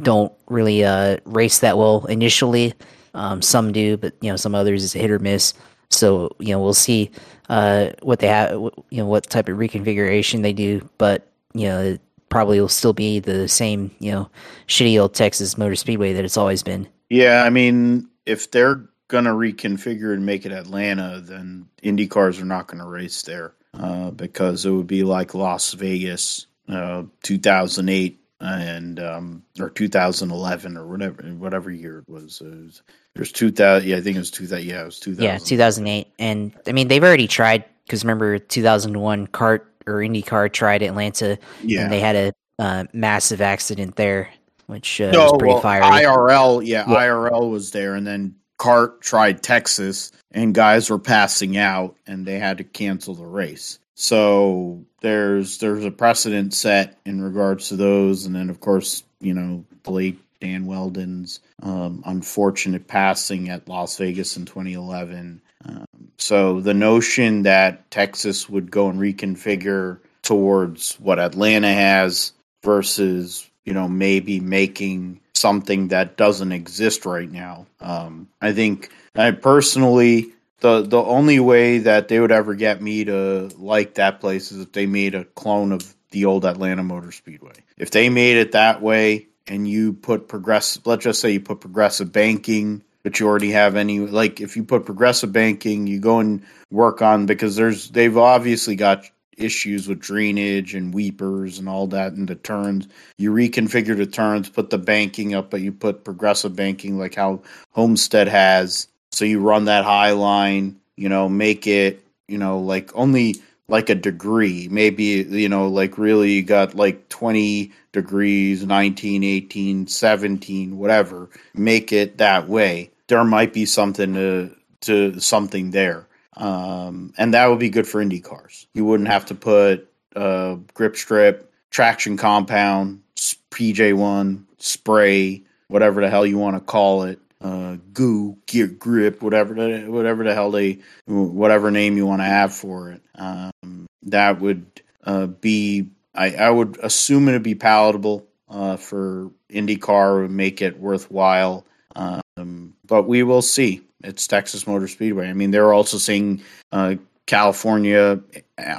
don't 0.00 0.32
really 0.48 0.84
uh, 0.84 1.16
race 1.24 1.58
that 1.58 1.76
well 1.76 2.06
initially. 2.06 2.74
Um, 3.12 3.42
some 3.42 3.72
do, 3.72 3.96
but 3.96 4.14
you 4.20 4.30
know, 4.30 4.36
some 4.36 4.54
others 4.54 4.84
is 4.84 4.94
a 4.94 4.98
hit 4.98 5.10
or 5.10 5.18
miss. 5.18 5.54
So 5.88 6.36
you 6.38 6.50
know, 6.50 6.60
we'll 6.60 6.72
see 6.72 7.10
uh, 7.48 7.90
what 8.02 8.20
they 8.20 8.28
have, 8.28 8.52
you 8.52 8.74
know, 8.92 9.06
what 9.06 9.28
type 9.28 9.48
of 9.48 9.58
reconfiguration 9.58 10.42
they 10.42 10.52
do. 10.52 10.88
But 10.98 11.26
you 11.52 11.66
know, 11.66 11.80
it 11.80 12.00
probably 12.28 12.60
will 12.60 12.68
still 12.68 12.92
be 12.92 13.18
the 13.18 13.48
same, 13.48 13.90
you 13.98 14.12
know, 14.12 14.30
shitty 14.68 15.00
old 15.00 15.14
Texas 15.14 15.58
Motor 15.58 15.74
Speedway 15.74 16.12
that 16.12 16.24
it's 16.24 16.36
always 16.36 16.62
been. 16.62 16.86
Yeah, 17.08 17.42
I 17.42 17.50
mean, 17.50 18.08
if 18.24 18.52
they're 18.52 18.88
gonna 19.08 19.34
reconfigure 19.34 20.14
and 20.14 20.24
make 20.24 20.46
it 20.46 20.52
Atlanta, 20.52 21.20
then 21.20 21.66
Indy 21.82 22.06
cars 22.06 22.40
are 22.40 22.44
not 22.44 22.68
gonna 22.68 22.86
race 22.86 23.22
there 23.22 23.54
uh, 23.78 24.10
because 24.10 24.66
it 24.66 24.70
would 24.70 24.86
be 24.86 25.04
like 25.04 25.34
Las 25.34 25.72
Vegas, 25.72 26.46
uh, 26.68 27.04
2008 27.22 28.20
and 28.40 28.98
um, 29.00 29.42
or 29.58 29.68
2011 29.68 30.76
or 30.76 30.86
whatever 30.86 31.22
whatever 31.22 31.70
year 31.70 31.98
it 31.98 32.08
was. 32.08 32.40
It 32.40 32.46
was 32.46 32.82
there's 33.14 33.32
2000. 33.32 33.88
Yeah, 33.88 33.96
I 33.96 34.00
think 34.00 34.16
it 34.16 34.20
was 34.20 34.30
2000. 34.30 34.66
Yeah, 34.66 34.82
it 34.82 34.86
was 34.86 35.00
2000. 35.00 35.24
Yeah, 35.24 35.38
2008. 35.38 36.12
And 36.18 36.52
I 36.66 36.72
mean, 36.72 36.88
they've 36.88 37.02
already 37.02 37.28
tried 37.28 37.64
because 37.84 38.04
remember 38.04 38.38
2001 38.38 39.26
CART 39.28 39.66
or 39.86 39.94
IndyCar 39.94 40.52
tried 40.52 40.82
Atlanta, 40.82 41.38
yeah. 41.62 41.82
and 41.82 41.92
they 41.92 42.00
had 42.00 42.16
a 42.16 42.32
uh, 42.58 42.84
massive 42.92 43.40
accident 43.40 43.96
there, 43.96 44.30
which 44.66 45.00
uh, 45.00 45.10
no, 45.10 45.24
was 45.24 45.32
pretty 45.38 45.54
well, 45.54 45.62
fiery. 45.62 45.84
IRL, 46.04 46.64
yeah, 46.64 46.84
yeah, 46.88 46.96
IRL 46.96 47.50
was 47.50 47.70
there, 47.70 47.94
and 47.94 48.06
then 48.06 48.34
CART 48.60 49.00
tried 49.00 49.42
Texas, 49.42 50.12
and 50.32 50.54
guys 50.54 50.90
were 50.90 50.98
passing 50.98 51.56
out, 51.56 51.96
and 52.06 52.26
they 52.26 52.38
had 52.38 52.58
to 52.58 52.64
cancel 52.64 53.14
the 53.14 53.24
race. 53.24 53.78
So 53.94 54.84
there's 55.00 55.56
there's 55.58 55.84
a 55.86 55.90
precedent 55.90 56.52
set 56.52 56.98
in 57.06 57.22
regards 57.22 57.70
to 57.70 57.76
those, 57.76 58.26
and 58.26 58.36
then 58.36 58.50
of 58.50 58.60
course 58.60 59.02
you 59.18 59.32
know 59.32 59.64
the 59.82 59.90
late 59.90 60.20
Dan 60.42 60.66
Wheldon's 60.66 61.40
um, 61.62 62.02
unfortunate 62.04 62.86
passing 62.86 63.48
at 63.48 63.66
Las 63.66 63.96
Vegas 63.96 64.36
in 64.36 64.44
2011. 64.44 65.40
Um, 65.64 65.86
so 66.18 66.60
the 66.60 66.74
notion 66.74 67.44
that 67.44 67.90
Texas 67.90 68.46
would 68.50 68.70
go 68.70 68.90
and 68.90 69.00
reconfigure 69.00 70.00
towards 70.20 70.96
what 71.00 71.18
Atlanta 71.18 71.72
has 71.72 72.32
versus 72.62 73.48
you 73.64 73.72
know 73.72 73.88
maybe 73.88 74.38
making 74.38 75.18
something 75.40 75.88
that 75.88 76.16
doesn't 76.16 76.52
exist 76.52 77.06
right 77.06 77.30
now. 77.30 77.66
Um, 77.80 78.28
I 78.40 78.52
think 78.52 78.90
I 79.14 79.30
personally 79.32 80.32
the 80.60 80.82
the 80.82 81.02
only 81.02 81.40
way 81.40 81.78
that 81.78 82.08
they 82.08 82.20
would 82.20 82.32
ever 82.32 82.54
get 82.54 82.80
me 82.82 83.04
to 83.04 83.50
like 83.56 83.94
that 83.94 84.20
place 84.20 84.52
is 84.52 84.60
if 84.60 84.72
they 84.72 84.86
made 84.86 85.14
a 85.14 85.24
clone 85.24 85.72
of 85.72 85.94
the 86.10 86.26
old 86.26 86.44
Atlanta 86.44 86.82
Motor 86.82 87.12
Speedway. 87.12 87.54
If 87.76 87.90
they 87.90 88.08
made 88.08 88.36
it 88.36 88.52
that 88.52 88.82
way 88.82 89.28
and 89.46 89.66
you 89.66 89.92
put 89.94 90.28
progressive 90.28 90.86
let's 90.86 91.04
just 91.04 91.20
say 91.20 91.32
you 91.32 91.40
put 91.40 91.60
progressive 91.60 92.12
banking 92.12 92.82
but 93.02 93.18
you 93.18 93.26
already 93.26 93.50
have 93.50 93.76
any 93.76 94.00
like 94.00 94.40
if 94.40 94.56
you 94.56 94.64
put 94.64 94.84
progressive 94.84 95.32
banking 95.32 95.86
you 95.86 95.98
go 95.98 96.20
and 96.20 96.42
work 96.70 97.02
on 97.02 97.26
because 97.26 97.56
there's 97.56 97.88
they've 97.90 98.18
obviously 98.18 98.76
got 98.76 99.08
issues 99.40 99.88
with 99.88 99.98
drainage 99.98 100.74
and 100.74 100.92
weepers 100.94 101.58
and 101.58 101.68
all 101.68 101.86
that 101.86 102.12
in 102.12 102.26
the 102.26 102.34
turns 102.34 102.86
you 103.18 103.32
reconfigure 103.32 103.96
the 103.96 104.06
turns 104.06 104.48
put 104.48 104.70
the 104.70 104.78
banking 104.78 105.34
up 105.34 105.50
but 105.50 105.60
you 105.60 105.72
put 105.72 106.04
progressive 106.04 106.54
banking 106.54 106.98
like 106.98 107.14
how 107.14 107.40
homestead 107.72 108.28
has 108.28 108.88
so 109.12 109.24
you 109.24 109.40
run 109.40 109.64
that 109.64 109.84
high 109.84 110.12
line, 110.12 110.80
you 110.96 111.08
know, 111.08 111.28
make 111.28 111.66
it, 111.66 112.04
you 112.28 112.38
know, 112.38 112.60
like 112.60 112.94
only 112.94 113.36
like 113.68 113.90
a 113.90 113.94
degree. 113.94 114.68
Maybe, 114.70 115.04
you 115.04 115.48
know, 115.48 115.68
like 115.68 115.98
really 115.98 116.32
you 116.32 116.42
got 116.42 116.74
like 116.74 117.08
20 117.08 117.72
degrees, 117.92 118.64
19, 118.64 119.24
18, 119.24 119.86
17, 119.86 120.78
whatever. 120.78 121.28
Make 121.54 121.92
it 121.92 122.18
that 122.18 122.48
way. 122.48 122.90
There 123.08 123.24
might 123.24 123.52
be 123.52 123.66
something 123.66 124.14
to, 124.14 124.56
to 124.82 125.20
something 125.20 125.72
there. 125.72 126.06
Um, 126.40 127.12
and 127.18 127.34
that 127.34 127.46
would 127.46 127.58
be 127.58 127.68
good 127.68 127.86
for 127.86 128.00
Indy 128.00 128.20
cars. 128.20 128.66
You 128.74 128.84
wouldn't 128.84 129.08
have 129.08 129.26
to 129.26 129.34
put 129.34 129.88
uh, 130.16 130.56
grip 130.74 130.96
strip, 130.96 131.52
traction 131.70 132.16
compound, 132.16 133.02
PJ1, 133.50 134.44
spray, 134.58 135.42
whatever 135.68 136.00
the 136.00 136.10
hell 136.10 136.26
you 136.26 136.38
want 136.38 136.56
to 136.56 136.60
call 136.60 137.04
it 137.04 137.20
uh, 137.42 137.76
goo, 137.92 138.36
gear, 138.46 138.66
grip, 138.66 139.22
whatever 139.22 139.54
the, 139.54 139.90
whatever 139.90 140.24
the 140.24 140.34
hell 140.34 140.50
they, 140.50 140.78
whatever 141.06 141.70
name 141.70 141.96
you 141.96 142.06
want 142.06 142.20
to 142.20 142.26
have 142.26 142.54
for 142.54 142.90
it. 142.92 143.02
Um, 143.14 143.86
that 144.04 144.40
would 144.40 144.66
uh, 145.04 145.26
be, 145.26 145.88
I, 146.14 146.34
I 146.34 146.50
would 146.50 146.78
assume 146.82 147.28
it 147.28 147.32
would 147.32 147.42
be 147.42 147.54
palatable 147.54 148.26
uh, 148.48 148.76
for 148.76 149.30
IndyCar, 149.50 150.22
would 150.22 150.30
make 150.30 150.60
it 150.60 150.78
worthwhile. 150.78 151.64
Um, 151.96 152.74
but 152.86 153.04
we 153.04 153.22
will 153.22 153.42
see. 153.42 153.82
It's 154.02 154.26
Texas 154.26 154.66
Motor 154.66 154.88
Speedway. 154.88 155.28
I 155.28 155.32
mean, 155.32 155.50
they're 155.50 155.72
also 155.72 155.98
saying 155.98 156.42
uh, 156.72 156.96
California 157.26 158.20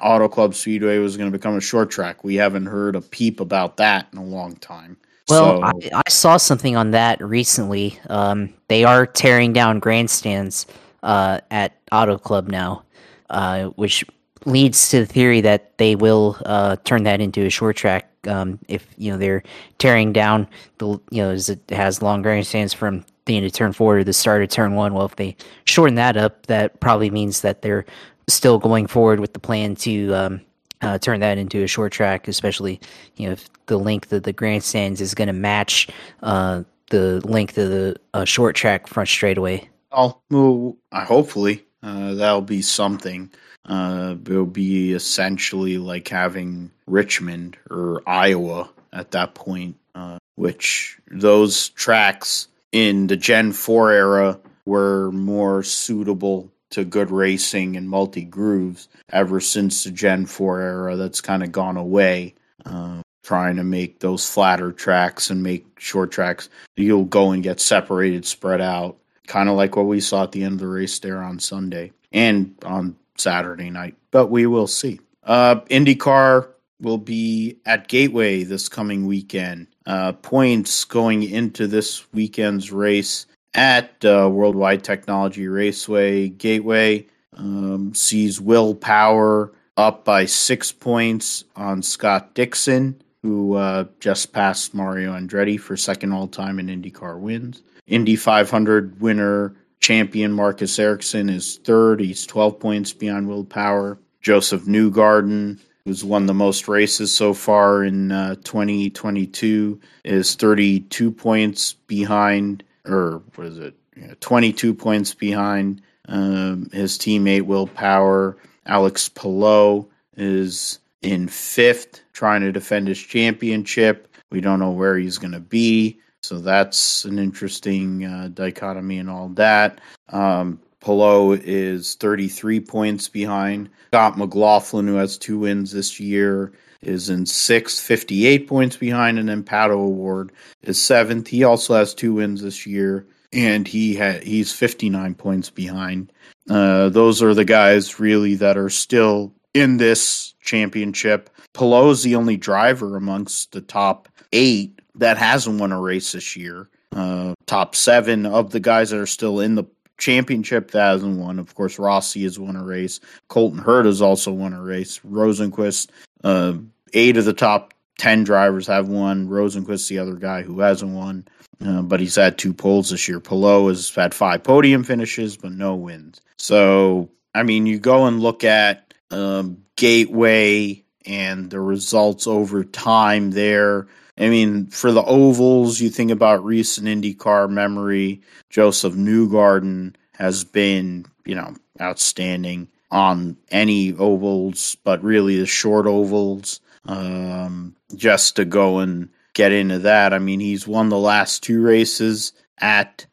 Auto 0.02 0.28
Club 0.28 0.56
Speedway 0.56 0.98
was 0.98 1.18
going 1.18 1.32
to 1.32 1.38
become 1.38 1.56
a 1.56 1.62
short 1.62 1.92
track. 1.92 2.24
We 2.24 2.36
haven't 2.36 2.66
heard 2.66 2.96
a 2.96 3.02
peep 3.02 3.40
about 3.40 3.78
that 3.78 4.08
in 4.12 4.18
a 4.20 4.24
long 4.24 4.56
time. 4.58 4.98
Well, 5.30 5.60
so, 5.60 5.64
I, 5.64 6.02
I, 6.06 6.10
saw 6.10 6.38
something 6.38 6.76
on 6.76 6.92
that 6.92 7.22
recently. 7.24 7.98
Um, 8.10 8.54
they 8.68 8.84
are 8.84 9.06
tearing 9.06 9.54
down 9.54 9.80
grandstands 9.80 10.66
uh, 11.04 11.40
at 11.52 11.78
Auto 11.92 12.18
Club 12.18 12.50
now, 12.50 12.84
uh, 13.30 13.68
which 13.76 14.04
leads 14.46 14.90
to 14.90 15.00
the 15.00 15.06
theory 15.06 15.40
that 15.42 15.78
they 15.78 15.96
will 15.96 16.38
uh, 16.46 16.76
turn 16.84 17.04
that 17.04 17.22
into 17.22 17.46
a 17.46 17.50
short 17.50 17.78
track. 17.78 18.10
Um, 18.28 18.60
if 18.68 18.86
you 18.98 19.12
know 19.12 19.18
they're 19.18 19.44
tearing 19.78 20.12
down 20.14 20.48
the 20.78 21.00
you 21.10 21.24
know 21.24 21.32
it 21.32 21.60
has 21.70 22.02
long 22.02 22.22
grandstands 22.22 22.74
from 22.74 23.06
the 23.26 23.38
end 23.38 23.46
of 23.46 23.52
turn 23.52 23.74
four 23.74 24.00
to 24.00 24.04
the 24.04 24.14
start 24.14 24.42
of 24.42 24.50
turn 24.50 24.74
one. 24.76 24.94
Well, 24.94 25.06
if 25.06 25.16
they 25.16 25.36
shorten 25.66 25.96
that 25.96 26.18
up, 26.18 26.48
that 26.48 26.80
probably 26.80 27.10
means 27.10 27.42
that 27.42 27.62
they're 27.62 27.86
still 28.28 28.58
going 28.58 28.88
forward 28.88 29.20
with 29.20 29.34
the 29.34 29.40
plan 29.40 29.76
to 29.76 30.14
um, 30.14 30.42
uh, 30.82 30.98
turn 30.98 31.20
that 31.20 31.38
into 31.38 31.64
a 31.64 31.68
short 31.68 31.92
track, 31.92 32.28
especially 32.28 32.80
you 33.16 33.28
know 33.28 33.34
if 33.34 33.50
the 33.68 33.78
length 33.78 34.12
of 34.14 34.24
the 34.24 34.34
grandstands 34.34 35.02
is 35.02 35.14
going 35.14 35.28
to 35.28 35.34
match 35.34 35.88
uh, 36.24 36.64
the 36.90 37.26
length 37.28 37.58
of 37.58 37.70
the 37.70 37.96
uh, 38.14 38.26
short 38.26 38.56
track 38.56 38.88
front 38.88 39.10
straightaway. 39.10 39.68
Oh, 39.92 40.18
well, 40.30 40.78
hopefully 40.94 41.66
uh, 41.84 42.14
that'll 42.14 42.42
be 42.42 42.62
something. 42.62 43.30
Uh, 43.66 44.16
it'll 44.26 44.46
be 44.46 44.94
essentially 44.94 45.78
like 45.78 46.08
having 46.08 46.72
Richmond 46.88 47.58
or 47.70 48.02
Iowa 48.08 48.70
at 48.94 49.12
that 49.12 49.36
point, 49.36 49.76
uh, 49.96 50.18
which 50.36 50.98
those 51.10 51.70
tracks 51.70 52.48
in 52.72 53.08
the 53.08 53.18
Gen 53.18 53.52
4 53.52 53.92
era 53.92 54.40
were 54.66 55.12
more 55.12 55.64
suitable 55.64 56.52
to 56.72 56.86
good 56.86 57.12
racing 57.12 57.76
and 57.76 57.90
multi 57.90 58.24
grooves 58.24 58.88
ever 59.12 59.40
since 59.40 59.84
the 59.84 59.92
Gen 59.92 60.26
4 60.26 60.62
era. 60.62 60.96
That's 60.96 61.22
kind 61.22 61.44
of 61.44 61.52
gone 61.52 61.78
away. 61.78 62.36
Uh, 62.66 63.02
trying 63.24 63.58
to 63.58 63.64
make 63.64 64.00
those 64.00 64.28
flatter 64.28 64.72
tracks 64.72 65.30
and 65.30 65.44
make 65.44 65.80
short 65.80 66.12
tracks. 66.12 66.50
You'll 66.76 67.06
go 67.06 67.32
and 67.32 67.44
get 67.44 67.60
separated, 67.60 68.26
spread 68.26 68.62
out, 68.62 68.98
kind 69.28 69.50
of 69.50 69.56
like 69.56 69.76
what 69.76 69.86
we 69.86 70.00
saw 70.00 70.24
at 70.24 70.32
the 70.32 70.44
end 70.44 70.54
of 70.54 70.60
the 70.60 70.68
race 70.68 71.00
there 71.00 71.22
on 71.22 71.40
Sunday 71.40 71.92
and 72.12 72.56
on 72.66 72.96
Saturday 73.18 73.70
night. 73.70 73.96
But 74.10 74.28
we 74.28 74.46
will 74.48 74.68
see. 74.68 75.00
Uh, 75.24 75.58
IndyCar 75.70 76.48
will 76.82 76.98
be 76.98 77.58
at 77.66 77.88
Gateway 77.88 78.44
this 78.44 78.68
coming 78.68 79.06
weekend. 79.06 79.68
Uh, 79.86 80.14
points 80.14 80.84
going 80.86 81.24
into 81.24 81.68
this 81.68 82.12
weekend's 82.14 82.72
race 82.72 83.26
at 83.54 84.04
uh, 84.06 84.30
Worldwide 84.32 84.84
Technology 84.84 85.48
Raceway 85.48 86.30
Gateway 86.30 87.08
um, 87.36 87.94
sees 87.94 88.40
Will 88.40 88.76
Power 88.76 89.52
up 89.78 90.06
by 90.06 90.26
six 90.26 90.72
points 90.72 91.44
on 91.56 91.82
Scott 91.82 92.34
Dixon, 92.34 93.02
who 93.22 93.56
uh, 93.56 93.86
just 94.00 94.34
passed 94.34 94.74
Mario 94.74 95.14
Andretti 95.14 95.60
for 95.60 95.78
second 95.78 96.12
all 96.12 96.28
time 96.28 96.60
in 96.60 96.68
IndyCar 96.68 97.20
wins. 97.20 97.62
Indy 97.88 98.16
500 98.16 99.02
winner 99.02 99.56
champion 99.80 100.32
Marcus 100.32 100.78
Ericsson 100.78 101.30
is 101.30 101.58
third. 101.58 102.00
He's 102.00 102.26
12 102.26 102.60
points 102.60 102.94
behind 102.94 103.28
Will 103.28 103.44
Power. 103.44 103.98
Josef 104.22 104.66
Newgarden, 104.66 105.60
who's 105.86 106.04
won 106.04 106.26
the 106.26 106.34
most 106.34 106.68
races 106.68 107.14
so 107.14 107.34
far 107.34 107.84
in 107.84 108.12
uh, 108.12 108.36
2022, 108.44 109.80
is 110.04 110.36
32 110.36 111.12
points 111.12 111.74
behind, 111.74 112.64
or 112.86 113.22
what 113.36 113.48
is 113.48 113.58
it? 113.58 113.76
Yeah, 113.96 114.14
22 114.20 114.74
points 114.74 115.14
behind 115.14 115.82
um, 116.08 116.70
his 116.72 116.98
teammate 116.98 117.44
Will 117.44 117.68
Power. 117.68 118.38
Alex 118.66 119.10
Palou 119.10 119.88
is 120.16 120.80
in 121.02 121.28
fifth, 121.28 122.02
trying 122.14 122.42
to 122.42 122.52
defend 122.52 122.88
his 122.88 123.00
championship. 123.00 124.08
We 124.30 124.42
don't 124.42 124.60
know 124.60 124.72
where 124.72 124.98
he's 124.98 125.18
going 125.18 125.34
to 125.34 125.40
be. 125.40 126.00
So 126.24 126.40
that's 126.40 127.04
an 127.06 127.18
interesting 127.18 128.06
uh, 128.06 128.30
dichotomy 128.34 129.00
and 129.00 129.10
all 129.10 129.30
that. 129.30 129.82
Um, 130.10 130.60
Palou 130.82 131.34
is 131.34 131.96
33 131.96 132.60
points 132.60 133.08
behind. 133.08 133.70
Scott 133.88 134.18
McLaughlin, 134.18 134.88
who 134.88 134.96
has 134.96 135.18
two 135.18 135.40
wins 135.40 135.72
this 135.72 136.00
year, 136.00 136.52
is 136.82 137.10
in 137.10 137.26
sixth, 137.26 137.82
58 137.84 138.48
points 138.48 138.76
behind. 138.76 139.20
And 139.20 139.30
then 139.30 139.44
Pato 139.44 139.72
O'Ward 139.72 140.32
is 140.64 140.82
seventh. 140.82 141.28
He 141.28 141.44
also 141.44 141.76
has 141.76 141.94
two 141.94 142.16
wins 142.16 142.42
this 142.42 142.66
year, 142.66 143.06
and 143.32 143.68
he 143.68 143.96
ha- 143.96 144.20
he's 144.24 144.52
59 144.52 145.16
points 145.16 145.50
behind. 145.50 146.12
Uh, 146.50 146.90
those 146.90 147.22
are 147.22 147.34
the 147.34 147.46
guys 147.46 148.00
really 148.00 148.36
that 148.36 148.58
are 148.58 148.70
still 148.70 149.34
in 149.54 149.78
this 149.78 150.34
championship. 150.42 151.30
Is 151.60 152.04
the 152.04 152.16
only 152.16 152.38
driver 152.38 152.98
amongst 152.98 153.52
the 153.52 153.62
top 153.62 154.08
eight 154.32 154.82
that 154.96 155.18
hasn't 155.18 155.60
won 155.60 155.72
a 155.72 155.80
race 155.80 156.14
this 156.14 156.36
year. 156.36 156.70
Uh, 156.94 157.34
top 157.46 157.76
seven 157.76 158.26
of 158.26 158.52
the 158.52 158.60
guys 158.60 158.90
that 158.90 159.00
are 159.00 159.06
still 159.06 159.40
in 159.40 159.56
the 159.56 159.66
championship 160.02 160.72
that 160.72 160.82
hasn't 160.82 161.18
won. 161.18 161.40
Of 161.40 161.56
course, 161.56 161.80
Rossi 161.80 162.24
has 162.24 162.38
won 162.38 162.58
a 162.58 162.64
race. 162.64 163.00
Colton 163.30 163.62
Herta 163.62 163.86
has 163.86 164.02
also 164.02 164.32
won 164.34 164.54
a 164.54 164.62
race. 164.62 165.00
Rosenqvist, 165.00 165.90
uh, 166.24 166.54
eight 166.94 167.16
of 167.16 167.26
the 167.26 167.34
top 167.34 167.74
10 168.00 168.24
drivers 168.26 168.68
have 168.68 168.90
won. 168.90 169.30
Rosenqvist, 169.30 169.88
the 169.88 170.00
other 170.00 170.16
guy 170.16 170.42
who 170.42 170.60
hasn't 170.60 170.92
won, 170.92 171.26
uh, 171.66 171.84
but 171.84 172.00
he's 172.00 172.16
had 172.16 172.38
two 172.38 172.54
poles 172.54 172.90
this 172.90 173.08
year. 173.08 173.20
Palou 173.20 173.68
has 173.68 173.94
had 173.94 174.14
five 174.14 174.44
podium 174.44 174.84
finishes, 174.84 175.38
but 175.38 175.52
no 175.52 175.76
wins. 175.76 176.20
So, 176.38 177.10
I 177.36 177.44
mean, 177.44 177.68
you 177.68 177.80
go 177.80 178.08
and 178.08 178.20
look 178.20 178.44
at 178.44 178.94
um, 179.12 179.64
Gateway 179.78 180.84
and 181.06 181.50
the 181.50 181.60
results 181.60 182.28
over 182.28 182.64
time 182.64 183.32
there. 183.32 183.88
I 184.18 184.30
mean, 184.30 184.68
for 184.68 184.92
the 184.92 185.04
ovals, 185.04 185.80
you 185.80 185.90
think 185.90 186.12
about 186.12 186.46
recent 186.46 186.88
IndyCar 186.88 187.50
memory. 187.50 188.22
Josef 188.50 188.94
Newgarden 188.94 189.96
has 190.14 190.44
been, 190.44 191.06
you 191.26 191.36
know, 191.36 191.56
outstanding 191.80 192.68
on 192.92 193.38
any 193.50 193.94
ovals, 193.94 194.76
but 194.84 195.04
really 195.04 195.40
the 195.40 195.46
short 195.46 195.88
ovals. 195.88 196.60
Um, 196.86 197.76
just 197.96 198.36
to 198.36 198.46
go 198.46 198.80
and 198.80 199.10
get 199.34 199.52
into 199.52 199.80
that, 199.80 200.14
I 200.14 200.20
mean, 200.20 200.40
he's 200.40 200.68
won 200.68 200.90
the 200.90 200.98
last 200.98 201.44
two 201.44 201.62
races 201.62 202.34
at 202.60 203.06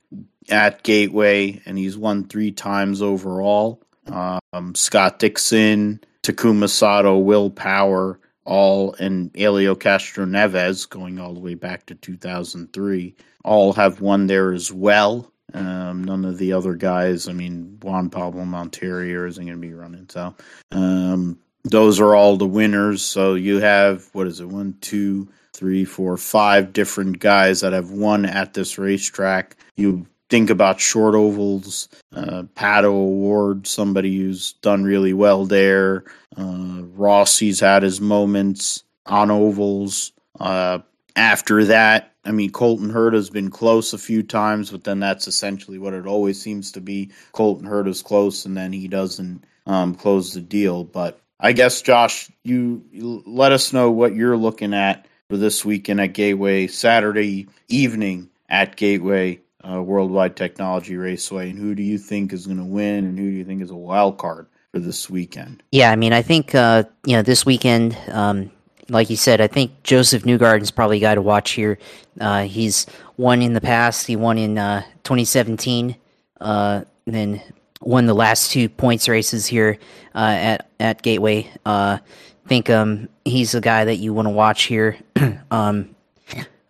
at 0.50 0.82
Gateway, 0.82 1.60
and 1.66 1.76
he's 1.76 1.96
won 1.96 2.24
three 2.24 2.50
times 2.50 3.02
overall. 3.02 3.82
Um, 4.06 4.74
Scott 4.74 5.18
Dixon, 5.18 6.00
Takuma 6.22 6.68
Sato, 6.70 7.18
Will 7.18 7.50
Power 7.50 8.18
all 8.48 8.94
and 8.94 9.30
Elio 9.36 9.74
Castroneves 9.74 10.88
going 10.88 11.18
all 11.20 11.34
the 11.34 11.40
way 11.40 11.54
back 11.54 11.84
to 11.86 11.94
2003 11.94 13.14
all 13.44 13.74
have 13.74 14.00
won 14.00 14.26
there 14.26 14.52
as 14.52 14.72
well. 14.72 15.30
Um, 15.54 16.02
none 16.04 16.24
of 16.24 16.38
the 16.38 16.52
other 16.52 16.74
guys, 16.74 17.28
I 17.28 17.32
mean, 17.32 17.78
Juan 17.82 18.10
Pablo 18.10 18.44
Montoya 18.44 19.26
isn't 19.26 19.44
going 19.44 19.60
to 19.60 19.66
be 19.66 19.74
running. 19.74 20.06
So 20.08 20.34
um, 20.72 21.38
those 21.64 22.00
are 22.00 22.14
all 22.14 22.36
the 22.36 22.46
winners. 22.46 23.02
So 23.02 23.34
you 23.34 23.60
have, 23.60 24.08
what 24.12 24.26
is 24.26 24.40
it, 24.40 24.48
one, 24.48 24.76
two, 24.80 25.28
three, 25.52 25.84
four, 25.84 26.16
five 26.16 26.72
different 26.72 27.18
guys 27.18 27.60
that 27.60 27.72
have 27.72 27.90
won 27.90 28.24
at 28.24 28.54
this 28.54 28.78
racetrack. 28.78 29.56
You 29.76 30.06
think 30.28 30.50
about 30.50 30.80
short 30.80 31.14
ovals, 31.14 31.88
uh, 32.14 32.44
Pato 32.54 32.84
O'Ward, 32.84 33.66
somebody 33.66 34.16
who's 34.16 34.52
done 34.54 34.84
really 34.84 35.12
well 35.12 35.46
there. 35.46 36.04
Uh, 36.36 36.82
Rossi's 36.96 37.60
had 37.60 37.82
his 37.82 38.00
moments 38.00 38.84
on 39.06 39.30
ovals. 39.30 40.12
Uh, 40.38 40.80
after 41.16 41.64
that, 41.64 42.12
I 42.24 42.30
mean, 42.30 42.50
Colton 42.50 42.90
Herta 42.90 43.14
has 43.14 43.30
been 43.30 43.50
close 43.50 43.92
a 43.92 43.98
few 43.98 44.22
times, 44.22 44.70
but 44.70 44.84
then 44.84 45.00
that's 45.00 45.26
essentially 45.26 45.78
what 45.78 45.94
it 45.94 46.06
always 46.06 46.40
seems 46.40 46.72
to 46.72 46.80
be. 46.80 47.10
Colton 47.32 47.66
Herta's 47.66 48.02
close, 48.02 48.44
and 48.44 48.56
then 48.56 48.72
he 48.72 48.86
doesn't 48.86 49.44
um, 49.66 49.94
close 49.94 50.34
the 50.34 50.40
deal. 50.40 50.84
But 50.84 51.18
I 51.40 51.52
guess, 51.52 51.80
Josh, 51.80 52.30
you 52.44 52.84
let 53.26 53.52
us 53.52 53.72
know 53.72 53.90
what 53.90 54.14
you're 54.14 54.36
looking 54.36 54.74
at 54.74 55.06
for 55.30 55.36
this 55.38 55.64
weekend 55.64 56.00
at 56.00 56.12
Gateway, 56.12 56.66
Saturday 56.66 57.48
evening 57.68 58.28
at 58.48 58.76
Gateway 58.76 59.40
uh, 59.68 59.82
Worldwide 59.82 60.36
Technology 60.36 60.96
Raceway, 60.96 61.50
and 61.50 61.58
who 61.58 61.74
do 61.74 61.82
you 61.82 61.98
think 61.98 62.32
is 62.32 62.46
going 62.46 62.58
to 62.58 62.64
win, 62.64 63.04
and 63.04 63.18
who 63.18 63.30
do 63.30 63.36
you 63.36 63.44
think 63.44 63.62
is 63.62 63.70
a 63.70 63.76
wild 63.76 64.18
card 64.18 64.46
for 64.72 64.80
this 64.80 65.10
weekend? 65.10 65.62
Yeah, 65.72 65.90
I 65.90 65.96
mean, 65.96 66.12
I 66.12 66.22
think 66.22 66.54
uh, 66.54 66.84
you 67.04 67.16
know 67.16 67.22
this 67.22 67.44
weekend, 67.44 67.96
um, 68.10 68.50
like 68.88 69.10
you 69.10 69.16
said, 69.16 69.40
I 69.40 69.46
think 69.46 69.82
Josef 69.82 70.22
Newgarden's 70.22 70.70
probably 70.70 70.98
a 70.98 71.00
guy 71.00 71.14
to 71.14 71.22
watch 71.22 71.52
here. 71.52 71.78
Uh, 72.20 72.44
he's 72.44 72.86
won 73.16 73.42
in 73.42 73.52
the 73.52 73.60
past. 73.60 74.06
He 74.06 74.16
won 74.16 74.38
in 74.38 74.58
uh, 74.58 74.82
2017, 75.04 75.96
uh, 76.40 76.82
then 77.06 77.42
won 77.80 78.06
the 78.06 78.14
last 78.14 78.50
two 78.50 78.68
points 78.68 79.08
races 79.08 79.46
here 79.46 79.78
uh, 80.14 80.18
at 80.18 80.70
at 80.78 81.02
Gateway. 81.02 81.50
I 81.66 82.00
think 82.48 82.70
um, 82.70 83.10
he's 83.26 83.54
a 83.54 83.60
guy 83.60 83.84
that 83.84 83.96
you 83.96 84.14
want 84.14 84.26
to 84.26 84.30
watch 84.30 84.62
here. 84.62 84.96
um, 85.50 85.94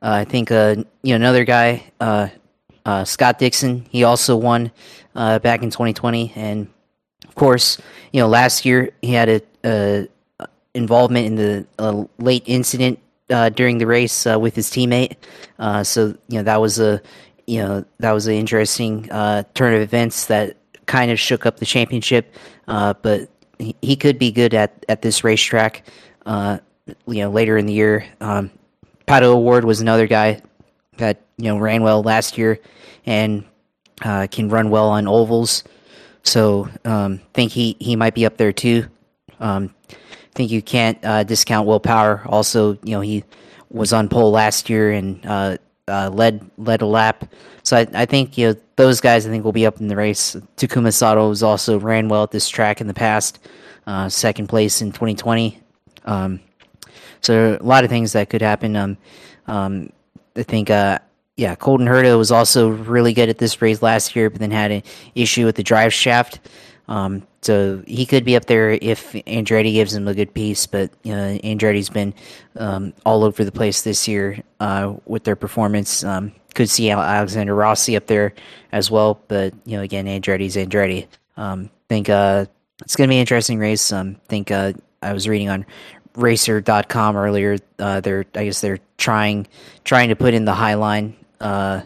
I 0.02 0.24
think 0.24 0.50
uh, 0.50 0.76
you 1.02 1.10
know 1.10 1.16
another 1.16 1.44
guy, 1.44 1.84
uh, 2.00 2.28
uh, 2.88 3.04
Scott 3.04 3.38
Dixon, 3.38 3.84
he 3.90 4.02
also 4.02 4.34
won 4.34 4.72
uh, 5.14 5.38
back 5.40 5.62
in 5.62 5.68
2020, 5.68 6.32
and 6.34 6.68
of 7.26 7.34
course, 7.34 7.76
you 8.14 8.20
know, 8.20 8.28
last 8.28 8.64
year 8.64 8.92
he 9.02 9.12
had 9.12 9.28
a, 9.28 9.42
a 9.62 10.08
involvement 10.72 11.26
in 11.26 11.34
the 11.34 12.08
late 12.18 12.44
incident 12.46 12.98
uh, 13.28 13.50
during 13.50 13.76
the 13.76 13.86
race 13.86 14.26
uh, 14.26 14.40
with 14.40 14.54
his 14.54 14.70
teammate. 14.70 15.16
Uh, 15.58 15.84
so 15.84 16.16
you 16.28 16.38
know 16.38 16.42
that 16.42 16.62
was 16.62 16.80
a 16.80 17.02
you 17.46 17.58
know 17.58 17.84
that 17.98 18.12
was 18.12 18.26
an 18.26 18.32
interesting 18.32 19.02
turn 19.52 19.74
of 19.74 19.82
events 19.82 20.24
that 20.24 20.56
kind 20.86 21.10
of 21.10 21.20
shook 21.20 21.44
up 21.44 21.58
the 21.58 21.66
championship. 21.66 22.34
but 22.66 23.28
he, 23.58 23.76
he, 23.82 23.96
could 23.96 24.18
be 24.18 24.32
good 24.32 24.54
at 24.54 24.86
at 24.88 25.02
this 25.02 25.22
racetrack. 25.22 25.86
you 26.26 26.58
know, 27.06 27.30
later 27.30 27.58
in 27.58 27.66
the 27.66 27.74
year. 27.74 28.06
Um, 28.22 28.50
Pato 29.06 29.34
O'Ward 29.34 29.66
was 29.66 29.82
another 29.82 30.06
guy 30.06 30.40
that 30.96 31.27
you 31.38 31.44
know 31.44 31.58
ran 31.58 31.82
well 31.82 32.02
last 32.02 32.36
year 32.36 32.60
and 33.06 33.44
uh, 34.02 34.26
can 34.30 34.48
run 34.48 34.70
well 34.70 34.90
on 34.90 35.08
ovals. 35.08 35.64
So 36.22 36.68
um, 36.84 37.20
think 37.32 37.52
he 37.52 37.76
he 37.80 37.96
might 37.96 38.14
be 38.14 38.26
up 38.26 38.36
there 38.36 38.52
too. 38.52 38.86
Um, 39.40 39.74
think 40.38 40.50
you 40.50 40.62
can't 40.62 40.98
uh, 41.04 41.24
discount 41.24 41.66
Will 41.66 41.80
Power. 41.80 42.22
Also, 42.26 42.74
you 42.84 42.92
know 42.92 43.00
he 43.00 43.24
was 43.70 43.92
on 43.92 44.08
pole 44.08 44.30
last 44.30 44.70
year 44.70 44.92
and 44.92 45.24
uh, 45.26 45.58
uh, 45.88 46.10
led 46.10 46.48
led 46.56 46.80
a 46.80 46.86
lap. 46.86 47.30
So 47.62 47.76
I, 47.76 47.86
I, 47.92 48.06
think 48.06 48.38
you 48.38 48.48
know 48.48 48.56
those 48.76 49.00
guys. 49.00 49.26
I 49.26 49.30
think 49.30 49.44
will 49.44 49.52
be 49.52 49.66
up 49.66 49.80
in 49.80 49.88
the 49.88 49.96
race. 49.96 50.36
Takuma 50.56 50.94
Sato 50.94 51.28
has 51.28 51.42
also 51.42 51.78
ran 51.78 52.08
well 52.08 52.22
at 52.22 52.30
this 52.30 52.48
track 52.48 52.80
in 52.80 52.86
the 52.86 52.94
past, 52.94 53.40
uh, 53.86 54.08
second 54.08 54.46
place 54.48 54.80
in 54.80 54.92
2020. 54.92 55.60
Um, 56.04 56.40
so 57.20 57.58
a 57.60 57.64
lot 57.64 57.84
of 57.84 57.90
things 57.90 58.12
that 58.12 58.30
could 58.30 58.40
happen. 58.40 58.76
Um, 58.76 58.96
um, 59.46 59.90
I 60.36 60.44
think, 60.44 60.70
uh, 60.70 61.00
yeah, 61.38 61.54
Colton 61.54 61.86
Herta 61.86 62.18
was 62.18 62.32
also 62.32 62.68
really 62.68 63.14
good 63.14 63.28
at 63.28 63.38
this 63.38 63.62
race 63.62 63.80
last 63.80 64.16
year, 64.16 64.28
but 64.28 64.40
then 64.40 64.50
had 64.50 64.72
an 64.72 64.82
issue 65.14 65.46
with 65.46 65.54
the 65.54 65.62
drive 65.62 65.94
shaft. 65.94 66.40
Um, 66.88 67.28
so 67.42 67.80
he 67.86 68.06
could 68.06 68.24
be 68.24 68.34
up 68.34 68.46
there 68.46 68.70
if 68.72 69.12
Andretti 69.12 69.72
gives 69.72 69.94
him 69.94 70.08
a 70.08 70.14
good 70.14 70.34
piece, 70.34 70.66
but 70.66 70.90
Andretti's 71.04 71.90
been 71.90 72.12
um, 72.56 72.92
all 73.06 73.22
over 73.22 73.44
the 73.44 73.52
place 73.52 73.82
this 73.82 74.08
year 74.08 74.42
uh, 74.58 74.94
with 75.06 75.22
their 75.22 75.36
performance. 75.36 76.02
Um, 76.02 76.32
could 76.54 76.68
see 76.68 76.90
Alexander 76.90 77.54
Rossi 77.54 77.94
up 77.94 78.08
there 78.08 78.34
as 78.72 78.90
well, 78.90 79.22
but 79.28 79.54
you 79.64 79.76
know, 79.76 79.82
again, 79.84 80.06
Andretti's 80.06 80.56
Andretti. 80.56 81.06
Um, 81.36 81.70
think 81.88 82.08
uh, 82.08 82.46
it's 82.80 82.96
going 82.96 83.06
to 83.06 83.12
be 83.12 83.16
an 83.18 83.20
interesting 83.20 83.60
race. 83.60 83.92
Um, 83.92 84.16
think 84.26 84.50
uh, 84.50 84.72
I 85.00 85.12
was 85.12 85.28
reading 85.28 85.50
on 85.50 85.66
racer.com 86.16 87.16
earlier. 87.16 87.58
Uh, 87.78 88.00
they're 88.00 88.24
I 88.34 88.46
guess 88.46 88.60
they're 88.60 88.80
trying 88.96 89.46
trying 89.84 90.08
to 90.08 90.16
put 90.16 90.34
in 90.34 90.44
the 90.44 90.54
high 90.54 90.74
line. 90.74 91.14
Uh, 91.40 91.82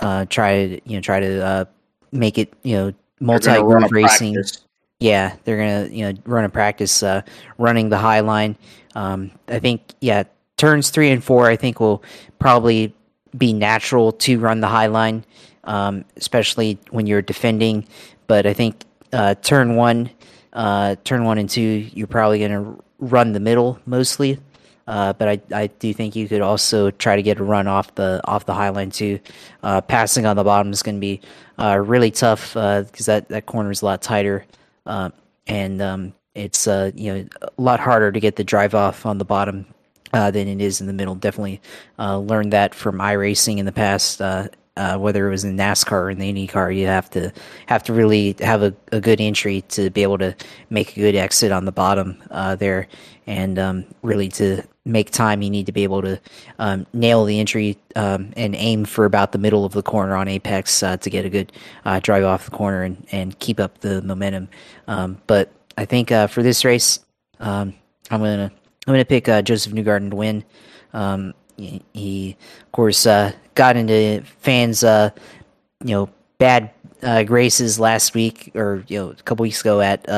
uh, 0.00 0.24
try 0.26 0.66
to 0.66 0.80
you 0.84 0.96
know 0.96 1.00
try 1.00 1.20
to 1.20 1.44
uh, 1.44 1.64
make 2.12 2.38
it 2.38 2.52
you 2.62 2.76
know 2.76 2.92
multi 3.20 3.52
groove 3.60 3.90
racing. 3.90 4.34
Practice. 4.34 4.64
Yeah, 5.00 5.36
they're 5.44 5.56
gonna 5.56 5.88
you 5.94 6.04
know 6.04 6.18
run 6.24 6.44
a 6.44 6.48
practice 6.48 7.02
uh, 7.02 7.22
running 7.58 7.88
the 7.88 7.98
high 7.98 8.20
line. 8.20 8.56
Um, 8.94 9.30
I 9.48 9.58
think 9.58 9.82
yeah, 10.00 10.24
turns 10.56 10.90
three 10.90 11.10
and 11.10 11.22
four 11.22 11.46
I 11.46 11.56
think 11.56 11.80
will 11.80 12.02
probably 12.38 12.94
be 13.36 13.52
natural 13.52 14.12
to 14.12 14.38
run 14.38 14.60
the 14.60 14.68
high 14.68 14.86
line, 14.86 15.24
um, 15.64 16.04
especially 16.16 16.78
when 16.90 17.06
you're 17.06 17.22
defending. 17.22 17.86
But 18.26 18.46
I 18.46 18.52
think 18.52 18.84
uh, 19.12 19.34
turn 19.34 19.76
one, 19.76 20.10
uh, 20.52 20.96
turn 21.04 21.24
one 21.24 21.38
and 21.38 21.50
two, 21.50 21.88
you're 21.92 22.06
probably 22.06 22.40
gonna 22.40 22.76
run 22.98 23.32
the 23.32 23.40
middle 23.40 23.78
mostly. 23.86 24.38
Uh, 24.86 25.12
but 25.14 25.28
I, 25.28 25.62
I 25.62 25.66
do 25.68 25.94
think 25.94 26.14
you 26.14 26.28
could 26.28 26.42
also 26.42 26.90
try 26.90 27.16
to 27.16 27.22
get 27.22 27.40
a 27.40 27.44
run 27.44 27.66
off 27.66 27.94
the 27.94 28.20
off 28.24 28.44
the 28.44 28.54
high 28.54 28.68
line 28.68 28.90
too. 28.90 29.18
Uh, 29.62 29.80
passing 29.80 30.26
on 30.26 30.36
the 30.36 30.44
bottom 30.44 30.72
is 30.72 30.82
going 30.82 30.96
to 30.96 31.00
be 31.00 31.20
uh, 31.58 31.78
really 31.78 32.10
tough 32.10 32.52
because 32.52 33.08
uh, 33.08 33.14
that, 33.14 33.28
that 33.28 33.46
corner 33.46 33.70
is 33.70 33.82
a 33.82 33.84
lot 33.86 34.02
tighter, 34.02 34.44
uh, 34.86 35.10
and 35.46 35.80
um, 35.80 36.12
it's 36.34 36.66
uh, 36.66 36.90
you 36.94 37.14
know 37.14 37.26
a 37.40 37.48
lot 37.56 37.80
harder 37.80 38.12
to 38.12 38.20
get 38.20 38.36
the 38.36 38.44
drive 38.44 38.74
off 38.74 39.06
on 39.06 39.18
the 39.18 39.24
bottom 39.24 39.66
than 40.12 40.36
it 40.36 40.60
is 40.60 40.80
in 40.80 40.86
the 40.86 40.92
middle. 40.92 41.14
Definitely 41.14 41.60
learned 41.98 42.52
that 42.52 42.74
from 42.74 42.98
iRacing 42.98 43.58
in 43.58 43.66
the 43.66 43.72
past. 43.72 44.20
Whether 44.76 45.28
it 45.28 45.30
was 45.30 45.44
in 45.44 45.56
NASCAR 45.56 45.92
or 45.92 46.10
in 46.10 46.18
the 46.18 46.32
IndyCar, 46.32 46.76
you 46.76 46.86
have 46.88 47.08
to 47.10 47.32
have 47.66 47.84
to 47.84 47.92
really 47.92 48.36
have 48.40 48.62
a, 48.62 48.74
a 48.92 49.00
good 49.00 49.20
entry 49.20 49.62
to 49.68 49.88
be 49.88 50.02
able 50.02 50.18
to 50.18 50.34
make 50.68 50.96
a 50.96 51.00
good 51.00 51.14
exit 51.14 51.52
on 51.52 51.64
the 51.64 51.72
bottom 51.72 52.22
there, 52.58 52.86
and 53.26 53.58
um, 53.58 53.84
really 54.02 54.28
to 54.30 54.62
make 54.84 55.10
time, 55.10 55.42
you 55.42 55.50
need 55.50 55.66
to 55.66 55.72
be 55.72 55.82
able 55.82 56.02
to 56.02 56.20
um, 56.58 56.86
nail 56.92 57.24
the 57.24 57.40
entry 57.40 57.78
um, 57.96 58.32
and 58.36 58.54
aim 58.54 58.84
for 58.84 59.04
about 59.04 59.32
the 59.32 59.38
middle 59.38 59.64
of 59.64 59.72
the 59.72 59.82
corner 59.82 60.14
on 60.14 60.28
apex 60.28 60.82
uh, 60.82 60.96
to 60.98 61.10
get 61.10 61.24
a 61.24 61.30
good 61.30 61.52
uh, 61.84 62.00
drive 62.00 62.24
off 62.24 62.44
the 62.44 62.50
corner 62.50 62.82
and, 62.82 63.06
and 63.10 63.38
keep 63.38 63.58
up 63.58 63.78
the 63.78 64.02
momentum. 64.02 64.48
Um, 64.86 65.20
but 65.26 65.50
I 65.78 65.86
think 65.86 66.12
uh, 66.12 66.26
for 66.26 66.42
this 66.42 66.64
race, 66.64 67.00
um, 67.40 67.74
I'm 68.10 68.20
gonna 68.20 68.52
I'm 68.86 68.92
gonna 68.92 69.04
pick 69.04 69.28
uh, 69.28 69.42
Josef 69.42 69.72
Newgarden 69.72 70.10
to 70.10 70.16
win. 70.16 70.44
Um, 70.92 71.34
he, 71.56 71.82
he, 71.92 72.36
of 72.60 72.72
course, 72.72 73.06
uh, 73.06 73.32
got 73.54 73.76
into 73.76 74.22
fans, 74.40 74.84
uh, 74.84 75.10
you 75.82 75.94
know, 75.94 76.10
bad 76.38 76.70
graces 77.26 77.78
last 77.78 78.14
week 78.14 78.50
or 78.54 78.84
you 78.88 78.98
know 78.98 79.10
a 79.10 79.14
couple 79.14 79.42
weeks 79.42 79.60
ago 79.60 79.80
at 79.80 80.08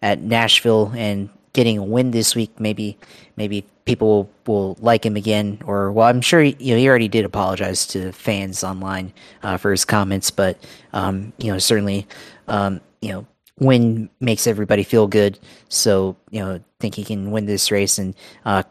at 0.00 0.20
Nashville 0.20 0.92
and 0.94 1.28
getting 1.52 1.78
a 1.78 1.82
win 1.82 2.10
this 2.10 2.36
week, 2.36 2.60
maybe 2.60 2.96
maybe 3.36 3.64
people 3.88 4.30
will, 4.46 4.76
like 4.80 5.04
him 5.04 5.16
again. 5.16 5.58
Or 5.64 5.90
well, 5.90 6.06
I'm 6.06 6.20
sure 6.20 6.42
he, 6.42 6.54
you 6.58 6.74
know 6.74 6.78
he 6.78 6.88
already 6.88 7.08
did 7.08 7.24
apologize 7.24 7.86
to 7.88 8.12
fans 8.12 8.62
online 8.62 9.12
uh, 9.42 9.56
for 9.56 9.70
his 9.70 9.84
comments, 9.84 10.30
but 10.30 10.62
um, 10.92 11.32
you 11.38 11.50
know 11.50 11.58
certainly 11.58 12.06
um, 12.46 12.80
you 13.00 13.10
know 13.10 13.26
win 13.58 14.08
makes 14.20 14.46
everybody 14.46 14.82
feel 14.82 15.06
good. 15.06 15.38
So 15.68 16.16
you 16.30 16.40
know 16.40 16.60
think 16.78 16.94
he 16.94 17.04
can 17.04 17.30
win 17.30 17.46
this 17.46 17.70
race 17.70 17.98
and 17.98 18.14
uh, 18.44 18.62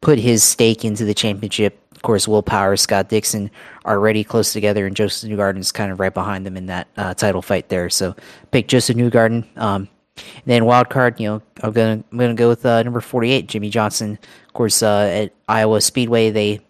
put 0.00 0.18
his 0.18 0.42
stake 0.42 0.84
into 0.84 1.04
the 1.04 1.14
championship. 1.14 1.80
Of 1.92 2.02
course, 2.02 2.28
Will 2.28 2.42
Power, 2.42 2.76
Scott 2.76 3.08
Dixon 3.08 3.50
are 3.84 3.96
already 3.96 4.24
close 4.24 4.52
together, 4.52 4.86
and 4.86 4.94
Josef 4.96 5.30
Newgarden 5.30 5.58
is 5.58 5.72
kind 5.72 5.90
of 5.90 6.00
right 6.00 6.12
behind 6.12 6.44
them 6.44 6.56
in 6.56 6.66
that 6.66 6.88
uh, 6.96 7.14
title 7.14 7.40
fight 7.40 7.68
there. 7.68 7.88
So 7.88 8.14
pick 8.50 8.68
Josef 8.68 8.96
Newgarden. 8.96 9.44
Um, 9.56 9.88
then 10.44 10.64
wild 10.64 10.88
card, 10.88 11.20
you 11.20 11.28
know, 11.28 11.42
I'm 11.62 11.72
gonna 11.72 12.04
I'm 12.10 12.18
gonna 12.18 12.34
go 12.34 12.48
with 12.48 12.64
uh, 12.64 12.82
number 12.82 13.00
48, 13.00 13.46
Jimmie 13.48 13.70
Johnson. 13.70 14.18
Of 14.46 14.52
course, 14.52 14.82
uh, 14.82 15.24
at 15.24 15.32
Iowa 15.48 15.80
Speedway, 15.80 16.30
they 16.30 16.60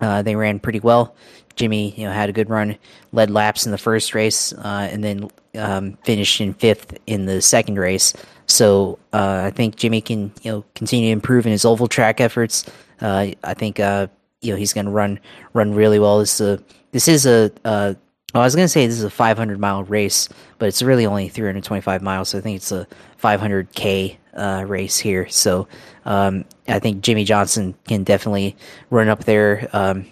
uh, 0.00 0.22
they 0.22 0.36
ran 0.36 0.60
pretty 0.60 0.80
well. 0.80 1.14
Jimmy, 1.56 1.94
you 1.96 2.04
know, 2.04 2.12
had 2.12 2.28
a 2.28 2.32
good 2.32 2.50
run, 2.50 2.76
led 3.12 3.30
laps 3.30 3.64
in 3.64 3.72
the 3.72 3.78
first 3.78 4.14
race, 4.14 4.52
uh, 4.52 4.88
and 4.90 5.02
then 5.02 5.30
um, 5.56 5.96
finished 6.04 6.40
in 6.40 6.52
fifth 6.52 6.98
in 7.06 7.26
the 7.26 7.40
second 7.40 7.78
race. 7.78 8.12
So 8.46 8.98
uh, 9.12 9.42
I 9.44 9.50
think 9.50 9.76
Jimmy 9.76 10.00
can 10.00 10.32
you 10.42 10.52
know 10.52 10.64
continue 10.74 11.08
to 11.08 11.12
improve 11.12 11.46
in 11.46 11.52
his 11.52 11.64
oval 11.64 11.88
track 11.88 12.20
efforts. 12.20 12.64
Uh, 13.00 13.28
I 13.42 13.54
think 13.54 13.78
you 13.78 14.52
know 14.52 14.56
he's 14.56 14.72
going 14.72 14.86
to 14.86 14.92
run 14.92 15.18
run 15.52 15.74
really 15.74 15.98
well. 15.98 16.18
This 16.18 16.40
is 16.40 16.58
a 16.58 16.62
this 16.92 17.08
is 17.08 17.26
a, 17.26 17.50
a 17.64 17.96
well, 18.36 18.42
I 18.42 18.46
was 18.46 18.54
going 18.54 18.66
to 18.66 18.68
say 18.68 18.86
this 18.86 18.98
is 18.98 19.02
a 19.02 19.08
500 19.08 19.58
mile 19.58 19.82
race, 19.84 20.28
but 20.58 20.68
it's 20.68 20.82
really 20.82 21.06
only 21.06 21.30
325 21.30 22.02
miles. 22.02 22.28
So 22.28 22.38
I 22.38 22.42
think 22.42 22.56
it's 22.56 22.70
a 22.70 22.86
500k 23.22 24.18
uh, 24.34 24.64
race 24.66 24.98
here. 24.98 25.26
So 25.30 25.66
um, 26.04 26.44
I 26.68 26.78
think 26.78 27.00
Jimmie 27.00 27.24
Johnson 27.24 27.74
can 27.88 28.04
definitely 28.04 28.54
run 28.90 29.08
up 29.08 29.24
there 29.24 29.70
um, 29.72 30.04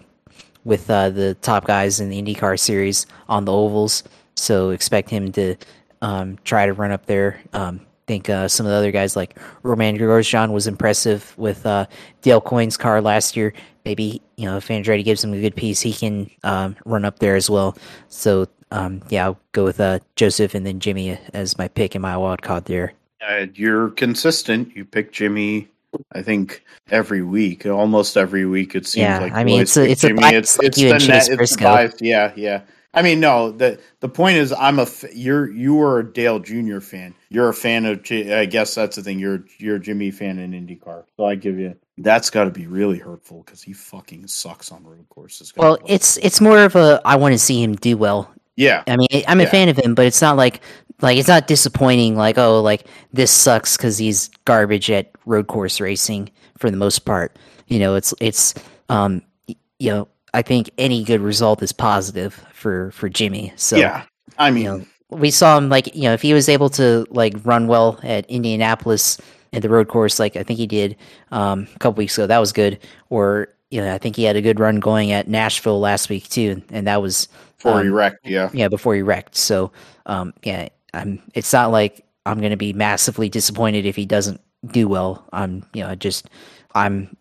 with 0.64 0.88
uh, 0.88 1.10
the 1.10 1.34
top 1.42 1.66
guys 1.66 2.00
in 2.00 2.08
the 2.08 2.22
IndyCar 2.22 2.58
series 2.58 3.04
on 3.28 3.44
the 3.44 3.52
ovals. 3.52 4.04
So 4.36 4.70
expect 4.70 5.10
him 5.10 5.30
to 5.32 5.56
um, 6.00 6.38
try 6.44 6.64
to 6.64 6.72
run 6.72 6.92
up 6.92 7.04
there. 7.04 7.42
Um, 7.52 7.82
think 8.06 8.28
uh, 8.30 8.48
some 8.48 8.66
of 8.66 8.70
the 8.70 8.76
other 8.76 8.90
guys 8.90 9.16
like 9.16 9.38
Romain 9.62 9.98
Grosjean 9.98 10.50
was 10.50 10.66
impressive 10.66 11.34
with 11.36 11.64
uh, 11.66 11.86
Dale 12.22 12.40
Coyne's 12.40 12.76
car 12.76 13.00
last 13.00 13.36
year. 13.36 13.52
Maybe 13.84 14.22
you 14.36 14.46
know 14.46 14.56
if 14.56 14.68
Andretti 14.68 15.04
gives 15.04 15.22
him 15.22 15.32
a 15.32 15.40
good 15.40 15.56
piece, 15.56 15.80
he 15.80 15.92
can 15.92 16.30
um, 16.42 16.76
run 16.84 17.04
up 17.04 17.18
there 17.18 17.36
as 17.36 17.50
well. 17.50 17.76
So 18.08 18.48
um, 18.70 19.02
yeah, 19.08 19.26
I'll 19.26 19.40
go 19.52 19.64
with 19.64 19.80
uh, 19.80 20.00
Josef 20.16 20.54
and 20.54 20.66
then 20.66 20.80
Jimmy 20.80 21.18
as 21.32 21.58
my 21.58 21.68
pick 21.68 21.94
in 21.94 22.02
my 22.02 22.16
wild 22.16 22.42
card 22.42 22.64
there. 22.64 22.92
Uh, 23.26 23.46
you're 23.54 23.90
consistent. 23.90 24.74
You 24.76 24.84
pick 24.84 25.12
Jimmy. 25.12 25.68
I 26.12 26.22
think 26.22 26.64
every 26.90 27.22
week, 27.22 27.66
almost 27.66 28.16
every 28.16 28.44
week, 28.46 28.74
it 28.74 28.86
seems 28.86 29.02
yeah, 29.02 29.20
like. 29.20 29.32
I 29.32 29.44
mean, 29.44 29.60
it's 29.60 29.76
a, 29.76 29.88
it's 29.88 30.00
Jimmie. 30.00 30.18
a 30.18 30.20
bias 30.22 30.36
it's, 30.36 30.58
like 30.58 30.66
it's 30.66 30.78
you 30.78 30.90
and 30.90 31.00
Chase 31.00 31.28
Briscoe. 31.28 31.64
Bias. 31.64 31.94
Yeah, 32.00 32.32
yeah. 32.34 32.62
I 32.92 33.02
mean, 33.02 33.20
no. 33.20 33.50
the 33.50 33.80
The 34.00 34.08
point 34.08 34.36
is, 34.36 34.52
I'm 34.52 34.78
a 34.78 34.88
you're 35.12 35.50
you 35.50 35.80
are 35.82 36.00
a 36.00 36.12
Dale 36.12 36.40
Jr. 36.40 36.80
fan. 36.80 37.14
You're 37.28 37.48
a 37.48 37.54
fan 37.54 37.86
of. 37.86 38.00
I 38.10 38.46
guess 38.46 38.74
that's 38.74 38.96
the 38.96 39.02
thing. 39.02 39.18
You're 39.20 39.44
you're 39.58 39.76
a 39.76 39.80
Jimmie 39.80 40.10
fan 40.10 40.38
in 40.38 40.52
IndyCar. 40.52 41.04
So 41.16 41.24
I 41.24 41.36
give 41.36 41.58
you 41.58 41.76
that's 41.98 42.30
got 42.30 42.44
to 42.44 42.50
be 42.50 42.66
really 42.66 42.98
hurtful 42.98 43.42
because 43.42 43.62
he 43.62 43.72
fucking 43.72 44.26
sucks 44.26 44.72
on 44.72 44.84
road 44.84 45.06
courses. 45.08 45.52
Well, 45.56 45.78
it's 45.86 46.16
it's 46.18 46.40
more 46.40 46.58
of 46.64 46.74
a 46.76 47.00
I 47.04 47.16
want 47.16 47.32
to 47.32 47.38
see 47.38 47.62
him 47.62 47.76
do 47.76 47.96
well. 47.96 48.32
Yeah, 48.56 48.82
I 48.86 48.96
mean, 48.96 49.08
I'm 49.26 49.40
a 49.40 49.44
yeah. 49.44 49.50
fan 49.50 49.68
of 49.68 49.76
him, 49.76 49.94
but 49.94 50.06
it's 50.06 50.22
not 50.22 50.36
like 50.36 50.60
like 51.00 51.18
it's 51.18 51.28
not 51.28 51.46
disappointing. 51.46 52.16
Like 52.16 52.38
oh, 52.38 52.60
like 52.60 52.86
this 53.12 53.30
sucks 53.30 53.76
because 53.76 53.98
he's 53.98 54.28
garbage 54.44 54.90
at 54.90 55.10
road 55.26 55.46
course 55.46 55.80
racing 55.80 56.30
for 56.58 56.70
the 56.70 56.76
most 56.76 57.00
part. 57.00 57.36
You 57.68 57.78
know, 57.78 57.94
it's 57.94 58.14
it's 58.20 58.54
um 58.88 59.22
you 59.46 59.90
know 59.90 60.08
I 60.32 60.42
think 60.42 60.70
any 60.78 61.04
good 61.04 61.20
result 61.20 61.62
is 61.62 61.72
positive 61.72 62.44
for 62.52 62.90
for 62.90 63.08
Jimmy. 63.08 63.52
So 63.56 63.76
yeah, 63.76 64.04
I 64.38 64.50
mean, 64.50 64.64
you 64.64 64.78
know, 64.78 64.86
we 65.10 65.30
saw 65.30 65.56
him 65.58 65.68
like 65.68 65.94
you 65.94 66.02
know 66.02 66.12
if 66.12 66.22
he 66.22 66.34
was 66.34 66.48
able 66.48 66.70
to 66.70 67.06
like 67.10 67.34
run 67.44 67.66
well 67.68 68.00
at 68.02 68.26
Indianapolis 68.26 69.18
at 69.54 69.62
the 69.62 69.68
road 69.68 69.88
course, 69.88 70.18
like 70.18 70.36
I 70.36 70.42
think 70.42 70.58
he 70.58 70.66
did 70.66 70.96
um, 71.30 71.68
a 71.74 71.78
couple 71.78 71.98
weeks 71.98 72.18
ago, 72.18 72.26
that 72.26 72.38
was 72.38 72.52
good. 72.52 72.78
Or 73.10 73.48
you 73.70 73.80
know 73.80 73.94
I 73.94 73.98
think 73.98 74.16
he 74.16 74.24
had 74.24 74.36
a 74.36 74.42
good 74.42 74.60
run 74.60 74.80
going 74.80 75.12
at 75.12 75.28
Nashville 75.28 75.80
last 75.80 76.08
week 76.08 76.28
too, 76.28 76.62
and 76.70 76.86
that 76.86 77.00
was 77.00 77.28
before 77.56 77.78
um, 77.78 77.84
he 77.84 77.88
wrecked. 77.90 78.26
Yeah, 78.26 78.50
yeah, 78.52 78.68
before 78.68 78.94
he 78.94 79.02
wrecked. 79.02 79.36
So 79.36 79.72
um, 80.06 80.34
yeah, 80.42 80.68
I'm. 80.92 81.22
It's 81.34 81.52
not 81.52 81.70
like 81.70 82.04
I'm 82.26 82.38
going 82.38 82.50
to 82.50 82.56
be 82.56 82.72
massively 82.72 83.28
disappointed 83.28 83.86
if 83.86 83.96
he 83.96 84.06
doesn't 84.06 84.40
do 84.66 84.88
well. 84.88 85.26
I'm 85.32 85.64
you 85.72 85.82
know 85.82 85.94
just 85.94 86.28
I'm 86.74 87.16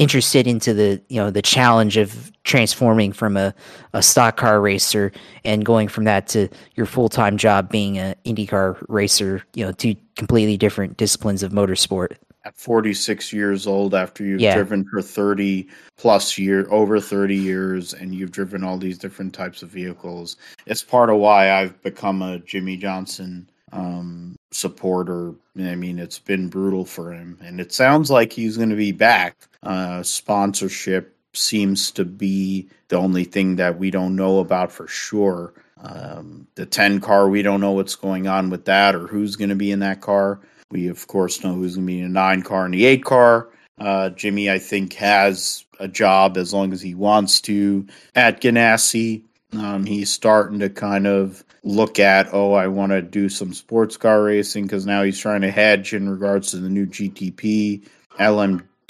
interested 0.00 0.46
into 0.46 0.72
the 0.72 1.00
you 1.10 1.16
know 1.16 1.30
the 1.30 1.42
challenge 1.42 1.98
of 1.98 2.32
transforming 2.42 3.12
from 3.12 3.36
a, 3.36 3.54
a 3.92 4.02
stock 4.02 4.38
car 4.38 4.58
racer 4.58 5.12
and 5.44 5.62
going 5.62 5.88
from 5.88 6.04
that 6.04 6.26
to 6.26 6.48
your 6.74 6.86
full 6.86 7.10
time 7.10 7.36
job 7.36 7.70
being 7.70 7.98
an 7.98 8.14
IndyCar 8.24 8.82
racer. 8.88 9.44
You 9.54 9.66
know, 9.66 9.72
two 9.72 9.94
completely 10.16 10.56
different 10.56 10.96
disciplines 10.96 11.42
of 11.42 11.52
motorsport. 11.52 12.16
At 12.46 12.56
46 12.56 13.34
years 13.34 13.66
old, 13.66 13.94
after 13.94 14.24
you've 14.24 14.40
yeah. 14.40 14.54
driven 14.54 14.86
for 14.86 15.02
30 15.02 15.68
plus 15.98 16.38
year, 16.38 16.66
over 16.70 16.98
30 16.98 17.36
years, 17.36 17.92
and 17.92 18.14
you've 18.14 18.32
driven 18.32 18.64
all 18.64 18.78
these 18.78 18.96
different 18.96 19.34
types 19.34 19.62
of 19.62 19.68
vehicles, 19.68 20.38
it's 20.64 20.82
part 20.82 21.10
of 21.10 21.16
why 21.16 21.52
I've 21.52 21.80
become 21.82 22.22
a 22.22 22.38
Jimmie 22.38 22.78
Johnson 22.78 23.46
um, 23.72 24.36
supporter. 24.52 25.34
I 25.58 25.74
mean, 25.74 25.98
it's 25.98 26.18
been 26.18 26.48
brutal 26.48 26.86
for 26.86 27.12
him, 27.12 27.36
and 27.42 27.60
it 27.60 27.74
sounds 27.74 28.10
like 28.10 28.32
he's 28.32 28.56
going 28.56 28.70
to 28.70 28.76
be 28.76 28.92
back. 28.92 29.36
Uh, 29.62 30.02
sponsorship 30.02 31.16
seems 31.32 31.90
to 31.92 32.04
be 32.04 32.68
the 32.88 32.96
only 32.96 33.24
thing 33.24 33.56
that 33.56 33.78
we 33.78 33.90
don't 33.90 34.16
know 34.16 34.40
about 34.40 34.72
for 34.72 34.88
sure. 34.88 35.54
Um, 35.82 36.46
the 36.56 36.66
10 36.66 37.00
car, 37.00 37.28
we 37.28 37.42
don't 37.42 37.60
know 37.60 37.72
what's 37.72 37.96
going 37.96 38.26
on 38.26 38.50
with 38.50 38.66
that 38.66 38.94
or 38.94 39.06
who's 39.06 39.36
going 39.36 39.50
to 39.50 39.54
be 39.54 39.70
in 39.70 39.80
that 39.80 40.00
car. 40.00 40.40
We, 40.70 40.88
of 40.88 41.06
course, 41.06 41.42
know 41.42 41.54
who's 41.54 41.76
going 41.76 41.86
to 41.86 41.92
be 41.92 42.00
in 42.00 42.12
the 42.12 42.20
9 42.20 42.42
car 42.42 42.64
and 42.64 42.74
the 42.74 42.84
8 42.84 43.04
car. 43.04 43.48
Uh, 43.78 44.10
Jimmie, 44.10 44.50
I 44.50 44.58
think, 44.58 44.92
has 44.94 45.64
a 45.78 45.88
job 45.88 46.36
as 46.36 46.52
long 46.52 46.72
as 46.72 46.82
he 46.82 46.94
wants 46.94 47.40
to 47.42 47.86
at 48.14 48.42
Ganassi. 48.42 49.22
Um, 49.52 49.86
he's 49.86 50.10
starting 50.10 50.60
to 50.60 50.68
kind 50.68 51.06
of 51.06 51.42
look 51.64 51.98
at, 51.98 52.32
oh, 52.32 52.52
I 52.52 52.68
want 52.68 52.92
to 52.92 53.02
do 53.02 53.28
some 53.28 53.52
sports 53.52 53.96
car 53.96 54.22
racing 54.22 54.64
because 54.64 54.86
now 54.86 55.02
he's 55.02 55.18
trying 55.18 55.40
to 55.40 55.50
hedge 55.50 55.92
in 55.92 56.08
regards 56.08 56.50
to 56.50 56.58
the 56.58 56.68
new 56.68 56.86
GTP, 56.86 57.86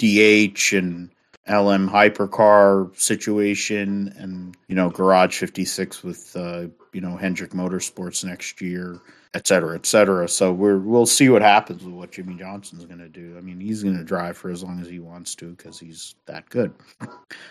LMDH, 0.01 0.77
and 0.77 1.09
LM 1.47 1.89
hypercar 1.89 2.95
situation, 2.99 4.13
and 4.17 4.55
you 4.67 4.75
know, 4.75 4.89
Garage 4.89 5.37
56 5.37 6.03
with 6.03 6.35
uh, 6.35 6.67
you 6.93 7.01
know 7.01 7.17
Hendrick 7.17 7.51
Motorsports 7.51 8.23
next 8.23 8.61
year, 8.61 8.99
et 9.33 9.47
cetera, 9.47 9.75
et 9.75 9.85
cetera. 9.85 10.27
So 10.27 10.53
we're 10.53 10.77
we'll 10.77 11.05
see 11.05 11.29
what 11.29 11.41
happens 11.41 11.83
with 11.83 11.93
what 11.93 12.11
Jimmie 12.11 12.35
Johnson's 12.35 12.85
going 12.85 12.99
to 12.99 13.09
do. 13.09 13.35
I 13.37 13.41
mean, 13.41 13.59
he's 13.59 13.83
going 13.83 13.97
to 13.97 14.03
drive 14.03 14.37
for 14.37 14.49
as 14.49 14.63
long 14.63 14.79
as 14.81 14.87
he 14.87 14.99
wants 14.99 15.35
to 15.35 15.51
because 15.51 15.79
he's 15.79 16.15
that 16.25 16.47
good. 16.49 16.73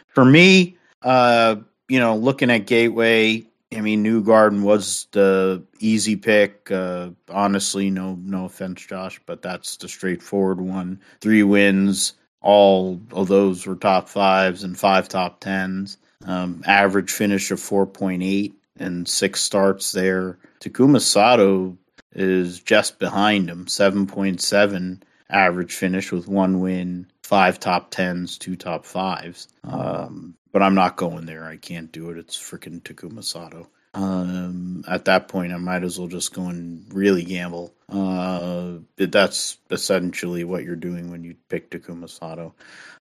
for 0.08 0.24
me, 0.24 0.76
uh, 1.02 1.56
you 1.88 1.98
know, 1.98 2.16
looking 2.16 2.50
at 2.50 2.66
Gateway, 2.66 3.44
I 3.76 3.80
mean, 3.80 4.04
Newgarden 4.04 4.62
was 4.62 5.06
the 5.12 5.62
easy 5.78 6.16
pick. 6.16 6.70
Uh, 6.70 7.10
honestly, 7.28 7.90
no, 7.90 8.16
no 8.22 8.46
offense, 8.46 8.84
Josh, 8.84 9.20
but 9.26 9.42
that's 9.42 9.76
the 9.76 9.88
straightforward 9.88 10.60
one. 10.60 11.00
Three 11.20 11.44
wins, 11.44 12.14
all 12.40 13.00
of 13.12 13.28
those 13.28 13.66
were 13.66 13.76
top 13.76 14.08
fives 14.08 14.64
and 14.64 14.78
five 14.78 15.08
top 15.08 15.40
tens. 15.40 15.98
Um, 16.24 16.62
average 16.66 17.10
finish 17.10 17.50
of 17.50 17.60
four 17.60 17.86
point 17.86 18.22
eight 18.22 18.54
and 18.78 19.08
six 19.08 19.40
starts 19.40 19.92
there. 19.92 20.38
Takuma 20.60 21.00
Sato 21.00 21.76
is 22.12 22.60
just 22.60 22.98
behind 22.98 23.48
him, 23.48 23.66
seven 23.66 24.06
point 24.06 24.40
seven 24.40 25.02
average 25.28 25.74
finish 25.74 26.10
with 26.10 26.28
one 26.28 26.60
win, 26.60 27.06
five 27.22 27.60
top 27.60 27.90
tens, 27.90 28.36
two 28.36 28.56
top 28.56 28.84
fives. 28.84 29.48
Um, 29.64 30.34
but 30.52 30.62
I'm 30.62 30.74
not 30.74 30.96
going 30.96 31.26
there. 31.26 31.44
I 31.44 31.56
can't 31.56 31.92
do 31.92 32.10
it. 32.10 32.18
It's 32.18 32.36
freaking 32.36 32.82
Takuma 32.82 33.22
Sato. 33.22 33.68
Um, 33.94 34.84
at 34.88 35.04
that 35.06 35.28
point, 35.28 35.52
I 35.52 35.56
might 35.56 35.84
as 35.84 35.98
well 35.98 36.08
just 36.08 36.34
go 36.34 36.42
and 36.42 36.84
really 36.92 37.24
gamble. 37.24 37.72
Uh, 37.90 38.78
that's 38.96 39.58
essentially 39.70 40.44
what 40.44 40.64
you're 40.64 40.76
doing 40.76 41.10
when 41.10 41.24
you 41.24 41.34
pick 41.48 41.70
Takuma 41.70 42.08
Sato. 42.08 42.54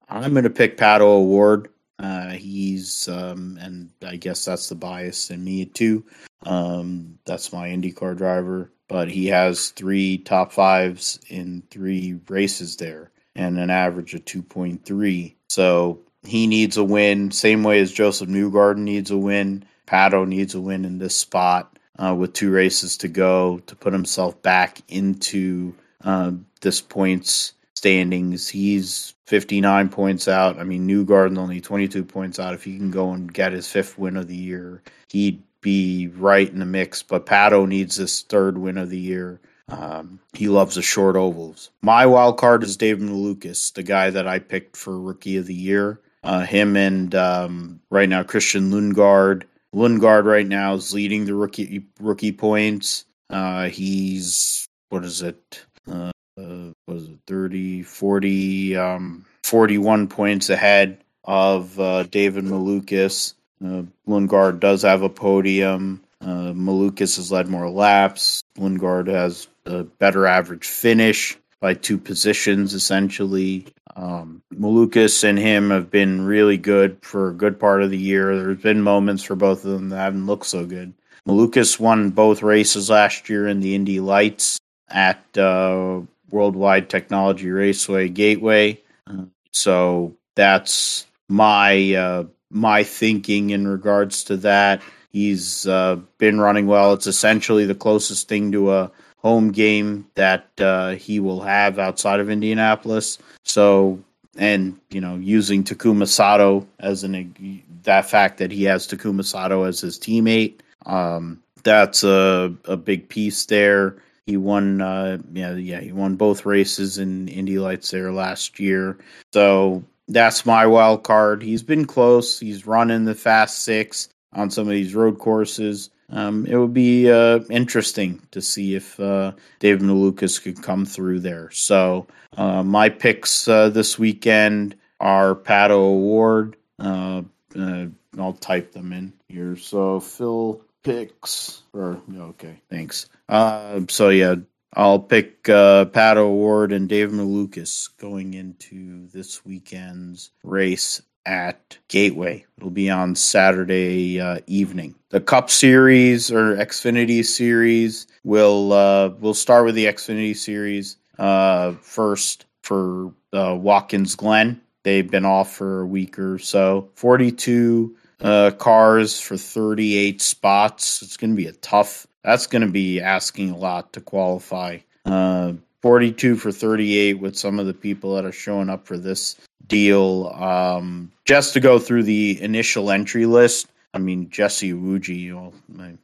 I'm 0.09 0.31
going 0.31 0.43
to 0.43 0.49
pick 0.49 0.77
Pato 0.77 1.01
O'Ward. 1.01 1.69
Uh, 1.99 2.29
he's, 2.29 3.07
um, 3.07 3.57
and 3.59 3.89
I 4.05 4.15
guess 4.15 4.45
that's 4.45 4.69
the 4.69 4.75
bias 4.75 5.31
in 5.31 5.43
me 5.43 5.65
too. 5.65 6.05
Um, 6.43 7.17
that's 7.25 7.51
my 7.51 7.69
IndyCar 7.69 8.15
driver, 8.15 8.71
but 8.87 9.09
he 9.09 9.27
has 9.27 9.69
three 9.69 10.19
top 10.19 10.51
fives 10.51 11.19
in 11.27 11.63
three 11.71 12.19
races 12.29 12.77
there 12.77 13.11
and 13.35 13.57
an 13.57 13.69
average 13.69 14.13
of 14.13 14.25
2.3. 14.25 15.35
So 15.49 15.99
he 16.23 16.47
needs 16.47 16.77
a 16.77 16.83
win, 16.83 17.31
same 17.31 17.63
way 17.63 17.79
as 17.79 17.91
Josef 17.91 18.29
Newgarden 18.29 18.79
needs 18.79 19.11
a 19.11 19.17
win. 19.17 19.65
Pato 19.87 20.27
needs 20.27 20.53
a 20.53 20.61
win 20.61 20.85
in 20.85 20.99
this 20.99 21.15
spot 21.15 21.76
uh, 21.97 22.15
with 22.15 22.33
two 22.33 22.51
races 22.51 22.97
to 22.97 23.07
go 23.07 23.59
to 23.67 23.75
put 23.75 23.93
himself 23.93 24.41
back 24.41 24.81
into 24.87 25.75
uh, 26.03 26.31
this 26.61 26.81
points 26.81 27.53
standings. 27.75 28.49
He's 28.49 29.13
59 29.25 29.89
points 29.89 30.27
out. 30.27 30.59
I 30.59 30.63
mean, 30.63 30.87
Newgarden 30.87 31.37
only 31.37 31.61
22 31.61 32.03
points 32.03 32.39
out. 32.39 32.53
If 32.53 32.63
he 32.63 32.77
can 32.77 32.91
go 32.91 33.11
and 33.11 33.31
get 33.31 33.53
his 33.53 33.69
fifth 33.69 33.97
win 33.97 34.17
of 34.17 34.27
the 34.27 34.35
year, 34.35 34.81
he'd 35.09 35.41
be 35.61 36.07
right 36.15 36.49
in 36.49 36.59
the 36.59 36.65
mix. 36.65 37.03
But 37.03 37.25
Pato 37.25 37.67
needs 37.67 37.97
this 37.97 38.21
third 38.21 38.57
win 38.57 38.77
of 38.77 38.89
the 38.89 38.99
year. 38.99 39.39
Um, 39.69 40.19
he 40.33 40.47
loves 40.47 40.75
the 40.75 40.81
short 40.81 41.15
ovals. 41.15 41.69
My 41.81 42.05
wild 42.05 42.37
card 42.37 42.63
is 42.63 42.77
David 42.77 43.09
Malukas, 43.09 43.73
the 43.73 43.83
guy 43.83 44.09
that 44.09 44.27
I 44.27 44.39
picked 44.39 44.77
for 44.77 44.99
rookie 44.99 45.37
of 45.37 45.45
the 45.45 45.53
year. 45.53 45.99
Uh, 46.23 46.45
him 46.45 46.75
and 46.75 47.13
um, 47.15 47.81
right 47.89 48.09
now 48.09 48.23
Christian 48.23 48.71
Lundgaard. 48.71 49.43
Lundgaard 49.75 50.25
right 50.25 50.47
now 50.47 50.75
is 50.75 50.93
leading 50.93 51.25
the 51.25 51.35
rookie 51.35 51.85
rookie 51.99 52.31
points. 52.31 53.05
Uh, 53.29 53.67
he's 53.69 54.67
what 54.89 55.03
is 55.03 55.21
it? 55.21 55.65
Uh, 55.89 56.11
uh, 56.39 56.71
was 56.87 57.09
it 57.09 57.19
30, 57.27 57.83
40, 57.83 58.77
um, 58.77 59.25
41 59.43 60.07
points 60.07 60.49
ahead 60.49 61.03
of 61.23 61.79
uh, 61.79 62.03
David 62.03 62.45
Malukas. 62.45 63.33
Uh, 63.63 63.83
Lundgaard 64.07 64.59
does 64.59 64.83
have 64.83 65.01
a 65.01 65.09
podium. 65.09 66.03
Uh, 66.21 66.53
Malukas 66.53 67.17
has 67.17 67.31
led 67.31 67.47
more 67.47 67.69
laps. 67.69 68.41
Lundgaard 68.57 69.07
has 69.07 69.47
a 69.65 69.83
better 69.83 70.25
average 70.25 70.67
finish 70.67 71.37
by 71.59 71.73
two 71.73 71.97
positions, 71.97 72.73
essentially. 72.73 73.65
Um, 73.95 74.41
Malukas 74.53 75.23
and 75.23 75.39
him 75.39 75.71
have 75.71 75.89
been 75.89 76.25
really 76.25 76.57
good 76.57 76.97
for 77.01 77.29
a 77.29 77.33
good 77.33 77.59
part 77.59 77.81
of 77.81 77.89
the 77.89 77.97
year. 77.97 78.35
There's 78.35 78.61
been 78.61 78.81
moments 78.81 79.23
for 79.23 79.35
both 79.35 79.65
of 79.65 79.71
them 79.71 79.89
that 79.89 79.97
haven't 79.97 80.27
looked 80.27 80.45
so 80.45 80.65
good. 80.65 80.93
Malukas 81.27 81.79
won 81.79 82.11
both 82.11 82.43
races 82.43 82.89
last 82.89 83.27
year 83.29 83.47
in 83.47 83.59
the 83.59 83.75
Indy 83.75 83.99
Lights 83.99 84.59
at 84.89 85.37
uh, 85.37 86.01
Worldwide 86.29 86.89
Technology 86.89 87.49
Raceway 87.49 88.09
Gateway. 88.09 88.79
Uh, 89.07 89.25
so 89.51 90.15
that's 90.35 91.05
my 91.27 91.93
uh, 91.95 92.23
my 92.49 92.83
thinking 92.83 93.49
in 93.49 93.67
regards 93.67 94.23
to 94.25 94.37
that. 94.37 94.81
He's 95.11 95.65
uh, 95.67 95.97
been 96.17 96.39
running 96.39 96.67
well. 96.67 96.93
It's 96.93 97.07
essentially 97.07 97.65
the 97.65 97.75
closest 97.75 98.27
thing 98.27 98.51
to 98.51 98.71
a 98.71 98.91
home 99.17 99.51
game 99.51 100.07
that 100.15 100.47
uh, 100.59 100.91
he 100.91 101.19
will 101.19 101.41
have 101.41 101.79
outside 101.79 102.19
of 102.19 102.29
Indianapolis. 102.29 103.17
So, 103.43 103.99
and 104.37 104.79
you 104.89 105.01
know, 105.01 105.15
using 105.15 105.63
Takuma 105.63 106.07
Sato 106.07 106.67
as 106.79 107.03
an 107.03 107.63
that 107.83 108.09
fact 108.09 108.37
that 108.37 108.51
he 108.51 108.63
has 108.63 108.87
Takuma 108.87 109.25
Sato 109.25 109.63
as 109.63 109.81
his 109.81 109.97
teammate, 109.99 110.59
um, 110.85 111.41
that's 111.63 112.03
a 112.03 112.53
a 112.65 112.77
big 112.77 113.09
piece 113.09 113.45
there. 113.45 113.97
He 114.25 114.35
won, 114.35 114.81
uh, 114.81 115.19
yeah, 115.31 115.55
yeah, 115.55 115.79
he 115.79 115.93
won 115.93 116.17
both 116.17 116.45
races 116.45 116.97
in 116.97 117.29
Indy 117.29 117.59
Lights 117.59 117.91
there 117.91 118.11
last 118.11 118.59
year. 118.59 118.97
So 119.31 119.83
that's 120.09 120.45
my 120.45 120.65
wild 120.65 121.03
card. 121.03 121.41
He's 121.41 121.63
been 121.63 121.85
close. 121.85 122.37
He's 122.37 122.67
running 122.67 123.05
the 123.05 123.15
fast 123.15 123.59
six 123.59 124.09
on 124.33 124.51
some 124.51 124.67
of 124.67 124.73
these 124.73 124.93
road 124.93 125.17
courses 125.17 125.89
um, 126.09 126.45
it 126.45 126.55
would 126.55 126.73
be 126.73 127.11
uh, 127.11 127.39
interesting 127.49 128.21
to 128.31 128.41
see 128.41 128.75
if 128.75 128.99
uh, 128.99 129.33
David 129.59 129.81
Malukas 129.81 130.41
could 130.41 130.61
come 130.61 130.85
through 130.85 131.19
there. 131.19 131.51
So 131.51 132.07
uh, 132.37 132.63
my 132.63 132.89
picks 132.89 133.47
uh, 133.47 133.69
this 133.69 133.99
weekend 133.99 134.75
are 134.99 135.35
Pato 135.35 135.71
O'Ward. 135.71 136.57
Uh, 136.79 137.23
uh, 137.57 137.85
I'll 138.17 138.33
type 138.33 138.71
them 138.71 138.93
in 138.93 139.13
here. 139.27 139.55
So 139.57 139.99
Phil 139.99 140.61
picks 140.83 141.63
or 141.73 142.01
okay, 142.15 142.61
thanks. 142.69 143.09
so 143.29 144.09
yeah, 144.09 144.35
I'll 144.73 144.99
pick 144.99 145.49
uh, 145.49 145.85
Pato 145.85 146.17
O'Ward 146.17 146.71
and 146.71 146.87
Dave 146.87 147.09
Malukas 147.09 147.89
going 147.97 148.33
into 148.33 149.07
this 149.07 149.43
weekend's 149.45 150.31
race 150.43 151.01
at 151.27 151.77
Gateway. 151.89 152.45
It'll 152.57 152.69
be 152.71 152.89
on 152.89 153.13
Saturday 153.13 154.19
uh, 154.19 154.39
evening. 154.47 154.95
The 155.09 155.19
Cup 155.19 155.51
Series 155.51 156.31
or 156.31 156.55
Xfinity 156.55 157.23
Series 157.23 158.07
will 158.23 158.73
uh, 158.73 159.09
we'll 159.19 159.33
start 159.33 159.65
with 159.65 159.75
the 159.75 159.85
Xfinity 159.85 160.35
Series 160.35 160.97
uh, 161.19 161.73
first 161.81 162.45
for 162.63 163.13
uh, 163.33 163.55
Watkins 163.55 164.15
Glen. 164.15 164.61
They've 164.83 165.09
been 165.09 165.25
off 165.25 165.53
for 165.53 165.81
a 165.81 165.85
week 165.85 166.17
or 166.17 166.39
so. 166.39 166.89
Forty-two 166.95 167.95
uh, 168.21 168.51
cars 168.51 169.19
for 169.19 169.37
thirty-eight 169.37 170.21
spots. 170.21 171.01
It's 171.01 171.17
going 171.17 171.31
to 171.31 171.37
be 171.37 171.47
a 171.47 171.53
tough. 171.53 172.07
That's 172.23 172.47
going 172.47 172.63
to 172.63 172.71
be 172.71 173.01
asking 173.01 173.51
a 173.51 173.57
lot 173.57 173.93
to 173.93 174.01
qualify. 174.01 174.79
Uh, 175.05 175.53
42 175.81 176.35
for 176.35 176.51
38 176.51 177.19
with 177.19 177.37
some 177.37 177.59
of 177.59 177.65
the 177.65 177.73
people 177.73 178.15
that 178.15 178.25
are 178.25 178.31
showing 178.31 178.69
up 178.69 178.85
for 178.85 178.97
this 178.97 179.37
deal. 179.65 180.27
Um, 180.27 181.11
just 181.25 181.53
to 181.53 181.59
go 181.59 181.79
through 181.79 182.03
the 182.03 182.41
initial 182.41 182.91
entry 182.91 183.25
list, 183.25 183.67
I 183.93 183.99
mean, 183.99 184.29
Jesse 184.29 184.73
Iwuji, 184.73 185.33
well, 185.33 185.53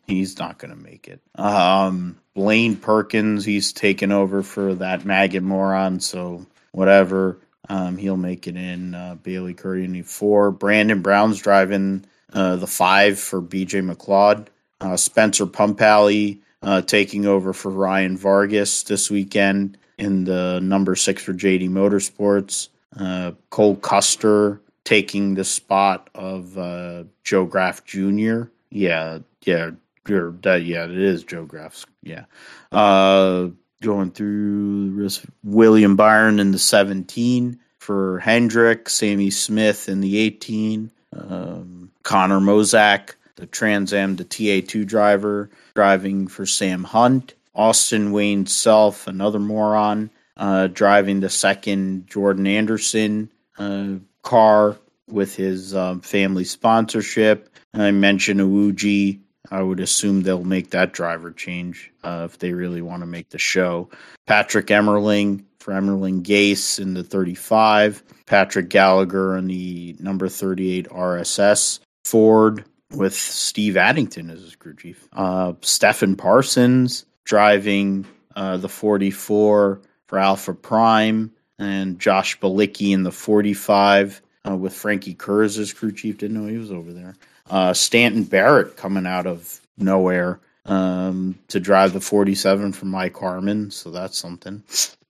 he's 0.08 0.40
not 0.40 0.58
going 0.58 0.72
to 0.72 0.82
make 0.82 1.08
it. 1.08 1.22
Um, 1.36 2.18
Blaine 2.34 2.76
Perkins, 2.76 3.46
he's 3.46 3.74
taken 3.74 4.12
over 4.12 4.42
for 4.42 4.76
that 4.76 5.06
maggot 5.06 5.44
moron, 5.44 6.00
so 6.00 6.46
whatever. 6.72 7.38
Um, 7.70 7.98
he'll 7.98 8.18
make 8.18 8.48
it 8.48 8.58
in. 8.58 8.96
Uh, 8.96 9.16
Bayley 9.16 9.54
Currey 9.54 10.06
four. 10.06 10.52
Brandon 10.52 11.02
Brown's 11.02 11.40
driving 11.40 12.06
uh, 12.34 12.56
the 12.58 12.68
five 12.68 13.20
for 13.20 13.42
BJ 13.42 13.90
McLeod. 13.90 14.48
Uh, 14.82 14.98
Spencer 14.98 15.46
Pumpelly 15.46 16.40
uh, 16.62 16.82
taking 16.82 17.26
over 17.26 17.54
for 17.54 17.70
Ryan 17.70 18.18
Vargas 18.18 18.84
this 18.84 19.10
weekend 19.10 19.78
in 19.98 20.24
the 20.24 20.60
number 20.62 20.96
six 20.96 21.24
for 21.24 21.34
JD 21.34 21.70
Motorsports. 21.70 22.70
Uh, 22.98 23.32
Cole 23.50 23.76
Custer 23.76 24.62
taking 24.84 25.36
the 25.36 25.44
spot 25.44 26.10
of 26.14 26.58
uh, 26.58 27.04
Joe 27.24 27.46
Graf 27.46 27.86
Jr. 27.86 28.44
Yeah, 28.70 29.20
yeah, 29.44 29.72
that, 30.06 30.64
yeah, 30.66 30.84
it 30.86 30.98
is 30.98 31.24
Joe 31.24 31.46
Graf's. 31.46 31.86
Yeah. 32.02 32.26
Uh, 32.72 33.50
going 33.82 34.12
through 34.12 35.10
William 35.44 35.96
Byron 35.96 36.40
in 36.40 36.52
the 36.52 36.60
17 36.60 37.60
for 37.80 38.20
Hendrick, 38.20 38.90
Sammy 38.90 39.30
Smith 39.30 39.90
in 39.90 40.02
the 40.02 40.18
18, 40.18 40.92
um, 41.14 41.92
Connor 42.04 42.40
Mosack 42.40 43.16
the 43.36 43.48
Trans 43.48 43.94
Am, 43.94 44.16
the 44.16 44.26
TA2 44.26 44.86
driver, 44.86 45.50
driving 45.76 46.28
for 46.28 46.46
Sam 46.46 46.84
Hunt. 46.84 47.34
Austin 47.56 48.12
Wayne 48.12 48.48
Self, 48.48 49.06
another 49.06 49.38
moron, 49.38 50.10
uh, 50.38 50.68
driving 50.68 51.20
the 51.20 51.30
second 51.30 52.08
Jordan 52.08 52.48
Anderson 52.48 53.30
uh, 53.58 53.96
car 54.24 54.78
with 55.08 55.36
his 55.36 55.76
um, 55.76 56.02
family 56.02 56.44
sponsorship. 56.44 57.50
I 57.74 57.92
mentioned 57.92 58.40
Iwuji. 58.40 59.20
I 59.52 59.62
would 59.62 59.80
assume 59.80 60.22
they'll 60.22 60.44
make 60.44 60.70
that 60.72 60.94
driver 60.94 61.32
change 61.32 61.92
uh, 62.04 62.28
if 62.30 62.40
they 62.40 62.54
really 62.54 62.82
want 62.82 63.02
to 63.02 63.08
make 63.08 63.30
the 63.30 63.38
show. 63.38 63.90
Patrick 64.26 64.68
Emerling 64.68 65.44
for 65.60 65.74
Emerling 65.74 66.24
Gase 66.24 66.80
in 66.80 66.94
the 66.94 67.04
35. 67.04 68.04
Patrick 68.26 68.70
Gallagher 68.70 69.38
in 69.38 69.48
the 69.48 69.96
number 70.00 70.30
38 70.30 70.88
RSS. 70.90 71.80
Ford 72.06 72.66
with 72.92 73.14
Steve 73.14 73.78
Addington 73.78 74.30
as 74.30 74.42
his 74.42 74.56
crew 74.56 74.76
chief. 74.76 75.08
Uh, 75.14 75.54
Stefan 75.62 76.16
Parsons 76.16 77.06
driving 77.26 78.06
uh, 78.36 78.58
the 78.58 78.70
44 78.70 79.82
for 80.14 80.20
Alpha 80.20 80.54
Prime. 80.54 81.32
And 81.58 81.98
Josh 81.98 82.40
Bilicki 82.40 82.94
in 82.94 83.02
the 83.02 83.12
45 83.12 84.22
uh, 84.48 84.56
with 84.56 84.72
Frankie 84.72 85.16
Kurz 85.16 85.58
as 85.58 85.74
crew 85.74 85.92
chief. 85.92 86.20
Didn't 86.20 86.40
know 86.40 86.48
he 86.48 86.60
was 86.60 86.72
over 86.72 86.94
there. 86.94 87.16
Uh, 87.50 87.74
Stanton 87.74 88.24
Barrett 88.24 88.78
coming 88.78 89.08
out 89.08 89.26
of 89.26 89.60
nowhere 89.76 90.40
um, 90.68 91.40
to 91.48 91.60
drive 91.60 91.94
the 91.94 92.00
47 92.00 92.74
for 92.74 92.86
Mike 92.86 93.18
Harmon, 93.18 93.72
so 93.72 93.90
that's 93.90 94.18
something. 94.18 94.62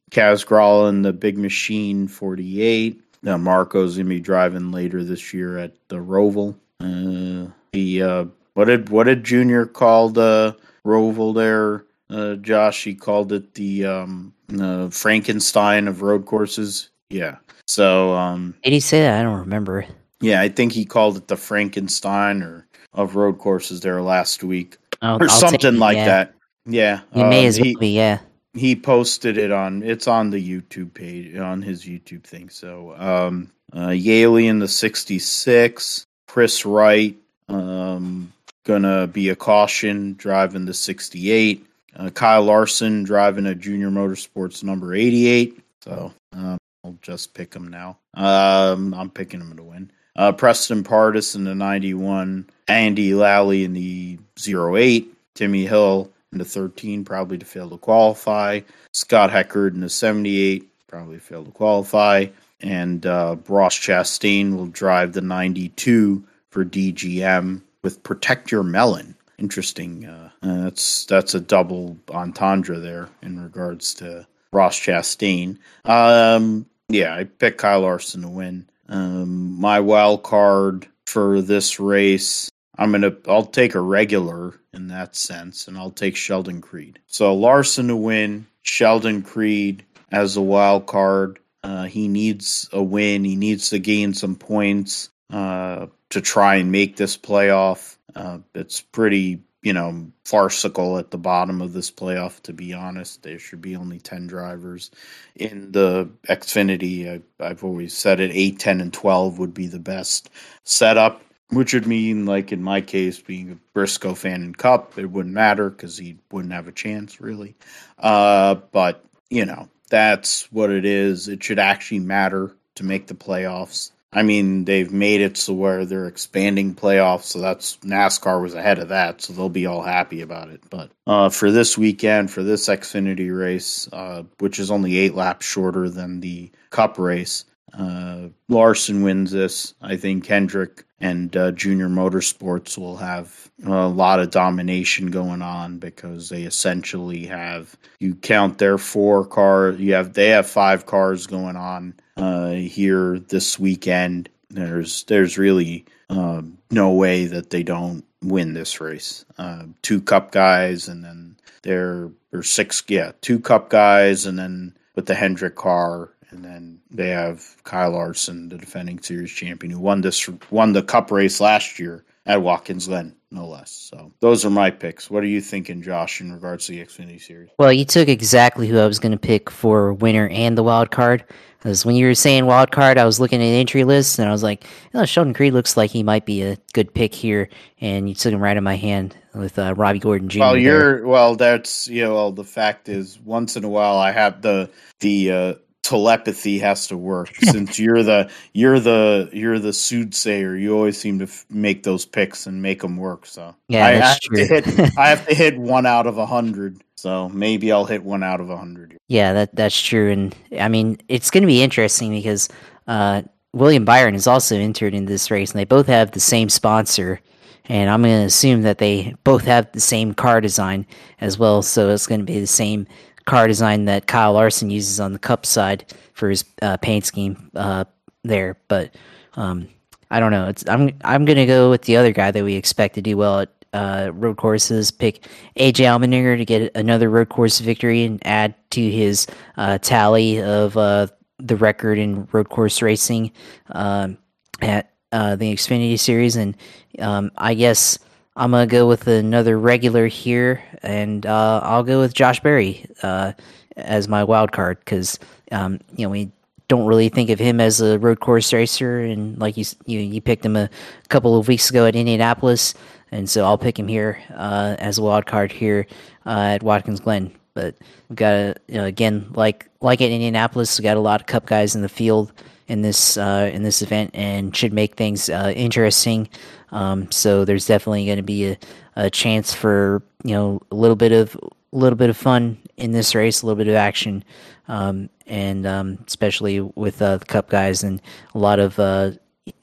Kaz 0.10 0.46
Grala 0.46 0.88
in 0.88 1.02
the 1.02 1.12
Big 1.12 1.38
Machine 1.38 2.08
48. 2.08 3.02
Now 3.24 3.36
Marco's 3.36 3.98
gonna 3.98 4.08
be 4.08 4.22
driving 4.22 4.72
later 4.72 5.04
this 5.04 5.34
year 5.34 5.58
at 5.58 5.74
the 5.90 5.98
Roval. 5.98 6.56
Uh, 6.80 7.52
he 7.74 8.02
uh, 8.02 8.26
what 8.54 8.66
did 8.66 8.88
what 8.90 9.06
did 9.06 9.26
Junior 9.26 9.66
call 9.66 10.10
the 10.10 10.56
Roval 10.86 11.36
there? 11.36 11.84
Uh, 12.14 12.36
Josh, 12.36 12.84
he 12.84 12.94
called 12.94 13.32
it 13.32 13.56
the 13.56 13.86
um, 13.86 14.34
uh, 14.60 14.90
Frankenstein 14.90 15.88
of 15.88 16.04
road 16.04 16.26
courses. 16.26 16.90
Yeah. 17.10 17.38
So 17.68 18.14
um, 18.14 18.54
did 18.64 18.74
he 18.74 18.80
say 18.80 19.02
that? 19.02 19.20
I 19.20 19.24
don't 19.24 19.40
remember. 19.40 19.86
Yeah, 20.22 20.42
I 20.42 20.50
think 20.50 20.72
he 20.72 20.86
called 20.86 21.18
it 21.18 21.28
the 21.28 21.38
Frankenstein 21.38 22.44
or 22.44 22.68
of 22.94 23.16
road 23.16 23.40
courses 23.40 23.82
there 23.82 24.02
last 24.02 24.44
week 24.44 24.78
I'll, 25.02 25.18
or 25.18 25.24
I'll 25.24 25.30
something 25.30 25.76
it, 25.76 25.80
like 25.80 25.98
yeah. 25.98 26.06
that. 26.06 26.34
Yeah, 26.66 27.02
You 27.14 27.26
may 27.26 27.42
um, 27.42 27.48
as 27.48 27.60
well 27.60 27.66
he, 27.66 27.76
be, 27.76 27.90
yeah. 27.90 28.20
he 28.54 28.76
posted 28.76 29.38
it 29.38 29.52
on 29.52 29.84
it's 29.84 30.08
on 30.08 30.30
the 30.30 30.38
YouTube 30.38 30.94
page 30.94 31.36
on 31.36 31.62
his 31.62 31.84
YouTube 31.84 32.24
thing. 32.24 32.50
So 32.50 32.96
um 32.98 33.52
uh 33.76 33.90
Yeley 33.90 34.48
in 34.48 34.60
the 34.60 34.68
66, 34.68 36.06
Chris 36.28 36.66
Wright 36.66 37.18
um 37.50 38.32
gonna 38.64 39.08
be 39.08 39.30
a 39.30 39.36
caution 39.36 40.14
driving 40.14 40.66
the 40.66 40.74
68. 40.74 41.66
Uh, 41.96 42.10
Kyle 42.10 42.44
Larson 42.44 43.04
driving 43.04 43.46
a 43.46 43.56
Junior 43.56 43.90
Motorsports 43.90 44.64
number 44.64 44.94
88. 44.94 45.60
So 45.82 46.14
um, 46.34 46.58
I'll 46.84 46.98
just 47.02 47.34
pick 47.34 47.54
him 47.54 47.68
now. 47.68 47.98
Um, 48.14 48.94
I'm 48.94 49.10
picking 49.10 49.42
him 49.42 49.56
to 49.56 49.64
win. 49.64 49.92
Uh, 50.16 50.32
Preston 50.32 50.84
Pardus 50.84 51.36
in 51.36 51.44
the 51.44 51.56
91. 51.56 52.50
Andy 52.68 53.14
Lally 53.14 53.64
in 53.64 53.74
the 53.74 54.20
08. 54.48 55.10
Timmy 55.36 55.66
Hill 55.66 56.12
in 56.32 56.38
the 56.38 56.46
13, 56.46 57.04
probably 57.06 57.38
to 57.38 57.46
fail 57.46 57.70
to 57.70 57.78
qualify. 57.78 58.62
Scott 58.92 59.32
Heckert 59.32 59.74
in 59.74 59.82
the 59.82 59.90
78, 59.90 60.68
probably 60.88 61.20
failed 61.20 61.46
to 61.46 61.52
qualify. 61.52 62.28
And 62.62 63.06
uh, 63.06 63.38
Ross 63.48 63.78
Chastain 63.78 64.56
will 64.56 64.68
drive 64.68 65.14
the 65.14 65.22
92 65.22 66.24
for 66.50 66.64
DGM 66.64 67.62
with 67.82 68.04
Protect 68.04 68.52
Your 68.52 68.64
Melon. 68.64 69.16
Interesting. 69.38 70.06
Uh, 70.06 70.30
uh, 70.42 70.64
that's 70.64 71.06
that's 71.06 71.34
a 71.34 71.40
double 71.40 71.98
entendre 72.10 72.80
there 72.80 73.10
in 73.22 73.42
regards 73.42 73.96
to 73.96 74.28
Ross 74.52 74.80
Chastain. 74.80 75.58
Um, 75.86 76.66
yeah, 76.90 77.16
I 77.16 77.24
picked 77.24 77.58
Kyle 77.58 77.82
Larson 77.82 78.22
to 78.22 78.30
win. 78.30 78.68
Um, 78.88 79.60
my 79.60 79.80
wild 79.80 80.24
card 80.24 80.88
for 81.08 81.42
this 81.42 81.80
race, 81.80 82.50
I'm 82.78 82.92
gonna 82.92 83.16
I'll 83.28 83.46
take 83.46 83.76
a 83.76 83.82
regular 83.82 84.54
in 84.74 84.88
that 84.88 85.16
sense, 85.16 85.68
and 85.68 85.78
I'll 85.78 85.92
take 85.92 86.16
Sheldon 86.16 86.62
Creed. 86.62 87.00
So 87.08 87.34
Larson 87.34 87.88
to 87.88 87.96
win, 87.96 88.48
Sheldon 88.62 89.22
Creed 89.22 89.84
as 90.12 90.38
a 90.38 90.42
wild 90.42 90.86
card. 90.86 91.40
Uh, 91.64 91.84
he 91.86 92.08
needs 92.08 92.70
a 92.74 92.84
win. 92.84 93.24
He 93.24 93.36
needs 93.36 93.70
to 93.70 93.80
gain 93.80 94.14
some 94.14 94.36
points 94.36 95.10
uh, 95.32 95.88
to 96.10 96.22
try 96.22 96.56
and 96.56 96.72
make 96.72 96.98
this 96.98 97.18
playoff. 97.18 97.93
Uh, 98.16 98.40
it's 98.54 98.82
pretty, 98.82 99.42
you 99.62 99.74
know, 99.74 100.12
farcical 100.26 100.98
at 100.98 101.12
the 101.12 101.18
bottom 101.18 101.62
of 101.62 101.74
this 101.74 101.90
playoff. 101.90 102.42
To 102.44 102.54
be 102.54 102.74
honest, 102.74 103.24
there 103.24 103.40
should 103.40 103.62
be 103.62 103.76
only 103.76 104.00
ten 104.00 104.28
drivers 104.28 104.92
in 105.36 105.72
the 105.72 106.10
Xfinity. 106.28 107.22
I, 107.40 107.44
I've 107.44 107.64
always 107.64 107.96
said 107.96 108.20
it: 108.20 108.32
eight, 108.34 108.60
ten, 108.60 108.82
and 108.82 108.94
twelve 108.94 109.40
would 109.40 109.54
be 109.54 109.68
the 109.68 109.80
best 109.80 110.30
setup. 110.64 111.22
Which 111.50 111.74
would 111.74 111.86
mean, 111.86 112.26
like 112.26 112.52
in 112.52 112.64
my 112.64 112.82
case, 112.82 113.20
being 113.20 113.52
a 113.52 113.58
Briscoe 113.74 114.16
fan 114.16 114.44
in 114.44 114.56
Cup, 114.56 114.98
it 114.98 115.06
wouldn't 115.06 115.36
matter 115.36 115.70
because 115.70 115.98
he 115.98 116.18
wouldn't 116.32 116.54
have 116.54 116.68
a 116.68 116.72
chance, 116.72 117.22
really. 117.22 117.56
Uh, 118.00 118.56
but 118.72 119.06
you 119.30 119.46
know, 119.46 119.70
that's 119.90 120.52
what 120.52 120.72
it 120.72 120.86
is. 120.86 121.28
It 121.28 121.44
should 121.44 121.60
actually 121.60 122.00
matter 122.00 122.56
to 122.76 122.84
make 122.84 123.06
the 123.08 123.14
playoffs. 123.14 123.92
I 124.16 124.24
mean, 124.24 124.66
they've 124.66 124.92
made 124.92 125.22
it 125.22 125.38
so 125.38 125.54
where 125.54 125.86
they're 125.86 126.08
expanding 126.08 126.76
playoffs, 126.76 127.24
so 127.24 127.40
that's 127.40 127.78
NASCAR 127.78 128.42
was 128.42 128.54
ahead 128.54 128.80
of 128.80 128.90
that, 128.90 129.22
so 129.22 129.34
they'll 129.34 129.50
be 129.50 129.66
all 129.66 129.82
happy 129.82 130.22
about 130.22 130.50
it. 130.50 130.62
But 130.70 130.92
uh, 131.08 131.30
for 131.30 131.52
this 131.52 131.78
weekend, 131.78 132.30
for 132.32 132.44
this 132.44 132.68
Xfinity 132.68 133.36
race, 133.36 133.90
uh, 133.92 134.24
which 134.40 134.60
is 134.60 134.72
only 134.72 134.98
eight 134.98 135.16
laps 135.16 135.46
shorter 135.46 135.90
than 135.90 136.20
the 136.20 136.52
Cup 136.70 136.98
race, 136.98 137.46
uh, 137.78 138.30
Larson 138.50 139.02
wins 139.02 139.32
this. 139.32 139.74
I 139.82 139.98
think 139.98 140.26
Hendrick 140.26 140.86
and 141.00 141.36
uh, 141.36 141.52
Junior 141.52 141.90
Motorsports 141.90 142.78
will 142.78 142.98
have 142.98 143.52
a 143.66 143.88
lot 143.88 144.20
of 144.20 144.32
domination 144.32 145.08
going 145.12 145.42
on 145.42 145.80
because 145.80 146.30
they 146.30 146.44
essentially 146.44 147.26
have 147.26 147.76
you 148.00 148.16
count 148.16 148.58
their 148.58 148.78
four 148.78 149.26
cars. 149.26 149.80
you 149.80 149.94
have 149.94 150.14
they 150.14 150.30
have 150.30 150.48
five 150.48 150.86
cars 150.86 151.28
going 151.28 151.56
on 151.56 151.96
uh, 152.18 152.52
here 152.52 153.20
this 153.20 153.60
weekend. 153.60 154.30
There's 154.50 155.04
there's 155.06 155.38
really 155.38 155.86
um, 156.10 156.60
no 156.70 156.92
way 156.92 157.26
that 157.26 157.50
they 157.50 157.64
don't 157.64 158.06
win 158.22 158.54
this 158.54 158.80
race. 158.80 159.26
Uh, 159.38 159.64
two 159.82 160.00
Cup 160.00 160.32
guys 160.32 160.88
and 160.88 161.04
then 161.04 161.38
there 161.64 162.12
are 162.34 162.44
six 162.44 162.84
yeah 162.88 163.14
two 163.22 163.40
Cup 163.40 163.70
guys 163.70 164.26
and 164.26 164.38
then 164.38 164.78
with 164.96 165.08
the 165.08 165.16
Hendrick 165.16 165.56
car 165.56 166.13
and 166.34 166.44
then 166.44 166.82
they 166.90 167.10
have 167.10 167.56
Kyle 167.64 167.92
Larson, 167.92 168.50
the 168.50 168.58
defending 168.58 169.02
series 169.02 169.32
champion, 169.32 169.72
who 169.72 169.80
won 169.80 170.02
this 170.02 170.28
won 170.50 170.74
the 170.74 170.84
Cup 170.84 171.12
race 171.12 171.40
last 171.40 171.80
year 171.80 172.04
at 172.26 172.42
Watkins 172.42 172.88
Glen, 172.88 173.16
no 173.32 173.48
less. 173.48 173.72
So 173.72 174.12
those 174.20 174.46
are 174.46 174.50
my 174.50 174.72
picks. 174.72 175.10
What 175.10 175.24
are 175.24 175.28
you 175.28 175.42
thinking, 175.42 175.82
Josh, 175.82 176.22
in 176.22 176.32
regards 176.32 176.66
to 176.68 176.72
the 176.72 176.80
Xfinity 176.80 177.22
series? 177.22 177.50
Well, 177.60 177.74
you 177.74 177.86
took 177.86 178.08
exactly 178.08 178.68
who 178.68 178.80
I 178.80 178.88
was 178.88 179.00
going 179.00 179.12
to 179.12 179.18
pick 179.18 179.50
for 179.50 179.94
winner 179.94 180.30
and 180.30 180.58
the 180.58 180.64
wild 180.64 180.92
card. 180.92 181.24
Because 181.58 181.86
when 181.86 181.96
you 181.96 182.08
were 182.08 182.16
saying 182.16 182.46
wild 182.46 182.72
card, 182.72 182.98
I 182.98 183.06
was 183.06 183.22
looking 183.22 183.40
at 183.40 183.46
the 183.46 183.56
entry 183.56 183.86
list 183.86 184.20
and 184.20 184.28
I 184.28 184.34
was 184.34 184.44
like, 184.44 184.66
oh, 184.94 185.06
Sheldon 185.06 185.34
Creed 185.34 185.54
looks 185.54 185.78
like 185.78 185.92
he 185.92 186.04
might 186.04 186.26
be 186.26 186.42
a 186.42 186.58
good 186.74 186.94
pick 186.94 187.16
here. 187.16 187.48
And 187.80 188.10
you 188.10 188.16
took 188.16 188.34
him 188.34 188.42
right 188.42 188.58
in 188.58 188.64
my 188.66 188.76
hand 188.76 189.16
with 189.34 189.58
uh, 189.58 189.74
Robbie 189.74 190.00
Gordon 190.00 190.28
Jr. 190.28 190.40
Well, 190.40 190.58
you're 190.58 191.08
well. 191.08 191.36
That's 191.36 191.88
you 191.88 192.04
know. 192.04 192.14
Well, 192.16 192.32
the 192.32 192.44
fact 192.44 192.90
is, 192.90 193.18
once 193.20 193.56
in 193.56 193.64
a 193.64 193.70
while, 193.70 193.98
I 193.98 194.12
have 194.12 194.42
the 194.42 194.70
the 195.00 195.32
uh, 195.32 195.54
telepathy 195.84 196.60
has 196.60 196.88
to 196.88 196.98
work 196.98 197.36
since 197.36 197.78
you're 197.78 198.02
the 198.04 198.30
you're 198.54 198.80
the 198.80 199.30
you're 199.34 199.60
the 199.60 199.74
soothsayer. 199.74 200.56
You 200.56 200.76
always 200.76 200.98
seem 200.98 201.20
to 201.20 201.26
f- 201.26 201.46
make 201.50 201.84
those 201.84 202.06
picks 202.06 202.48
and 202.48 202.62
make 202.62 202.82
them 202.82 202.98
work. 202.98 203.26
So 203.26 203.54
Yeah, 203.68 203.86
I 203.86 203.92
have 203.92 204.20
true. 204.22 204.38
to 204.38 204.46
hit. 204.46 204.68
I 204.98 205.10
have 205.10 205.28
to 205.28 205.36
hit 205.36 205.58
one 205.58 205.86
out 205.86 206.08
of 206.08 206.18
a 206.18 206.26
hundred. 206.26 206.84
So 206.96 207.28
maybe 207.30 207.72
I'll 207.72 207.86
hit 207.86 208.04
one 208.04 208.24
out 208.24 208.40
of 208.40 208.50
a 208.50 208.58
hundred. 208.58 208.98
Yeah, 209.10 209.34
that 209.34 209.56
that's 209.56 209.80
true, 209.80 210.10
and 210.12 210.36
I 210.58 210.70
mean 210.70 210.98
it's 211.10 211.30
going 211.30 211.44
to 211.44 211.48
be 211.48 211.62
interesting 211.62 212.12
because 212.12 212.48
uh, 212.88 213.24
William 213.52 213.84
Byron 213.86 214.16
is 214.16 214.26
also 214.26 214.56
entered 214.56 214.94
in 214.94 215.06
this 215.06 215.30
race, 215.30 215.52
and 215.52 215.60
they 215.60 215.66
both 215.66 215.88
have 215.88 216.12
the 216.12 216.22
same 216.22 216.48
sponsor, 216.48 217.20
and 217.66 217.90
I'm 217.90 218.02
going 218.02 218.22
to 218.22 218.26
assume 218.26 218.62
that 218.62 218.78
they 218.78 219.16
both 219.26 219.44
have 219.44 219.70
the 219.74 219.82
same 219.82 220.14
car 220.14 220.40
design 220.40 220.86
as 221.20 221.38
well. 221.38 221.62
So 221.62 221.90
it's 221.90 222.08
going 222.08 222.22
to 222.22 222.26
be 222.26 222.40
the 222.40 222.48
same 222.48 222.88
car 223.26 223.48
design 223.48 223.86
that 223.86 224.08
Kyle 224.08 224.34
Larson 224.34 224.70
uses 224.70 225.00
on 225.00 225.14
the 225.14 225.20
Cup 225.20 225.46
side 225.46 225.94
for 226.14 226.30
his 226.30 226.46
uh, 226.62 226.78
paint 226.78 227.06
scheme 227.06 227.52
uh, 227.56 227.86
there. 228.24 228.58
But 228.68 228.96
um, 229.36 229.68
I 230.12 230.20
don't 230.20 230.32
know. 230.32 230.48
It's 230.48 230.68
I'm 230.68 230.92
I'm 231.04 231.26
going 231.26 231.38
to 231.38 231.46
go 231.46 231.70
with 231.70 231.84
the 231.84 231.98
other 231.98 232.12
guy 232.12 232.32
that 232.32 232.44
we 232.44 232.56
expect 232.56 232.96
to 232.96 233.02
do 233.02 233.18
well 233.18 233.42
at 233.42 233.50
uh, 233.74 234.12
road 234.14 234.38
courses. 234.38 234.92
Pick 234.92 235.28
AJ 235.58 235.86
Allmendinger 235.86 236.38
to 236.38 236.46
get 236.46 236.76
another 236.76 237.10
road 237.10 237.30
course 237.30 237.60
victory 237.60 238.04
and 238.04 238.26
add 238.26 238.56
to 238.72 238.92
his 238.92 239.28
uh, 239.58 239.80
tally 239.80 240.42
of 240.42 240.78
uh, 240.78 241.08
the 241.40 241.56
record 241.56 241.98
in 241.98 242.28
road 242.32 242.50
course 242.50 242.82
racing 242.82 243.32
um, 243.72 244.18
at 244.62 244.92
uh, 245.12 245.36
the 245.36 245.54
Xfinity 245.54 246.00
Series. 246.00 246.36
And 246.36 246.56
um, 247.00 247.32
I 247.38 247.54
guess 247.54 247.98
I'm 248.36 248.52
gonna 248.52 248.66
go 248.66 248.88
with 248.88 249.08
another 249.08 249.60
regular 249.60 250.08
here, 250.08 250.64
and 250.82 251.26
uh, 251.26 251.62
I'll 251.64 251.84
go 251.84 252.00
with 252.00 252.14
Josh 252.16 252.40
Berry 252.40 252.86
uh, 253.04 253.34
as 253.78 254.08
my 254.08 254.24
wild 254.24 254.52
card 254.52 254.80
because 254.80 255.20
um, 255.52 255.80
you 255.96 256.06
know 256.06 256.10
we 256.10 256.32
don't 256.68 256.88
really 256.88 257.10
think 257.10 257.30
of 257.30 257.38
him 257.38 257.62
as 257.62 257.80
a 257.80 258.00
road 258.00 258.22
course 258.22 258.52
racer, 258.52 259.02
and 259.02 259.38
like 259.40 259.56
you 259.56 259.66
you, 259.86 260.00
you 260.00 260.20
picked 260.20 260.44
him 260.44 260.56
a 260.56 260.70
couple 261.10 261.38
of 261.38 261.48
weeks 261.48 261.70
ago 261.70 261.86
at 261.86 261.96
Indianapolis, 261.96 262.74
and 263.12 263.30
so 263.30 263.46
I'll 263.46 263.58
pick 263.60 263.78
him 263.78 263.88
here 263.88 264.20
uh, 264.34 264.78
as 264.80 264.98
a 264.98 265.04
wild 265.04 265.28
card 265.28 265.52
here 265.52 265.86
uh, 266.26 266.56
at 266.56 266.64
Watkins 266.64 267.02
Glen. 267.02 267.32
But 267.54 267.76
we've 268.10 268.18
got 268.18 268.34
a, 268.34 268.56
you 268.68 268.80
know, 268.80 268.86
again 268.86 269.28
like 269.36 269.70
like 269.80 270.02
at 270.02 270.10
Indianapolis, 270.10 270.80
we 270.80 270.84
got 270.84 270.98
a 270.98 271.02
lot 271.02 271.22
of 271.22 271.28
Cup 271.28 271.46
guys 271.46 271.76
in 271.76 271.84
the 271.84 271.90
field 271.90 272.34
in 272.68 272.82
this 272.82 273.16
uh, 273.16 273.52
in 273.54 273.62
this 273.62 273.84
event, 273.84 274.10
and 274.16 274.56
should 274.56 274.74
make 274.74 274.96
things 274.96 275.30
uh, 275.30 275.54
interesting. 275.56 276.28
Um, 276.74 277.10
so 277.12 277.46
there's 277.46 277.66
definitely 277.66 278.06
going 278.06 278.18
to 278.18 278.24
be 278.24 278.48
a, 278.48 278.58
a 278.96 279.10
chance 279.10 279.54
for 279.54 280.04
you 280.24 280.34
know 280.34 280.62
a 280.72 280.76
little 280.76 280.98
bit 280.98 281.14
of 281.14 281.38
a 281.72 281.78
little 281.78 281.98
bit 281.98 282.10
of 282.10 282.18
fun 282.18 282.58
in 282.76 282.92
this 282.92 283.16
race, 283.16 283.42
a 283.42 283.46
little 283.46 283.58
bit 283.58 283.70
of 283.70 283.76
action, 283.76 284.24
um, 284.68 285.10
and 285.26 285.66
um, 285.66 285.98
especially 286.08 286.60
with 286.60 287.02
uh, 287.02 287.18
the 287.18 287.26
Cup 287.26 287.50
guys 287.50 287.84
and 287.84 288.02
a 288.36 288.40
lot 288.40 288.60
of 288.60 288.78
uh, 288.80 289.12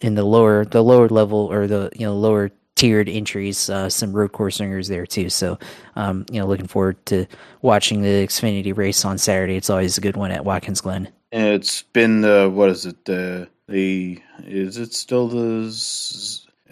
in 0.01 0.15
the 0.15 0.25
lower 0.25 0.65
the 0.65 0.83
lower 0.83 1.09
level 1.09 1.53
or 1.53 1.67
the 1.67 1.91
you 1.95 2.07
know 2.07 2.15
lower 2.15 2.51
tiered 2.77 3.11
entries, 3.11 3.69
uh, 3.69 3.91
some 3.91 4.13
road 4.13 4.33
course 4.33 4.59
ringers 4.59 4.89
there 4.89 5.05
too. 5.05 5.29
So, 5.29 5.59
um, 5.97 6.25
you 6.33 6.41
know, 6.41 6.47
looking 6.47 6.67
forward 6.67 7.05
to 7.07 7.27
watching 7.61 8.01
the 8.01 8.27
Xfinity 8.27 8.75
race 8.75 9.05
on 9.05 9.19
Saturday. 9.19 9.57
It's 9.57 9.69
always 9.69 9.99
a 9.99 10.01
good 10.01 10.17
one 10.17 10.31
at 10.31 10.47
Watkins 10.47 10.81
Glen. 10.81 11.09
It's 11.33 11.83
been 11.83 12.23
the 12.23 12.51
what 12.53 12.71
is 12.71 12.87
it 12.87 13.05
the 13.05 13.49
the 13.69 14.21
is 14.45 14.79
it 14.79 14.95
still 14.95 15.29
the 15.29 15.71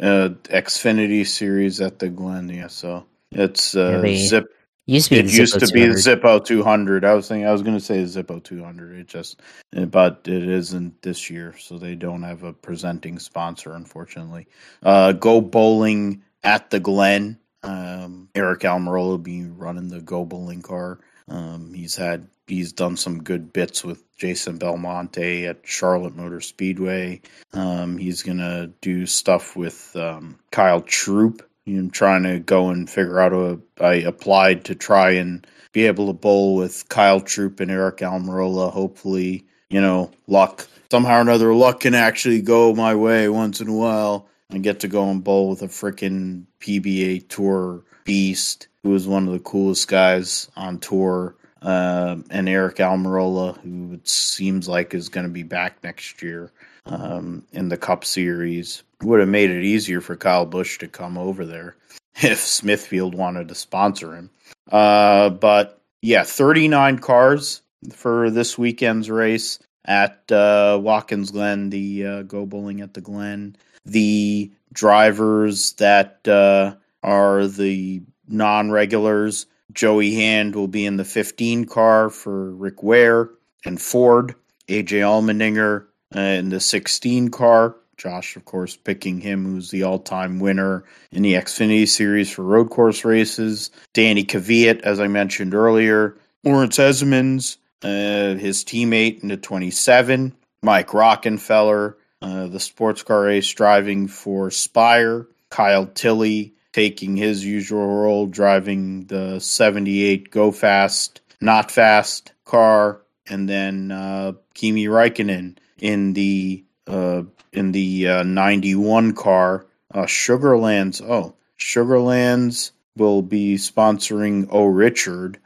uh, 0.00 0.30
Xfinity 0.44 1.26
series 1.26 1.80
at 1.80 1.98
the 1.98 2.08
Glen? 2.08 2.48
Yeah, 2.48 2.68
so 2.68 3.06
it's 3.30 3.76
uh, 3.76 4.02
yeah, 4.04 4.16
Zip. 4.16 4.46
Used 4.86 5.10
to 5.10 5.16
it 5.16 5.30
used 5.30 5.60
to 5.60 5.70
be 5.70 5.84
the 5.84 5.92
Zippo 5.92 6.42
200. 6.42 7.04
I 7.04 7.12
was 7.12 7.28
thinking 7.28 7.46
I 7.46 7.52
was 7.52 7.60
going 7.60 7.76
to 7.76 7.84
say 7.84 8.02
the 8.02 8.22
Zippo 8.22 8.42
200. 8.42 9.00
It 9.00 9.06
just, 9.06 9.38
but 9.70 10.22
it 10.24 10.48
isn't 10.48 11.02
this 11.02 11.28
year, 11.28 11.54
so 11.58 11.76
they 11.76 11.94
don't 11.94 12.22
have 12.22 12.42
a 12.42 12.54
presenting 12.54 13.18
sponsor, 13.18 13.74
unfortunately. 13.74 14.46
Uh, 14.82 15.12
go 15.12 15.42
bowling 15.42 16.22
at 16.42 16.70
the 16.70 16.80
Glen. 16.80 17.38
Um, 17.62 18.30
Aric 18.34 18.60
Almirola 18.60 19.08
will 19.08 19.18
be 19.18 19.44
running 19.44 19.88
the 19.88 20.00
Go 20.00 20.24
Bowling 20.24 20.62
car. 20.62 21.00
Um, 21.28 21.74
he's 21.74 21.96
had 21.96 22.26
he's 22.48 22.72
done 22.72 22.96
some 22.96 23.22
good 23.22 23.52
bits 23.52 23.84
with 23.84 24.02
Jason 24.16 24.58
Belmonte 24.58 25.46
at 25.46 25.60
Charlotte 25.64 26.16
Motor 26.16 26.40
Speedway. 26.40 27.20
Um, 27.52 27.98
he's 27.98 28.22
gonna 28.22 28.68
do 28.80 29.06
stuff 29.06 29.56
with 29.56 29.94
um, 29.96 30.38
Kyle 30.50 30.80
Troup. 30.80 31.42
Know, 31.66 31.90
trying 31.90 32.22
to 32.22 32.38
go 32.38 32.70
and 32.70 32.88
figure 32.88 33.20
out 33.20 33.34
a. 33.34 33.60
I 33.78 33.96
applied 33.96 34.64
to 34.66 34.74
try 34.74 35.10
and 35.10 35.46
be 35.72 35.86
able 35.86 36.06
to 36.06 36.14
bowl 36.14 36.56
with 36.56 36.88
Kyle 36.88 37.20
Troup 37.20 37.60
and 37.60 37.70
Aric 37.70 37.98
Almirola. 37.98 38.72
Hopefully, 38.72 39.44
you 39.68 39.82
know, 39.82 40.10
luck 40.26 40.66
somehow 40.90 41.18
or 41.18 41.20
another, 41.20 41.52
luck 41.54 41.80
can 41.80 41.94
actually 41.94 42.40
go 42.40 42.74
my 42.74 42.94
way 42.94 43.28
once 43.28 43.60
in 43.60 43.68
a 43.68 43.74
while. 43.74 44.28
I 44.50 44.58
get 44.58 44.80
to 44.80 44.88
go 44.88 45.10
and 45.10 45.22
bowl 45.22 45.50
with 45.50 45.60
a 45.60 45.68
freaking 45.68 46.44
PBA 46.60 47.28
Tour 47.28 47.84
beast 48.04 48.68
who 48.82 48.94
is 48.94 49.06
one 49.06 49.26
of 49.26 49.32
the 49.34 49.38
coolest 49.38 49.88
guys 49.88 50.50
on 50.56 50.78
tour 50.78 51.36
uh, 51.62 52.16
and 52.30 52.48
Aric 52.48 52.76
Almirola, 52.76 53.58
who 53.60 53.94
it 53.94 54.08
seems 54.08 54.68
like 54.68 54.94
is 54.94 55.08
going 55.08 55.26
to 55.26 55.32
be 55.32 55.42
back 55.42 55.82
next 55.82 56.22
year 56.22 56.52
um, 56.86 57.44
in 57.52 57.68
the 57.68 57.76
Cup 57.76 58.04
Series. 58.04 58.82
Would 59.02 59.20
have 59.20 59.28
made 59.28 59.50
it 59.50 59.64
easier 59.64 60.00
for 60.00 60.16
Kyle 60.16 60.46
Busch 60.46 60.78
to 60.78 60.88
come 60.88 61.16
over 61.16 61.44
there 61.44 61.76
if 62.22 62.40
Smithfield 62.40 63.14
wanted 63.14 63.48
to 63.48 63.54
sponsor 63.54 64.14
him. 64.14 64.30
Uh, 64.70 65.30
but 65.30 65.80
yeah, 66.02 66.24
39 66.24 66.98
cars 66.98 67.62
for 67.92 68.30
this 68.30 68.58
weekend's 68.58 69.10
race 69.10 69.58
at 69.84 70.30
uh, 70.30 70.78
Watkins 70.80 71.30
Glen, 71.30 71.70
the 71.70 72.06
uh, 72.06 72.22
Go 72.22 72.44
Bowling 72.44 72.80
at 72.80 72.94
the 72.94 73.00
Glen. 73.00 73.56
The 73.86 74.50
drivers 74.72 75.72
that 75.74 76.26
uh, 76.28 76.74
are 77.02 77.46
the 77.46 78.02
non 78.28 78.70
regulars 78.70 79.46
Joey 79.72 80.14
Hand 80.14 80.54
will 80.54 80.68
be 80.68 80.86
in 80.86 80.96
the 80.96 81.04
15 81.04 81.66
car 81.66 82.10
for 82.10 82.50
Rick 82.52 82.82
Ware 82.82 83.30
and 83.64 83.80
Ford. 83.80 84.34
AJ 84.68 85.00
Allmendinger 85.00 85.86
uh, 86.14 86.20
in 86.20 86.50
the 86.50 86.60
16 86.60 87.30
car. 87.30 87.76
Josh, 87.96 88.36
of 88.36 88.44
course, 88.44 88.76
picking 88.76 89.20
him, 89.20 89.44
who's 89.44 89.70
the 89.70 89.82
all 89.82 89.98
time 89.98 90.38
winner 90.38 90.84
in 91.10 91.22
the 91.22 91.34
Xfinity 91.34 91.88
Series 91.88 92.30
for 92.30 92.44
road 92.44 92.70
course 92.70 93.04
races. 93.04 93.70
Danny 93.92 94.24
Kvyat, 94.24 94.82
as 94.82 95.00
I 95.00 95.08
mentioned 95.08 95.54
earlier. 95.54 96.16
Lawrence 96.44 96.78
Hezemans, 96.78 97.56
uh, 97.82 98.38
his 98.38 98.64
teammate 98.64 99.22
in 99.22 99.28
the 99.28 99.36
27. 99.36 100.32
Mike 100.62 100.88
Rockenfeller, 100.88 101.96
uh, 102.22 102.46
the 102.46 102.60
sports 102.60 103.02
car 103.02 103.22
race 103.22 103.52
driving 103.52 104.06
for 104.06 104.50
Spire. 104.50 105.26
Kyle 105.50 105.86
Tilley, 105.86 106.54
taking 106.72 107.16
his 107.16 107.44
usual 107.44 107.86
role, 107.86 108.26
driving 108.26 109.06
the 109.06 109.38
78 109.40 110.30
Go 110.30 110.50
Fast, 110.50 111.20
Not 111.40 111.70
Fast 111.70 112.32
car, 112.44 113.02
and 113.28 113.48
then 113.48 113.90
uh, 113.90 114.32
Kimi 114.54 114.86
Räikkönen 114.86 115.56
in 115.80 116.12
the 116.14 116.64
uh, 116.86 117.22
in 117.52 117.72
the 117.72 118.08
uh, 118.08 118.22
91 118.22 119.14
car. 119.14 119.66
Uh, 119.92 120.02
Sugarlands, 120.02 121.02
oh, 121.02 121.34
Sugarlands 121.58 122.72
will 122.96 123.22
be 123.22 123.56
sponsoring 123.56 124.48
Oh 124.50 124.66
Richard. 124.66 125.38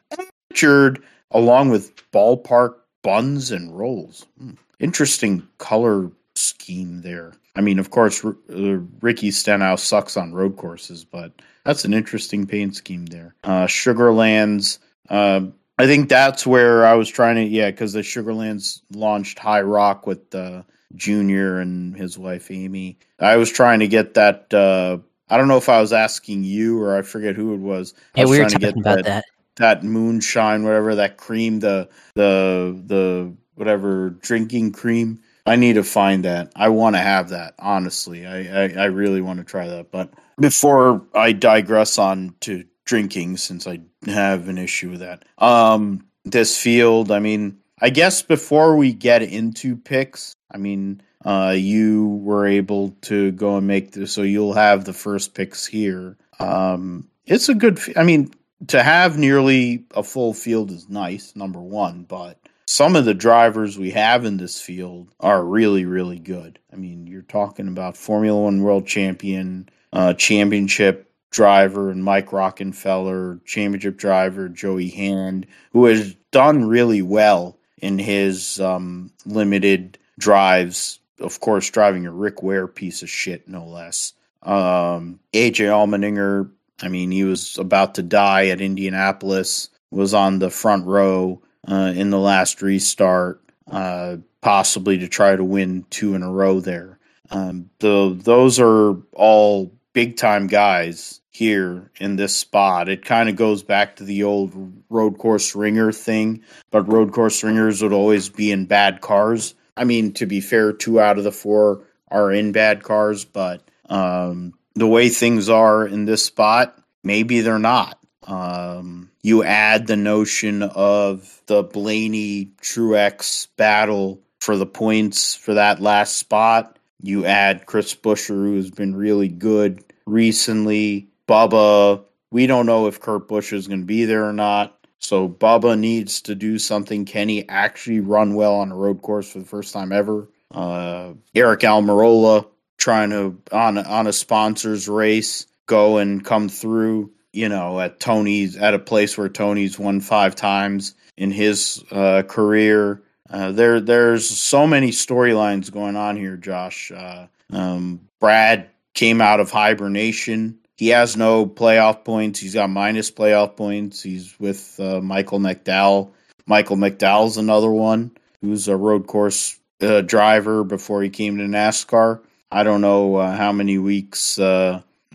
Richard, 0.50 1.02
along 1.30 1.70
with 1.70 1.94
Ballpark 2.12 2.74
Buns 3.02 3.50
and 3.50 3.76
Rolls. 3.76 4.26
Hmm. 4.38 4.52
Interesting 4.78 5.46
color 5.58 6.10
scheme 6.34 7.02
there. 7.02 7.32
I 7.54 7.60
mean, 7.60 7.78
of 7.78 7.90
course, 7.90 8.24
R- 8.24 8.36
uh, 8.50 8.78
Ricky 9.00 9.30
Stenhouse 9.30 9.82
sucks 9.82 10.16
on 10.16 10.32
road 10.32 10.56
courses, 10.56 11.04
but 11.04 11.32
that's 11.64 11.84
an 11.84 11.92
interesting 11.94 12.46
paint 12.46 12.76
scheme 12.76 13.06
there. 13.06 13.34
Uh, 13.44 13.66
Sugarlands, 13.66 14.78
uh, 15.10 15.42
I 15.78 15.86
think 15.86 16.08
that's 16.08 16.46
where 16.46 16.86
I 16.86 16.94
was 16.94 17.08
trying 17.08 17.36
to, 17.36 17.44
yeah, 17.44 17.70
because 17.70 17.92
the 17.92 18.00
Sugarlands 18.00 18.80
launched 18.90 19.38
High 19.38 19.62
Rock 19.62 20.06
with 20.06 20.34
uh, 20.34 20.62
Junior 20.94 21.60
and 21.60 21.96
his 21.96 22.18
wife 22.18 22.50
Amy. 22.50 22.98
I 23.18 23.36
was 23.36 23.50
trying 23.50 23.80
to 23.80 23.88
get 23.88 24.14
that. 24.14 24.52
Uh, 24.52 24.98
I 25.28 25.36
don't 25.36 25.48
know 25.48 25.56
if 25.56 25.68
I 25.68 25.80
was 25.80 25.92
asking 25.92 26.44
you 26.44 26.80
or 26.82 26.96
I 26.96 27.02
forget 27.02 27.36
who 27.36 27.54
it 27.54 27.60
was. 27.60 27.94
Yeah, 28.14 28.24
was 28.24 28.30
we 28.30 28.38
were 28.40 28.48
talking 28.48 28.80
about 28.80 28.96
that, 28.96 29.04
that. 29.04 29.24
That 29.56 29.84
moonshine, 29.84 30.64
whatever 30.64 30.94
that 30.94 31.18
cream, 31.18 31.60
the 31.60 31.88
the 32.14 32.82
the 32.86 33.34
whatever 33.54 34.10
drinking 34.10 34.72
cream 34.72 35.20
I 35.44 35.56
need 35.56 35.74
to 35.74 35.84
find 35.84 36.24
that. 36.24 36.52
I 36.54 36.68
want 36.68 36.96
to 36.96 37.00
have 37.00 37.30
that. 37.30 37.54
Honestly, 37.58 38.26
I, 38.26 38.64
I, 38.64 38.68
I 38.68 38.84
really 38.86 39.20
want 39.20 39.38
to 39.38 39.44
try 39.44 39.68
that. 39.68 39.90
But 39.90 40.10
before 40.38 41.02
I 41.14 41.32
digress 41.32 41.98
on 41.98 42.34
to 42.40 42.64
drinking, 42.84 43.38
since 43.38 43.66
I 43.66 43.80
have 44.06 44.48
an 44.48 44.58
issue 44.58 44.90
with 44.90 45.00
that, 45.00 45.24
um, 45.38 46.06
this 46.24 46.60
field. 46.60 47.10
I 47.10 47.18
mean, 47.18 47.58
I 47.80 47.90
guess 47.90 48.22
before 48.22 48.76
we 48.76 48.92
get 48.92 49.22
into 49.22 49.76
picks, 49.76 50.36
I 50.50 50.58
mean, 50.58 51.02
uh, 51.24 51.54
you 51.56 52.20
were 52.22 52.46
able 52.46 52.90
to 53.02 53.32
go 53.32 53.56
and 53.56 53.66
make 53.66 53.92
this, 53.92 54.12
so 54.12 54.22
you'll 54.22 54.54
have 54.54 54.84
the 54.84 54.92
first 54.92 55.34
picks 55.34 55.66
here. 55.66 56.16
Um, 56.38 57.08
it's 57.26 57.48
a 57.48 57.54
good. 57.54 57.80
I 57.96 58.04
mean, 58.04 58.32
to 58.68 58.82
have 58.82 59.18
nearly 59.18 59.84
a 59.94 60.02
full 60.02 60.34
field 60.34 60.70
is 60.70 60.88
nice. 60.88 61.34
Number 61.34 61.60
one, 61.60 62.04
but 62.04 62.38
some 62.72 62.96
of 62.96 63.04
the 63.04 63.12
drivers 63.12 63.78
we 63.78 63.90
have 63.90 64.24
in 64.24 64.38
this 64.38 64.58
field 64.58 65.06
are 65.20 65.44
really, 65.44 65.84
really 65.84 66.18
good. 66.18 66.58
I 66.72 66.76
mean, 66.76 67.06
you're 67.06 67.20
talking 67.20 67.68
about 67.68 67.98
Formula 67.98 68.44
One 68.44 68.62
world 68.62 68.86
champion, 68.86 69.68
uh, 69.92 70.14
championship 70.14 71.12
driver, 71.28 71.90
and 71.90 72.02
Mike 72.02 72.30
Rockenfeller, 72.30 73.44
championship 73.44 73.98
driver 73.98 74.48
Joey 74.48 74.88
Hand, 74.88 75.46
who 75.72 75.84
has 75.84 76.14
done 76.30 76.64
really 76.64 77.02
well 77.02 77.58
in 77.76 77.98
his 77.98 78.58
um, 78.58 79.12
limited 79.26 79.98
drives. 80.18 80.98
Of 81.20 81.40
course, 81.40 81.68
driving 81.68 82.06
a 82.06 82.10
Rick 82.10 82.42
Ware 82.42 82.68
piece 82.68 83.02
of 83.02 83.10
shit, 83.10 83.46
no 83.46 83.66
less. 83.66 84.14
Um, 84.42 85.20
AJ 85.34 85.66
Allmendinger, 85.66 86.50
I 86.80 86.88
mean, 86.88 87.10
he 87.10 87.24
was 87.24 87.58
about 87.58 87.96
to 87.96 88.02
die 88.02 88.46
at 88.46 88.62
Indianapolis, 88.62 89.68
was 89.90 90.14
on 90.14 90.38
the 90.38 90.48
front 90.48 90.86
row 90.86 91.42
uh, 91.68 91.92
in 91.94 92.10
the 92.10 92.18
last 92.18 92.62
restart, 92.62 93.40
uh, 93.70 94.16
possibly 94.40 94.98
to 94.98 95.08
try 95.08 95.36
to 95.36 95.44
win 95.44 95.84
two 95.90 96.14
in 96.14 96.22
a 96.22 96.30
row 96.30 96.60
there. 96.60 96.98
Um, 97.30 97.70
the 97.78 98.16
those 98.18 98.60
are 98.60 98.96
all 99.14 99.72
big 99.92 100.16
time 100.16 100.46
guys 100.46 101.20
here 101.30 101.90
in 101.98 102.16
this 102.16 102.36
spot. 102.36 102.88
It 102.88 103.04
kind 103.04 103.28
of 103.28 103.36
goes 103.36 103.62
back 103.62 103.96
to 103.96 104.04
the 104.04 104.24
old 104.24 104.52
road 104.90 105.18
course 105.18 105.54
ringer 105.54 105.92
thing, 105.92 106.42
but 106.70 106.92
road 106.92 107.12
course 107.12 107.42
ringers 107.42 107.82
would 107.82 107.92
always 107.92 108.28
be 108.28 108.52
in 108.52 108.66
bad 108.66 109.00
cars. 109.00 109.54
I 109.76 109.84
mean, 109.84 110.12
to 110.14 110.26
be 110.26 110.40
fair, 110.40 110.72
two 110.72 111.00
out 111.00 111.16
of 111.16 111.24
the 111.24 111.32
four 111.32 111.84
are 112.08 112.30
in 112.30 112.52
bad 112.52 112.82
cars, 112.82 113.24
but 113.24 113.62
um, 113.88 114.52
the 114.74 114.86
way 114.86 115.08
things 115.08 115.48
are 115.48 115.86
in 115.86 116.04
this 116.04 116.24
spot, 116.24 116.78
maybe 117.02 117.40
they're 117.40 117.58
not. 117.58 117.98
Um, 118.24 119.10
you 119.22 119.44
add 119.44 119.86
the 119.86 119.96
notion 119.96 120.62
of 120.62 121.42
the 121.46 121.62
Blaney 121.62 122.52
Truex 122.60 123.48
battle 123.56 124.20
for 124.40 124.56
the 124.56 124.66
points 124.66 125.34
for 125.34 125.54
that 125.54 125.80
last 125.80 126.16
spot. 126.16 126.78
You 127.00 127.26
add 127.26 127.66
Chris 127.66 127.94
Buescher, 127.94 128.28
who's 128.28 128.70
been 128.70 128.94
really 128.94 129.28
good 129.28 129.84
recently. 130.06 131.08
Bubba, 131.28 132.04
we 132.30 132.46
don't 132.46 132.66
know 132.66 132.86
if 132.86 133.00
Kurt 133.00 133.28
Busch 133.28 133.52
is 133.52 133.66
going 133.68 133.80
to 133.80 133.86
be 133.86 134.04
there 134.04 134.24
or 134.24 134.32
not. 134.32 134.78
So 134.98 135.28
Bubba 135.28 135.78
needs 135.78 136.22
to 136.22 136.34
do 136.34 136.58
something. 136.58 137.04
Can 137.04 137.28
he 137.28 137.48
actually 137.48 138.00
run 138.00 138.34
well 138.34 138.54
on 138.56 138.70
a 138.70 138.76
road 138.76 139.02
course 139.02 139.32
for 139.32 139.40
the 139.40 139.44
first 139.44 139.72
time 139.72 139.90
ever? 139.90 140.28
Uh, 140.50 141.14
Aric 141.34 141.60
Almirola 141.60 142.46
trying 142.76 143.10
to 143.10 143.38
on 143.50 143.78
on 143.78 144.06
a 144.06 144.12
sponsors 144.12 144.88
race 144.88 145.46
go 145.66 145.98
and 145.98 146.24
come 146.24 146.48
through. 146.48 147.10
You 147.32 147.48
know, 147.48 147.80
at 147.80 147.98
Tony's 148.00 148.56
at 148.56 148.74
a 148.74 148.78
place 148.78 149.16
where 149.16 149.28
Tony's 149.28 149.78
won 149.78 150.00
five 150.00 150.34
times 150.34 150.94
in 151.16 151.30
his 151.30 151.82
uh, 151.90 152.22
career. 152.22 153.02
Uh, 153.30 153.52
there, 153.52 153.80
there's 153.80 154.28
so 154.28 154.66
many 154.66 154.90
storylines 154.90 155.72
going 155.72 155.96
on 155.96 156.16
here, 156.16 156.36
Josh. 156.36 156.92
Uh, 156.92 157.26
um, 157.50 158.00
Brad 158.20 158.68
came 158.92 159.22
out 159.22 159.40
of 159.40 159.50
hibernation 159.50 160.58
he 160.82 160.88
has 160.88 161.16
no 161.16 161.46
playoff 161.46 162.04
points. 162.04 162.40
He's 162.40 162.54
got 162.54 162.68
minus 162.68 163.08
playoff 163.08 163.56
points. 163.56 164.02
He's 164.02 164.34
with 164.40 164.80
uh, 164.80 165.00
Michael 165.00 165.38
McDowell. 165.38 166.10
Michael 166.46 166.76
McDowell's 166.76 167.36
another 167.36 167.70
one 167.70 168.10
who's 168.40 168.66
a 168.66 168.76
road 168.76 169.06
course 169.06 169.56
uh, 169.80 170.00
driver 170.00 170.64
before 170.64 171.00
he 171.00 171.08
came 171.08 171.38
to 171.38 171.44
NASCAR. 171.44 172.20
I 172.50 172.64
don't 172.64 172.80
know 172.80 173.14
uh, 173.14 173.36
how 173.36 173.52
many 173.52 173.78
weeks 173.78 174.40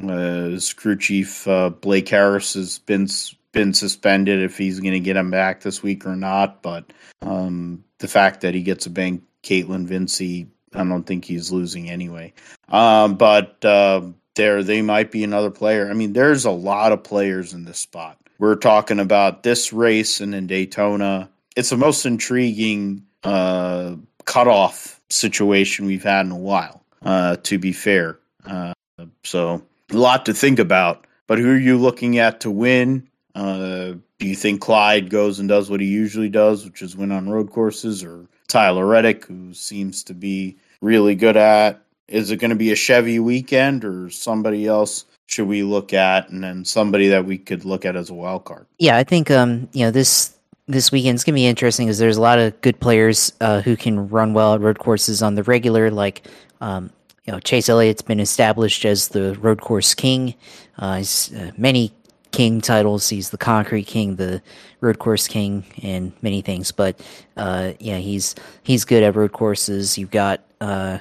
uh, 0.03 0.49
his 0.49 0.73
crew 0.73 0.97
chief 0.97 1.47
uh, 1.47 1.69
Blake 1.69 2.09
Harris 2.09 2.53
has 2.53 2.79
been 2.79 3.07
been 3.51 3.73
suspended. 3.73 4.41
If 4.41 4.57
he's 4.57 4.79
going 4.79 4.93
to 4.93 4.99
get 4.99 5.17
him 5.17 5.31
back 5.31 5.61
this 5.61 5.81
week 5.81 6.05
or 6.05 6.15
not, 6.15 6.61
but 6.61 6.91
um, 7.21 7.83
the 7.99 8.07
fact 8.07 8.41
that 8.41 8.53
he 8.53 8.61
gets 8.61 8.85
a 8.85 8.89
bank, 8.89 9.23
Kaitlyn 9.43 9.87
Vincie, 9.87 10.47
I 10.73 10.83
don't 10.83 11.03
think 11.03 11.25
he's 11.25 11.51
losing 11.51 11.89
anyway. 11.89 12.33
Um, 12.69 13.15
but 13.15 13.63
um, 13.65 14.15
there 14.35 14.63
they 14.63 14.81
might 14.81 15.11
be 15.11 15.23
another 15.23 15.51
player. 15.51 15.89
I 15.89 15.93
mean, 15.93 16.13
there's 16.13 16.45
a 16.45 16.51
lot 16.51 16.91
of 16.91 17.03
players 17.03 17.53
in 17.53 17.65
this 17.65 17.79
spot. 17.79 18.17
We're 18.39 18.55
talking 18.55 18.99
about 18.99 19.43
this 19.43 19.73
race 19.73 20.21
and 20.21 20.35
in 20.35 20.47
Daytona. 20.47 21.29
It's 21.55 21.71
the 21.71 21.77
most 21.77 22.05
intriguing 22.05 23.03
uh, 23.23 23.95
cutoff 24.25 25.01
situation 25.09 25.85
we've 25.87 26.03
had 26.03 26.25
in 26.25 26.31
a 26.31 26.37
while. 26.37 26.83
Uh, 27.01 27.37
to 27.37 27.57
be 27.57 27.73
fair, 27.73 28.19
uh, 28.45 28.73
so 29.23 29.63
a 29.91 29.97
lot 29.97 30.25
to 30.25 30.33
think 30.33 30.59
about. 30.59 31.05
But 31.27 31.39
who 31.39 31.51
are 31.51 31.59
you 31.59 31.77
looking 31.77 32.17
at 32.17 32.39
to 32.41 32.51
win? 32.51 33.07
Uh, 33.35 33.93
do 34.19 34.27
you 34.27 34.35
think 34.35 34.61
Clyde 34.61 35.09
goes 35.09 35.39
and 35.39 35.49
does 35.49 35.69
what 35.69 35.81
he 35.81 35.87
usually 35.87 36.29
does, 36.29 36.65
which 36.65 36.81
is 36.81 36.95
win 36.95 37.11
on 37.11 37.29
road 37.29 37.51
courses, 37.51 38.03
or 38.03 38.25
Tyler 38.47 38.85
Reddick, 38.85 39.25
who 39.25 39.53
seems 39.53 40.03
to 40.03 40.13
be 40.13 40.57
really 40.81 41.15
good 41.15 41.37
at 41.37 41.81
is 42.07 42.31
it 42.31 42.37
going 42.37 42.49
to 42.49 42.55
be 42.55 42.71
a 42.71 42.75
Chevy 42.75 43.19
weekend 43.19 43.83
or 43.83 44.09
somebody 44.09 44.65
else 44.65 45.05
should 45.25 45.47
we 45.47 45.63
look 45.63 45.93
at 45.93 46.29
and 46.29 46.43
then 46.43 46.63
somebody 46.63 47.09
that 47.09 47.25
we 47.25 47.37
could 47.37 47.65
look 47.65 47.83
at 47.85 47.95
as 47.95 48.09
a 48.09 48.13
wild 48.13 48.45
card? 48.45 48.65
Yeah, 48.79 48.95
I 48.95 49.03
think 49.03 49.29
um, 49.29 49.67
you 49.73 49.85
know, 49.85 49.91
this 49.91 50.33
this 50.67 50.91
weekend's 50.91 51.23
gonna 51.23 51.35
be 51.35 51.45
interesting 51.45 51.87
because 51.87 51.97
there's 51.97 52.17
a 52.17 52.21
lot 52.21 52.39
of 52.39 52.59
good 52.61 52.79
players 52.79 53.33
uh, 53.41 53.61
who 53.61 53.75
can 53.75 54.07
run 54.09 54.33
well 54.33 54.53
at 54.53 54.61
road 54.61 54.79
courses 54.79 55.21
on 55.21 55.35
the 55.35 55.43
regular. 55.43 55.91
Like, 55.91 56.23
um, 56.61 56.91
you 57.27 57.33
know, 57.33 57.39
Chase 57.41 57.67
Elliott's 57.67 58.01
been 58.01 58.21
established 58.21 58.85
as 58.85 59.09
the 59.09 59.35
road 59.35 59.59
course 59.59 59.93
king. 59.93 60.33
Uh, 60.77 60.97
he's 60.97 61.33
uh, 61.35 61.51
many 61.57 61.91
king 62.31 62.61
titles. 62.61 63.09
He's 63.09 63.31
the 63.31 63.37
concrete 63.37 63.85
king, 63.85 64.15
the 64.15 64.41
road 64.79 64.97
course 64.97 65.27
king, 65.27 65.65
and 65.83 66.13
many 66.21 66.41
things. 66.41 66.71
But 66.71 66.99
uh, 67.35 67.73
yeah, 67.79 67.97
he's 67.97 68.33
he's 68.63 68.85
good 68.85 69.03
at 69.03 69.15
road 69.15 69.33
courses. 69.33 69.97
You've 69.97 70.11
got 70.11 70.41
uh, 70.61 70.99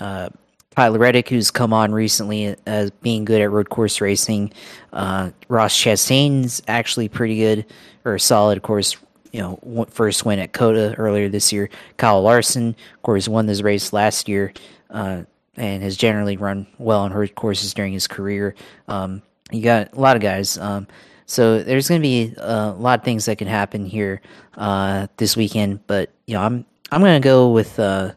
uh, 0.00 0.30
Tyler 0.74 0.98
Reddick, 0.98 1.28
who's 1.28 1.52
come 1.52 1.72
on 1.72 1.92
recently 1.92 2.56
as 2.66 2.90
being 2.90 3.24
good 3.24 3.40
at 3.40 3.50
road 3.52 3.70
course 3.70 4.00
racing. 4.00 4.52
Uh, 4.92 5.30
Ross 5.48 5.76
Chastain's 5.76 6.60
actually 6.66 7.08
pretty 7.08 7.38
good 7.38 7.64
or 8.04 8.18
solid, 8.18 8.58
of 8.58 8.64
course. 8.64 8.96
You 9.32 9.40
know, 9.40 9.86
first 9.90 10.24
win 10.24 10.40
at 10.40 10.52
COTA 10.52 10.96
earlier 10.98 11.28
this 11.28 11.52
year. 11.52 11.70
Kyle 11.98 12.20
Larson, 12.20 12.70
of 12.70 13.02
course, 13.02 13.28
won 13.28 13.46
this 13.46 13.62
race 13.62 13.92
last 13.92 14.28
year 14.28 14.52
uh, 14.90 15.22
and 15.56 15.82
has 15.82 15.96
generally 15.96 16.36
run 16.36 16.66
well 16.78 17.00
on 17.00 17.12
road 17.12 17.34
courses 17.34 17.74
during 17.74 17.92
his 17.92 18.06
career. 18.06 18.54
Um, 18.88 19.22
you 19.50 19.62
got 19.62 19.92
a 19.92 20.00
lot 20.00 20.16
of 20.16 20.22
guys. 20.22 20.58
Um, 20.58 20.86
so 21.26 21.62
there's 21.62 21.88
going 21.88 22.00
to 22.00 22.02
be 22.02 22.34
a 22.38 22.70
lot 22.72 22.98
of 22.98 23.04
things 23.04 23.26
that 23.26 23.38
can 23.38 23.46
happen 23.46 23.86
here 23.86 24.20
uh, 24.56 25.06
this 25.16 25.36
weekend. 25.36 25.86
But 25.86 26.10
you 26.26 26.34
know, 26.34 26.42
I'm 26.42 26.64
I'm 26.90 27.00
going 27.00 27.20
to 27.20 27.24
go 27.24 27.50
with 27.50 27.78
uh, 27.78 28.12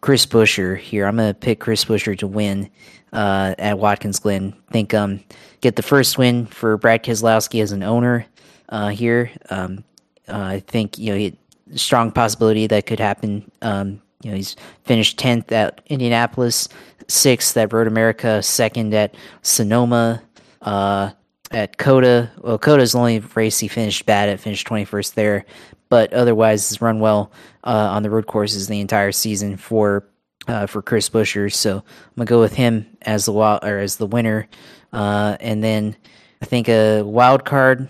Chris 0.00 0.24
Buescher 0.26 0.78
here. 0.78 1.06
I'm 1.06 1.16
going 1.16 1.28
to 1.28 1.38
pick 1.38 1.60
Chris 1.60 1.84
Buescher 1.84 2.16
to 2.18 2.26
win 2.26 2.70
uh, 3.12 3.54
at 3.58 3.78
Watkins 3.78 4.18
Glen. 4.18 4.54
Think 4.70 4.94
um, 4.94 5.20
get 5.60 5.76
the 5.76 5.82
first 5.82 6.16
win 6.16 6.46
for 6.46 6.76
Brad 6.78 7.04
Keselowski 7.04 7.62
as 7.62 7.72
an 7.72 7.82
owner 7.82 8.26
uh, 8.70 8.88
here. 8.88 9.30
Um, 9.50 9.84
uh, 10.28 10.38
I 10.38 10.60
think 10.60 10.98
you 10.98 11.18
know 11.18 11.36
strong 11.76 12.10
possibility 12.10 12.66
that 12.68 12.86
could 12.86 13.00
happen. 13.00 13.50
Um, 13.62 14.00
you 14.22 14.30
know 14.30 14.36
he's 14.36 14.56
finished 14.84 15.18
tenth 15.18 15.50
at 15.52 15.80
Indianapolis, 15.86 16.68
sixth 17.08 17.56
at 17.56 17.72
Road 17.72 17.86
America, 17.86 18.42
second 18.42 18.94
at 18.94 19.14
Sonoma. 19.42 20.22
Uh, 20.62 21.10
at 21.50 21.78
COTA, 21.78 22.30
well, 22.38 22.58
COTA's 22.58 22.92
the 22.92 22.98
only 22.98 23.18
race 23.34 23.58
he 23.58 23.66
finished 23.66 24.06
bad 24.06 24.28
at, 24.28 24.38
finished 24.38 24.68
21st 24.68 25.14
there, 25.14 25.44
but 25.88 26.12
otherwise 26.12 26.68
has 26.68 26.80
run 26.80 27.00
well 27.00 27.32
uh, 27.64 27.88
on 27.90 28.02
the 28.02 28.10
road 28.10 28.26
courses 28.26 28.68
the 28.68 28.80
entire 28.80 29.12
season 29.12 29.56
for 29.56 30.06
uh, 30.46 30.66
for 30.66 30.80
Chris 30.80 31.08
Buescher. 31.10 31.52
So 31.52 31.78
I'm 31.78 31.84
gonna 32.16 32.26
go 32.26 32.40
with 32.40 32.54
him 32.54 32.86
as 33.02 33.24
the 33.24 33.32
wild 33.32 33.64
or 33.64 33.78
as 33.78 33.96
the 33.96 34.06
winner, 34.06 34.48
uh, 34.92 35.36
and 35.40 35.62
then 35.62 35.96
I 36.40 36.46
think 36.46 36.68
a 36.68 37.02
wild 37.02 37.44
card. 37.44 37.88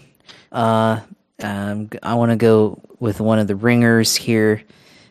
Uh, 0.51 1.01
um, 1.43 1.89
I 2.03 2.15
want 2.15 2.33
to 2.33 2.37
go 2.37 2.81
with 2.99 3.21
one 3.21 3.39
of 3.39 3.47
the 3.47 3.57
ringers 3.57 4.17
here, 4.17 4.63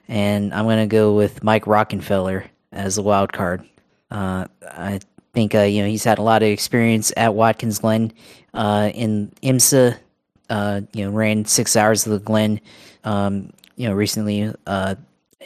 and 0.10 0.54
I'm 0.54 0.66
gonna 0.66 0.88
go 0.88 1.14
with 1.14 1.42
Mike 1.42 1.64
Rockenfeller 1.64 2.46
as 2.74 2.98
the 2.98 3.02
wild 3.02 3.32
card. 3.32 3.64
Uh, 4.12 4.48
I 4.62 5.00
think 5.34 5.56
uh, 5.56 5.62
you 5.62 5.82
know 5.82 5.88
he's 5.88 6.04
had 6.04 6.18
a 6.18 6.24
lot 6.24 6.44
of 6.44 6.50
experience 6.50 7.14
at 7.16 7.34
Watkins 7.34 7.80
Glen 7.80 8.12
in 8.54 9.32
IMSA 9.42 9.98
uh, 10.50 10.82
you 10.94 11.06
know, 11.06 11.12
ran 11.12 11.46
six 11.46 11.76
hours 11.76 12.06
of 12.06 12.12
the 12.12 12.20
Glen, 12.20 12.60
um, 13.04 13.52
you 13.76 13.88
know, 13.88 13.94
recently. 13.94 14.54
Uh, 14.66 14.96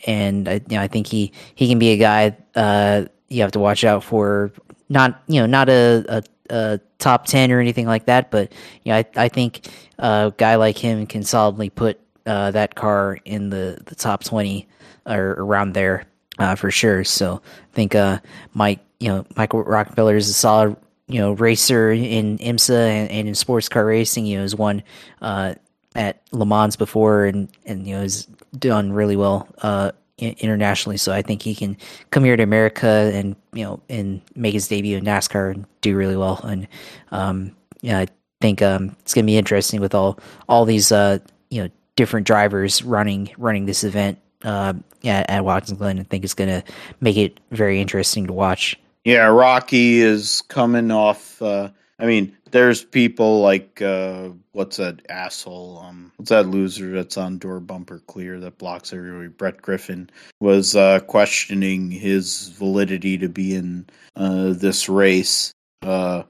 and 0.08 0.48
I, 0.48 0.54
you 0.54 0.78
know, 0.78 0.82
I 0.82 0.88
think 0.88 1.08
he, 1.08 1.32
he 1.56 1.68
can 1.68 1.80
be 1.80 1.90
a 1.90 1.98
guy, 1.98 2.36
uh, 2.56 3.06
you 3.28 3.42
have 3.42 3.52
to 3.52 3.60
watch 3.60 3.84
out 3.84 4.04
for 4.04 4.52
not, 4.90 5.22
you 5.28 5.40
know, 5.40 5.46
not 5.46 5.70
a, 5.70 6.06
a, 6.08 6.24
a 6.50 6.80
top 7.00 7.26
10 7.26 7.52
or 7.52 7.60
anything 7.60 7.86
like 7.86 8.06
that, 8.06 8.32
but, 8.32 8.52
you 8.84 8.92
know, 8.92 8.98
I, 8.98 9.06
I 9.16 9.30
think 9.30 9.68
a 10.00 10.34
guy 10.38 10.56
like 10.56 10.78
him 10.78 11.06
can 11.06 11.24
solidly 11.24 11.70
put, 11.70 12.00
uh, 12.26 12.52
that 12.52 12.76
car 12.76 13.18
in 13.26 13.50
the, 13.50 13.80
the 13.86 13.96
top 13.96 14.24
20 14.24 14.68
or 15.06 15.32
around 15.32 15.74
there, 15.74 16.06
uh, 16.40 16.56
for 16.56 16.72
sure. 16.72 17.04
So 17.04 17.42
I 17.44 17.76
think, 17.76 17.96
uh, 17.96 18.20
Mike, 18.54 18.80
you 19.00 19.10
know, 19.10 19.26
Michael 19.36 19.64
Rockenfeller 19.64 20.16
is 20.16 20.30
a 20.30 20.34
solid 20.34 20.78
you 21.08 21.20
know 21.20 21.34
racer 21.34 21.92
in 21.92 22.38
IMSA 22.38 22.90
and, 22.90 23.12
and 23.12 23.28
in 23.28 23.36
sports 23.36 23.70
car 23.70 23.86
racing. 23.86 24.26
You 24.26 24.38
know, 24.38 24.42
has 24.44 24.56
won 24.56 24.84
uh, 25.22 25.56
at 25.96 26.22
Le 26.32 26.46
Mans 26.46 26.76
before, 26.76 27.26
and 27.26 27.50
and 27.66 27.88
you 27.88 27.96
know 27.96 28.02
has 28.02 28.26
done 28.58 28.92
really 28.92 29.16
well 29.16 29.48
uh, 29.62 29.92
internationally. 30.18 30.98
So 30.98 31.12
I 31.12 31.22
think 31.22 31.42
he 31.42 31.56
can 31.56 31.78
come 32.12 32.24
here 32.24 32.38
to 32.38 32.44
America 32.44 33.12
and 33.14 33.36
you 33.54 33.64
know 33.64 33.82
and 33.90 34.22
make 34.36 34.54
his 34.54 34.68
debut 34.68 34.98
in 34.98 35.06
NASCAR 35.06 35.54
and 35.54 35.66
do 35.82 35.96
really 35.96 36.18
well. 36.18 36.40
And 36.44 36.68
um, 37.12 37.56
yeah, 37.82 38.00
I 38.00 38.08
think 38.42 38.62
um, 38.62 38.96
it's 39.02 39.14
gonna 39.14 39.28
be 39.28 39.38
interesting 39.38 39.82
with 39.82 39.94
all 39.94 40.20
all 40.48 40.66
these 40.66 40.92
uh, 40.92 41.20
you 41.50 41.64
know 41.64 41.70
different 41.96 42.28
drivers 42.28 42.84
running 42.84 43.30
running 43.38 43.66
this 43.66 43.84
event 43.84 44.20
uh, 44.44 44.74
at, 45.04 45.30
at 45.30 45.46
Watkins 45.46 45.78
Glen. 45.78 46.00
I 46.00 46.04
think 46.04 46.24
it's 46.24 46.34
gonna 46.34 46.64
make 47.02 47.18
it 47.18 47.40
very 47.52 47.80
interesting 47.80 48.28
to 48.28 48.34
watch. 48.34 48.78
Yeah, 49.04 49.26
Rocky 49.26 50.02
is 50.02 50.42
coming 50.48 50.90
off. 50.90 51.42
Uh, 51.42 51.70
I 52.00 52.06
mean, 52.06 52.36
there's 52.52 52.84
people 52.84 53.42
like 53.42 53.82
uh, 53.82 54.30
what's 54.54 54.78
that 54.78 55.02
asshole? 55.10 55.80
Um, 55.80 56.12
what's 56.18 56.30
that 56.30 56.48
loser 56.48 56.92
that's 56.92 57.18
on 57.18 57.38
door 57.38 57.60
bumper 57.60 58.00
clear 58.08 58.40
that 58.40 58.58
blocks 58.58 58.94
everybody? 58.94 59.28
Brett 59.28 59.62
Griffin 59.62 60.10
was 60.40 60.76
uh, 60.76 61.02
questioning 61.02 61.92
his 61.92 62.50
validity 62.50 63.18
to 63.18 63.28
be 63.28 63.56
in 63.56 63.88
uh, 64.16 64.54
this 64.54 64.88
race. 64.88 65.52
Uh, 65.82 66.24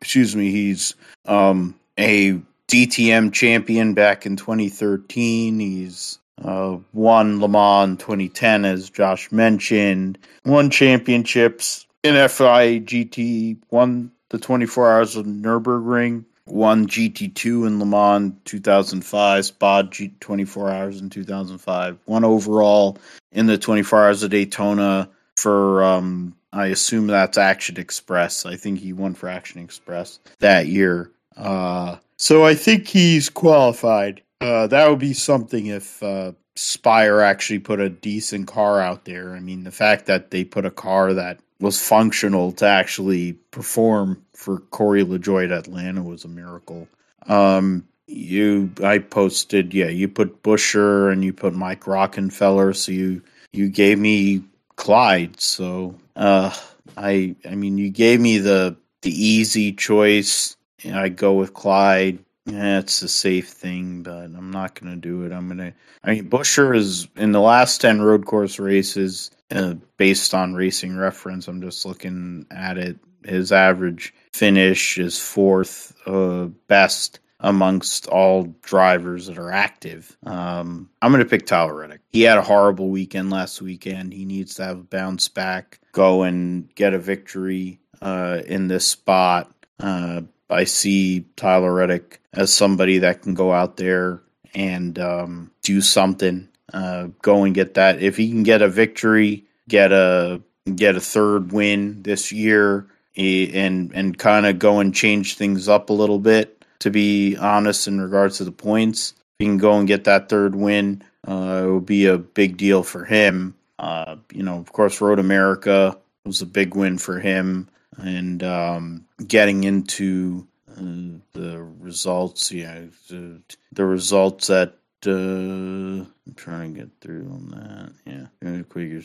excuse 0.00 0.34
me, 0.34 0.50
he's 0.50 0.94
um, 1.26 1.74
a 1.98 2.40
DTM 2.72 3.34
champion 3.34 3.92
back 3.92 4.24
in 4.24 4.36
2013. 4.36 5.60
He's 5.60 6.18
uh, 6.42 6.78
won 6.94 7.38
Le 7.38 7.48
Mans 7.48 7.98
2010, 7.98 8.64
as 8.64 8.88
Josh 8.88 9.30
mentioned. 9.30 10.16
Won 10.46 10.70
championships 10.70 11.86
FIA 12.02 12.80
GT 12.80 13.58
won 13.70 14.10
the 14.30 14.38
24 14.38 14.90
Hours 14.90 15.16
of 15.16 15.26
Nürburgring, 15.26 16.24
won 16.46 16.86
GT2 16.86 17.66
in 17.66 17.78
Le 17.78 17.84
Mans 17.84 18.32
2005, 18.46 19.44
Spa 19.44 19.82
G 19.82 20.14
24 20.20 20.70
Hours 20.70 21.00
in 21.00 21.10
2005, 21.10 21.98
won 22.06 22.24
overall 22.24 22.96
in 23.30 23.46
the 23.46 23.58
24 23.58 24.06
Hours 24.06 24.22
of 24.22 24.30
Daytona 24.30 25.10
for, 25.36 25.84
um, 25.84 26.34
I 26.52 26.68
assume 26.68 27.06
that's 27.06 27.36
Action 27.36 27.76
Express. 27.76 28.46
I 28.46 28.56
think 28.56 28.78
he 28.78 28.94
won 28.94 29.14
for 29.14 29.28
Action 29.28 29.60
Express 29.60 30.18
that 30.40 30.66
year. 30.66 31.10
Uh, 31.36 31.96
so 32.22 32.44
I 32.44 32.54
think 32.54 32.86
he's 32.86 33.28
qualified. 33.28 34.22
Uh, 34.40 34.68
that 34.68 34.88
would 34.88 35.00
be 35.00 35.12
something 35.12 35.66
if 35.66 36.00
uh, 36.04 36.30
Spire 36.54 37.20
actually 37.20 37.58
put 37.58 37.80
a 37.80 37.88
decent 37.88 38.46
car 38.46 38.80
out 38.80 39.04
there. 39.04 39.34
I 39.34 39.40
mean, 39.40 39.64
the 39.64 39.72
fact 39.72 40.06
that 40.06 40.30
they 40.30 40.44
put 40.44 40.64
a 40.64 40.70
car 40.70 41.14
that 41.14 41.40
was 41.58 41.84
functional 41.84 42.52
to 42.52 42.64
actually 42.64 43.32
perform 43.50 44.24
for 44.36 44.60
Corey 44.60 45.04
LaJoie 45.04 45.46
at 45.46 45.50
Atlanta 45.50 46.00
was 46.00 46.24
a 46.24 46.28
miracle. 46.28 46.86
Um, 47.26 47.88
you, 48.06 48.70
I 48.84 48.98
posted, 48.98 49.74
yeah, 49.74 49.88
you 49.88 50.06
put 50.06 50.44
Buescher 50.44 51.10
and 51.10 51.24
you 51.24 51.32
put 51.32 51.54
Mike 51.54 51.82
Rockenfeller, 51.86 52.76
so 52.76 52.92
you 52.92 53.22
you 53.52 53.68
gave 53.68 53.98
me 53.98 54.44
Clyde. 54.76 55.40
So, 55.40 55.96
uh, 56.14 56.54
I, 56.96 57.34
I 57.44 57.56
mean, 57.56 57.78
you 57.78 57.90
gave 57.90 58.20
me 58.20 58.38
the 58.38 58.76
the 59.02 59.10
easy 59.10 59.72
choice. 59.72 60.56
I 60.90 61.08
go 61.08 61.34
with 61.34 61.54
Clyde. 61.54 62.18
Yeah, 62.46 62.80
it's 62.80 63.02
a 63.02 63.08
safe 63.08 63.48
thing, 63.48 64.02
but 64.02 64.24
I'm 64.24 64.50
not 64.50 64.78
going 64.78 64.92
to 64.92 65.00
do 65.00 65.24
it. 65.24 65.32
I'm 65.32 65.46
going 65.46 65.58
to. 65.58 65.72
I 66.02 66.14
mean, 66.14 66.28
Buescher 66.28 66.74
is 66.74 67.06
in 67.16 67.30
the 67.32 67.40
last 67.40 67.80
10 67.80 68.02
road 68.02 68.26
course 68.26 68.58
races, 68.58 69.30
uh, 69.52 69.74
based 69.96 70.34
on 70.34 70.54
racing 70.54 70.96
reference. 70.96 71.46
I'm 71.46 71.62
just 71.62 71.86
looking 71.86 72.46
at 72.50 72.78
it. 72.78 72.98
His 73.24 73.52
average 73.52 74.12
finish 74.32 74.98
is 74.98 75.20
fourth 75.20 75.94
uh, 76.06 76.46
best 76.66 77.20
amongst 77.42 78.06
all 78.06 78.54
drivers 78.62 79.26
that 79.26 79.38
are 79.38 79.50
active. 79.50 80.16
Um, 80.24 80.88
I'm 81.02 81.12
going 81.12 81.22
to 81.22 81.28
pick 81.28 81.44
Tyler 81.44 81.74
Reddick. 81.74 82.00
He 82.10 82.22
had 82.22 82.38
a 82.38 82.42
horrible 82.42 82.88
weekend 82.88 83.30
last 83.30 83.60
weekend. 83.60 84.12
He 84.12 84.24
needs 84.24 84.54
to 84.54 84.64
have 84.64 84.78
a 84.78 84.84
bounce 84.84 85.28
back, 85.28 85.80
go 85.92 86.22
and 86.22 86.72
get 86.74 86.94
a 86.94 86.98
victory 86.98 87.80
uh, 88.00 88.42
in 88.46 88.68
this 88.68 88.86
spot. 88.86 89.52
Uh, 89.80 90.22
I 90.50 90.64
see 90.64 91.24
Tyler 91.36 91.72
Reddick 91.72 92.20
as 92.32 92.52
somebody 92.52 92.98
that 92.98 93.22
can 93.22 93.34
go 93.34 93.52
out 93.52 93.76
there 93.76 94.22
and 94.54 94.98
um, 94.98 95.50
do 95.62 95.80
something. 95.80 96.48
Uh, 96.72 97.08
go 97.20 97.44
and 97.44 97.54
get 97.54 97.74
that. 97.74 98.02
If 98.02 98.16
he 98.16 98.28
can 98.30 98.42
get 98.42 98.62
a 98.62 98.68
victory, 98.68 99.44
get 99.68 99.92
a 99.92 100.40
get 100.74 100.96
a 100.96 101.00
third 101.00 101.52
win 101.52 102.02
this 102.02 102.32
year, 102.32 102.86
and 103.16 103.92
and 103.94 104.18
kind 104.18 104.46
of 104.46 104.58
go 104.58 104.80
and 104.80 104.94
change 104.94 105.36
things 105.36 105.68
up 105.68 105.90
a 105.90 105.94
little 105.94 106.18
bit. 106.18 106.64
To 106.80 106.90
be 106.90 107.36
honest, 107.36 107.86
in 107.86 108.00
regards 108.00 108.38
to 108.38 108.44
the 108.44 108.52
points, 108.52 109.12
if 109.12 109.18
he 109.40 109.44
can 109.44 109.58
go 109.58 109.78
and 109.78 109.86
get 109.86 110.04
that 110.04 110.28
third 110.28 110.54
win, 110.56 111.02
uh, 111.26 111.62
it 111.64 111.70
would 111.70 111.86
be 111.86 112.06
a 112.06 112.18
big 112.18 112.56
deal 112.56 112.82
for 112.82 113.04
him. 113.04 113.54
Uh, 113.78 114.16
you 114.32 114.42
know, 114.42 114.58
of 114.58 114.72
course, 114.72 115.00
Road 115.00 115.18
America 115.18 115.96
was 116.24 116.42
a 116.42 116.46
big 116.46 116.74
win 116.74 116.98
for 116.98 117.20
him 117.20 117.68
and 117.98 118.42
um, 118.42 119.06
getting 119.26 119.64
into 119.64 120.46
uh, 120.70 121.18
the 121.32 121.62
results. 121.80 122.52
Yeah, 122.52 122.82
the, 123.08 123.40
the 123.72 123.84
results 123.84 124.46
that 124.48 124.74
uh, 125.06 125.10
I'm 125.10 126.34
trying 126.36 126.74
to 126.74 126.80
get 126.80 126.90
through 127.00 127.28
on 127.30 127.48
that. 127.50 128.28
Yeah, 128.40 128.62
quicker 128.68 129.02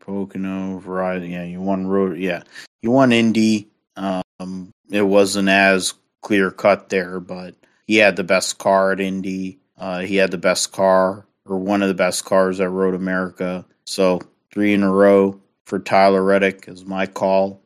Pocono, 0.00 0.80
Verizon. 0.80 1.30
Yeah, 1.30 1.44
you 1.44 1.60
won 1.60 1.86
road. 1.86 2.18
Yeah, 2.18 2.42
you 2.82 2.90
won 2.90 3.12
Indy. 3.12 3.68
Um, 3.96 4.72
it 4.90 5.02
wasn't 5.02 5.48
as 5.48 5.94
clear 6.20 6.50
cut 6.50 6.88
there, 6.88 7.20
but 7.20 7.54
he 7.86 7.96
had 7.96 8.16
the 8.16 8.24
best 8.24 8.58
car 8.58 8.92
at 8.92 9.00
Indy. 9.00 9.58
Uh, 9.78 10.00
he 10.00 10.16
had 10.16 10.30
the 10.30 10.38
best 10.38 10.72
car 10.72 11.26
or 11.46 11.58
one 11.58 11.82
of 11.82 11.88
the 11.88 11.94
best 11.94 12.24
cars 12.24 12.60
at 12.60 12.70
Road 12.70 12.94
America. 12.94 13.64
So 13.84 14.20
three 14.52 14.72
in 14.72 14.82
a 14.82 14.92
row 14.92 15.40
for 15.64 15.78
Tyler 15.78 16.22
Reddick 16.22 16.64
is 16.68 16.84
my 16.84 17.06
call 17.06 17.60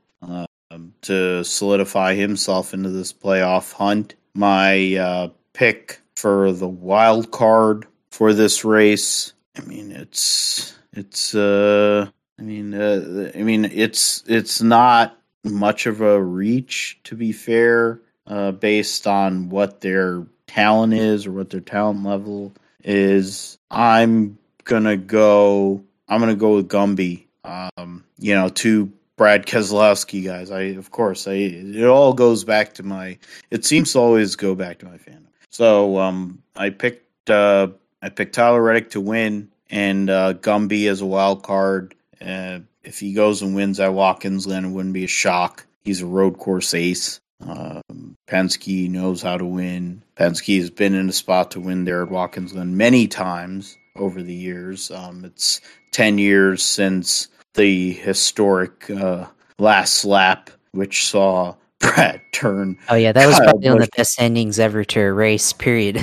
to 1.02 1.44
solidify 1.44 2.14
himself 2.14 2.74
into 2.74 2.90
this 2.90 3.12
playoff 3.12 3.72
hunt. 3.72 4.14
My 4.34 4.96
uh, 4.96 5.28
pick 5.52 6.00
for 6.16 6.52
the 6.52 6.68
wild 6.68 7.30
card 7.30 7.86
for 8.10 8.32
this 8.32 8.64
race. 8.64 9.32
I 9.56 9.62
mean, 9.62 9.92
it's 9.92 10.76
it's 10.92 11.34
uh, 11.34 12.08
I 12.38 12.42
mean, 12.42 12.74
uh, 12.74 13.32
I 13.34 13.42
mean, 13.42 13.64
it's 13.64 14.22
it's 14.26 14.62
not 14.62 15.18
much 15.44 15.86
of 15.86 16.00
a 16.00 16.22
reach 16.22 16.98
to 17.04 17.16
be 17.16 17.32
fair, 17.32 18.00
uh, 18.26 18.52
based 18.52 19.06
on 19.06 19.48
what 19.48 19.80
their 19.80 20.26
talent 20.46 20.94
is 20.94 21.26
or 21.26 21.32
what 21.32 21.50
their 21.50 21.60
talent 21.60 22.04
level 22.04 22.52
is. 22.84 23.58
I'm 23.70 24.38
gonna 24.64 24.96
go. 24.96 25.82
I'm 26.08 26.20
gonna 26.20 26.34
go 26.34 26.56
with 26.56 26.68
Gumby. 26.68 27.24
Um, 27.44 28.04
you 28.18 28.34
know, 28.34 28.48
two 28.48 28.92
Brad 29.18 29.44
Keselowski 29.44 30.24
guys. 30.24 30.50
I 30.50 30.60
of 30.60 30.90
course 30.90 31.28
I 31.28 31.32
it 31.32 31.84
all 31.84 32.14
goes 32.14 32.44
back 32.44 32.72
to 32.74 32.82
my 32.82 33.18
it 33.50 33.66
seems 33.66 33.92
to 33.92 33.98
always 33.98 34.36
go 34.36 34.54
back 34.54 34.78
to 34.78 34.86
my 34.86 34.96
fandom. 34.96 35.26
So 35.50 35.98
um 35.98 36.42
I 36.56 36.70
picked 36.70 37.28
uh 37.28 37.68
I 38.00 38.08
picked 38.08 38.34
Tyler 38.34 38.62
Reddick 38.62 38.90
to 38.90 39.00
win 39.00 39.50
and 39.68 40.08
uh 40.08 40.34
Gumby 40.34 40.88
as 40.88 41.02
a 41.02 41.06
wild 41.06 41.42
card. 41.42 41.94
Uh, 42.20 42.60
if 42.82 42.98
he 42.98 43.12
goes 43.12 43.42
and 43.42 43.54
wins 43.54 43.78
at 43.80 43.92
Watkins 43.92 44.46
Glen, 44.46 44.64
it 44.64 44.70
wouldn't 44.70 44.94
be 44.94 45.04
a 45.04 45.08
shock. 45.08 45.66
He's 45.84 46.00
a 46.00 46.06
road 46.06 46.38
course 46.38 46.72
ace. 46.72 47.20
Um, 47.40 48.16
Penske 48.26 48.90
knows 48.90 49.22
how 49.22 49.36
to 49.36 49.44
win. 49.44 50.02
Penske 50.16 50.58
has 50.58 50.70
been 50.70 50.94
in 50.94 51.08
a 51.08 51.12
spot 51.12 51.52
to 51.52 51.60
win 51.60 51.84
there 51.84 52.02
at 52.02 52.10
Watkins 52.10 52.52
Glen 52.52 52.76
many 52.76 53.06
times 53.06 53.76
over 53.94 54.22
the 54.22 54.34
years. 54.34 54.90
Um, 54.90 55.24
it's 55.24 55.60
10 55.92 56.18
years 56.18 56.62
since 56.62 57.28
the 57.54 57.92
historic 57.92 58.88
uh, 58.90 59.26
last 59.58 60.04
lap, 60.04 60.50
which 60.72 61.06
saw 61.06 61.54
Brad 61.80 62.20
turn. 62.32 62.76
Oh 62.88 62.96
yeah, 62.96 63.12
that 63.12 63.26
was 63.26 63.38
probably 63.38 63.68
one 63.68 63.82
of 63.82 63.88
the 63.88 63.96
best 63.96 64.20
endings 64.20 64.58
ever 64.58 64.84
to 64.84 65.00
a 65.00 65.12
race. 65.12 65.52
Period, 65.52 65.96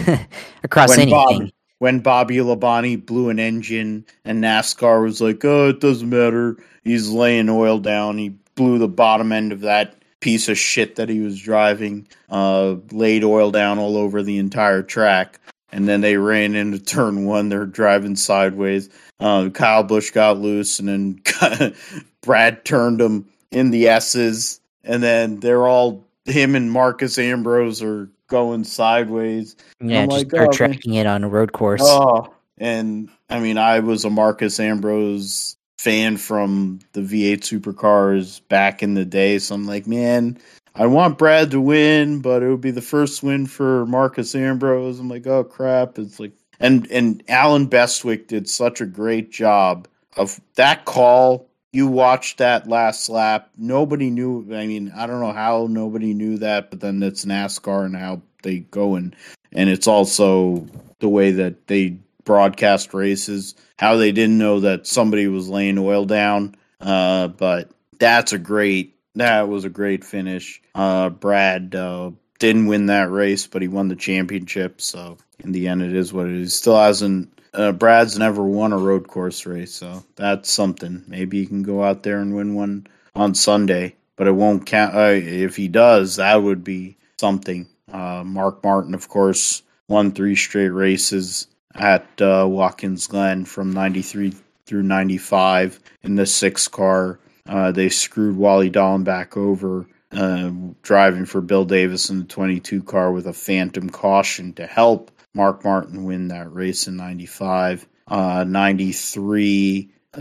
across 0.64 0.90
when 0.90 1.10
anything. 1.10 1.40
Bob, 1.40 1.52
when 1.80 2.00
Bobby 2.00 2.38
Labonte 2.38 3.06
blew 3.06 3.30
an 3.30 3.40
engine 3.40 4.06
and 4.24 4.44
NASCAR 4.44 5.04
was 5.04 5.20
like, 5.20 5.44
"Oh, 5.44 5.70
it 5.70 5.82
doesn't 5.82 6.10
matter. 6.10 6.58
He's 6.84 7.10
laying 7.10 7.50
oil 7.50 7.80
down. 7.80 8.18
He 8.18 8.30
blew 8.56 8.78
the 8.78 8.88
bottom 8.88 9.32
end 9.32 9.52
of 9.52 9.62
that 9.62 9.96
piece 10.22 10.48
of 10.48 10.58
shit 10.58 10.96
that 10.96 11.10
he 11.10 11.20
was 11.20 11.40
driving. 11.40 12.08
Uh, 12.30 12.76
laid 12.92 13.24
oil 13.24 13.52
down 13.52 13.78
all 13.78 13.98
over 13.98 14.24
the 14.24 14.38
entire 14.38 14.82
track." 14.82 15.40
And 15.76 15.90
then 15.90 16.00
they 16.00 16.16
ran 16.16 16.56
into 16.56 16.80
turn 16.80 17.26
one. 17.26 17.50
They're 17.50 17.66
driving 17.66 18.16
sideways. 18.16 18.90
Uh, 19.20 19.50
Kyle 19.50 19.84
Busch 19.84 20.10
got 20.10 20.38
loose, 20.40 20.80
and 20.80 20.88
then 20.88 21.76
Brad 22.22 22.64
turned 22.64 23.02
him 23.02 23.28
in 23.52 23.72
the 23.72 23.90
S's, 23.90 24.62
and 24.86 25.04
then 25.04 25.42
they're 25.42 25.68
all 25.68 26.06
him 26.24 26.56
and 26.56 26.72
Marcus 26.72 27.18
Ambrose 27.18 27.84
are 27.84 28.10
going 28.28 28.64
sideways. 28.64 29.58
Yeah, 29.82 30.04
I'm 30.04 30.10
just 30.10 30.32
like, 30.32 30.42
oh, 30.42 30.50
tracking 30.50 30.94
man. 30.94 31.06
it 31.06 31.10
on 31.10 31.26
a 31.26 31.28
road 31.28 31.52
course. 31.52 31.82
Oh, 31.84 32.34
and 32.58 33.10
I 33.30 33.42
mean, 33.42 33.58
I 33.58 33.82
was 33.82 34.06
a 34.06 34.10
Marcus 34.10 34.62
Ambrose 34.62 35.58
fan 35.78 36.16
from 36.16 36.80
the 36.94 37.02
V8 37.02 37.42
supercars 37.42 38.40
back 38.48 38.82
in 38.82 38.94
the 38.94 39.04
day, 39.04 39.40
so 39.40 39.56
I'm 39.56 39.68
like, 39.68 39.88
man, 39.88 40.38
I 40.76 40.86
want 40.88 41.18
Brad 41.18 41.52
to 41.52 41.62
win, 41.62 42.20
but 42.20 42.44
it 42.44 42.50
would 42.50 42.62
be 42.62 42.72
the 42.72 42.82
first 42.82 43.24
win 43.24 43.46
for 43.48 43.86
Marcus 43.86 44.36
Ambrose. 44.36 45.00
I'm 45.00 45.10
like, 45.10 45.26
oh 45.26 45.44
crap! 45.44 45.98
It's 45.98 46.20
like 46.20 46.34
and 46.60 46.90
and 46.92 47.24
Allen 47.28 47.68
Bestwick 47.68 48.28
did 48.28 48.50
such 48.50 48.82
a 48.82 48.86
great 48.86 49.32
job 49.32 49.88
of 50.18 50.40
that 50.56 50.86
call. 50.86 51.50
You 51.72 51.88
watched 51.88 52.38
that 52.38 52.68
last 52.68 53.10
lap. 53.10 53.50
Nobody 53.58 54.10
knew. 54.10 54.42
I 54.54 54.66
mean, 54.68 54.92
I 54.96 55.08
don't 55.08 55.20
know 55.20 55.34
how 55.34 55.68
nobody 55.70 56.14
knew 56.14 56.38
that, 56.38 56.70
but 56.70 56.80
then 56.80 57.02
it's 57.04 57.26
NASCAR 57.26 57.86
and 57.86 57.96
how 57.96 58.22
they 58.44 58.60
go 58.60 58.96
and 58.96 59.16
and 59.52 59.70
it's 59.70 59.88
also 59.88 60.66
the 61.00 61.10
way 61.10 61.32
that 61.32 61.68
they 61.68 61.98
broadcast 62.26 62.94
races. 62.94 63.56
How 63.78 63.96
they 63.96 64.12
didn't 64.12 64.38
know 64.38 64.60
that 64.62 64.88
somebody 64.88 65.28
was 65.28 65.50
laying 65.50 65.78
oil 65.78 66.06
down. 66.06 66.56
Uh, 66.82 67.30
but 67.30 67.72
that's 68.00 68.34
a 68.34 68.40
great. 68.40 68.95
That 69.16 69.48
was 69.48 69.66
a 69.66 69.70
great 69.70 70.04
finish. 70.04 70.62
Uh, 70.74 71.10
Brad 71.10 71.74
uh, 71.74 72.12
didn't 72.40 72.68
win 72.68 72.88
that 72.88 73.10
race, 73.10 73.48
but 73.48 73.62
he 73.62 73.68
won 73.68 73.88
the 73.88 73.96
championship. 73.96 74.82
So 74.82 75.18
in 75.40 75.52
the 75.52 75.68
end, 75.68 75.82
it 75.82 75.94
is 75.94 76.12
what 76.14 76.28
it 76.28 76.36
is. 76.36 76.56
Still 76.56 76.78
hasn't. 76.78 77.32
Uh, 77.54 77.72
Brad's 77.72 78.20
never 78.20 78.44
won 78.44 78.74
a 78.74 78.78
road 78.78 79.08
course 79.08 79.46
race, 79.46 79.74
so 79.74 80.04
that's 80.16 80.52
something. 80.52 81.04
Maybe 81.08 81.40
he 81.40 81.46
can 81.46 81.64
go 81.64 81.84
out 81.84 82.04
there 82.04 82.20
and 82.20 82.36
win 82.36 82.54
one 82.54 82.88
on 83.16 83.34
Sunday, 83.34 83.96
but 84.18 84.28
it 84.28 84.34
won't 84.34 84.66
count. 84.66 84.94
Uh, 84.94 85.12
if 85.14 85.56
he 85.56 85.70
does, 85.70 86.18
that 86.18 86.44
would 86.44 86.64
be 86.64 86.98
something. 87.18 87.68
Uh, 87.92 88.24
Mark 88.26 88.62
Martin, 88.64 88.94
of 88.94 89.08
course, 89.08 89.64
won 89.88 90.12
three 90.12 90.36
straight 90.36 90.70
races 90.70 91.48
at 91.74 92.06
uh, 92.22 92.46
Watkins 92.48 93.08
Glen 93.08 93.46
from 93.46 93.72
'93 93.72 94.34
through 94.66 94.84
'95 94.84 95.80
in 96.04 96.16
the 96.16 96.26
six 96.26 96.68
car. 96.68 97.20
Uh, 97.48 97.72
they 97.72 97.90
screwed 97.90 98.38
Wally 98.38 98.72
Dallenbach 98.72 99.38
over 99.38 99.88
uh, 100.12 100.52
driving 100.82 101.26
for 101.26 101.42
Bill 101.42 101.66
Davis 101.66 102.10
in 102.10 102.20
the 102.20 102.26
22 102.26 102.84
car 102.84 103.12
with 103.12 103.28
a 103.28 103.34
phantom 103.34 103.90
caution 103.90 104.54
to 104.54 104.66
help 104.66 105.12
Mark 105.34 105.64
Martin 105.64 106.06
win 106.06 106.30
that 106.30 106.52
race 106.54 106.88
in 106.88 106.96
95. 106.96 107.88
Uh, 108.08 108.46
93, 108.48 109.90
uh, 110.14 110.20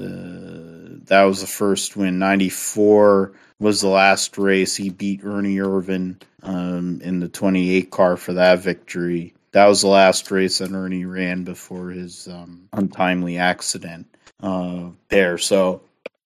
that 1.07 1.23
was 1.23 1.41
the 1.41 1.47
first 1.47 1.97
win. 1.97 2.19
94 2.19 3.33
was 3.61 3.81
the 3.81 3.89
last 3.89 4.37
race. 4.37 4.75
He 4.75 4.91
beat 4.91 5.25
Ernie 5.25 5.57
Irvan 5.57 6.21
um, 6.43 7.01
in 7.03 7.21
the 7.21 7.29
28 7.29 7.91
car 7.91 8.17
for 8.17 8.35
that 8.35 8.61
victory. 8.61 9.35
That 9.53 9.67
was 9.67 9.83
the 9.83 9.89
last 9.89 10.31
race 10.31 10.59
that 10.59 10.73
Ernie 10.73 11.05
ran 11.05 11.45
before 11.45 11.91
his 11.91 12.27
um, 12.27 12.69
untimely 12.73 13.39
accident 13.39 14.07
uh, 14.43 14.89
there. 15.09 15.39
So 15.39 15.83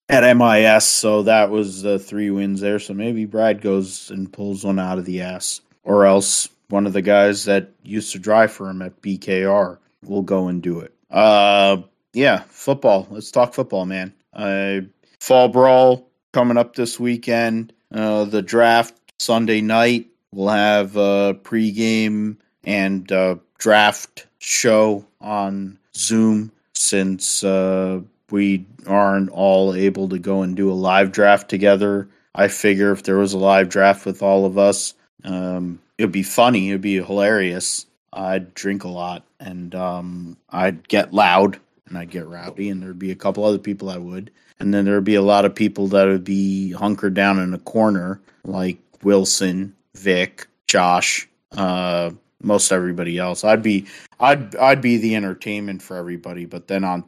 at 0.08 0.36
MIS, 0.36 0.84
so 0.84 1.22
that 1.24 1.50
was 1.50 1.82
the 1.82 1.98
three 1.98 2.30
wins 2.30 2.60
there. 2.60 2.78
So 2.78 2.94
maybe 2.94 3.24
Brad 3.24 3.60
goes 3.60 4.10
and 4.10 4.32
pulls 4.32 4.64
one 4.64 4.78
out 4.78 4.98
of 4.98 5.04
the 5.04 5.22
ass, 5.22 5.60
or 5.84 6.06
else 6.06 6.48
one 6.68 6.86
of 6.86 6.92
the 6.92 7.02
guys 7.02 7.44
that 7.44 7.70
used 7.82 8.12
to 8.12 8.18
drive 8.18 8.52
for 8.52 8.68
him 8.68 8.82
at 8.82 9.00
BKR 9.02 9.78
will 10.04 10.22
go 10.22 10.48
and 10.48 10.62
do 10.62 10.80
it. 10.80 10.94
Uh, 11.10 11.78
yeah, 12.12 12.42
football. 12.48 13.06
Let's 13.10 13.30
talk 13.30 13.54
football, 13.54 13.86
man. 13.86 14.12
Uh, 14.32 14.80
fall 15.20 15.48
brawl 15.48 16.08
coming 16.32 16.56
up 16.56 16.74
this 16.74 16.98
weekend. 16.98 17.72
Uh, 17.92 18.24
the 18.24 18.42
draft 18.42 18.94
Sunday 19.18 19.60
night. 19.60 20.06
We'll 20.30 20.48
have 20.48 20.96
a 20.96 21.38
pregame 21.42 22.36
and 22.62 23.10
draft 23.56 24.26
show 24.38 25.06
on 25.22 25.78
Zoom 25.96 26.52
since 26.74 27.42
uh, 27.42 28.00
we 28.30 28.66
aren't 28.86 29.30
all 29.30 29.74
able 29.74 30.08
to 30.08 30.18
go 30.18 30.42
and 30.42 30.56
do 30.56 30.70
a 30.70 30.74
live 30.74 31.12
draft 31.12 31.48
together. 31.48 32.08
I 32.34 32.48
figure 32.48 32.92
if 32.92 33.02
there 33.02 33.18
was 33.18 33.32
a 33.32 33.38
live 33.38 33.68
draft 33.68 34.06
with 34.06 34.22
all 34.22 34.44
of 34.44 34.58
us, 34.58 34.94
um, 35.24 35.80
it'd 35.96 36.12
be 36.12 36.22
funny. 36.22 36.68
It'd 36.68 36.80
be 36.80 37.02
hilarious. 37.02 37.86
I'd 38.12 38.54
drink 38.54 38.84
a 38.84 38.88
lot 38.88 39.24
and 39.40 39.74
um, 39.74 40.36
I'd 40.50 40.88
get 40.88 41.12
loud 41.12 41.58
and 41.86 41.96
I'd 41.96 42.10
get 42.10 42.28
rowdy, 42.28 42.68
and 42.68 42.82
there'd 42.82 42.98
be 42.98 43.10
a 43.10 43.16
couple 43.16 43.44
other 43.44 43.58
people 43.58 43.88
I 43.88 43.96
would. 43.96 44.30
And 44.60 44.74
then 44.74 44.84
there'd 44.84 45.04
be 45.04 45.14
a 45.14 45.22
lot 45.22 45.44
of 45.44 45.54
people 45.54 45.86
that 45.88 46.06
would 46.06 46.24
be 46.24 46.72
hunkered 46.72 47.14
down 47.14 47.38
in 47.38 47.54
a 47.54 47.58
corner, 47.58 48.20
like 48.44 48.78
Wilson, 49.02 49.74
Vic, 49.94 50.46
Josh, 50.66 51.28
uh, 51.52 52.10
most 52.42 52.72
everybody 52.72 53.16
else. 53.18 53.42
I'd 53.44 53.62
be, 53.62 53.86
I'd, 54.20 54.54
I'd 54.56 54.82
be 54.82 54.98
the 54.98 55.16
entertainment 55.16 55.80
for 55.80 55.96
everybody. 55.96 56.44
But 56.44 56.68
then 56.68 56.84
on 56.84 57.04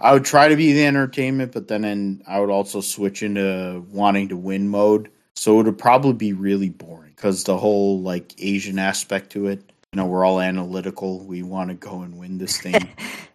I 0.00 0.12
would 0.12 0.24
try 0.24 0.48
to 0.48 0.56
be 0.56 0.72
the 0.72 0.84
entertainment, 0.84 1.52
but 1.52 1.68
then 1.68 1.84
in, 1.84 2.22
I 2.26 2.40
would 2.40 2.50
also 2.50 2.80
switch 2.80 3.22
into 3.22 3.84
wanting 3.90 4.28
to 4.28 4.36
win 4.36 4.68
mode. 4.68 5.10
So 5.34 5.60
it 5.60 5.64
would 5.64 5.78
probably 5.78 6.14
be 6.14 6.32
really 6.32 6.70
boring 6.70 7.12
because 7.14 7.44
the 7.44 7.58
whole 7.58 8.00
like 8.00 8.34
Asian 8.38 8.78
aspect 8.78 9.30
to 9.32 9.48
it. 9.48 9.62
You 9.92 9.98
know, 9.98 10.06
we're 10.06 10.24
all 10.24 10.40
analytical. 10.40 11.20
We 11.20 11.42
want 11.42 11.70
to 11.70 11.74
go 11.74 12.02
and 12.02 12.18
win 12.18 12.38
this 12.38 12.58
thing. 12.62 12.88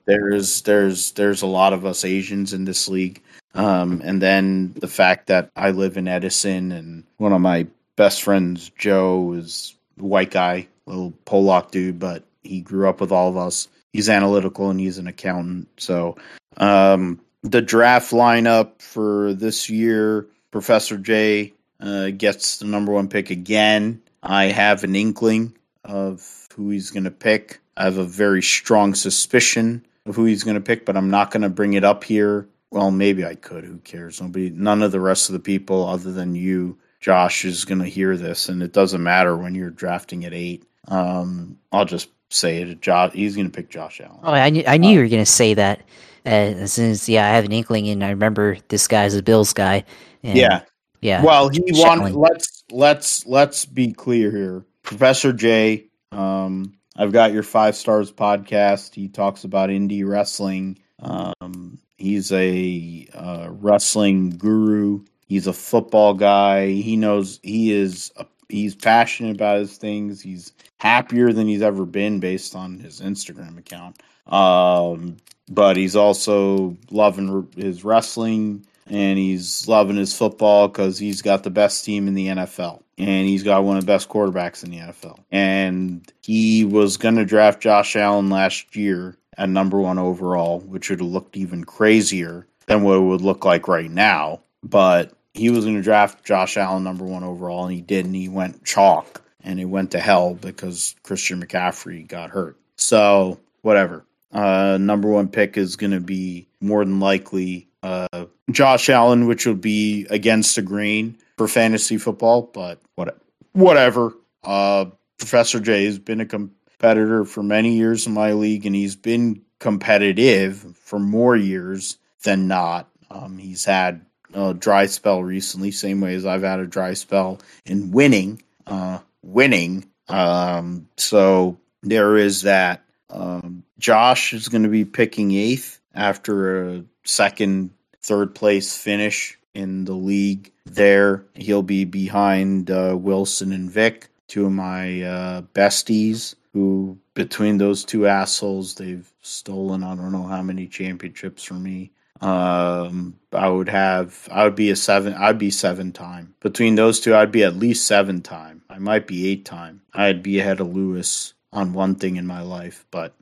there's 0.06 0.62
there's 0.62 1.12
there's 1.14 1.42
a 1.42 1.48
lot 1.48 1.74
of 1.74 1.86
us 1.86 2.06
Asians 2.06 2.54
in 2.54 2.66
this 2.66 2.88
league, 2.88 3.22
um, 3.54 4.02
and 4.04 4.22
then 4.22 4.74
the 4.74 4.88
fact 4.88 5.28
that 5.28 5.52
I 5.56 5.72
live 5.72 5.98
in 5.98 6.08
Edison 6.08 6.72
and 6.72 7.04
one 7.18 7.34
of 7.34 7.42
my 7.42 7.68
best 7.96 8.24
friends, 8.24 8.72
Joe, 8.78 9.34
is 9.34 9.76
a 10.00 10.04
white 10.04 10.32
guy, 10.32 10.68
little 10.86 11.14
Polak 11.26 11.72
dude, 11.72 12.00
but 12.00 12.24
he 12.44 12.62
grew 12.62 12.90
up 12.90 13.00
with 13.00 13.12
all 13.12 13.30
of 13.30 13.38
us 13.38 13.68
he's 13.94 14.10
analytical 14.10 14.70
and 14.70 14.80
he's 14.80 14.98
an 14.98 15.08
accountant. 15.08 15.68
So 15.78 16.18
um, 16.58 17.20
the 17.44 17.62
draft 17.62 18.12
lineup 18.12 18.82
for 18.82 19.34
this 19.34 19.70
year, 19.70 20.28
Professor 20.52 20.98
J 20.98 21.54
uh, 21.80 22.10
gets 22.12 22.58
the 22.58 22.66
number 22.66 22.92
one 22.92 23.08
pick 23.08 23.30
again. 23.30 24.02
I 24.24 24.46
have 24.46 24.84
an 24.84 24.96
inkling 24.96 25.58
of 25.84 26.48
who 26.54 26.70
he's 26.70 26.92
going 26.92 27.06
to 27.06 27.12
pick. 27.12 27.60
I 27.78 27.86
have 27.86 27.98
a 27.98 28.04
very 28.04 28.44
strong 28.44 28.94
suspicion 28.94 29.86
of 30.06 30.16
who 30.16 30.26
he's 30.26 30.44
going 30.44 30.56
to 30.56 30.62
pick, 30.62 30.86
but 30.86 30.98
I'm 30.98 31.10
not 31.10 31.32
going 31.32 31.42
to 31.42 31.50
bring 31.50 31.74
it 31.74 31.84
up 31.84 32.04
here. 32.04 32.48
Well, 32.70 32.92
maybe 32.92 33.26
I 33.26 33.36
could. 33.36 33.64
Who 33.64 33.78
cares? 33.80 34.22
Nobody, 34.22 34.50
none 34.50 34.82
of 34.82 34.92
the 34.92 35.00
rest 35.00 35.30
of 35.30 35.34
the 35.34 35.40
people, 35.40 35.88
other 35.88 36.12
than 36.12 36.36
you, 36.36 36.78
Josh, 37.00 37.44
is 37.44 37.66
going 37.66 37.80
to 37.80 37.86
hear 37.86 38.16
this, 38.16 38.48
and 38.48 38.62
it 38.62 38.74
doesn't 38.74 39.04
matter 39.04 39.36
when 39.36 39.56
you're 39.56 39.70
drafting 39.70 40.24
at 40.26 40.34
eight. 40.34 40.66
Um, 40.88 41.58
I'll 41.72 41.86
just 41.86 42.10
say 42.34 42.62
it. 42.62 42.82
Josh, 42.82 43.14
he's 43.14 43.36
going 43.36 43.50
to 43.50 43.56
pick 43.56 43.70
Josh 43.70 44.02
Allen. 44.02 44.20
Oh, 44.24 44.32
I 44.32 44.50
knew, 44.50 44.64
I 44.68 44.78
knew 44.78 44.90
uh, 44.90 44.92
you 44.92 45.00
were 45.00 45.08
going 45.08 45.24
to 45.24 45.32
say 45.32 45.54
that. 45.54 45.82
Uh, 46.26 46.30
as 46.30 46.74
soon 46.74 46.92
as 46.92 47.10
yeah, 47.10 47.26
I 47.26 47.30
have 47.36 47.46
an 47.46 47.52
inkling, 47.52 47.90
and 47.90 48.04
I 48.04 48.10
remember 48.10 48.58
this 48.68 48.88
guy's 48.88 49.16
a 49.16 49.24
Bills 49.24 49.54
guy. 49.54 49.86
yeah, 50.22 50.62
yeah. 51.02 51.24
Well, 51.24 51.50
he 51.50 51.64
wanted. 51.70 52.14
Let's 52.14 52.64
let's 52.72 53.26
let's 53.26 53.66
be 53.66 53.94
clear 53.94 54.30
here, 54.30 54.66
Professor 54.84 55.34
J. 55.34 55.88
Um, 56.12 56.74
I've 56.96 57.12
got 57.12 57.34
your 57.34 57.44
five 57.44 57.76
stars 57.76 58.12
podcast. 58.12 58.94
He 58.94 59.08
talks 59.08 59.44
about 59.44 59.70
indie 59.70 60.08
wrestling. 60.08 60.78
Um, 61.00 61.80
he's 61.98 62.32
a 62.32 63.08
uh, 63.14 63.48
wrestling 63.50 64.32
guru. 64.32 65.04
He's 65.28 65.48
a 65.48 65.54
football 65.54 66.14
guy. 66.14 66.68
He 66.68 66.98
knows 66.98 67.40
he 67.42 67.72
is 67.72 68.12
a 68.18 68.26
he's 68.52 68.76
passionate 68.76 69.36
about 69.36 69.60
his 69.60 69.78
things. 69.78 70.22
He's 70.22 70.54
happier 70.78 71.32
than 71.34 71.48
he's 71.48 71.62
ever 71.62 71.86
been 71.86 72.20
based 72.20 72.56
on 72.56 72.80
his 72.80 73.02
Instagram 73.02 73.58
account. 73.58 74.02
Um, 74.28 75.18
but 75.50 75.78
he's 75.78 75.96
also 75.96 76.78
loving 76.90 77.48
his 77.56 77.84
wrestling 77.84 78.66
and 78.88 79.18
he's 79.18 79.68
loving 79.68 79.98
his 79.98 80.16
football 80.16 80.68
because 80.68 80.98
he's 80.98 81.22
got 81.22 81.44
the 81.44 81.50
best 81.50 81.86
team 81.86 82.08
in 82.08 82.14
the 82.14 82.28
NFL 82.28 82.82
and 82.98 83.28
he's 83.28 83.44
got 83.44 83.64
one 83.64 83.78
of 83.78 83.86
the 83.86 83.92
best 83.92 84.10
quarterbacks 84.10 84.64
in 84.64 84.72
the 84.72 84.78
NFL. 84.78 85.20
And 85.32 86.12
he 86.22 86.66
was 86.66 86.98
going 86.98 87.16
to 87.16 87.26
draft 87.26 87.62
Josh 87.62 87.96
Allen 87.96 88.30
last 88.30 88.76
year 88.76 89.16
at 89.38 89.50
number 89.50 89.80
one 89.80 89.98
overall, 89.98 90.60
which 90.60 90.90
would 90.90 91.00
have 91.00 91.10
looked 91.10 91.36
even 91.36 91.64
crazier 91.64 92.46
than 92.68 92.84
what 92.84 92.98
it 92.98 93.02
would 93.02 93.22
look 93.22 93.44
like 93.44 93.68
right 93.68 93.90
now. 93.90 94.42
But 94.64 95.14
he 95.34 95.50
was 95.50 95.66
going 95.66 95.78
to 95.78 95.82
draft 95.82 96.24
Josh 96.24 96.58
Allen 96.58 96.84
number 96.84 97.06
one 97.06 97.24
overall, 97.24 97.66
and 97.66 97.74
he 97.74 97.82
did, 97.82 98.06
and 98.06 98.16
he 98.16 98.30
went 98.30 98.64
chalk, 98.64 99.24
and 99.44 99.60
it 99.60 99.66
went 99.66 99.92
to 99.92 100.00
hell 100.00 100.34
because 100.34 100.96
Christian 101.04 101.44
McCaffrey 101.44 102.08
got 102.08 102.30
hurt. 102.30 102.58
So 102.76 103.40
whatever. 103.62 104.06
Uh, 104.32 104.78
number 104.80 105.10
one 105.10 105.28
pick 105.28 105.58
is 105.58 105.76
going 105.76 105.92
to 105.92 106.00
be 106.00 106.48
more 106.62 106.86
than 106.86 107.00
likely 107.00 107.68
uh, 107.84 108.26
Josh 108.50 108.90
Allen, 108.90 109.28
which 109.28 109.46
will 109.46 109.56
be 109.56 110.06
against 110.10 110.56
the 110.56 110.62
grain 110.62 111.18
for 111.38 111.48
fantasy 111.48 111.98
football, 111.98 112.44
but 112.54 112.80
what, 112.96 113.18
whatever. 113.54 114.14
Uh, 114.44 114.86
Professor 115.18 115.60
J 115.60 115.86
has 115.86 116.00
been 116.00 116.22
a 116.22 116.26
competitor 116.26 117.26
for 117.26 117.44
many 117.44 117.76
years 117.76 118.08
in 118.08 118.14
my 118.14 118.34
league, 118.34 118.66
and 118.66 118.76
he's 118.76 118.96
been 118.96 119.42
competitive 119.60 120.76
for 120.78 121.00
more 121.00 121.36
years 121.36 121.98
than 122.24 122.48
not. 122.48 122.90
Um, 123.10 123.38
he's 123.38 123.66
had 123.66 124.06
a 124.34 124.54
dry 124.54 124.86
spell 124.86 125.24
recently, 125.24 125.72
same 125.72 126.02
way 126.02 126.16
as 126.16 126.26
I've 126.26 126.44
had 126.44 126.60
a 126.60 126.68
dry 126.68 126.94
spell 126.94 127.40
in 127.66 127.92
winning. 127.92 128.42
Uh, 128.66 129.00
winning. 129.22 129.90
Um, 130.08 130.88
so 130.98 131.58
there 131.84 132.18
is 132.18 132.44
that. 132.44 132.84
Um, 133.10 133.64
Josh 133.80 134.34
is 134.34 134.48
going 134.48 134.64
to 134.64 134.70
be 134.70 134.86
picking 134.86 135.32
eighth 135.32 135.82
after 135.94 136.70
a 136.70 136.84
second, 137.04 137.72
third 138.02 138.36
place 138.36 138.78
finish 138.78 139.38
in 139.54 139.86
the 139.86 139.94
league. 139.94 140.52
There, 140.66 141.26
he'll 141.34 141.64
be 141.64 141.86
behind 141.86 142.72
uh, 142.72 142.96
Wilson 142.98 143.52
and 143.52 143.70
Vic, 143.70 144.08
two 144.28 144.46
of 144.46 144.52
my 144.52 145.02
uh, 145.02 145.42
besties. 145.54 146.36
Who 146.54 146.98
between 147.14 147.58
those 147.58 147.86
two 147.86 148.08
assholes, 148.08 148.76
they've 148.76 149.10
stolen 149.22 149.84
I 149.84 149.96
don't 149.96 150.12
know 150.12 150.24
how 150.24 150.42
many 150.42 150.68
championships 150.68 151.44
from 151.44 151.64
me. 151.64 151.92
Um, 152.22 153.16
I 153.34 153.48
would 153.50 153.70
have, 153.70 154.28
I 154.32 154.44
would 154.44 154.56
be 154.56 154.70
a 154.70 154.76
seven, 154.76 155.14
I'd 155.14 155.40
be 155.40 155.52
seven 155.52 155.92
time. 155.92 156.36
Between 156.40 156.76
those 156.76 157.00
two, 157.00 157.16
I'd 157.16 157.32
be 157.32 157.44
at 157.44 157.56
least 157.56 157.88
seven 157.88 158.22
time. 158.22 158.62
I 158.70 158.78
might 158.78 159.08
be 159.08 159.28
eight 159.28 159.46
time. 159.46 159.82
I'd 159.94 160.22
be 160.22 160.40
ahead 160.40 160.60
of 160.60 160.76
Lewis 160.76 161.34
on 161.52 161.74
one 161.74 161.96
thing 161.96 162.18
in 162.18 162.28
my 162.28 162.42
life, 162.42 162.86
but, 162.92 163.16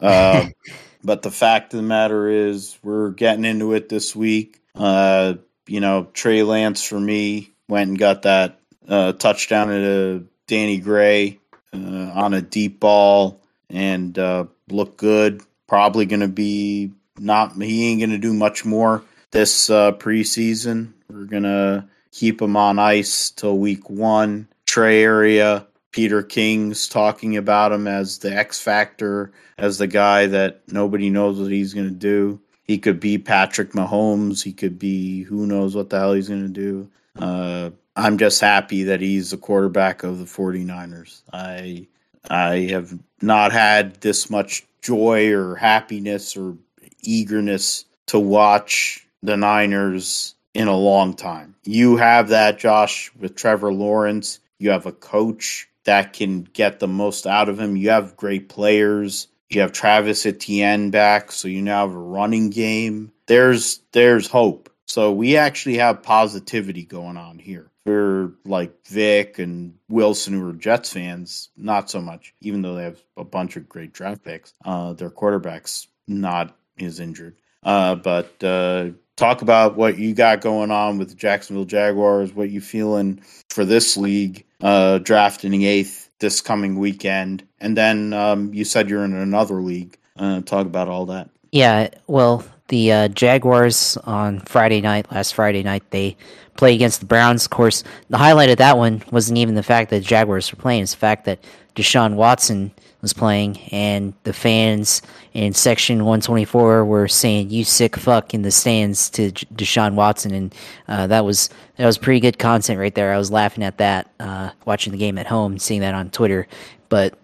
uh, 0.00 0.46
but 1.04 1.22
the 1.22 1.30
fact 1.30 1.74
of 1.74 1.78
the 1.78 1.86
matter 1.86 2.28
is, 2.28 2.78
we're 2.82 3.10
getting 3.10 3.44
into 3.44 3.74
it 3.74 3.88
this 3.88 4.14
week. 4.14 4.60
Uh, 4.74 5.34
you 5.66 5.80
know, 5.80 6.08
Trey 6.12 6.42
Lance 6.42 6.84
for 6.84 7.00
me 7.00 7.52
went 7.68 7.88
and 7.88 7.98
got 7.98 8.22
that 8.22 8.60
uh, 8.88 9.12
touchdown 9.12 9.70
at 9.70 9.80
a 9.80 10.22
Danny 10.46 10.78
Gray 10.78 11.38
uh, 11.72 12.10
on 12.14 12.34
a 12.34 12.42
deep 12.42 12.80
ball 12.80 13.40
and 13.70 14.18
uh, 14.18 14.44
looked 14.68 14.98
good. 14.98 15.42
Probably 15.66 16.06
going 16.06 16.20
to 16.20 16.28
be 16.28 16.92
not 17.18 17.60
he 17.60 17.90
ain't 17.90 18.00
gonna 18.00 18.18
do 18.18 18.32
much 18.32 18.64
more 18.64 19.02
this 19.30 19.70
uh, 19.70 19.92
preseason. 19.92 20.92
We're 21.08 21.24
gonna 21.24 21.88
keep 22.12 22.40
him 22.40 22.56
on 22.56 22.78
ice 22.78 23.30
till 23.30 23.58
week 23.58 23.88
one. 23.90 24.48
Trey 24.66 25.02
area, 25.02 25.66
Peter 25.92 26.22
King's 26.22 26.88
talking 26.88 27.36
about 27.36 27.72
him 27.72 27.86
as 27.86 28.18
the 28.18 28.34
X 28.34 28.60
factor, 28.60 29.32
as 29.58 29.78
the 29.78 29.86
guy 29.86 30.26
that 30.26 30.62
nobody 30.68 31.10
knows 31.10 31.40
what 31.40 31.50
he's 31.50 31.74
gonna 31.74 31.90
do. 31.90 32.40
He 32.64 32.78
could 32.78 32.98
be 32.98 33.18
Patrick 33.18 33.72
Mahomes. 33.72 34.42
He 34.42 34.52
could 34.52 34.78
be 34.78 35.22
who 35.22 35.46
knows 35.46 35.76
what 35.76 35.90
the 35.90 35.98
hell 35.98 36.14
he's 36.14 36.28
to 36.28 36.48
do. 36.48 36.88
Uh, 37.16 37.70
I'm 37.94 38.18
just 38.18 38.40
happy 38.40 38.84
that 38.84 39.00
he's 39.00 39.30
the 39.30 39.36
quarterback 39.36 40.02
of 40.02 40.18
the 40.18 40.24
49ers. 40.24 41.22
I 41.32 41.86
I 42.28 42.68
have 42.70 42.98
not 43.20 43.52
had 43.52 44.00
this 44.00 44.30
much 44.30 44.64
joy 44.80 45.32
or 45.32 45.56
happiness 45.56 46.36
or 46.36 46.56
eagerness 47.04 47.84
to 48.06 48.18
watch 48.18 49.06
the 49.22 49.36
Niners 49.36 50.34
in 50.54 50.68
a 50.68 50.76
long 50.76 51.14
time. 51.14 51.54
You 51.64 51.96
have 51.96 52.28
that, 52.28 52.58
Josh, 52.58 53.10
with 53.18 53.34
Trevor 53.34 53.72
Lawrence. 53.72 54.38
You 54.58 54.70
have 54.70 54.86
a 54.86 54.92
coach 54.92 55.68
that 55.84 56.12
can 56.12 56.42
get 56.42 56.80
the 56.80 56.88
most 56.88 57.26
out 57.26 57.48
of 57.48 57.58
him. 57.58 57.76
You 57.76 57.90
have 57.90 58.16
great 58.16 58.48
players. 58.48 59.28
You 59.50 59.60
have 59.60 59.72
Travis 59.72 60.26
Etienne 60.26 60.90
back, 60.90 61.30
so 61.30 61.48
you 61.48 61.62
now 61.62 61.86
have 61.86 61.94
a 61.94 61.98
running 61.98 62.50
game. 62.50 63.12
There's 63.26 63.80
there's 63.92 64.26
hope. 64.26 64.70
So 64.86 65.12
we 65.12 65.36
actually 65.36 65.78
have 65.78 66.02
positivity 66.02 66.84
going 66.84 67.16
on 67.16 67.38
here. 67.38 67.70
For 67.84 68.32
like 68.46 68.86
Vic 68.86 69.38
and 69.38 69.74
Wilson, 69.90 70.32
who 70.32 70.48
are 70.48 70.54
Jets 70.54 70.90
fans, 70.92 71.50
not 71.56 71.90
so 71.90 72.00
much. 72.00 72.34
Even 72.40 72.62
though 72.62 72.74
they 72.74 72.84
have 72.84 73.02
a 73.16 73.24
bunch 73.24 73.56
of 73.56 73.68
great 73.68 73.92
draft 73.92 74.24
picks, 74.24 74.54
uh, 74.64 74.94
their 74.94 75.10
quarterback's 75.10 75.86
not 76.08 76.56
is 76.78 77.00
injured. 77.00 77.36
Uh, 77.62 77.94
but 77.94 78.42
uh, 78.42 78.90
talk 79.16 79.42
about 79.42 79.76
what 79.76 79.98
you 79.98 80.14
got 80.14 80.40
going 80.40 80.70
on 80.70 80.98
with 80.98 81.08
the 81.08 81.14
Jacksonville 81.14 81.64
Jaguars. 81.64 82.32
What 82.32 82.50
you 82.50 82.60
feeling 82.60 83.22
for 83.50 83.64
this 83.64 83.96
league? 83.96 84.44
Uh, 84.60 84.98
drafting 84.98 85.62
eighth 85.62 86.10
this 86.20 86.40
coming 86.40 86.78
weekend, 86.78 87.46
and 87.60 87.76
then 87.76 88.14
um, 88.14 88.54
you 88.54 88.64
said 88.64 88.88
you're 88.88 89.04
in 89.04 89.14
another 89.14 89.56
league. 89.56 89.98
Uh, 90.16 90.40
talk 90.40 90.66
about 90.66 90.88
all 90.88 91.06
that. 91.06 91.28
Yeah, 91.52 91.90
well, 92.06 92.44
the 92.68 92.92
uh, 92.92 93.08
Jaguars 93.08 93.98
on 94.04 94.40
Friday 94.40 94.80
night, 94.80 95.10
last 95.12 95.34
Friday 95.34 95.62
night, 95.62 95.82
they 95.90 96.16
play 96.56 96.74
against 96.74 97.00
the 97.00 97.06
Browns. 97.06 97.44
Of 97.44 97.50
course, 97.50 97.84
the 98.08 98.16
highlight 98.16 98.48
of 98.48 98.56
that 98.58 98.78
one 98.78 99.02
wasn't 99.10 99.38
even 99.38 99.54
the 99.54 99.62
fact 99.62 99.90
that 99.90 99.98
the 99.98 100.04
Jaguars 100.04 100.50
were 100.50 100.60
playing; 100.60 100.82
it's 100.82 100.92
the 100.92 100.98
fact 100.98 101.26
that 101.26 101.44
Deshaun 101.74 102.14
Watson 102.14 102.72
was 103.04 103.12
playing, 103.12 103.58
and 103.70 104.14
the 104.22 104.32
fans 104.32 105.02
in 105.34 105.52
section 105.52 105.98
124 105.98 106.86
were 106.86 107.06
saying 107.06 107.50
"you 107.50 107.62
sick 107.62 107.96
fuck" 107.96 108.32
in 108.32 108.40
the 108.40 108.50
stands 108.50 109.10
to 109.10 109.30
Deshaun 109.30 109.92
Watson, 109.92 110.32
and 110.32 110.54
uh, 110.88 111.06
that 111.08 111.22
was 111.22 111.50
that 111.76 111.84
was 111.84 111.98
pretty 111.98 112.18
good 112.18 112.38
content 112.38 112.80
right 112.80 112.94
there. 112.94 113.12
I 113.12 113.18
was 113.18 113.30
laughing 113.30 113.62
at 113.62 113.76
that 113.76 114.10
uh, 114.18 114.50
watching 114.64 114.90
the 114.92 114.98
game 114.98 115.18
at 115.18 115.26
home, 115.26 115.58
seeing 115.58 115.82
that 115.82 115.94
on 115.94 116.08
Twitter. 116.10 116.48
But 116.88 117.18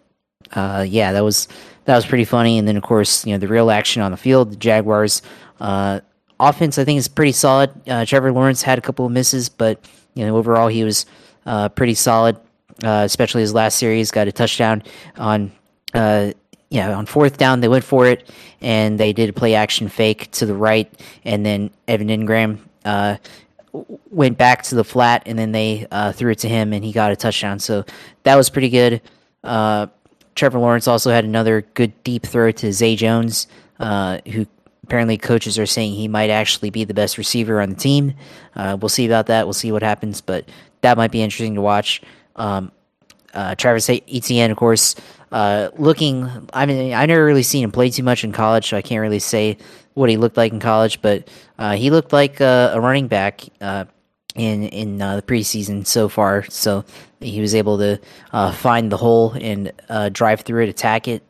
uh, 0.53 0.85
yeah, 0.87 1.13
that 1.13 1.25
was 1.25 1.49
that 1.87 1.97
was 1.97 2.05
pretty 2.05 2.27
funny. 2.27 2.59
And 2.59 2.69
then 2.69 2.77
of 2.77 2.83
course, 2.83 3.27
you 3.27 3.33
know, 3.33 3.39
the 3.39 3.49
real 3.49 3.71
action 3.71 4.03
on 4.03 4.11
the 4.11 4.19
field, 4.19 4.53
the 4.53 4.57
Jaguars 4.57 5.23
uh, 5.59 6.01
offense, 6.39 6.77
I 6.77 6.85
think 6.85 6.99
is 6.99 7.09
pretty 7.09 7.33
solid. 7.33 7.71
Uh, 7.89 8.05
Trevor 8.05 8.33
Lawrence 8.33 8.61
had 8.61 8.77
a 8.77 8.83
couple 8.83 9.07
of 9.07 9.13
misses, 9.13 9.49
but 9.49 9.83
you 10.13 10.27
know, 10.27 10.37
overall 10.37 10.69
he 10.69 10.85
was 10.85 11.07
uh, 11.47 11.71
pretty 11.71 11.95
solid. 11.95 12.37
especially 12.83 13.41
his 13.41 13.55
last 13.55 13.79
series, 13.79 14.11
got 14.11 14.29
a 14.29 14.33
touchdown 14.33 14.83
on 15.17 15.53
uh, 15.95 16.33
yeah, 16.71 16.97
on 16.97 17.07
fourth 17.07 17.37
down, 17.37 17.61
they 17.61 17.69
went 17.69 17.85
for 17.85 18.07
it 18.07 18.29
and 18.61 18.99
they 18.99 19.13
did 19.13 19.29
a 19.29 19.33
play 19.33 19.55
action 19.55 19.89
fake 19.89 20.31
to 20.33 20.47
the 20.47 20.55
right, 20.55 20.93
and 21.25 21.45
then 21.45 21.71
Evan 21.89 22.09
Engram 22.09 22.59
uh, 22.85 23.17
went 24.11 24.39
back 24.39 24.63
to 24.65 24.75
the 24.75 24.85
flat, 24.85 25.23
and 25.27 25.39
then 25.39 25.53
they 25.53 25.87
uh, 25.91 26.13
threw 26.13 26.33
it 26.33 26.39
to 26.41 26.49
him, 26.49 26.73
and 26.73 26.85
he 26.85 26.93
got 26.93 27.11
a 27.11 27.17
touchdown. 27.17 27.59
So 27.59 27.85
that 28.23 28.37
was 28.37 28.51
pretty 28.51 28.69
good. 28.69 29.01
Uh, 29.43 29.89
Trevor 30.35 30.59
Lawrence 30.59 30.87
also 30.87 31.11
had 31.11 31.25
another 31.25 31.63
good 31.75 31.93
deep 32.05 32.25
throw 32.25 32.53
to 32.53 32.73
Zay 32.73 32.97
Jones, 32.97 33.47
uh, 33.79 34.19
who 34.31 34.47
apparently 34.85 35.17
coaches 35.17 35.59
are 35.59 35.67
saying 35.67 35.95
he 35.95 36.09
might 36.09 36.31
actually 36.31 36.71
be 36.71 36.85
the 36.85 36.95
best 36.95 37.19
receiver 37.19 37.61
on 37.61 37.71
the 37.71 37.77
team. 37.77 38.15
Uh, 38.55 38.77
we'll 38.81 38.89
see 38.89 39.07
about 39.07 39.27
that. 39.27 39.47
We'll 39.47 39.55
see 39.55 39.73
what 39.73 39.83
happens, 39.83 40.21
but 40.21 40.49
that 40.83 40.97
might 40.97 41.11
be 41.11 41.23
interesting 41.23 41.55
to 41.55 41.61
watch. 41.61 42.03
Um, 42.37 42.73
Travis 43.57 43.89
Etienne, 43.89 44.51
of 44.51 44.57
course, 44.57 44.97
uh, 45.33 45.71
looking, 45.77 46.49
I 46.53 46.67
mean, 46.67 46.93
I 46.93 47.07
never 47.07 47.25
really 47.25 47.43
seen 47.43 47.63
him 47.63 47.73
play 47.73 47.91
too 47.91 48.03
much 48.03 48.25
in 48.25 48.33
college, 48.33 48.69
so 48.69 48.77
I 48.77 48.83
can't 48.83 49.01
really 49.01 49.19
say 49.19 49.59
what 49.95 50.11
he 50.11 50.17
looked 50.17 50.37
like 50.37 50.53
in 50.53 50.61
college. 50.61 51.01
But 51.01 51.29
uh, 51.59 51.73
he 51.77 51.91
looked 51.91 52.13
like 52.13 52.41
a, 52.41 52.73
a 52.75 52.81
running 52.81 53.09
back 53.09 53.43
uh, 53.61 53.85
in 54.35 54.65
in 54.65 55.01
uh, 55.01 55.17
the 55.17 55.23
preseason 55.23 55.87
so 55.87 56.09
far. 56.09 56.45
So 56.49 56.85
he 57.21 57.41
was 57.41 57.55
able 57.55 57.79
to 57.79 58.01
uh, 58.33 58.53
find 58.53 58.91
the 58.91 58.97
hole 58.97 59.33
and 59.33 59.73
drive 60.13 60.41
through 60.41 60.65
it, 60.65 60.69
attack 60.69 61.07
it 61.07 61.23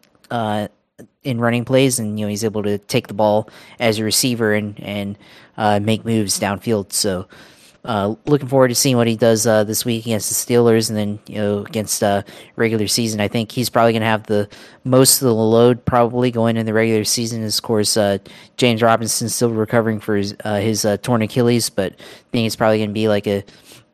in 1.22 1.38
running 1.38 1.64
plays, 1.66 1.98
and 1.98 2.18
you 2.18 2.24
know 2.24 2.30
he's 2.30 2.44
able 2.44 2.62
to 2.62 2.78
take 2.78 3.08
the 3.08 3.14
ball 3.14 3.50
as 3.78 3.98
a 3.98 4.04
receiver 4.04 4.54
and 4.54 4.80
and 4.80 5.84
make 5.84 6.04
moves 6.06 6.40
downfield. 6.40 6.92
So 6.92 7.28
uh, 7.84 8.14
looking 8.26 8.48
forward 8.48 8.68
to 8.68 8.74
seeing 8.74 8.96
what 8.96 9.06
he 9.06 9.16
does 9.16 9.46
uh, 9.46 9.64
this 9.64 9.84
week 9.84 10.04
against 10.04 10.28
the 10.28 10.34
Steelers, 10.54 10.90
and 10.90 10.98
then 10.98 11.18
you 11.26 11.36
know 11.36 11.58
against 11.60 12.02
uh, 12.02 12.22
regular 12.56 12.86
season. 12.86 13.20
I 13.20 13.28
think 13.28 13.50
he's 13.50 13.70
probably 13.70 13.92
going 13.92 14.02
to 14.02 14.06
have 14.06 14.24
the 14.24 14.48
most 14.84 15.22
of 15.22 15.26
the 15.26 15.34
load 15.34 15.84
probably 15.84 16.30
going 16.30 16.56
in 16.56 16.66
the 16.66 16.74
regular 16.74 17.04
season. 17.04 17.44
Of 17.44 17.62
course, 17.62 17.96
uh, 17.96 18.18
James 18.58 18.82
Robinson 18.82 19.30
still 19.30 19.50
recovering 19.50 19.98
for 19.98 20.16
his, 20.16 20.34
uh, 20.44 20.56
his 20.56 20.86
torn 21.02 21.22
Achilles, 21.22 21.70
but 21.70 21.92
I 21.92 22.30
think 22.32 22.46
it's 22.46 22.56
probably 22.56 22.78
going 22.78 22.90
to 22.90 22.94
be 22.94 23.08
like 23.08 23.26
a 23.26 23.44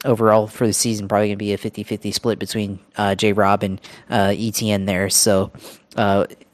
overall 0.04 0.46
for 0.46 0.66
the 0.66 0.72
season 0.72 1.08
probably 1.08 1.28
going 1.28 1.38
to 1.38 1.44
be 1.44 1.52
a 1.52 1.58
50-50 1.58 2.12
split 2.12 2.38
between 2.38 2.78
J. 3.16 3.32
Rob 3.32 3.62
and 3.62 3.80
ETN 4.10 4.86
there. 4.86 5.08
So 5.10 5.52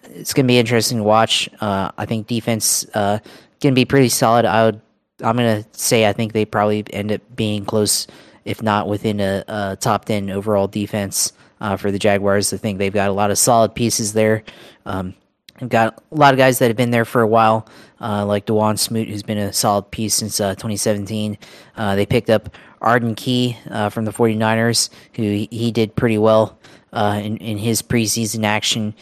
it's 0.04 0.32
going 0.34 0.46
to 0.46 0.48
be 0.48 0.58
interesting 0.58 0.98
to 0.98 1.04
watch. 1.04 1.48
I 1.60 2.04
think 2.06 2.26
defense 2.26 2.84
going 2.94 3.20
to 3.62 3.72
be 3.72 3.84
pretty 3.84 4.08
solid. 4.10 4.44
I 4.44 4.66
would 4.66 4.80
I'm 5.22 5.36
gonna 5.36 5.64
say 5.72 6.06
I 6.06 6.12
think 6.12 6.32
they 6.32 6.44
probably 6.44 6.84
end 6.90 7.12
up 7.12 7.20
being 7.34 7.64
close, 7.64 8.06
if 8.44 8.62
not 8.62 8.88
within 8.88 9.20
a, 9.20 9.44
a 9.48 9.76
top 9.80 10.04
ten 10.04 10.30
overall 10.30 10.66
defense 10.66 11.32
uh, 11.62 11.76
for 11.76 11.90
the 11.90 11.98
Jaguars. 11.98 12.52
I 12.52 12.56
think 12.56 12.78
they've 12.78 12.92
got 12.92 13.08
a 13.08 13.12
lot 13.12 13.30
of 13.30 13.38
solid 13.38 13.74
pieces 13.74 14.12
there. 14.12 14.42
Um, 14.84 15.14
they've 15.60 15.68
got 15.68 16.02
a 16.10 16.14
lot 16.14 16.34
of 16.34 16.38
guys 16.38 16.58
that 16.58 16.66
have 16.66 16.76
been 16.76 16.90
there 16.90 17.04
for 17.04 17.22
a 17.22 17.26
while, 17.26 17.66
uh, 18.00 18.26
like 18.26 18.46
Dawuane 18.46 18.78
Smoot, 18.78 19.08
who's 19.08 19.22
been 19.22 19.38
a 19.38 19.52
solid 19.52 19.90
piece 19.90 20.14
since 20.14 20.40
uh, 20.40 20.54
2017. 20.56 21.38
Uh, 21.76 21.94
they 21.94 22.04
picked 22.04 22.28
up 22.28 22.50
Arden 22.80 23.14
Key 23.14 23.56
uh, 23.70 23.88
from 23.88 24.04
the 24.04 24.12
49ers, 24.12 24.90
who 25.14 25.22
he, 25.22 25.48
he 25.52 25.70
did 25.70 25.94
pretty 25.94 26.18
well 26.18 26.58
uh, 26.92 27.20
in, 27.22 27.36
in 27.36 27.58
his 27.58 27.80
preseason 27.80 28.44
action. 28.44 28.92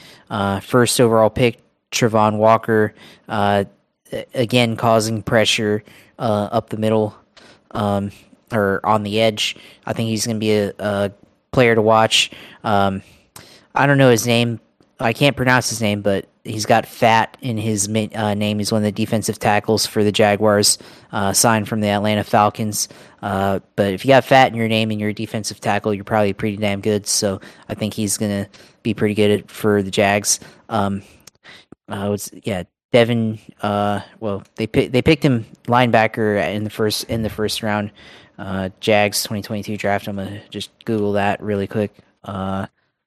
first 0.62 1.00
overall 1.00 1.30
pick, 1.30 1.60
Travon 1.90 2.36
Walker 2.36 2.94
again 4.34 4.76
causing 4.76 5.22
pressure 5.22 5.82
uh, 6.20 6.48
up 6.52 6.70
the 6.70 6.76
middle 6.76 7.16
um, 7.72 8.12
or 8.52 8.80
on 8.84 9.02
the 9.02 9.20
edge. 9.20 9.56
I 9.86 9.92
think 9.92 10.10
he's 10.10 10.26
going 10.26 10.36
to 10.36 10.40
be 10.40 10.52
a, 10.52 10.72
a, 10.78 11.12
player 11.52 11.74
to 11.74 11.82
watch. 11.82 12.30
Um, 12.62 13.02
I 13.74 13.86
don't 13.88 13.98
know 13.98 14.10
his 14.10 14.24
name. 14.24 14.60
I 15.00 15.12
can't 15.12 15.36
pronounce 15.36 15.68
his 15.68 15.80
name, 15.80 16.00
but 16.00 16.28
he's 16.44 16.64
got 16.64 16.86
fat 16.86 17.36
in 17.40 17.58
his 17.58 17.88
uh, 17.88 18.34
name. 18.34 18.58
He's 18.58 18.70
one 18.70 18.82
of 18.82 18.84
the 18.84 18.92
defensive 18.92 19.40
tackles 19.40 19.84
for 19.84 20.04
the 20.04 20.12
Jaguars, 20.12 20.78
uh, 21.10 21.32
signed 21.32 21.68
from 21.68 21.80
the 21.80 21.88
Atlanta 21.88 22.22
Falcons. 22.22 22.88
Uh, 23.20 23.58
but 23.74 23.92
if 23.92 24.04
you 24.04 24.10
got 24.10 24.24
fat 24.24 24.52
in 24.52 24.54
your 24.54 24.68
name 24.68 24.92
and 24.92 25.00
you're 25.00 25.10
a 25.10 25.14
defensive 25.14 25.58
tackle, 25.58 25.92
you're 25.92 26.04
probably 26.04 26.32
pretty 26.32 26.56
damn 26.56 26.80
good. 26.80 27.06
So 27.06 27.40
I 27.68 27.74
think 27.74 27.94
he's 27.94 28.16
going 28.16 28.44
to 28.44 28.50
be 28.84 28.94
pretty 28.94 29.14
good 29.14 29.50
for 29.50 29.82
the 29.82 29.90
Jags. 29.90 30.38
Um, 30.68 31.02
uh, 31.88 32.16
yeah, 32.44 32.62
Devin, 32.92 33.38
uh, 33.62 34.00
well, 34.18 34.42
they 34.56 34.66
they 34.66 35.02
picked 35.02 35.24
him 35.24 35.46
linebacker 35.66 36.52
in 36.54 36.64
the 36.64 36.70
first 36.70 37.04
in 37.04 37.22
the 37.22 37.30
first 37.30 37.62
round. 37.62 37.92
Uh, 38.36 38.70
Jags 38.80 39.22
2022 39.22 39.76
draft. 39.76 40.08
I'm 40.08 40.16
gonna 40.16 40.40
just 40.48 40.70
Google 40.84 41.12
that 41.12 41.40
really 41.42 41.66
quick. 41.66 41.92
Uh, 42.24 42.66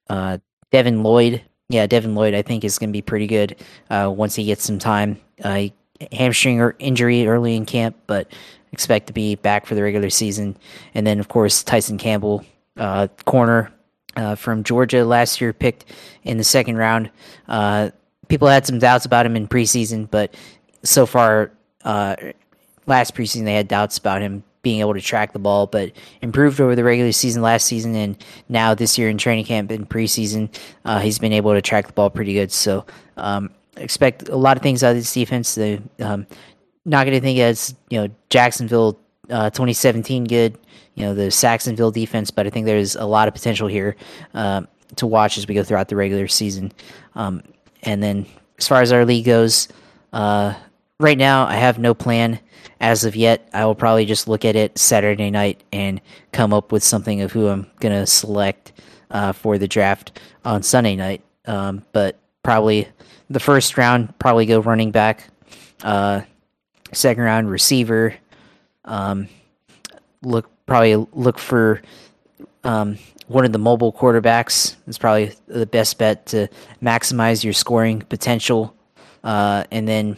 uh, 0.09 0.37
Devin 0.71 1.03
Lloyd, 1.03 1.41
yeah, 1.69 1.85
Devin 1.85 2.15
Lloyd. 2.15 2.33
I 2.33 2.43
think 2.43 2.63
is 2.63 2.79
gonna 2.79 2.91
be 2.91 3.01
pretty 3.01 3.27
good 3.27 3.57
uh, 3.89 4.13
once 4.15 4.35
he 4.35 4.45
gets 4.45 4.63
some 4.63 4.79
time. 4.79 5.19
Uh, 5.43 5.65
hamstring 6.11 6.71
injury 6.79 7.27
early 7.27 7.55
in 7.55 7.65
camp, 7.65 7.97
but 8.07 8.31
expect 8.71 9.07
to 9.07 9.13
be 9.13 9.35
back 9.35 9.65
for 9.65 9.75
the 9.75 9.83
regular 9.83 10.09
season. 10.09 10.55
And 10.93 11.05
then 11.05 11.19
of 11.19 11.27
course 11.27 11.63
Tyson 11.63 11.97
Campbell, 11.97 12.45
uh, 12.77 13.07
corner 13.25 13.71
from 14.37 14.63
Georgia 14.63 15.03
last 15.03 15.41
year, 15.41 15.51
picked 15.51 15.85
in 16.23 16.37
the 16.37 16.43
second 16.43 16.77
round. 16.77 17.09
People 18.33 18.47
had 18.47 18.65
some 18.65 18.79
doubts 18.79 19.05
about 19.05 19.27
him 19.27 19.35
in 19.35 19.47
preseason, 19.47 20.09
but 20.09 20.33
so 20.81 21.05
far, 21.05 21.51
uh, 21.83 22.15
last 22.87 23.13
preseason 23.13 23.45
they 23.45 23.53
had 23.53 23.67
doubts 23.67 23.99
about 23.99 24.23
him 24.23 24.43
being 24.63 24.79
able 24.79 24.95
to 24.95 25.01
track 25.01 25.33
the 25.33 25.37
ball, 25.37 25.67
but 25.67 25.91
improved 26.19 26.59
over 26.59 26.75
the 26.75 26.83
regular 26.83 27.11
season 27.11 27.43
last 27.43 27.67
season, 27.67 27.93
and 27.93 28.25
now 28.49 28.73
this 28.73 28.97
year 28.97 29.07
in 29.07 29.19
training 29.19 29.45
camp 29.45 29.69
and 29.69 29.87
preseason, 29.87 30.49
uh, 30.83 30.97
he's 30.97 31.19
been 31.19 31.31
able 31.31 31.53
to 31.53 31.61
track 31.61 31.85
the 31.85 31.93
ball 31.93 32.09
pretty 32.09 32.33
good. 32.33 32.51
So 32.51 32.87
um, 33.17 33.51
expect 33.77 34.27
a 34.29 34.35
lot 34.35 34.57
of 34.57 34.63
things 34.63 34.83
out 34.83 34.89
of 34.89 34.95
this 34.95 35.13
defense. 35.13 35.55
Um, 35.99 36.25
not 36.85 37.05
going 37.05 37.13
to 37.15 37.21
think 37.21 37.37
as 37.37 37.75
you 37.91 38.01
know 38.01 38.07
Jacksonville 38.31 38.99
uh, 39.29 39.51
2017 39.51 40.23
good, 40.23 40.57
you 40.95 41.05
know 41.05 41.13
the 41.13 41.29
Sacksonville 41.29 41.91
defense, 41.91 42.31
but 42.31 42.47
I 42.47 42.49
think 42.49 42.65
there's 42.65 42.95
a 42.95 43.05
lot 43.05 43.27
of 43.27 43.35
potential 43.35 43.67
here 43.67 43.95
uh, 44.33 44.63
to 44.95 45.05
watch 45.05 45.37
as 45.37 45.47
we 45.47 45.53
go 45.53 45.61
throughout 45.61 45.87
the 45.87 45.95
regular 45.95 46.27
season. 46.27 46.71
Um, 47.13 47.43
and 47.83 48.01
then 48.01 48.25
as 48.57 48.67
far 48.67 48.81
as 48.81 48.91
our 48.91 49.05
league 49.05 49.25
goes, 49.25 49.67
uh, 50.11 50.53
right 50.99 51.17
now, 51.17 51.45
I 51.45 51.55
have 51.55 51.79
no 51.79 51.93
plan 51.93 52.39
as 52.79 53.05
of 53.05 53.15
yet. 53.15 53.49
I 53.53 53.65
will 53.65 53.75
probably 53.75 54.05
just 54.05 54.27
look 54.27 54.45
at 54.45 54.55
it 54.55 54.77
Saturday 54.77 55.29
night 55.29 55.63
and 55.71 56.01
come 56.31 56.53
up 56.53 56.71
with 56.71 56.83
something 56.83 57.21
of 57.21 57.31
who 57.31 57.47
I'm 57.47 57.69
going 57.79 57.93
to 57.93 58.05
select 58.05 58.73
uh, 59.11 59.31
for 59.31 59.57
the 59.57 59.67
draft 59.67 60.19
on 60.45 60.63
Sunday 60.63 60.95
night. 60.95 61.23
Um, 61.45 61.85
but 61.91 62.19
probably 62.41 62.87
the 63.29 63.39
first 63.39 63.77
round, 63.77 64.17
probably 64.19 64.45
go 64.45 64.59
running 64.59 64.91
back. 64.91 65.27
Uh, 65.83 66.21
second 66.91 67.23
round, 67.23 67.49
receiver. 67.49 68.15
Um, 68.85 69.27
look, 70.21 70.49
probably 70.65 70.95
look 71.13 71.39
for 71.39 71.81
um, 72.63 72.97
one 73.27 73.45
of 73.45 73.51
the 73.51 73.59
mobile 73.59 73.93
quarterbacks. 73.93 74.75
Is 74.87 74.97
probably 74.97 75.33
the 75.47 75.65
best 75.65 75.97
bet 75.97 76.25
to 76.27 76.47
maximize 76.81 77.43
your 77.43 77.53
scoring 77.53 78.01
potential. 78.01 78.75
Uh, 79.23 79.63
and 79.71 79.87
then 79.87 80.17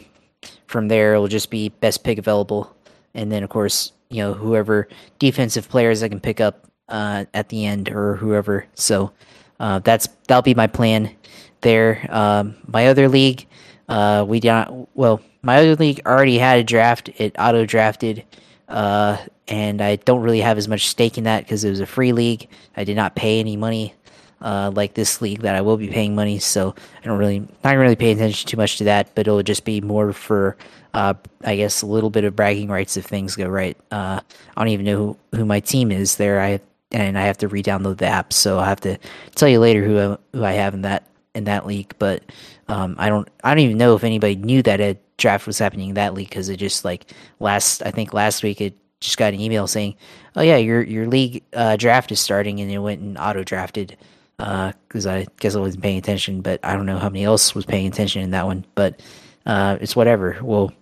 from 0.67 0.87
there, 0.87 1.13
it'll 1.13 1.27
just 1.27 1.49
be 1.49 1.69
best 1.69 2.03
pick 2.03 2.17
available. 2.17 2.75
And 3.13 3.31
then, 3.31 3.43
of 3.43 3.49
course, 3.49 3.91
you 4.09 4.21
know, 4.21 4.33
whoever 4.33 4.87
defensive 5.19 5.69
players 5.69 6.03
I 6.03 6.09
can 6.09 6.19
pick 6.19 6.41
up 6.41 6.69
uh, 6.89 7.25
at 7.33 7.49
the 7.49 7.65
end 7.65 7.89
or 7.89 8.15
whoever. 8.15 8.65
So 8.75 9.11
uh, 9.59 9.79
that's 9.79 10.07
that'll 10.27 10.41
be 10.41 10.53
my 10.53 10.67
plan 10.67 11.15
there. 11.61 12.05
Um, 12.09 12.55
my 12.67 12.87
other 12.87 13.07
league, 13.07 13.47
uh, 13.89 14.25
we 14.27 14.39
don't. 14.39 14.87
Well, 14.95 15.21
my 15.41 15.57
other 15.57 15.75
league 15.75 16.01
already 16.05 16.37
had 16.37 16.59
a 16.59 16.63
draft. 16.63 17.09
It 17.17 17.35
auto 17.37 17.65
drafted, 17.65 18.23
uh, 18.67 19.17
and 19.47 19.81
I 19.81 19.97
don't 19.97 20.21
really 20.21 20.41
have 20.41 20.57
as 20.57 20.67
much 20.67 20.87
stake 20.87 21.17
in 21.17 21.25
that 21.25 21.43
because 21.43 21.63
it 21.63 21.69
was 21.69 21.79
a 21.79 21.85
free 21.85 22.13
league. 22.13 22.47
I 22.75 22.83
did 22.83 22.95
not 22.95 23.15
pay 23.15 23.39
any 23.39 23.57
money. 23.57 23.93
Uh, 24.41 24.69
like 24.75 24.93
this 24.93 25.21
league 25.21 25.41
that 25.41 25.55
I 25.55 25.61
will 25.61 25.77
be 25.77 25.87
paying 25.87 26.13
money, 26.13 26.39
so 26.39 26.75
I 27.01 27.05
don't 27.05 27.17
really 27.17 27.47
not 27.63 27.77
really 27.77 27.95
pay 27.95 28.11
attention 28.11 28.47
too 28.47 28.57
much 28.57 28.77
to 28.77 28.83
that, 28.83 29.15
but 29.15 29.21
it'll 29.27 29.41
just 29.41 29.63
be 29.63 29.79
more 29.81 30.11
for 30.11 30.57
uh, 30.93 31.13
I 31.43 31.55
guess 31.55 31.81
a 31.81 31.85
little 31.85 32.09
bit 32.09 32.25
of 32.25 32.35
bragging 32.35 32.69
rights 32.69 32.97
if 32.97 33.05
things 33.05 33.35
go 33.35 33.47
right. 33.47 33.77
Uh, 33.91 34.19
I 34.55 34.61
don't 34.61 34.69
even 34.69 34.85
know 34.85 35.17
who, 35.31 35.37
who 35.37 35.45
my 35.45 35.61
team 35.61 35.91
is 35.91 36.17
there. 36.17 36.41
I 36.41 36.59
and 36.91 37.17
I 37.17 37.23
have 37.23 37.37
to 37.39 37.47
re-download 37.47 37.97
the 37.97 38.07
app, 38.07 38.31
so 38.31 38.59
I'll 38.59 38.65
have 38.65 38.81
to 38.81 38.97
tell 39.35 39.49
you 39.49 39.59
later 39.59 39.83
who 39.83 39.99
I, 39.99 40.17
who 40.37 40.43
I 40.43 40.51
have 40.53 40.73
in 40.73 40.83
that 40.83 41.07
in 41.33 41.45
that 41.45 41.65
league. 41.65 41.93
But 41.97 42.23
um, 42.67 42.95
I 42.97 43.09
don't 43.09 43.27
I 43.43 43.49
don't 43.49 43.63
even 43.63 43.77
know 43.77 43.95
if 43.95 44.03
anybody 44.03 44.35
knew 44.35 44.61
that 44.63 44.79
a 44.79 44.97
draft 45.17 45.47
was 45.47 45.59
happening 45.59 45.89
in 45.89 45.95
that 45.95 46.13
league 46.13 46.29
because 46.29 46.49
it 46.49 46.57
just 46.57 46.85
like 46.85 47.11
last 47.39 47.81
I 47.83 47.91
think 47.91 48.13
last 48.13 48.43
week 48.43 48.61
it 48.61 48.77
just 48.99 49.17
got 49.17 49.33
an 49.33 49.39
email 49.39 49.67
saying, 49.67 49.95
"Oh 50.35 50.41
yeah, 50.41 50.57
your 50.57 50.81
your 50.81 51.07
league 51.07 51.43
uh, 51.53 51.75
draft 51.77 52.11
is 52.11 52.19
starting," 52.19 52.59
and 52.59 52.71
it 52.71 52.79
went 52.79 53.01
and 53.01 53.17
auto 53.17 53.43
drafted 53.43 53.97
because 54.37 55.05
uh, 55.05 55.11
I 55.11 55.27
guess 55.39 55.55
I 55.55 55.59
wasn't 55.59 55.83
paying 55.83 55.97
attention. 55.97 56.41
But 56.41 56.59
I 56.63 56.75
don't 56.75 56.85
know 56.85 56.97
how 56.97 57.09
many 57.09 57.23
else 57.23 57.55
was 57.55 57.65
paying 57.65 57.87
attention 57.87 58.21
in 58.21 58.31
that 58.31 58.45
one. 58.45 58.65
But 58.75 59.01
uh, 59.45 59.77
it's 59.81 59.95
whatever. 59.95 60.37
We'll 60.41 60.73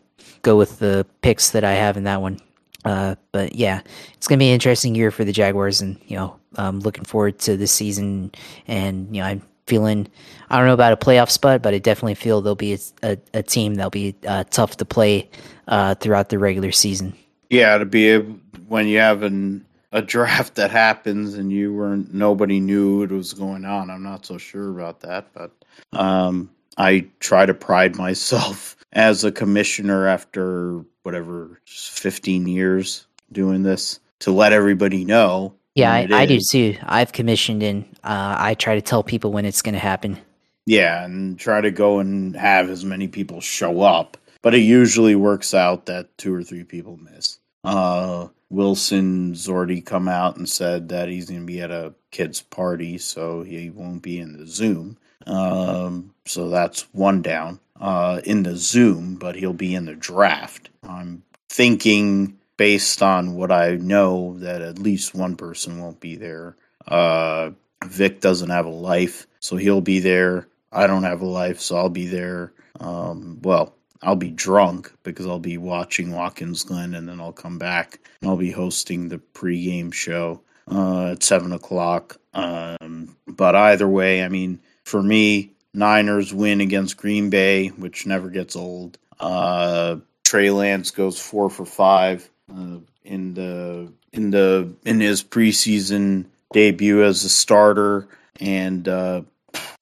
go 0.41 0.57
with 0.57 0.79
the 0.79 1.05
picks 1.21 1.51
that 1.51 1.63
I 1.63 1.73
have 1.73 1.97
in 1.97 2.05
that 2.05 2.21
one. 2.21 2.39
Uh, 2.85 3.15
but 3.31 3.55
yeah, 3.55 3.81
it's 4.13 4.27
gonna 4.27 4.39
be 4.39 4.49
an 4.49 4.53
interesting 4.53 4.95
year 4.95 5.11
for 5.11 5.23
the 5.23 5.31
Jaguars, 5.31 5.81
and 5.81 5.99
you 6.07 6.17
know, 6.17 6.35
I'm 6.55 6.79
looking 6.79 7.05
forward 7.05 7.39
to 7.39 7.57
this 7.57 7.71
season. 7.71 8.31
And 8.67 9.15
you 9.15 9.21
know, 9.21 9.27
I'm 9.27 9.41
feeling 9.67 10.07
I 10.49 10.57
don't 10.57 10.67
know 10.67 10.73
about 10.73 10.93
a 10.93 10.97
playoff 10.97 11.29
spot, 11.29 11.61
but 11.61 11.73
I 11.73 11.79
definitely 11.79 12.15
feel 12.15 12.41
they'll 12.41 12.55
be 12.55 12.73
a, 12.73 12.77
a, 13.01 13.17
a 13.33 13.43
team 13.43 13.75
that'll 13.75 13.89
be 13.89 14.15
uh, 14.27 14.43
tough 14.45 14.77
to 14.77 14.85
play 14.85 15.29
uh, 15.67 15.95
throughout 15.95 16.29
the 16.29 16.39
regular 16.39 16.71
season. 16.71 17.15
Yeah, 17.49 17.77
to 17.77 17.85
be 17.85 18.09
able, 18.09 18.39
when 18.67 18.87
you 18.87 18.99
have 18.99 19.23
an, 19.23 19.65
a 19.91 20.01
draft 20.01 20.55
that 20.55 20.71
happens 20.71 21.35
and 21.35 21.51
you 21.51 21.73
weren't 21.73 22.13
nobody 22.13 22.59
knew 22.59 22.99
what 22.99 23.11
was 23.11 23.33
going 23.33 23.65
on. 23.65 23.89
I'm 23.89 24.03
not 24.03 24.25
so 24.25 24.37
sure 24.37 24.69
about 24.69 25.01
that, 25.01 25.27
but 25.33 25.51
um, 25.93 26.49
I 26.77 27.07
try 27.19 27.45
to 27.45 27.53
pride 27.53 27.95
myself 27.97 28.75
as 28.91 29.23
a 29.23 29.31
commissioner 29.31 30.07
after 30.07 30.83
whatever 31.03 31.59
15 31.65 32.47
years 32.47 33.05
doing 33.31 33.63
this 33.63 33.99
to 34.19 34.31
let 34.31 34.53
everybody 34.53 35.05
know. 35.05 35.55
Yeah, 35.75 35.91
I, 35.91 36.07
I 36.11 36.25
do 36.25 36.39
too. 36.39 36.77
I've 36.83 37.11
commissioned 37.11 37.63
and 37.63 37.85
uh, 38.03 38.35
I 38.37 38.53
try 38.53 38.75
to 38.75 38.81
tell 38.81 39.03
people 39.03 39.31
when 39.31 39.45
it's 39.45 39.61
going 39.61 39.73
to 39.73 39.79
happen. 39.79 40.19
Yeah, 40.65 41.03
and 41.03 41.37
try 41.37 41.61
to 41.61 41.71
go 41.71 41.99
and 41.99 42.35
have 42.35 42.69
as 42.69 42.85
many 42.85 43.07
people 43.07 43.41
show 43.41 43.81
up. 43.81 44.17
But 44.41 44.53
it 44.53 44.59
usually 44.59 45.15
works 45.15 45.53
out 45.53 45.87
that 45.87 46.17
two 46.17 46.33
or 46.33 46.43
three 46.43 46.63
people 46.63 46.97
miss. 46.97 47.39
Uh, 47.63 48.27
Wilson's 48.49 49.49
already 49.49 49.81
come 49.81 50.07
out 50.07 50.37
and 50.37 50.47
said 50.47 50.89
that 50.89 51.09
he's 51.09 51.29
going 51.29 51.41
to 51.41 51.45
be 51.47 51.61
at 51.61 51.71
a 51.71 51.93
kid's 52.11 52.41
party, 52.41 52.97
so 52.97 53.41
he 53.41 53.69
won't 53.69 54.03
be 54.03 54.19
in 54.19 54.37
the 54.37 54.45
Zoom. 54.45 54.97
Um, 55.25 56.13
so 56.25 56.49
that's 56.49 56.81
one 56.93 57.21
down 57.21 57.59
uh, 57.79 58.21
in 58.25 58.43
the 58.43 58.55
Zoom, 58.55 59.15
but 59.15 59.35
he'll 59.35 59.53
be 59.53 59.73
in 59.73 59.85
the 59.85 59.95
draft. 59.95 60.69
I'm 60.83 61.23
thinking, 61.49 62.37
based 62.57 63.01
on 63.01 63.35
what 63.35 63.51
I 63.51 63.75
know, 63.75 64.37
that 64.39 64.61
at 64.61 64.79
least 64.79 65.15
one 65.15 65.35
person 65.35 65.81
won't 65.81 65.99
be 65.99 66.15
there. 66.15 66.55
Uh, 66.87 67.51
Vic 67.85 68.21
doesn't 68.21 68.49
have 68.49 68.65
a 68.65 68.69
life, 68.69 69.27
so 69.39 69.55
he'll 69.55 69.81
be 69.81 69.99
there. 69.99 70.47
I 70.71 70.87
don't 70.87 71.03
have 71.03 71.21
a 71.21 71.25
life, 71.25 71.59
so 71.59 71.77
I'll 71.77 71.89
be 71.89 72.07
there. 72.07 72.53
Um, 72.79 73.39
well, 73.41 73.75
I'll 74.01 74.15
be 74.15 74.31
drunk 74.31 74.91
because 75.03 75.27
I'll 75.27 75.39
be 75.39 75.57
watching 75.57 76.11
Watkins 76.11 76.63
Glen, 76.63 76.93
and 76.93 77.07
then 77.07 77.19
I'll 77.19 77.33
come 77.33 77.57
back 77.57 77.99
and 78.21 78.29
I'll 78.29 78.37
be 78.37 78.51
hosting 78.51 79.07
the 79.07 79.19
pregame 79.33 79.93
show 79.93 80.41
uh, 80.69 81.11
at 81.11 81.23
seven 81.23 81.53
o'clock. 81.53 82.17
Um, 82.33 83.15
but 83.27 83.55
either 83.55 83.87
way, 83.87 84.23
I 84.23 84.29
mean, 84.29 84.59
for 84.83 85.01
me, 85.01 85.51
Niners 85.73 86.33
win 86.33 86.61
against 86.61 86.97
Green 86.97 87.29
Bay, 87.29 87.67
which 87.67 88.05
never 88.05 88.29
gets 88.29 88.55
old. 88.55 88.97
Uh, 89.19 89.97
Trey 90.23 90.49
Lance 90.49 90.91
goes 90.91 91.19
four 91.19 91.49
for 91.49 91.65
five 91.65 92.29
uh, 92.55 92.77
in 93.03 93.33
the 93.33 93.91
in 94.11 94.31
the 94.31 94.73
in 94.85 94.99
his 94.99 95.23
preseason 95.23 96.25
debut 96.51 97.03
as 97.03 97.23
a 97.23 97.29
starter, 97.29 98.07
and 98.39 98.87
uh, 98.87 99.21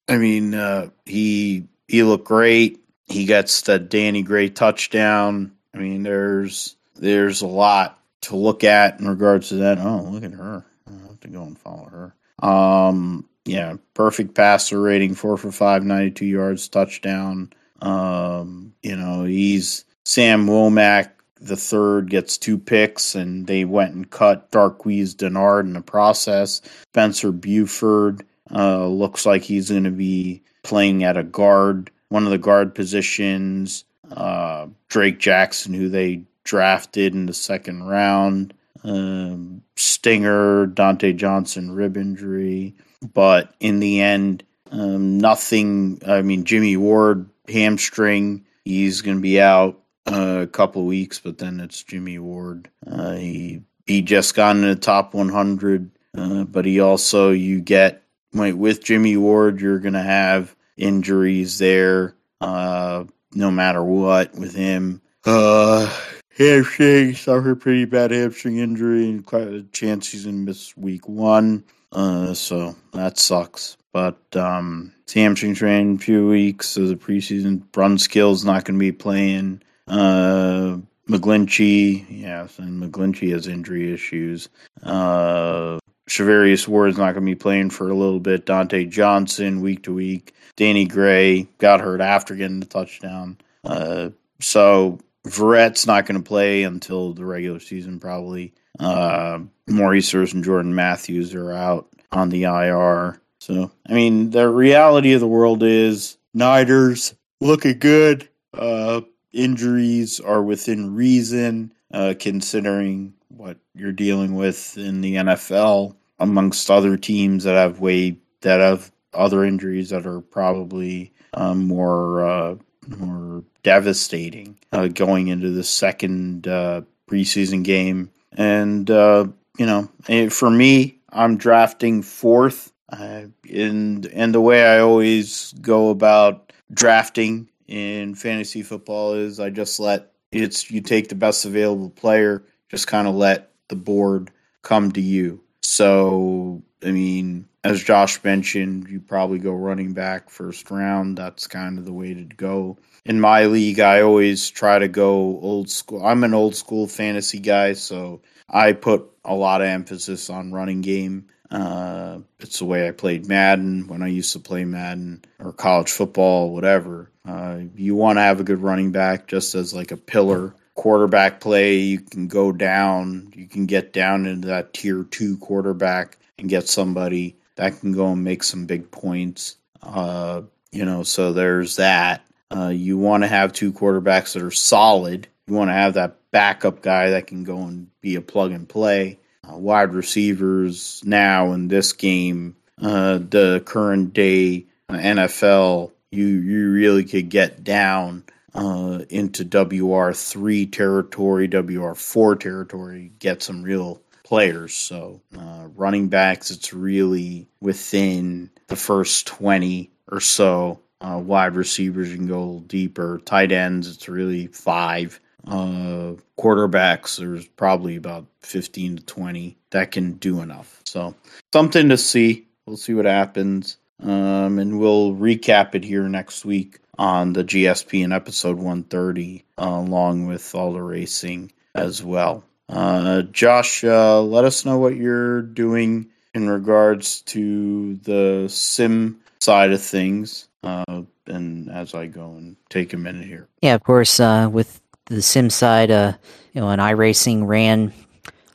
I 0.08 0.18
mean 0.18 0.54
uh, 0.54 0.90
he 1.06 1.68
he 1.88 2.04
looked 2.04 2.26
great. 2.26 2.80
He 3.06 3.26
gets 3.26 3.62
the 3.62 3.78
Danny 3.78 4.24
Gray 4.24 4.50
touchdown. 4.50 5.52
I 5.74 5.78
mean, 5.78 6.04
there's 6.04 6.76
there's 6.96 7.42
a 7.42 7.48
lot 7.48 8.00
to 8.22 8.36
look 8.36 8.64
at 8.64 9.00
in 9.00 9.08
regards 9.08 9.50
to 9.50 9.56
that. 9.56 9.80
Oh, 9.80 10.02
look 10.10 10.24
at 10.24 10.34
her! 10.34 10.66
I 10.88 10.92
have 11.08 11.20
to 11.22 11.28
go 11.28 11.44
and 11.44 11.58
follow 11.58 11.86
her. 11.86 12.48
Um, 12.48 13.28
yeah, 13.46 13.76
perfect 13.94 14.34
passer 14.34 14.80
rating, 14.80 15.16
four 15.16 15.38
for 15.38 15.52
five, 15.52 15.84
92 15.84 16.26
yards, 16.26 16.68
touchdown. 16.68 17.52
Um, 17.82 18.74
you 18.84 18.96
know, 18.96 19.24
he's 19.24 19.86
Sam 20.06 20.48
Womack 20.48 21.12
the 21.42 21.58
third 21.58 22.10
gets 22.10 22.38
two 22.38 22.58
picks, 22.58 23.16
and 23.16 23.48
they 23.48 23.66
went 23.66 23.94
and 23.94 24.10
cut 24.10 24.52
Darqueze 24.52 25.16
Dennard 25.16 25.62
in 25.62 25.74
the 25.74 25.82
process. 25.82 26.62
Spencer 26.90 27.32
Burford 27.32 28.26
uh, 28.54 28.88
looks 28.88 29.26
like 29.26 29.42
he's 29.42 29.70
going 29.70 29.84
to 29.84 29.92
be 29.92 30.42
playing 30.64 31.04
at 31.04 31.18
a 31.18 31.24
guard, 31.24 31.92
one 32.10 32.26
of 32.26 32.32
the 32.32 32.38
guard 32.38 32.76
positions. 32.76 33.86
Uh, 34.12 34.68
Drake 34.90 35.20
Jackson, 35.20 35.74
who 35.74 35.90
they 35.90 36.24
drafted 36.44 37.14
in 37.14 37.26
the 37.26 37.34
second 37.34 37.84
round. 37.84 38.54
Um, 38.84 39.64
Stinger, 39.76 40.68
Dontae 40.68 41.16
Johnson 41.16 41.72
rib 41.72 41.96
injury 41.98 42.76
but 43.14 43.54
in 43.60 43.80
the 43.80 44.02
end, 44.02 44.44
um, 44.72 45.18
nothing. 45.18 46.02
I 46.08 46.22
mean, 46.22 46.44
Jimmy 46.44 46.78
Ward 46.78 47.30
hamstring. 47.48 48.46
He's 48.64 49.02
going 49.02 49.18
to 49.18 49.22
be 49.22 49.42
out 49.42 49.81
a 50.06 50.48
couple 50.52 50.86
weeks, 50.86 51.20
but 51.20 51.38
then 51.38 51.60
it's 51.60 51.84
Jimmy 51.84 52.20
Ward. 52.20 52.70
Uh, 52.86 53.14
he 53.14 53.62
he 53.86 54.02
just 54.02 54.36
got 54.36 54.56
in 54.56 54.62
the 54.62 54.76
top 54.76 55.14
100, 55.14 55.92
uh, 56.18 56.44
but 56.46 56.66
he 56.66 56.80
also 56.80 57.32
you 57.32 57.60
get 57.62 58.04
with 58.34 58.84
Jimmy 58.84 59.18
Ward, 59.18 59.60
you're 59.60 59.80
to 59.94 60.02
have 60.02 60.56
injuries 60.78 61.58
there, 61.58 62.16
uh, 62.40 63.04
no 63.34 63.52
matter 63.52 63.84
what 63.84 64.34
with 64.36 64.56
him. 64.56 65.02
Uh, 65.26 65.94
hamstring 66.38 67.14
suffered 67.14 67.62
pretty 67.62 67.86
bad 67.86 68.12
hamstring 68.12 68.58
injury, 68.58 69.10
and 69.10 69.26
quite 69.26 69.48
a 69.48 69.64
chance 69.64 70.12
he's 70.12 70.24
to 70.24 70.32
miss 70.32 70.76
week 70.78 71.08
one. 71.08 71.64
Uh, 71.92 72.34
so 72.34 72.76
that 72.94 73.18
sucks. 73.18 73.78
But 73.94 74.22
um, 74.36 74.94
it's 75.04 75.14
hamstring 75.14 75.54
train, 75.54 75.96
a 75.96 76.00
few 76.00 76.28
weeks 76.28 76.70
so 76.70 76.88
the 76.88 76.96
preseason. 76.96 77.66
Brunskill's 77.72 78.46
not 78.46 78.64
going 78.64 78.76
to 78.76 78.80
be 78.80 78.94
playing. 78.94 79.62
Uh, 79.92 80.78
McGlinchey, 81.10 82.06
yes, 82.10 82.58
and 82.60 82.82
McGlinchey 82.82 83.32
has 83.34 83.48
injury 83.48 83.94
issues. 83.94 84.48
Uh, 84.82 85.80
Charvarius 86.10 86.68
Ward's 86.68 86.98
not 86.98 87.14
going 87.14 87.26
to 87.26 87.32
be 87.32 87.36
playing 87.36 87.70
for 87.72 87.90
a 87.90 87.94
little 87.94 88.20
bit. 88.20 88.46
Dontae 88.46 88.90
Johnson, 88.90 89.62
week 89.62 89.84
to 89.84 89.94
week. 89.94 90.34
Danny 90.56 90.86
Gray 90.86 91.44
got 91.58 91.82
hurt 91.82 92.00
after 92.00 92.36
getting 92.36 92.62
the 92.62 92.66
touchdown. 92.66 93.38
Uh, 93.66 94.12
so 94.40 95.00
Verrett's 95.26 95.86
not 95.86 96.06
going 96.06 96.22
to 96.22 96.28
play 96.28 96.64
until 96.64 97.14
the 97.14 97.26
regular 97.26 97.60
season, 97.60 98.00
probably. 98.00 98.54
Uh, 98.80 99.40
Maurice 99.68 100.14
and 100.14 100.44
Jordan 100.44 100.74
Matthews 100.74 101.36
are 101.36 101.52
out 101.52 101.88
on 102.12 102.30
the 102.30 102.44
IR. 102.44 103.22
So, 103.40 103.72
I 103.88 103.94
mean, 103.94 104.30
the 104.30 104.48
reality 104.48 105.14
of 105.14 105.20
the 105.20 105.28
world 105.28 105.64
is 105.64 106.18
Niners 106.34 107.14
looking 107.42 107.80
good. 107.80 108.30
Uh, 108.54 109.02
injuries 109.34 110.20
are 110.20 110.42
within 110.42 110.94
reason, 110.94 111.74
uh, 111.94 112.14
considering 112.20 113.14
what 113.30 113.58
you're 113.76 113.92
dealing 113.92 114.36
with 114.36 114.78
in 114.78 115.02
the 115.02 115.16
NFL, 115.16 115.96
amongst 116.20 116.70
other 116.70 116.98
teams 116.98 117.44
that 117.44 117.56
have 117.56 117.80
way 117.80 118.18
that 118.42 118.60
have 118.60 118.92
other 119.14 119.44
injuries 119.44 119.90
that 119.90 120.06
are 120.06 120.22
probably 120.22 121.12
um, 121.34 121.68
more 121.68 122.26
uh, 122.26 122.56
more 122.98 123.44
devastating 123.64 124.58
uh, 124.72 124.88
going 124.88 125.28
into 125.28 125.50
the 125.50 125.64
second 125.64 126.48
uh, 126.48 126.82
preseason 127.08 127.64
game. 127.64 128.12
And 128.34 128.90
uh, 128.90 129.28
you 129.58 129.66
know, 129.66 129.90
eh, 130.08 130.30
for 130.30 130.50
me, 130.50 130.98
I'm 131.10 131.38
drafting 131.38 132.02
fourth. 132.02 132.72
And 132.90 134.06
and 134.06 134.36
the 134.36 134.42
way 134.42 134.66
I 134.66 134.80
always 134.80 135.54
go 135.62 135.90
about 135.90 136.52
drafting 136.74 137.48
in 137.72 138.16
fantasy 138.16 138.64
football 138.64 139.14
is 139.14 139.40
I 139.40 139.50
just 139.50 139.80
let 139.80 140.12
it's 140.32 140.70
you 140.70 140.82
take 140.82 141.08
the 141.08 141.16
best 141.16 141.46
available 141.46 141.90
player, 141.90 142.44
just 142.70 142.88
kind 142.88 143.08
of 143.08 143.16
let 143.16 143.52
the 143.70 143.76
board 143.76 144.32
come 144.62 144.92
to 144.92 145.02
you. 145.02 145.42
So 145.62 146.62
I 146.84 146.92
mean, 146.92 147.48
as 147.64 147.82
Josh 147.82 148.22
mentioned, 148.24 148.90
you 148.90 149.00
probably 149.00 149.40
go 149.40 149.54
running 149.54 149.94
back 149.94 150.30
first 150.30 150.70
round. 150.70 151.18
That's 151.18 151.48
kind 151.48 151.78
of 151.78 151.86
the 151.86 151.94
way 151.94 152.14
to 152.14 152.24
go. 152.24 152.78
In 153.06 153.22
my 153.22 153.46
league, 153.46 153.80
I 153.80 154.02
always 154.02 154.50
try 154.50 154.80
to 154.80 154.88
go 154.88 155.40
old 155.40 155.70
school. 155.70 156.06
I'm 156.06 156.24
an 156.24 156.34
old 156.34 156.56
school 156.56 156.88
fantasy 156.88 157.40
guy, 157.40 157.74
so 157.74 158.22
I 158.50 158.74
put 158.74 159.10
a 159.24 159.34
lot 159.34 159.62
of 159.62 159.68
emphasis 159.68 160.30
on 160.30 160.52
running 160.52 160.82
game. 160.82 161.28
Uh, 161.52 162.20
it's 162.40 162.60
the 162.60 162.66
way 162.66 162.88
I 162.88 162.92
played 162.92 163.28
Madden 163.28 163.88
when 163.88 164.02
I 164.02 164.08
used 164.08 164.32
to 164.34 164.40
play 164.40 164.64
Madden 164.64 165.24
or 165.40 165.52
college 165.52 165.92
football, 165.92 166.54
whatever. 166.54 167.12
Uh, 167.28 167.60
you 167.76 167.96
want 167.96 168.18
to 168.18 168.22
have 168.22 168.40
a 168.40 168.46
good 168.46 168.62
running 168.62 168.92
back 168.92 169.28
just 169.28 169.54
as 169.54 169.74
like 169.74 169.92
a 169.92 169.98
pillar. 169.98 170.56
Quarterback 170.76 171.42
play, 171.42 171.76
you 171.76 172.00
can 172.00 172.28
go 172.28 172.52
down, 172.52 173.32
you 173.36 173.48
can 173.48 173.66
get 173.66 173.92
down 173.92 174.26
into 174.26 174.48
that 174.48 174.74
tier 174.74 175.04
two 175.04 175.38
quarterback 175.38 176.18
and 176.40 176.50
get 176.50 176.68
somebody 176.68 177.36
that 177.56 177.80
can 177.80 177.92
go 177.92 178.14
and 178.14 178.24
make 178.24 178.44
some 178.44 178.66
big 178.66 178.90
points. 178.90 179.58
Uh, 179.84 180.42
you 180.72 180.86
know, 180.86 181.04
so 181.04 181.34
there's 181.34 181.76
that. 181.76 182.26
Uh, 182.50 182.70
you 182.70 182.98
want 182.98 183.24
to 183.24 183.28
have 183.28 183.54
two 183.54 183.72
quarterbacks 183.72 184.34
that 184.34 184.42
are 184.42 184.52
solid. 184.52 185.28
You 185.48 185.54
want 185.54 185.70
to 185.70 185.74
have 185.74 185.96
that 185.96 186.18
backup 186.32 186.82
guy 186.82 187.12
that 187.12 187.28
can 187.28 187.44
go 187.44 187.60
and 187.60 187.88
be 188.02 188.16
a 188.16 188.22
plug 188.22 188.52
and 188.52 188.68
play. 188.68 189.20
Uh, 189.48 189.58
wide 189.58 189.94
receivers 189.94 191.02
now 191.06 191.54
in 191.54 191.68
this 191.68 191.94
game, 191.94 192.56
uh, 192.82 193.18
the 193.18 193.62
current 193.66 194.14
day 194.14 194.66
NFL, 194.90 195.92
you 196.12 196.26
you 196.26 196.72
really 196.72 197.04
could 197.06 197.30
get 197.30 197.64
down 197.64 198.24
uh, 198.54 199.00
into 199.10 199.44
WR 199.44 200.12
three 200.12 200.66
territory, 200.66 201.48
WR 201.48 201.94
four 201.94 202.36
territory, 202.36 203.12
get 203.20 203.42
some 203.42 203.64
real 203.64 204.02
players. 204.24 204.74
So 204.74 205.22
uh, 205.38 205.68
running 205.76 206.10
backs, 206.10 206.52
it's 206.52 206.74
really 206.74 207.48
within 207.62 208.50
the 208.68 208.76
first 208.76 209.28
twenty 209.28 209.92
or 210.12 210.20
so. 210.20 210.80
Uh, 211.00 211.18
wide 211.18 211.56
receivers, 211.56 212.12
you 212.12 212.18
can 212.18 212.28
go 212.28 212.38
a 212.38 212.40
little 212.40 212.60
deeper. 212.60 213.22
Tight 213.26 213.52
ends, 213.52 213.88
it's 213.88 214.08
really 214.10 214.48
five 214.48 215.20
uh, 215.48 216.14
quarterbacks, 216.40 217.18
there's 217.18 217.48
probably 217.48 217.96
about 217.96 218.26
15 218.42 218.98
to 218.98 219.06
20 219.06 219.58
that 219.72 219.92
can 219.92 220.14
do 220.14 220.42
enough. 220.42 220.82
So, 220.86 221.16
something 221.54 221.90
to 221.90 221.98
see. 221.98 222.48
We'll 222.66 222.78
see 222.78 222.94
what 222.94 223.06
happens. 223.06 223.78
Um, 224.02 224.60
and 224.60 224.80
we'll 224.80 225.14
recap 225.14 225.76
it 225.76 225.84
here 225.84 226.08
next 226.10 226.44
week 226.44 226.80
on 226.98 227.34
the 227.34 227.44
GSP 227.44 228.04
in 228.04 228.12
episode 228.12 228.58
130, 228.58 229.46
uh, 229.58 229.66
along 229.66 230.28
with 230.28 230.54
all 230.56 230.74
the 230.74 230.82
racing 230.82 231.52
as 231.76 232.04
well. 232.04 232.44
Uh, 232.68 233.24
Josh, 233.24 233.84
uh, 233.84 234.22
let 234.22 234.46
us 234.46 234.66
know 234.66 234.78
what 234.78 234.96
you're 234.96 235.42
doing 235.42 236.08
in 236.34 236.50
regards 236.50 237.22
to 237.22 237.96
the 237.98 238.48
sim 238.50 239.20
side 239.40 239.72
of 239.72 239.82
things. 239.82 240.48
Uh, 240.64 241.04
and 241.28 241.70
as 241.70 241.94
I 241.94 242.08
go 242.08 242.32
and 242.32 242.56
take 242.70 242.94
a 242.94 242.98
minute 242.98 243.26
here. 243.26 243.48
Yeah, 243.62 243.76
of 243.76 243.84
course. 243.84 244.20
Uh, 244.20 244.50
with 244.52 244.82
the 245.06 245.22
sim 245.22 245.50
side, 245.50 245.92
uh, 245.92 246.14
you 246.54 246.62
know, 246.62 246.70
an 246.70 246.80
iRacing 246.80 247.48
ran 247.48 247.94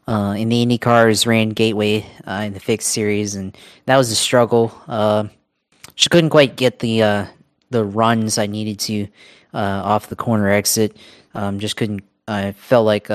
uh, 0.06 0.34
in 0.38 0.48
the 0.48 0.62
Indy 0.62 0.78
cars, 0.78 1.26
ran 1.26 1.50
Gateway 1.50 2.06
uh, 2.26 2.42
in 2.46 2.52
the 2.52 2.60
fixed 2.60 2.88
series, 2.88 3.34
and 3.34 3.56
that 3.86 3.96
was 3.96 4.10
a 4.10 4.16
struggle. 4.16 4.72
Uh, 4.86 5.24
just 5.94 6.10
couldn't 6.10 6.30
quite 6.30 6.56
get 6.56 6.78
the 6.78 7.02
uh, 7.02 7.26
the 7.70 7.84
runs 7.84 8.38
I 8.38 8.46
needed 8.46 8.78
to 8.80 9.08
uh, 9.54 9.82
off 9.84 10.08
the 10.08 10.16
corner 10.16 10.48
exit. 10.48 10.96
Um, 11.34 11.58
just 11.58 11.76
couldn't. 11.76 12.02
I 12.28 12.52
felt 12.52 12.86
like 12.86 13.08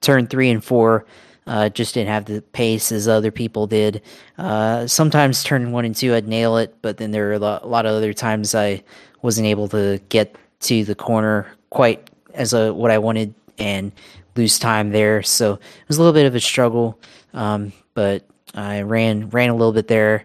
turn 0.00 0.26
three 0.26 0.50
and 0.50 0.62
four. 0.62 1.06
Uh, 1.46 1.68
just 1.68 1.94
didn't 1.94 2.08
have 2.08 2.24
the 2.26 2.40
pace 2.40 2.92
as 2.92 3.08
other 3.08 3.32
people 3.32 3.66
did. 3.66 4.00
Uh, 4.38 4.86
sometimes 4.86 5.42
turn 5.42 5.72
one 5.72 5.84
and 5.84 5.96
two, 5.96 6.14
I'd 6.14 6.28
nail 6.28 6.56
it, 6.56 6.76
but 6.82 6.98
then 6.98 7.10
there 7.10 7.26
were 7.26 7.32
a 7.32 7.38
lot, 7.38 7.64
a 7.64 7.66
lot 7.66 7.84
of 7.84 7.94
other 7.94 8.12
times 8.12 8.54
I 8.54 8.84
wasn't 9.22 9.48
able 9.48 9.66
to 9.68 10.00
get 10.08 10.36
to 10.60 10.84
the 10.84 10.94
corner 10.94 11.48
quite 11.70 12.10
as 12.34 12.52
a 12.52 12.72
what 12.72 12.90
I 12.90 12.98
wanted 12.98 13.34
and 13.58 13.92
lose 14.36 14.58
time 14.58 14.90
there. 14.90 15.22
So 15.22 15.54
it 15.54 15.88
was 15.88 15.98
a 15.98 16.00
little 16.00 16.14
bit 16.14 16.26
of 16.26 16.34
a 16.34 16.40
struggle, 16.40 16.98
um, 17.34 17.72
but 17.94 18.26
I 18.54 18.82
ran 18.82 19.30
ran 19.30 19.50
a 19.50 19.54
little 19.54 19.72
bit 19.72 19.88
there. 19.88 20.24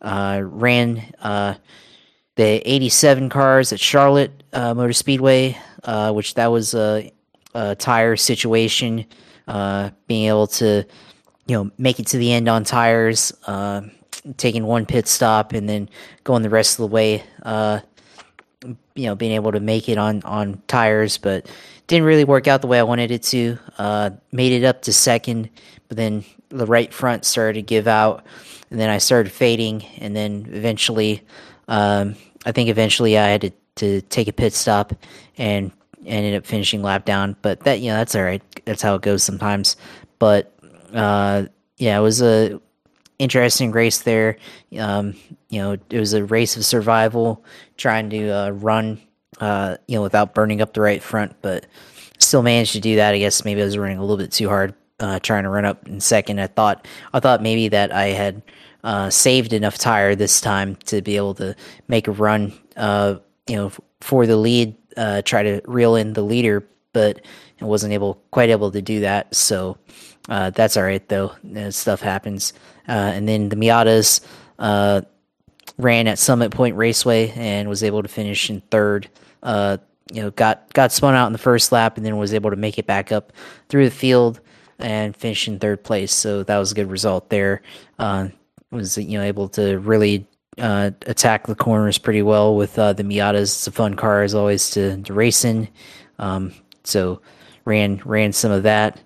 Uh, 0.00 0.42
ran 0.44 1.02
uh, 1.22 1.54
the 2.36 2.60
87 2.70 3.30
cars 3.30 3.72
at 3.72 3.80
Charlotte 3.80 4.42
uh, 4.52 4.74
Motor 4.74 4.92
Speedway, 4.92 5.56
uh, 5.84 6.12
which 6.12 6.34
that 6.34 6.48
was 6.48 6.74
a, 6.74 7.10
a 7.54 7.74
tire 7.74 8.16
situation. 8.16 9.06
Uh, 9.46 9.90
being 10.06 10.28
able 10.28 10.46
to, 10.46 10.84
you 11.46 11.54
know, 11.54 11.70
make 11.76 12.00
it 12.00 12.06
to 12.06 12.16
the 12.16 12.32
end 12.32 12.48
on 12.48 12.64
tires, 12.64 13.32
uh, 13.46 13.82
taking 14.38 14.64
one 14.64 14.86
pit 14.86 15.06
stop 15.06 15.52
and 15.52 15.68
then 15.68 15.88
going 16.22 16.42
the 16.42 16.48
rest 16.48 16.74
of 16.74 16.78
the 16.78 16.86
way 16.86 17.22
you 18.94 19.06
know 19.06 19.14
being 19.14 19.32
able 19.32 19.52
to 19.52 19.60
make 19.60 19.88
it 19.88 19.98
on 19.98 20.22
on 20.22 20.62
tires, 20.68 21.18
but 21.18 21.50
didn't 21.86 22.06
really 22.06 22.24
work 22.24 22.46
out 22.46 22.60
the 22.60 22.66
way 22.66 22.78
I 22.78 22.84
wanted 22.84 23.10
it 23.10 23.22
to. 23.24 23.58
Uh, 23.78 24.10
made 24.32 24.52
it 24.52 24.64
up 24.64 24.82
to 24.82 24.92
second, 24.92 25.50
but 25.88 25.96
then 25.96 26.24
the 26.48 26.66
right 26.66 26.92
front 26.92 27.24
started 27.24 27.54
to 27.54 27.62
give 27.62 27.86
out, 27.86 28.24
and 28.70 28.78
then 28.80 28.90
I 28.90 28.98
started 28.98 29.30
fading, 29.32 29.84
and 29.98 30.14
then 30.14 30.48
eventually, 30.52 31.22
um, 31.68 32.14
I 32.46 32.52
think 32.52 32.68
eventually 32.68 33.18
I 33.18 33.28
had 33.28 33.40
to, 33.42 33.50
to 33.76 34.00
take 34.02 34.28
a 34.28 34.32
pit 34.32 34.52
stop 34.52 34.92
and 35.36 35.72
ended 36.06 36.34
up 36.34 36.46
finishing 36.46 36.82
lap 36.82 37.04
down. 37.04 37.36
But 37.42 37.60
that 37.60 37.80
you 37.80 37.90
know 37.90 37.96
that's 37.96 38.14
all 38.14 38.22
right. 38.22 38.42
That's 38.64 38.82
how 38.82 38.94
it 38.94 39.02
goes 39.02 39.22
sometimes. 39.22 39.76
But 40.18 40.54
uh, 40.94 41.46
yeah, 41.76 41.98
it 41.98 42.02
was 42.02 42.22
a 42.22 42.60
interesting 43.18 43.70
race 43.72 44.00
there. 44.00 44.36
Um, 44.78 45.14
you 45.48 45.60
know, 45.60 45.72
it 45.72 45.98
was 45.98 46.12
a 46.12 46.24
race 46.24 46.56
of 46.56 46.64
survival, 46.64 47.44
trying 47.76 48.10
to 48.10 48.28
uh, 48.30 48.50
run, 48.50 49.00
uh, 49.40 49.76
you 49.86 49.96
know, 49.96 50.02
without 50.02 50.34
burning 50.34 50.60
up 50.60 50.72
the 50.72 50.80
right 50.80 51.02
front, 51.02 51.36
but 51.42 51.66
still 52.18 52.42
managed 52.42 52.72
to 52.72 52.80
do 52.80 52.96
that. 52.96 53.14
I 53.14 53.18
guess 53.18 53.44
maybe 53.44 53.62
I 53.62 53.64
was 53.64 53.78
running 53.78 53.98
a 53.98 54.00
little 54.00 54.16
bit 54.16 54.32
too 54.32 54.48
hard, 54.48 54.74
uh, 55.00 55.18
trying 55.20 55.44
to 55.44 55.48
run 55.48 55.64
up 55.64 55.86
in 55.88 56.00
second. 56.00 56.40
I 56.40 56.46
thought, 56.46 56.86
I 57.12 57.20
thought 57.20 57.42
maybe 57.42 57.68
that 57.68 57.92
I 57.92 58.06
had 58.06 58.42
uh, 58.82 59.10
saved 59.10 59.52
enough 59.52 59.78
tire 59.78 60.14
this 60.14 60.40
time 60.40 60.76
to 60.86 61.00
be 61.02 61.16
able 61.16 61.34
to 61.34 61.56
make 61.88 62.08
a 62.08 62.12
run, 62.12 62.52
uh, 62.76 63.16
you 63.46 63.56
know, 63.56 63.72
for 64.00 64.26
the 64.26 64.36
lead, 64.36 64.76
uh, 64.96 65.22
try 65.22 65.42
to 65.42 65.60
reel 65.64 65.96
in 65.96 66.12
the 66.12 66.22
leader, 66.22 66.66
but 66.92 67.20
I 67.60 67.64
wasn't 67.64 67.92
able, 67.92 68.22
quite 68.30 68.50
able 68.50 68.70
to 68.70 68.82
do 68.82 69.00
that. 69.00 69.34
So 69.34 69.78
that's 70.28 70.76
all 70.76 70.82
right 70.82 71.06
though. 71.08 71.32
stuff 71.70 72.00
happens. 72.00 72.52
and 72.86 73.28
then 73.28 73.48
the 73.48 73.56
Miatas 73.56 74.20
ran 75.78 76.06
at 76.06 76.18
Summit 76.18 76.52
Point 76.52 76.76
Raceway 76.76 77.32
and 77.36 77.68
was 77.68 77.82
able 77.82 78.02
to 78.02 78.08
finish 78.08 78.50
in 78.50 78.60
third. 78.70 79.08
Uh, 79.42 79.78
you 80.12 80.22
know, 80.22 80.30
got 80.30 80.72
got 80.74 80.92
spun 80.92 81.14
out 81.14 81.26
in 81.26 81.32
the 81.32 81.38
first 81.38 81.72
lap 81.72 81.96
and 81.96 82.04
then 82.04 82.16
was 82.16 82.34
able 82.34 82.50
to 82.50 82.56
make 82.56 82.78
it 82.78 82.86
back 82.86 83.10
up 83.10 83.32
through 83.68 83.84
the 83.84 83.94
field 83.94 84.40
and 84.78 85.16
finish 85.16 85.48
in 85.48 85.58
third 85.58 85.82
place. 85.82 86.12
So 86.12 86.42
that 86.42 86.58
was 86.58 86.72
a 86.72 86.74
good 86.74 86.90
result 86.90 87.30
there. 87.30 87.62
Uh, 87.98 88.28
was 88.70 88.98
you 88.98 89.18
know 89.18 89.24
able 89.24 89.48
to 89.50 89.78
really 89.78 90.26
uh, 90.58 90.90
attack 91.06 91.46
the 91.46 91.54
corners 91.54 91.98
pretty 91.98 92.22
well 92.22 92.56
with 92.56 92.78
uh, 92.78 92.92
the 92.92 93.02
Miatas. 93.02 93.42
It's 93.42 93.66
a 93.66 93.72
fun 93.72 93.94
car 93.94 94.22
as 94.22 94.34
always 94.34 94.70
to, 94.70 95.00
to 95.02 95.12
race 95.12 95.44
in. 95.44 95.68
Um, 96.18 96.52
so 96.84 97.20
ran 97.64 98.00
ran 98.04 98.32
some 98.32 98.52
of 98.52 98.64
that. 98.64 99.00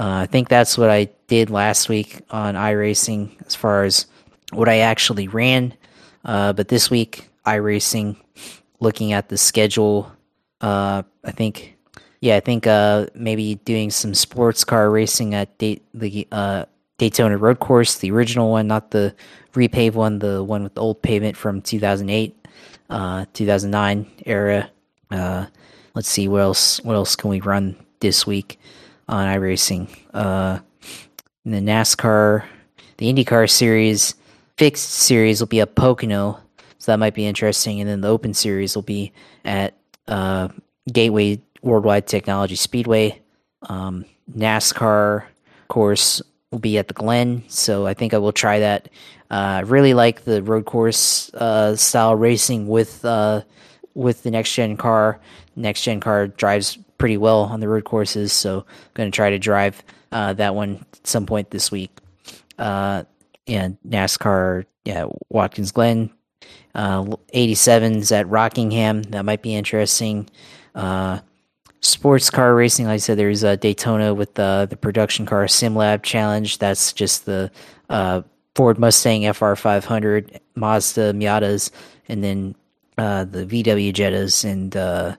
Uh, 0.00 0.20
I 0.22 0.26
think 0.26 0.48
that's 0.48 0.78
what 0.78 0.88
I 0.88 1.10
did 1.26 1.50
last 1.50 1.90
week 1.90 2.22
on 2.30 2.54
iRacing 2.54 3.36
as 3.46 3.54
far 3.54 3.84
as 3.84 4.06
what 4.50 4.66
I 4.66 4.78
actually 4.78 5.28
ran. 5.28 5.74
Uh, 6.24 6.54
but 6.54 6.68
this 6.68 6.88
week, 6.88 7.28
iRacing, 7.44 8.16
looking 8.80 9.12
at 9.12 9.28
the 9.28 9.36
schedule, 9.36 10.10
uh, 10.62 11.02
I 11.22 11.32
think, 11.32 11.76
yeah, 12.22 12.36
I 12.36 12.40
think 12.40 12.66
uh, 12.66 13.08
maybe 13.14 13.56
doing 13.56 13.90
some 13.90 14.14
sports 14.14 14.64
car 14.64 14.90
racing 14.90 15.34
at 15.34 15.58
the 15.58 15.82
uh, 16.32 16.64
Daytona 16.96 17.36
Road 17.36 17.60
Course, 17.60 17.98
the 17.98 18.10
original 18.10 18.50
one, 18.50 18.68
not 18.68 18.92
the 18.92 19.14
repave 19.52 19.92
one, 19.92 20.18
the 20.18 20.42
one 20.42 20.62
with 20.62 20.76
the 20.76 20.80
old 20.80 21.02
pavement 21.02 21.36
from 21.36 21.60
2008, 21.60 22.46
uh, 22.88 23.26
2009 23.34 24.10
era. 24.24 24.70
Let's 25.10 26.08
see 26.08 26.26
what 26.26 26.40
else 26.40 26.82
what 26.84 26.94
else 26.94 27.16
can 27.16 27.28
we 27.28 27.40
run 27.40 27.76
this 28.00 28.26
week 28.26 28.58
on 29.10 29.26
iRacing. 29.26 29.88
Uh, 30.14 30.60
in 31.44 31.50
the 31.50 31.58
NASCAR, 31.60 32.44
the 32.98 33.12
IndyCar 33.12 33.50
series, 33.50 34.14
fixed 34.56 34.90
series 34.90 35.40
will 35.40 35.48
be 35.48 35.60
at 35.60 35.74
Pocono, 35.74 36.38
so 36.78 36.92
that 36.92 36.98
might 36.98 37.14
be 37.14 37.26
interesting. 37.26 37.80
And 37.80 37.90
then 37.90 38.00
the 38.00 38.08
Open 38.08 38.32
series 38.32 38.74
will 38.74 38.82
be 38.82 39.12
at 39.44 39.74
uh, 40.06 40.48
Gateway 40.90 41.40
Worldwide 41.62 42.06
Technology 42.06 42.54
Speedway. 42.54 43.20
Um, 43.62 44.04
NASCAR 44.32 45.24
course 45.68 46.22
will 46.52 46.60
be 46.60 46.78
at 46.78 46.88
the 46.88 46.94
Glen, 46.94 47.42
so 47.48 47.86
I 47.86 47.94
think 47.94 48.14
I 48.14 48.18
will 48.18 48.32
try 48.32 48.60
that. 48.60 48.88
Uh, 49.30 49.34
I 49.34 49.60
really 49.60 49.94
like 49.94 50.24
the 50.24 50.42
road 50.42 50.66
course 50.66 51.32
uh, 51.34 51.74
style 51.76 52.14
racing 52.14 52.68
with 52.68 53.04
uh, 53.04 53.42
with 53.94 54.22
the 54.22 54.30
next 54.30 54.54
gen 54.54 54.76
car. 54.76 55.20
Next 55.56 55.82
gen 55.82 56.00
car 56.00 56.28
drives 56.28 56.78
pretty 57.00 57.16
well 57.16 57.44
on 57.44 57.58
the 57.58 57.68
road 57.68 57.84
courses, 57.84 58.32
so 58.32 58.58
I'm 58.58 58.90
going 58.94 59.10
to 59.10 59.16
try 59.16 59.30
to 59.30 59.38
drive 59.38 59.82
uh, 60.12 60.34
that 60.34 60.54
one 60.54 60.84
at 60.92 61.06
some 61.06 61.26
point 61.26 61.50
this 61.50 61.72
week. 61.72 61.90
Uh, 62.58 63.04
and 63.48 63.78
NASCAR, 63.88 64.66
yeah, 64.84 65.06
Watkins 65.30 65.72
Glen, 65.72 66.10
uh, 66.74 67.02
87s 67.34 68.12
at 68.12 68.28
Rockingham. 68.28 69.02
That 69.04 69.24
might 69.24 69.42
be 69.42 69.54
interesting. 69.54 70.28
Uh, 70.74 71.20
sports 71.80 72.28
car 72.28 72.54
racing, 72.54 72.86
like 72.86 72.94
I 72.94 72.98
said, 72.98 73.18
there's 73.18 73.42
a 73.42 73.56
Daytona 73.56 74.14
with 74.14 74.34
the 74.34 74.66
the 74.68 74.76
production 74.76 75.24
car 75.24 75.46
SimLab 75.46 76.02
Challenge. 76.02 76.58
That's 76.58 76.92
just 76.92 77.24
the 77.24 77.50
uh, 77.88 78.22
Ford 78.54 78.78
Mustang 78.78 79.22
FR500, 79.22 80.38
Mazda 80.54 81.14
Miatas, 81.14 81.70
and 82.08 82.22
then 82.22 82.54
uh, 82.98 83.24
the 83.24 83.46
VW 83.46 83.92
Jettas 83.92 84.44
and 84.44 84.76
uh, 84.76 85.16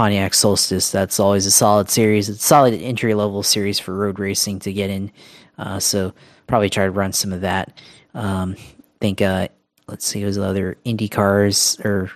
Pontiac 0.00 0.32
Solstice. 0.32 0.90
That's 0.90 1.20
always 1.20 1.44
a 1.44 1.50
solid 1.50 1.90
series. 1.90 2.30
It's 2.30 2.42
a 2.42 2.46
solid 2.46 2.72
entry 2.72 3.12
level 3.12 3.42
series 3.42 3.78
for 3.78 3.92
road 3.92 4.18
racing 4.18 4.60
to 4.60 4.72
get 4.72 4.88
in. 4.88 5.12
Uh, 5.58 5.78
so 5.78 6.14
probably 6.46 6.70
try 6.70 6.86
to 6.86 6.90
run 6.90 7.12
some 7.12 7.34
of 7.34 7.42
that. 7.42 7.78
Um, 8.14 8.56
think 9.02 9.20
uh, 9.20 9.48
let's 9.88 10.06
see, 10.06 10.24
was 10.24 10.38
other 10.38 10.78
Indy 10.86 11.06
cars 11.06 11.78
or 11.84 12.10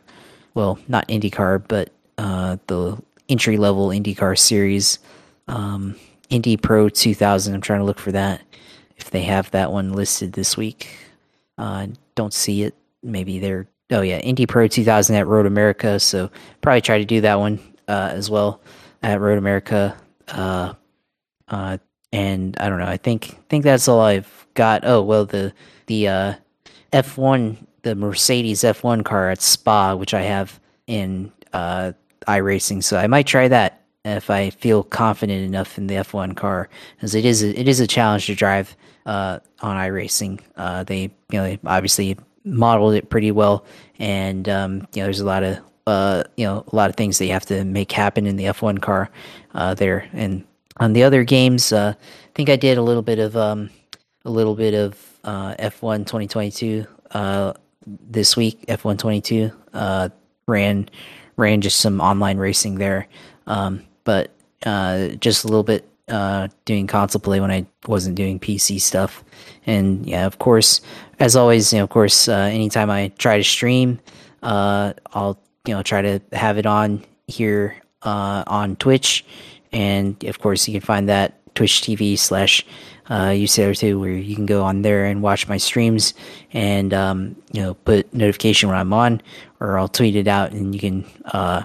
well, 0.54 0.78
not 0.88 1.06
IndyCar, 1.08 1.62
but 1.68 1.90
uh, 2.16 2.56
the 2.68 2.96
entry 3.28 3.58
level 3.58 3.88
IndyCar 3.88 4.38
series, 4.38 4.98
um, 5.46 5.94
Indy 6.30 6.56
Pro 6.56 6.88
2000. 6.88 7.52
I'm 7.52 7.60
trying 7.60 7.80
to 7.80 7.84
look 7.84 7.98
for 7.98 8.12
that 8.12 8.40
if 8.96 9.10
they 9.10 9.24
have 9.24 9.50
that 9.50 9.72
one 9.72 9.92
listed 9.92 10.32
this 10.32 10.56
week. 10.56 10.88
Uh, 11.58 11.88
don't 12.14 12.32
see 12.32 12.62
it. 12.62 12.74
Maybe 13.02 13.40
they're 13.40 13.66
oh 13.90 14.00
yeah, 14.00 14.20
Indy 14.20 14.46
Pro 14.46 14.68
2000 14.68 15.16
at 15.16 15.26
Road 15.26 15.44
America. 15.44 16.00
So 16.00 16.30
probably 16.62 16.80
try 16.80 16.96
to 16.96 17.04
do 17.04 17.20
that 17.20 17.38
one 17.38 17.60
uh, 17.88 18.10
as 18.12 18.30
well 18.30 18.60
at 19.02 19.20
Road 19.20 19.38
America. 19.38 19.96
Uh, 20.28 20.74
uh, 21.48 21.78
and 22.12 22.56
I 22.58 22.68
don't 22.68 22.78
know. 22.78 22.86
I 22.86 22.96
think 22.96 23.36
think 23.48 23.64
that's 23.64 23.88
all 23.88 24.00
I've 24.00 24.46
got. 24.54 24.84
Oh 24.84 25.02
well, 25.02 25.26
the 25.26 25.52
the 25.86 26.08
uh, 26.08 26.34
F1, 26.92 27.56
the 27.82 27.94
Mercedes 27.94 28.60
F1 28.60 29.04
car 29.04 29.30
at 29.30 29.42
Spa, 29.42 29.94
which 29.94 30.14
I 30.14 30.22
have 30.22 30.60
in 30.86 31.32
uh, 31.52 31.92
iRacing. 32.28 32.82
So 32.82 32.96
I 32.96 33.06
might 33.06 33.26
try 33.26 33.48
that 33.48 33.82
if 34.04 34.30
I 34.30 34.50
feel 34.50 34.82
confident 34.82 35.44
enough 35.44 35.76
in 35.76 35.86
the 35.86 35.94
F1 35.96 36.36
car, 36.36 36.68
because 36.96 37.14
it 37.14 37.24
is 37.24 37.42
a, 37.42 37.58
it 37.58 37.68
is 37.68 37.80
a 37.80 37.86
challenge 37.86 38.26
to 38.26 38.34
drive 38.34 38.76
uh, 39.06 39.40
on 39.60 39.76
iRacing. 39.76 40.40
Uh, 40.56 40.84
they 40.84 41.02
you 41.02 41.10
know 41.32 41.44
they 41.44 41.58
obviously 41.66 42.16
modeled 42.44 42.94
it 42.94 43.10
pretty 43.10 43.32
well, 43.32 43.64
and 43.98 44.48
um, 44.48 44.86
you 44.94 45.00
know 45.00 45.04
there's 45.04 45.20
a 45.20 45.26
lot 45.26 45.42
of 45.42 45.58
uh, 45.86 46.24
you 46.36 46.44
know 46.44 46.64
a 46.70 46.76
lot 46.76 46.90
of 46.90 46.96
things 46.96 47.18
that 47.18 47.26
you 47.26 47.32
have 47.32 47.46
to 47.46 47.64
make 47.64 47.92
happen 47.92 48.26
in 48.26 48.36
the 48.36 48.44
F1 48.44 48.80
car 48.80 49.10
uh, 49.54 49.74
there. 49.74 50.08
And 50.12 50.44
on 50.78 50.92
the 50.92 51.02
other 51.02 51.24
games, 51.24 51.72
uh, 51.72 51.94
I 51.96 52.30
think 52.34 52.48
I 52.48 52.56
did 52.56 52.78
a 52.78 52.82
little 52.82 53.02
bit 53.02 53.18
of 53.18 53.36
um, 53.36 53.70
a 54.24 54.30
little 54.30 54.54
bit 54.54 54.74
of 54.74 54.98
uh, 55.24 55.54
F1 55.56 56.00
2022 56.00 56.86
uh, 57.12 57.52
this 57.86 58.36
week. 58.36 58.64
F1 58.66 58.98
22 58.98 59.50
uh, 59.72 60.08
ran 60.46 60.88
ran 61.36 61.60
just 61.60 61.80
some 61.80 62.00
online 62.00 62.38
racing 62.38 62.76
there, 62.76 63.08
um, 63.46 63.82
but 64.04 64.30
just 65.20 65.44
a 65.44 65.48
little 65.48 65.62
bit 65.62 65.86
doing 66.64 66.86
console 66.86 67.20
play 67.20 67.40
when 67.40 67.50
I 67.50 67.66
wasn't 67.86 68.14
doing 68.16 68.40
PC 68.40 68.80
stuff. 68.80 69.22
And 69.66 70.06
yeah, 70.06 70.26
of 70.26 70.38
course, 70.38 70.80
as 71.18 71.36
always, 71.36 71.72
you 71.72 71.78
know, 71.78 71.84
of 71.84 71.90
course, 71.90 72.28
anytime 72.28 72.88
I 72.88 73.08
try 73.18 73.36
to 73.36 73.44
stream, 73.44 73.98
I'll 74.42 75.38
you 75.66 75.74
know 75.74 75.82
try 75.82 76.02
to 76.02 76.20
have 76.32 76.58
it 76.58 76.66
on 76.66 77.04
here 77.26 77.76
uh, 78.02 78.44
on 78.46 78.76
Twitch, 78.76 79.24
and 79.72 80.22
of 80.24 80.38
course, 80.38 80.68
you 80.68 80.74
can 80.74 80.80
find 80.80 81.08
that 81.08 81.40
Twitch 81.54 81.82
TV 81.82 82.18
slash 82.18 82.64
uh, 83.08 83.28
UCR2, 83.28 84.00
where 84.00 84.10
you 84.10 84.34
can 84.34 84.46
go 84.46 84.62
on 84.62 84.82
there 84.82 85.04
and 85.04 85.22
watch 85.22 85.48
my 85.48 85.56
streams, 85.56 86.14
and 86.52 86.92
um, 86.92 87.36
you 87.52 87.62
know 87.62 87.74
put 87.74 88.12
notification 88.12 88.68
when 88.68 88.78
I'm 88.78 88.92
on, 88.92 89.22
or 89.60 89.78
I'll 89.78 89.88
tweet 89.88 90.16
it 90.16 90.28
out, 90.28 90.52
and 90.52 90.74
you 90.74 90.80
can 90.80 91.04
uh, 91.26 91.62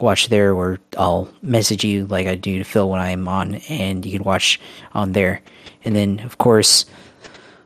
watch 0.00 0.28
there, 0.28 0.54
or 0.54 0.78
I'll 0.96 1.32
message 1.42 1.84
you 1.84 2.06
like 2.06 2.26
I 2.26 2.34
do 2.34 2.58
to 2.58 2.64
Phil 2.64 2.88
when 2.88 3.00
I'm 3.00 3.28
on, 3.28 3.56
and 3.68 4.04
you 4.04 4.12
can 4.12 4.24
watch 4.24 4.60
on 4.92 5.12
there. 5.12 5.42
And 5.84 5.94
then, 5.96 6.20
of 6.20 6.38
course, 6.38 6.84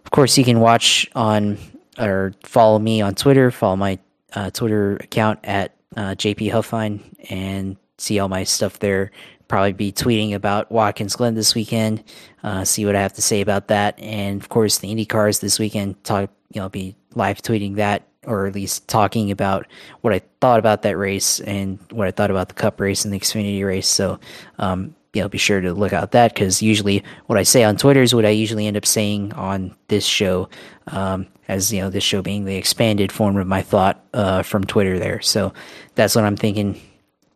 of 0.05 0.11
course, 0.11 0.39
you 0.39 0.45
can 0.45 0.61
watch 0.61 1.09
on 1.15 1.59
or 1.99 2.35
follow 2.43 2.79
me 2.79 3.01
on 3.01 3.15
Twitter. 3.15 3.51
Follow 3.51 3.77
my 3.77 3.99
uh, 4.35 4.51
Twitter 4.51 4.97
account 4.97 5.41
at 5.45 5.74
uh, 5.97 6.15
JP 6.15 6.51
Huffine 6.51 7.01
and 7.31 7.77
see 7.99 8.19
all 8.19 8.29
my 8.29 8.45
stuff 8.45 8.79
there. 8.79 9.11
Probably 9.49 9.73
be 9.73 9.93
tweeting 9.93 10.35
about 10.35 10.73
Watkins 10.73 11.17
Glen 11.17 11.35
this 11.35 11.55
weekend. 11.55 12.03
Uh, 12.43 12.65
see 12.65 12.87
what 12.87 12.97
I 12.97 13.03
have 13.03 13.13
to 13.15 13.23
say 13.23 13.41
about 13.41 13.69
that, 13.69 13.99
and 13.99 14.41
of 14.41 14.49
course 14.49 14.79
the 14.79 14.91
Indy 14.91 15.05
cars 15.05 15.41
this 15.41 15.59
weekend. 15.59 16.03
Talk, 16.03 16.31
you 16.53 16.61
know, 16.61 16.69
be 16.69 16.97
live 17.15 17.43
tweeting 17.43 17.77
that, 17.77 18.09
or 18.27 18.47
at 18.47 18.55
least 18.55 18.89
talking 18.89 19.31
about 19.31 19.67
what 20.01 20.15
I 20.15 20.23
thought 20.41 20.59
about 20.59 20.83
that 20.83 20.97
race 20.97 21.41
and 21.41 21.79
what 21.91 22.09
I 22.09 22.11
thought 22.11 22.31
about 22.31 22.49
the 22.49 22.55
Cup 22.55 22.81
race 22.81 23.05
and 23.05 23.13
the 23.13 23.21
Xfinity 23.21 23.65
race. 23.65 23.87
So, 23.87 24.19
um, 24.59 24.95
you 25.15 25.23
know, 25.23 25.29
be 25.29 25.39
sure 25.39 25.61
to 25.61 25.73
look 25.73 25.93
out 25.93 26.11
that 26.11 26.35
because 26.35 26.61
usually 26.61 27.03
what 27.27 27.39
I 27.39 27.45
say 27.45 27.65
on 27.65 27.77
Twitter 27.77 28.03
is 28.03 28.15
what 28.15 28.27
I 28.27 28.31
usually 28.31 28.67
end 28.67 28.77
up 28.77 28.85
saying 28.85 29.33
on 29.33 29.75
this 29.89 30.05
show. 30.05 30.49
Um, 30.89 31.29
as 31.49 31.73
you 31.73 31.81
know, 31.81 31.91
this 31.91 32.05
show 32.05 32.21
being 32.21 32.45
the 32.45 32.57
expanded 32.57 33.13
form 33.13 33.37
of 33.37 33.47
my 33.47 33.63
thought 33.63 34.05
uh, 34.13 34.43
from 34.43 34.65
Twitter 34.65 34.99
there. 34.99 35.21
So 35.21 35.53
that's 35.95 36.15
what 36.15 36.25
I'm 36.25 36.37
thinking, 36.37 36.81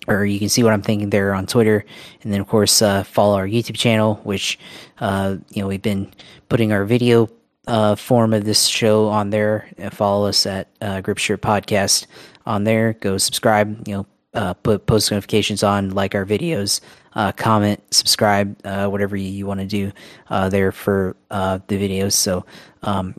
or 0.07 0.25
you 0.25 0.39
can 0.39 0.49
see 0.49 0.63
what 0.63 0.73
I'm 0.73 0.83
thinking 0.83 1.11
there 1.11 1.35
on 1.35 1.47
Twitter, 1.47 1.85
and 2.23 2.33
then 2.33 2.41
of 2.41 2.49
course 2.49 2.83
uh, 2.83 3.05
follow 3.05 3.37
our 3.37 3.47
YouTube 3.47 3.77
channel, 3.77 4.17
which 4.25 4.59
uh, 5.01 5.37
you 5.51 5.63
know 5.63 5.69
we've 5.69 5.83
been 5.83 6.11
putting 6.49 6.73
our 6.73 6.85
video 6.85 7.29
uh, 7.69 7.95
form 7.95 8.33
of 8.33 8.45
this 8.45 8.67
show 8.67 9.09
on 9.09 9.31
there. 9.31 9.69
follow 9.93 10.27
us 10.27 10.47
at 10.47 10.69
uh, 10.81 11.01
Grip 11.01 11.19
Podcast 11.19 12.07
on 12.47 12.65
there. 12.65 12.95
Go 12.95 13.19
subscribe. 13.19 13.87
You 13.87 13.95
know, 13.95 14.07
uh, 14.35 14.55
put 14.55 14.87
post 14.87 15.11
notifications 15.11 15.63
on, 15.63 15.91
like 15.91 16.15
our 16.15 16.25
videos, 16.25 16.81
uh, 17.19 17.33
comment, 17.33 17.83
subscribe, 17.93 18.57
uh, 18.65 18.87
whatever 18.87 19.17
you, 19.17 19.29
you 19.29 19.45
want 19.45 19.59
to 19.59 19.67
do 19.67 19.91
uh, 20.31 20.49
there 20.49 20.71
for 20.71 21.17
uh, 21.33 21.59
the 21.67 21.77
videos. 21.77 22.13
So, 22.13 22.47
um, 22.85 23.17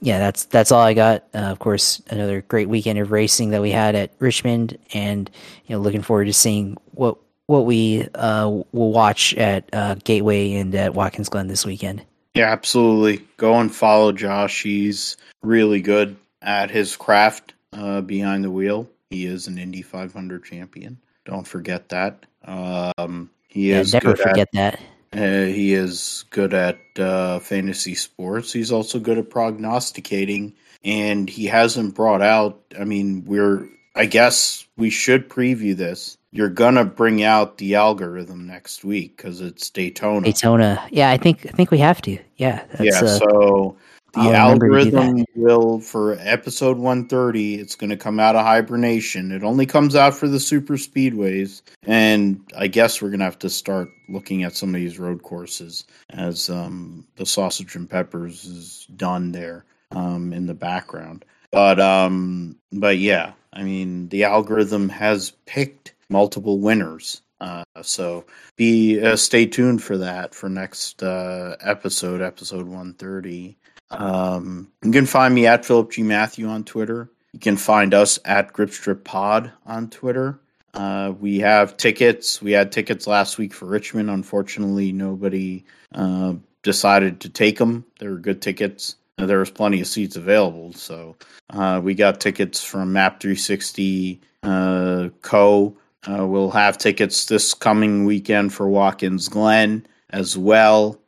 yeah, 0.00 0.18
that's 0.18 0.46
that's 0.46 0.72
all 0.72 0.80
I 0.80 0.94
got. 0.94 1.24
Uh, 1.34 1.50
of 1.50 1.58
course, 1.58 2.00
another 2.08 2.40
great 2.40 2.70
weekend 2.70 2.98
of 2.98 3.12
racing 3.12 3.50
that 3.50 3.60
we 3.60 3.70
had 3.70 3.94
at 3.94 4.10
Richmond, 4.18 4.78
and 4.94 5.30
you 5.66 5.76
know, 5.76 5.82
looking 5.82 6.00
forward 6.00 6.24
to 6.24 6.32
seeing 6.32 6.78
what 6.92 7.18
what 7.44 7.66
we 7.66 8.08
will 8.14 8.64
watch 8.72 9.34
at 9.34 9.70
Gateway 10.02 10.54
and 10.54 10.74
at 10.74 10.94
Watkins 10.94 11.28
Glen 11.28 11.46
this 11.46 11.66
weekend. 11.66 12.02
Yeah, 12.34 12.50
absolutely. 12.50 13.22
Go 13.36 13.60
and 13.60 13.72
follow 13.72 14.12
Josh. 14.12 14.62
He's 14.62 15.18
really 15.42 15.82
good 15.82 16.16
at 16.40 16.70
his 16.70 16.96
craft 16.96 17.52
behind 17.70 18.44
the 18.44 18.50
wheel. 18.50 18.88
He 19.10 19.26
is 19.26 19.46
an 19.46 19.58
Indy 19.58 19.82
500 19.82 20.42
champion. 20.42 20.98
Don't 21.26 21.46
forget 21.46 21.90
that. 21.90 22.24
Um, 22.44 23.30
he 23.52 23.70
Yeah, 23.70 23.80
is 23.80 23.92
never 23.92 24.14
good 24.14 24.18
forget 24.18 24.48
at, 24.54 24.78
that. 25.12 25.20
uh, 25.20 25.46
he 25.46 25.74
is 25.74 26.24
good 26.30 26.54
at 26.54 26.78
uh, 26.98 27.38
fantasy 27.40 27.94
sports. 27.94 28.52
He's 28.52 28.72
also 28.72 28.98
good 28.98 29.18
at 29.18 29.30
prognosticating, 29.30 30.54
and 30.84 31.28
he 31.28 31.46
hasn't 31.46 31.94
brought 31.94 32.22
out. 32.22 32.60
I 32.78 32.84
mean, 32.84 33.24
we're. 33.26 33.68
I 33.94 34.06
guess 34.06 34.66
we 34.78 34.88
should 34.88 35.28
preview 35.28 35.76
this. 35.76 36.16
You're 36.30 36.48
gonna 36.48 36.86
bring 36.86 37.22
out 37.22 37.58
the 37.58 37.74
algorithm 37.74 38.46
next 38.46 38.84
week 38.84 39.18
because 39.18 39.42
it's 39.42 39.68
Daytona. 39.68 40.24
Daytona. 40.24 40.82
Yeah, 40.90 41.10
I 41.10 41.18
think 41.18 41.44
I 41.44 41.50
think 41.50 41.70
we 41.70 41.76
have 41.78 42.00
to. 42.02 42.18
Yeah, 42.38 42.64
that's, 42.72 42.82
yeah, 42.82 43.00
uh, 43.00 43.18
so 43.18 43.76
the 44.12 44.20
I'll 44.20 44.52
remember 44.52 44.78
to 44.78 44.84
do 44.84 44.90
that. 44.90 45.02
algorithm 45.02 45.24
will 45.34 45.80
for 45.80 46.16
episode 46.20 46.78
130 46.78 47.56
it's 47.56 47.76
going 47.76 47.90
to 47.90 47.96
come 47.96 48.20
out 48.20 48.36
of 48.36 48.44
hibernation 48.44 49.32
it 49.32 49.42
only 49.42 49.66
comes 49.66 49.94
out 49.94 50.14
for 50.14 50.28
the 50.28 50.40
super 50.40 50.74
speedways 50.74 51.62
and 51.84 52.40
i 52.56 52.66
guess 52.66 53.00
we're 53.00 53.08
going 53.08 53.20
to 53.20 53.24
have 53.24 53.38
to 53.38 53.50
start 53.50 53.88
looking 54.08 54.42
at 54.42 54.54
some 54.54 54.68
of 54.70 54.80
these 54.80 54.98
road 54.98 55.22
courses 55.22 55.84
as 56.10 56.50
um, 56.50 57.06
the 57.16 57.26
sausage 57.26 57.74
and 57.74 57.88
peppers 57.88 58.44
is 58.44 58.86
done 58.96 59.32
there 59.32 59.64
um, 59.92 60.32
in 60.32 60.46
the 60.46 60.54
background 60.54 61.24
but 61.50 61.80
um 61.80 62.56
but 62.72 62.98
yeah 62.98 63.32
i 63.52 63.62
mean 63.62 64.08
the 64.08 64.24
algorithm 64.24 64.88
has 64.88 65.32
picked 65.46 65.92
multiple 66.12 66.60
winners. 66.60 67.22
Uh, 67.40 67.64
so 67.82 68.24
be 68.54 69.02
uh, 69.02 69.16
stay 69.16 69.46
tuned 69.46 69.82
for 69.82 69.98
that 69.98 70.32
for 70.32 70.48
next 70.48 71.02
uh, 71.02 71.56
episode, 71.60 72.20
episode 72.20 72.66
130. 72.66 73.56
Um, 73.92 74.70
you 74.82 74.90
can 74.90 75.06
find 75.06 75.34
me 75.34 75.46
at 75.46 75.64
Philip 75.64 75.90
G 75.90 76.02
Matthew 76.02 76.48
on 76.48 76.64
Twitter. 76.64 77.10
You 77.32 77.38
can 77.38 77.56
find 77.56 77.94
us 77.94 78.18
at 78.24 78.52
Gripstrip 78.52 79.04
Pod 79.04 79.52
on 79.66 79.88
Twitter. 79.88 80.38
Uh, 80.74 81.12
we 81.20 81.38
have 81.40 81.76
tickets. 81.76 82.40
We 82.40 82.52
had 82.52 82.72
tickets 82.72 83.06
last 83.06 83.38
week 83.38 83.52
for 83.52 83.66
Richmond. 83.66 84.10
Unfortunately, 84.10 84.92
nobody 84.92 85.64
uh, 85.94 86.34
decided 86.62 87.20
to 87.20 87.28
take 87.28 87.58
them. 87.58 87.84
They 87.98 88.08
were 88.08 88.16
good 88.16 88.40
tickets. 88.40 88.96
Uh, 89.18 89.26
there 89.26 89.38
was 89.38 89.50
plenty 89.50 89.80
of 89.80 89.86
seats 89.86 90.16
available, 90.16 90.72
so 90.72 91.16
uh, 91.50 91.80
we 91.82 91.94
got 91.94 92.20
tickets 92.20 92.64
from 92.64 92.92
Map 92.92 93.20
360 93.20 94.20
uh, 94.42 95.08
Co. 95.20 95.76
Uh, 96.08 96.26
we'll 96.26 96.50
have 96.50 96.78
tickets 96.78 97.26
this 97.26 97.54
coming 97.54 98.04
weekend 98.04 98.52
for 98.52 98.68
Watkins 98.68 99.28
Glen 99.28 99.86
as 100.10 100.36
well. 100.36 100.98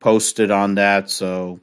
posted 0.00 0.50
on 0.50 0.74
that, 0.76 1.10
so 1.10 1.60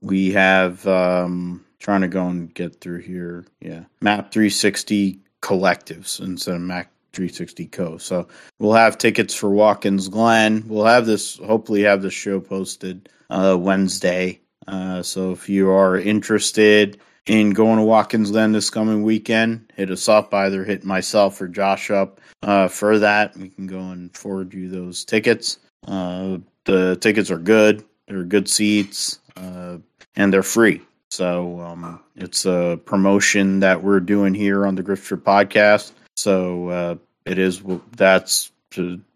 we 0.00 0.32
have 0.32 0.86
um, 0.86 1.64
trying 1.78 2.02
to 2.02 2.08
go 2.08 2.26
and 2.26 2.52
get 2.54 2.80
through 2.80 3.00
here. 3.00 3.46
Yeah, 3.60 3.84
Map 4.00 4.32
360 4.32 5.20
collectives 5.42 6.20
instead 6.20 6.56
of 6.56 6.60
Mac 6.60 6.90
360 7.12 7.66
Co. 7.66 7.98
So 7.98 8.28
we'll 8.58 8.72
have 8.72 8.98
tickets 8.98 9.34
for 9.34 9.50
Watkins 9.50 10.08
Glen. 10.08 10.64
We'll 10.68 10.84
have 10.84 11.06
this, 11.06 11.36
hopefully, 11.38 11.82
have 11.82 12.02
this 12.02 12.14
show 12.14 12.40
posted 12.40 13.08
uh, 13.30 13.56
Wednesday. 13.58 14.40
Uh, 14.66 15.02
so 15.02 15.32
if 15.32 15.48
you 15.48 15.70
are 15.70 15.96
interested 15.96 17.00
in 17.26 17.50
going 17.50 17.78
to 17.78 17.84
Watkins 17.84 18.30
Glen 18.30 18.52
this 18.52 18.70
coming 18.70 19.02
weekend, 19.02 19.72
hit 19.74 19.90
us 19.90 20.08
up. 20.08 20.32
Either 20.32 20.64
hit 20.64 20.84
myself 20.84 21.40
or 21.40 21.48
Josh 21.48 21.90
up 21.90 22.20
uh, 22.42 22.68
for 22.68 22.98
that. 22.98 23.36
We 23.36 23.48
can 23.48 23.66
go 23.66 23.80
and 23.80 24.14
forward 24.16 24.52
you 24.54 24.68
those 24.68 25.04
tickets. 25.04 25.58
Uh, 25.86 26.38
the 26.64 26.96
tickets 26.96 27.30
are 27.30 27.38
good. 27.38 27.84
They're 28.06 28.24
good 28.24 28.48
seats, 28.48 29.18
uh, 29.38 29.78
and 30.16 30.32
they're 30.32 30.42
free. 30.42 30.82
So 31.10 31.60
um, 31.60 32.00
it's 32.16 32.44
a 32.44 32.78
promotion 32.84 33.60
that 33.60 33.82
we're 33.82 34.00
doing 34.00 34.34
here 34.34 34.66
on 34.66 34.74
the 34.74 34.82
Grifter 34.82 35.16
podcast. 35.16 35.92
So 36.16 36.68
uh, 36.68 36.96
it 37.24 37.38
is 37.38 37.62
that's 37.96 38.50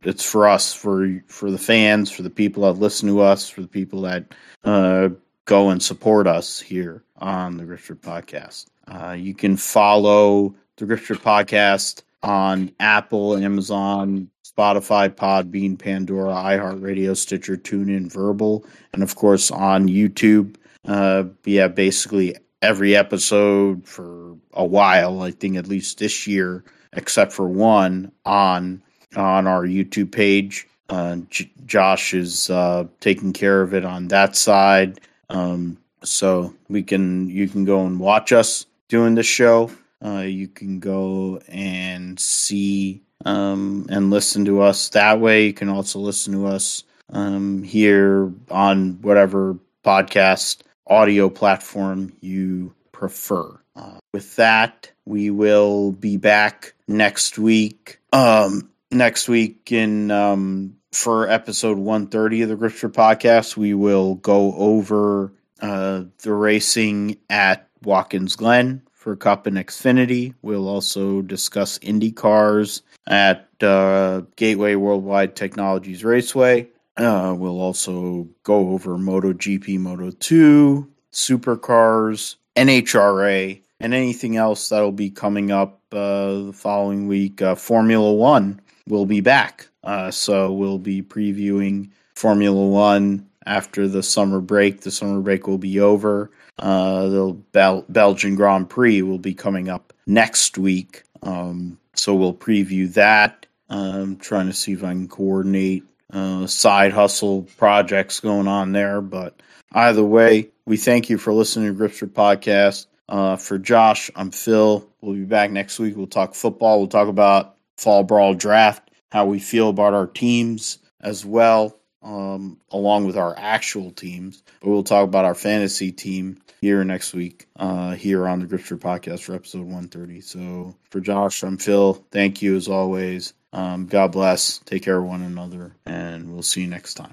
it's 0.02 0.24
for 0.24 0.48
us 0.48 0.72
for 0.72 1.22
for 1.26 1.50
the 1.50 1.58
fans 1.58 2.10
for 2.10 2.22
the 2.22 2.30
people 2.30 2.62
that 2.62 2.80
listen 2.80 3.08
to 3.08 3.20
us 3.20 3.48
for 3.48 3.60
the 3.60 3.68
people 3.68 4.00
that 4.02 4.24
uh, 4.64 5.10
go 5.44 5.68
and 5.68 5.82
support 5.82 6.26
us 6.26 6.60
here 6.60 7.02
on 7.18 7.58
the 7.58 7.64
Grifter 7.64 7.96
podcast. 7.96 8.66
Uh, 8.88 9.12
you 9.12 9.34
can 9.34 9.56
follow 9.56 10.54
the 10.76 10.86
Grifter 10.86 11.16
podcast 11.16 12.02
on 12.22 12.72
Apple, 12.80 13.36
Amazon, 13.36 14.30
Spotify, 14.56 15.08
Podbean, 15.08 15.78
Pandora, 15.78 16.34
iHeartRadio, 16.34 17.16
Stitcher, 17.16 17.56
TuneIn, 17.56 18.12
Verbal, 18.12 18.64
and 18.92 19.02
of 19.02 19.14
course 19.16 19.50
on 19.50 19.88
YouTube 19.88 20.56
uh, 20.86 21.24
yeah, 21.44 21.68
basically 21.68 22.36
every 22.60 22.96
episode 22.96 23.86
for 23.86 24.36
a 24.52 24.64
while. 24.64 25.22
I 25.22 25.30
think 25.30 25.56
at 25.56 25.68
least 25.68 25.98
this 25.98 26.26
year, 26.26 26.64
except 26.92 27.32
for 27.32 27.48
one 27.48 28.12
on 28.24 28.82
on 29.16 29.46
our 29.46 29.64
YouTube 29.64 30.12
page. 30.12 30.66
Uh, 30.88 31.16
J- 31.30 31.50
Josh 31.64 32.12
is 32.12 32.50
uh, 32.50 32.84
taking 33.00 33.32
care 33.32 33.62
of 33.62 33.72
it 33.72 33.84
on 33.84 34.08
that 34.08 34.36
side, 34.36 35.00
um, 35.30 35.78
so 36.02 36.54
we 36.68 36.82
can 36.82 37.30
you 37.30 37.48
can 37.48 37.64
go 37.64 37.86
and 37.86 38.00
watch 38.00 38.32
us 38.32 38.66
doing 38.88 39.14
the 39.14 39.22
show. 39.22 39.70
Uh, 40.04 40.22
you 40.22 40.48
can 40.48 40.80
go 40.80 41.40
and 41.46 42.18
see 42.18 43.02
um, 43.24 43.86
and 43.88 44.10
listen 44.10 44.44
to 44.46 44.62
us 44.62 44.88
that 44.90 45.20
way. 45.20 45.46
You 45.46 45.52
can 45.52 45.68
also 45.68 45.98
listen 45.98 46.32
to 46.34 46.46
us 46.46 46.84
um, 47.10 47.62
here 47.62 48.32
on 48.50 49.00
whatever 49.02 49.58
podcast 49.84 50.62
audio 50.86 51.28
platform 51.28 52.12
you 52.20 52.74
prefer. 52.92 53.58
Uh, 53.74 53.98
with 54.12 54.36
that, 54.36 54.90
we 55.04 55.30
will 55.30 55.92
be 55.92 56.16
back 56.16 56.74
next 56.86 57.38
week. 57.38 57.98
Um, 58.12 58.70
next 58.90 59.28
week 59.28 59.72
in 59.72 60.10
um, 60.10 60.76
for 60.92 61.28
episode 61.28 61.78
130 61.78 62.42
of 62.42 62.48
the 62.50 62.56
Gripstrip 62.56 62.92
podcast, 62.92 63.56
we 63.56 63.74
will 63.74 64.16
go 64.16 64.54
over 64.54 65.32
uh, 65.60 66.04
the 66.22 66.32
racing 66.32 67.18
at 67.30 67.68
Watkins 67.82 68.36
Glen 68.36 68.82
for 69.02 69.16
Cup 69.16 69.46
and 69.46 69.56
Xfinity. 69.56 70.32
We'll 70.42 70.68
also 70.68 71.22
discuss 71.22 71.78
Indy 71.82 72.12
cars 72.12 72.82
at 73.08 73.48
uh, 73.60 74.22
Gateway 74.36 74.76
Worldwide 74.76 75.34
Technologies 75.34 76.04
Raceway. 76.04 76.68
Uh, 76.96 77.34
we'll 77.36 77.60
also 77.60 78.28
go 78.44 78.70
over 78.70 78.96
MotoGP, 78.96 79.80
Moto2, 79.80 80.86
Supercars, 81.12 82.36
NHRA, 82.54 83.60
and 83.80 83.92
anything 83.92 84.36
else 84.36 84.68
that'll 84.68 84.92
be 84.92 85.10
coming 85.10 85.50
up 85.50 85.80
uh, 85.90 86.44
the 86.44 86.52
following 86.54 87.08
week. 87.08 87.42
Uh, 87.42 87.56
Formula 87.56 88.12
One 88.12 88.60
will 88.86 89.06
be 89.06 89.20
back. 89.20 89.66
Uh, 89.82 90.12
so 90.12 90.52
we'll 90.52 90.78
be 90.78 91.02
previewing 91.02 91.90
Formula 92.14 92.64
One 92.64 93.28
after 93.46 93.88
the 93.88 94.02
summer 94.02 94.40
break. 94.40 94.82
The 94.82 94.92
summer 94.92 95.20
break 95.20 95.48
will 95.48 95.58
be 95.58 95.80
over. 95.80 96.30
Uh, 96.58 97.08
the 97.08 97.32
Bel- 97.52 97.84
Belgian 97.88 98.34
Grand 98.34 98.68
Prix 98.68 99.02
will 99.02 99.18
be 99.18 99.34
coming 99.34 99.68
up 99.68 99.92
next 100.06 100.58
week. 100.58 101.02
Um, 101.22 101.78
so 101.94 102.14
we'll 102.14 102.34
preview 102.34 102.92
that. 102.94 103.46
I'm 103.68 104.16
trying 104.16 104.46
to 104.46 104.52
see 104.52 104.72
if 104.72 104.84
I 104.84 104.90
can 104.90 105.08
coordinate 105.08 105.84
uh, 106.12 106.46
side 106.46 106.92
hustle 106.92 107.42
projects 107.56 108.20
going 108.20 108.48
on 108.48 108.72
there. 108.72 109.00
But 109.00 109.40
either 109.72 110.04
way, 110.04 110.50
we 110.66 110.76
thank 110.76 111.08
you 111.08 111.18
for 111.18 111.32
listening 111.32 111.74
to 111.74 111.82
Gripster 111.82 112.08
Podcast. 112.08 112.86
Uh, 113.08 113.36
for 113.36 113.58
Josh, 113.58 114.10
I'm 114.16 114.30
Phil. 114.30 114.88
We'll 115.00 115.14
be 115.14 115.24
back 115.24 115.50
next 115.50 115.78
week. 115.78 115.96
We'll 115.96 116.06
talk 116.06 116.34
football. 116.34 116.78
We'll 116.78 116.88
talk 116.88 117.08
about 117.08 117.56
fall 117.76 118.04
brawl 118.04 118.34
draft, 118.34 118.90
how 119.10 119.26
we 119.26 119.38
feel 119.38 119.68
about 119.68 119.92
our 119.94 120.06
teams 120.06 120.78
as 121.00 121.24
well, 121.26 121.76
um, 122.02 122.58
along 122.70 123.06
with 123.06 123.16
our 123.16 123.34
actual 123.36 123.90
teams. 123.90 124.42
But 124.60 124.70
we'll 124.70 124.82
talk 124.82 125.04
about 125.04 125.24
our 125.24 125.34
fantasy 125.34 125.92
team 125.92 126.40
here 126.60 126.84
next 126.84 127.12
week, 127.12 127.46
uh, 127.56 127.92
here 127.92 128.26
on 128.28 128.40
the 128.40 128.46
Gripstrip 128.46 128.78
Podcast 128.78 129.20
for 129.20 129.34
episode 129.34 129.62
130. 129.62 130.20
So 130.20 130.76
for 130.90 131.00
Josh, 131.00 131.42
I'm 131.42 131.58
Phil. 131.58 131.94
Thank 132.10 132.42
you 132.42 132.56
as 132.56 132.68
always. 132.68 133.34
Um, 133.52 133.86
God 133.86 134.12
bless. 134.12 134.58
Take 134.58 134.82
care 134.82 134.96
of 134.98 135.04
one 135.04 135.22
another, 135.22 135.74
and 135.84 136.32
we'll 136.32 136.42
see 136.42 136.62
you 136.62 136.68
next 136.68 136.94
time. 136.94 137.10